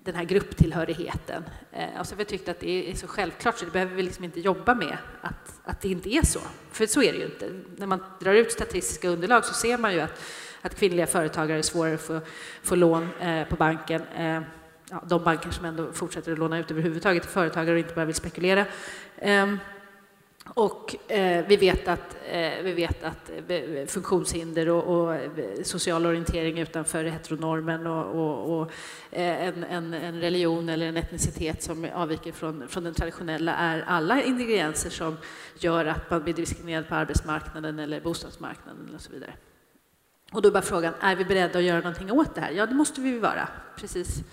den 0.03 0.15
här 0.15 0.23
grupptillhörigheten. 0.23 1.44
Eh, 1.72 1.98
alltså 1.98 2.14
har 2.14 2.18
vi 2.18 2.26
tyckt 2.26 2.49
att 2.49 2.60
det 2.60 2.91
är 2.91 2.95
så 2.95 3.07
självklart 3.07 3.57
så 3.57 3.65
det 3.65 3.72
behöver 3.72 3.95
vi 3.95 4.03
liksom 4.03 4.23
inte 4.23 4.40
jobba 4.40 4.76
med 4.76 4.98
att, 5.22 5.60
att 5.64 5.82
det 5.82 5.90
inte 5.90 6.10
är 6.10 6.26
så. 6.26 6.40
För 6.72 6.86
så 6.86 7.03
är 7.03 7.14
det 7.14 7.19
ju 7.19 7.26
inte. 7.26 7.49
När 7.78 7.88
man 7.88 8.03
drar 8.22 8.34
ut 8.34 8.52
statistiska 8.52 9.10
underlag 9.10 9.45
så 9.45 9.53
ser 9.53 9.78
man 9.78 9.94
ju 9.94 9.99
att 9.99 10.22
att 10.61 10.76
kvinnliga 10.76 11.07
företagare 11.07 11.57
är 11.57 11.61
svårare 11.61 11.94
att 11.94 12.02
få, 12.02 12.19
få 12.64 12.76
lån 12.76 13.10
eh, 13.19 13.48
på 13.48 13.56
banken. 13.56 14.02
Eh, 14.15 14.41
ja, 14.90 15.03
de 15.07 15.23
banker 15.23 15.52
som 15.52 15.65
ändå 15.65 15.91
fortsätter 15.91 16.32
att 16.32 16.40
låna 16.40 16.60
ut 16.60 16.72
överhuvudtaget 16.72 17.23
till 17.23 17.32
företagare 17.32 17.73
och 17.73 17.80
inte 17.80 17.94
bara 17.94 18.06
vill 18.06 18.15
spekulera. 18.15 18.65
Eh, 19.18 19.53
och 20.53 21.11
eh, 21.11 21.45
vi 21.48 21.57
vet 21.57 21.88
att, 21.88 22.18
eh, 22.32 22.64
vi 22.64 22.73
vet 22.73 23.03
att 23.03 23.32
eh, 23.48 23.86
funktionshinder 23.88 24.69
och, 24.69 24.84
och, 24.84 25.15
eh, 25.15 25.64
social 25.64 26.06
orientering 26.06 26.60
utanför 26.60 27.06
heteronormen 27.06 27.88
och, 27.88 28.06
och, 28.06 28.60
och 28.60 28.72
eh, 29.11 29.48
en, 29.48 29.64
en, 29.64 29.94
en, 29.94 30.22
religion 30.22 30.69
eller 30.69 30.86
en 30.86 30.98
etnicitet 30.98 31.64
som 31.64 31.88
avviker 31.94 32.32
från, 32.32 32.68
från 32.68 32.84
den 32.84 32.94
traditionella 32.94 33.56
är 33.56 33.82
alla 33.82 34.23
ingredienser 34.23 34.90
som 34.90 35.18
gör 35.60 35.86
att 35.86 36.10
man 36.10 36.23
blir 36.23 36.34
diskriminerad 36.34 36.88
på 36.88 36.95
arbetsmarknaden 36.95 37.80
eller 37.80 38.02
bostadsmarknaden 38.02 38.95
och 38.95 39.02
så 39.02 39.11
vidare. 39.11 39.34
Och 40.32 40.41
då 40.41 40.49
är 40.49 40.53
bara 40.53 40.64
frågan, 40.64 40.94
är 40.99 41.15
vi 41.15 41.26
beredda 41.26 41.60
att 41.60 41.65
göra 41.65 41.80
någonting 41.80 42.11
åt 42.11 42.36
det 42.36 42.41
här? 42.41 42.52
Ja, 42.52 42.65
det 42.65 42.76
måste 42.76 43.02
vi 43.02 43.19
vara, 43.19 43.48
precis 43.76 44.23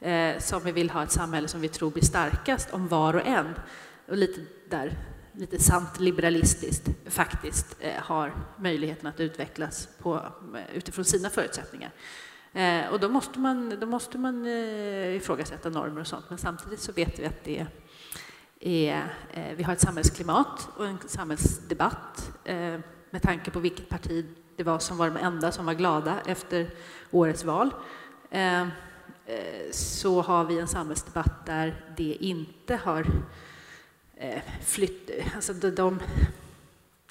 eh, 0.00 0.38
som 0.38 0.64
vi 0.64 0.72
vill 0.72 0.90
ha 0.90 1.02
ett 1.02 1.10
samhälle 1.10 1.48
som 1.48 1.60
vi 1.60 1.68
tror 1.68 1.90
blir 1.90 2.04
starkast 2.04 2.72
om 2.72 2.88
var 2.88 3.14
och 3.14 3.26
en, 3.26 3.54
och 4.08 4.16
lite 4.16 4.40
där, 4.70 4.92
lite 5.36 5.58
sant 5.58 6.00
liberalistiskt, 6.00 6.88
faktiskt 7.06 7.76
eh, 7.80 8.02
har 8.02 8.34
möjligheten 8.58 9.06
att 9.06 9.20
utvecklas 9.20 9.88
på, 9.98 10.14
eh, 10.54 10.76
utifrån 10.76 11.04
sina 11.04 11.30
förutsättningar. 11.30 11.90
Eh, 12.52 12.88
och 12.92 13.00
då 13.00 13.08
måste 13.08 13.38
man, 13.38 13.76
då 13.80 13.86
måste 13.86 14.18
man 14.18 14.46
ifrågasätta 14.46 15.68
normer 15.68 16.00
och 16.00 16.06
sånt, 16.06 16.24
men 16.28 16.38
samtidigt 16.38 16.80
så 16.80 16.92
vet 16.92 17.18
vi 17.18 17.26
att 17.26 17.44
det 17.44 17.66
är, 18.60 19.06
vi 19.56 19.62
har 19.62 19.72
ett 19.72 19.80
samhällsklimat 19.80 20.68
och 20.76 20.86
en 20.86 20.98
samhällsdebatt 21.06 22.32
med 23.10 23.22
tanke 23.22 23.50
på 23.50 23.60
vilket 23.60 23.88
parti 23.88 24.26
det 24.56 24.62
var 24.62 24.78
som 24.78 24.96
var 24.96 25.10
de 25.10 25.16
enda 25.16 25.52
som 25.52 25.66
var 25.66 25.74
glada 25.74 26.20
efter 26.26 26.70
årets 27.10 27.44
val, 27.44 27.70
så 29.70 30.22
har 30.22 30.44
vi 30.44 30.58
en 30.58 30.68
samhällsdebatt 30.68 31.46
där 31.46 31.94
det 31.96 32.16
inte 32.20 32.76
har 32.76 33.06
Eh, 34.16 34.42
flytt... 34.64 35.10
Alltså 35.34 35.52
de, 35.52 35.70
de, 35.70 36.00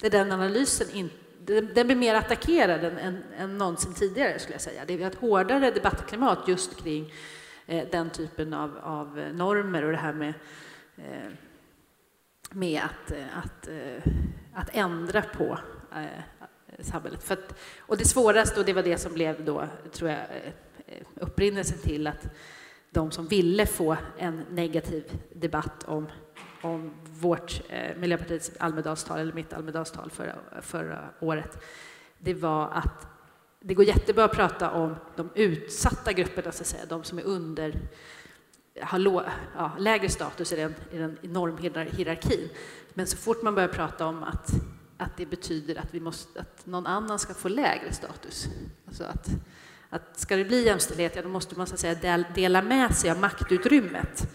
den 0.00 0.32
analysen 0.32 0.90
inte 0.94 1.26
den 1.46 1.86
blir 1.86 1.96
mer 1.96 2.14
attackerad 2.14 2.84
än, 2.84 2.98
än, 2.98 3.22
än 3.38 3.58
någonsin 3.58 3.94
tidigare, 3.94 4.38
skulle 4.38 4.54
jag 4.54 4.60
säga. 4.60 4.84
Det 4.86 5.02
är 5.02 5.06
ett 5.06 5.14
hårdare 5.14 5.70
debattklimat 5.70 6.48
just 6.48 6.82
kring 6.82 7.12
eh, 7.66 7.88
den 7.90 8.10
typen 8.10 8.52
av, 8.52 8.78
av, 8.82 9.18
normer 9.34 9.84
och 9.84 9.92
det 9.92 9.98
här 9.98 10.12
med, 10.12 10.34
eh, 10.96 11.32
med 12.50 12.82
att, 12.82 13.10
eh, 13.10 13.38
att, 13.38 13.68
eh, 13.68 14.12
att 14.54 14.68
ändra 14.72 15.22
på 15.22 15.58
samhället. 16.80 17.22
För 17.22 17.34
att, 17.34 17.54
och 17.78 17.96
det 17.96 18.04
svåraste, 18.04 18.60
och 18.60 18.66
det 18.66 18.72
var 18.72 18.82
det 18.82 18.98
som 18.98 19.12
blev 19.12 19.44
då, 19.44 19.68
tror 19.92 20.10
jag, 20.10 20.26
upprinnelsen 21.14 21.78
till 21.78 22.06
att 22.06 22.28
de 22.90 23.10
som 23.10 23.26
ville 23.26 23.66
få 23.66 23.96
en 24.18 24.44
negativ 24.50 25.04
debatt 25.34 25.84
om, 25.84 26.06
om 26.66 26.90
vårt, 27.20 27.60
eh, 27.68 27.96
Miljöpartiets 27.96 28.50
Almedalstal, 28.58 29.18
eller 29.18 29.32
mitt 29.32 29.52
Almedalstal 29.52 30.10
förra, 30.10 30.34
förra 30.62 31.08
året, 31.20 31.64
det 32.18 32.34
var 32.34 32.70
att 32.70 33.06
det 33.60 33.74
går 33.74 33.84
jättebra 33.84 34.24
att 34.24 34.32
prata 34.32 34.70
om 34.70 34.96
de 35.16 35.30
utsatta 35.34 36.12
grupperna, 36.12 36.52
så 36.52 36.62
att 36.62 36.66
säga, 36.66 36.86
de 36.88 37.04
som 37.04 37.18
är 37.18 37.22
under 37.22 37.80
har 38.80 38.98
lå, 38.98 39.24
ja, 39.56 39.72
lägre 39.78 40.08
status 40.08 40.52
i 40.52 40.56
den, 40.56 40.74
i 40.90 40.98
den 40.98 41.18
normhierarkin. 41.22 42.48
Men 42.94 43.06
så 43.06 43.16
fort 43.16 43.42
man 43.42 43.54
börjar 43.54 43.68
prata 43.68 44.06
om 44.06 44.22
att 44.22 44.50
att 44.96 45.16
det 45.16 45.26
betyder 45.26 45.78
att, 45.78 45.94
vi 45.94 46.00
måste, 46.00 46.40
att 46.40 46.66
någon 46.66 46.86
annan 46.86 47.18
ska 47.18 47.34
få 47.34 47.48
lägre 47.48 47.92
status. 47.92 48.48
Alltså 48.86 49.04
att, 49.04 49.28
att 49.90 50.18
ska 50.18 50.36
det 50.36 50.44
bli 50.44 50.64
jämställdhet, 50.64 51.16
ja, 51.16 51.22
då 51.22 51.28
måste 51.28 51.58
man 51.58 51.66
så 51.66 51.74
att 51.74 51.80
säga 51.80 52.24
dela 52.34 52.62
med 52.62 52.96
sig 52.96 53.10
av 53.10 53.18
maktutrymmet 53.18 54.28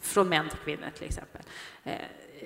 från 0.00 0.28
män 0.28 0.48
till 0.48 0.58
kvinnor 0.58 0.90
till 0.94 1.04
exempel. 1.04 1.42
Eh, 1.86 1.98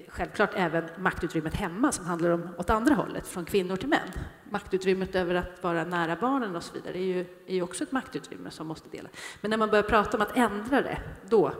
självklart 0.08 0.50
även 0.54 0.84
maktutrymmet 0.98 1.54
hemma 1.54 1.92
som 1.92 2.06
handlar 2.06 2.30
om 2.30 2.48
åt 2.58 2.70
andra 2.70 2.94
hållet, 2.94 3.26
från 3.26 3.44
kvinnor 3.44 3.76
till 3.76 3.88
män. 3.88 4.08
Maktutrymmet 4.50 5.14
över 5.14 5.34
att 5.34 5.62
vara 5.62 5.84
nära 5.84 6.16
barnen 6.16 6.56
och 6.56 6.62
så 6.62 6.74
vidare 6.74 6.98
är 6.98 7.04
ju, 7.04 7.20
är 7.46 7.54
ju 7.54 7.62
också 7.62 7.84
ett 7.84 7.92
maktutrymme 7.92 8.50
som 8.50 8.66
måste 8.66 8.88
delas. 8.88 9.12
Men 9.40 9.50
när 9.50 9.58
man 9.58 9.70
börjar 9.70 9.82
prata 9.82 10.16
om 10.16 10.22
att 10.22 10.36
ändra 10.36 10.82
det, 10.82 10.98
då 11.28 11.52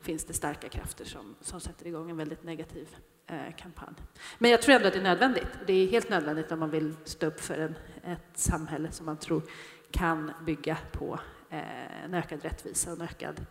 finns 0.00 0.24
det 0.24 0.32
starka 0.32 0.68
krafter 0.68 1.04
som, 1.04 1.34
som 1.40 1.60
sätter 1.60 1.86
igång 1.86 2.10
en 2.10 2.16
väldigt 2.16 2.42
negativ 2.42 2.96
eh, 3.26 3.54
kampanj. 3.56 3.94
Men 4.38 4.50
jag 4.50 4.62
tror 4.62 4.74
ändå 4.74 4.86
att 4.88 4.92
det 4.92 5.00
är 5.00 5.02
nödvändigt. 5.02 5.48
Det 5.66 5.72
är 5.72 5.86
helt 5.86 6.10
nödvändigt 6.10 6.52
om 6.52 6.58
man 6.58 6.70
vill 6.70 6.96
stå 7.04 7.26
upp 7.26 7.40
för 7.40 7.58
en, 7.58 7.74
ett 8.04 8.38
samhälle 8.38 8.90
som 8.90 9.06
man 9.06 9.16
tror 9.16 9.42
kan 9.90 10.32
bygga 10.46 10.78
på 10.92 11.20
eh, 11.50 12.04
en 12.04 12.14
ökad 12.14 12.42
rättvisa 12.42 12.92
och 12.92 12.96
en 12.96 13.02
ökad 13.02 13.46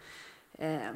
eh, 0.53 0.91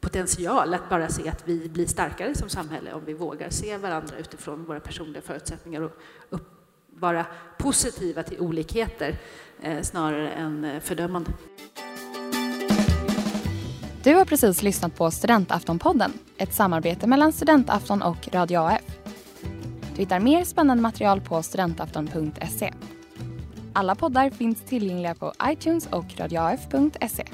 potential 0.00 0.74
att 0.74 0.88
bara 0.88 1.08
se 1.08 1.28
att 1.28 1.48
vi 1.48 1.68
blir 1.68 1.86
starkare 1.86 2.34
som 2.34 2.48
samhälle 2.48 2.92
om 2.92 3.04
vi 3.04 3.14
vågar 3.14 3.50
se 3.50 3.76
varandra 3.76 4.16
utifrån 4.18 4.64
våra 4.64 4.80
personliga 4.80 5.22
förutsättningar 5.22 5.80
och 5.80 5.92
upp, 6.30 6.48
vara 6.90 7.26
positiva 7.58 8.22
till 8.22 8.40
olikheter 8.40 9.18
eh, 9.62 9.82
snarare 9.82 10.30
än 10.30 10.64
eh, 10.64 10.80
fördömande. 10.80 11.30
Du 14.02 14.14
har 14.14 14.24
precis 14.24 14.62
lyssnat 14.62 14.96
på 14.96 15.10
Studentaftonpodden, 15.10 16.12
ett 16.36 16.54
samarbete 16.54 17.06
mellan 17.06 17.32
Studentafton 17.32 18.02
och 18.02 18.28
Radio 18.32 18.58
AF. 18.58 18.82
Du 19.94 20.02
hittar 20.02 20.20
mer 20.20 20.44
spännande 20.44 20.82
material 20.82 21.20
på 21.20 21.42
studentafton.se. 21.42 22.72
Alla 23.72 23.94
poddar 23.94 24.30
finns 24.30 24.62
tillgängliga 24.62 25.14
på 25.14 25.32
iTunes 25.50 25.86
och 25.86 26.04
radioaf.se. 26.18 27.24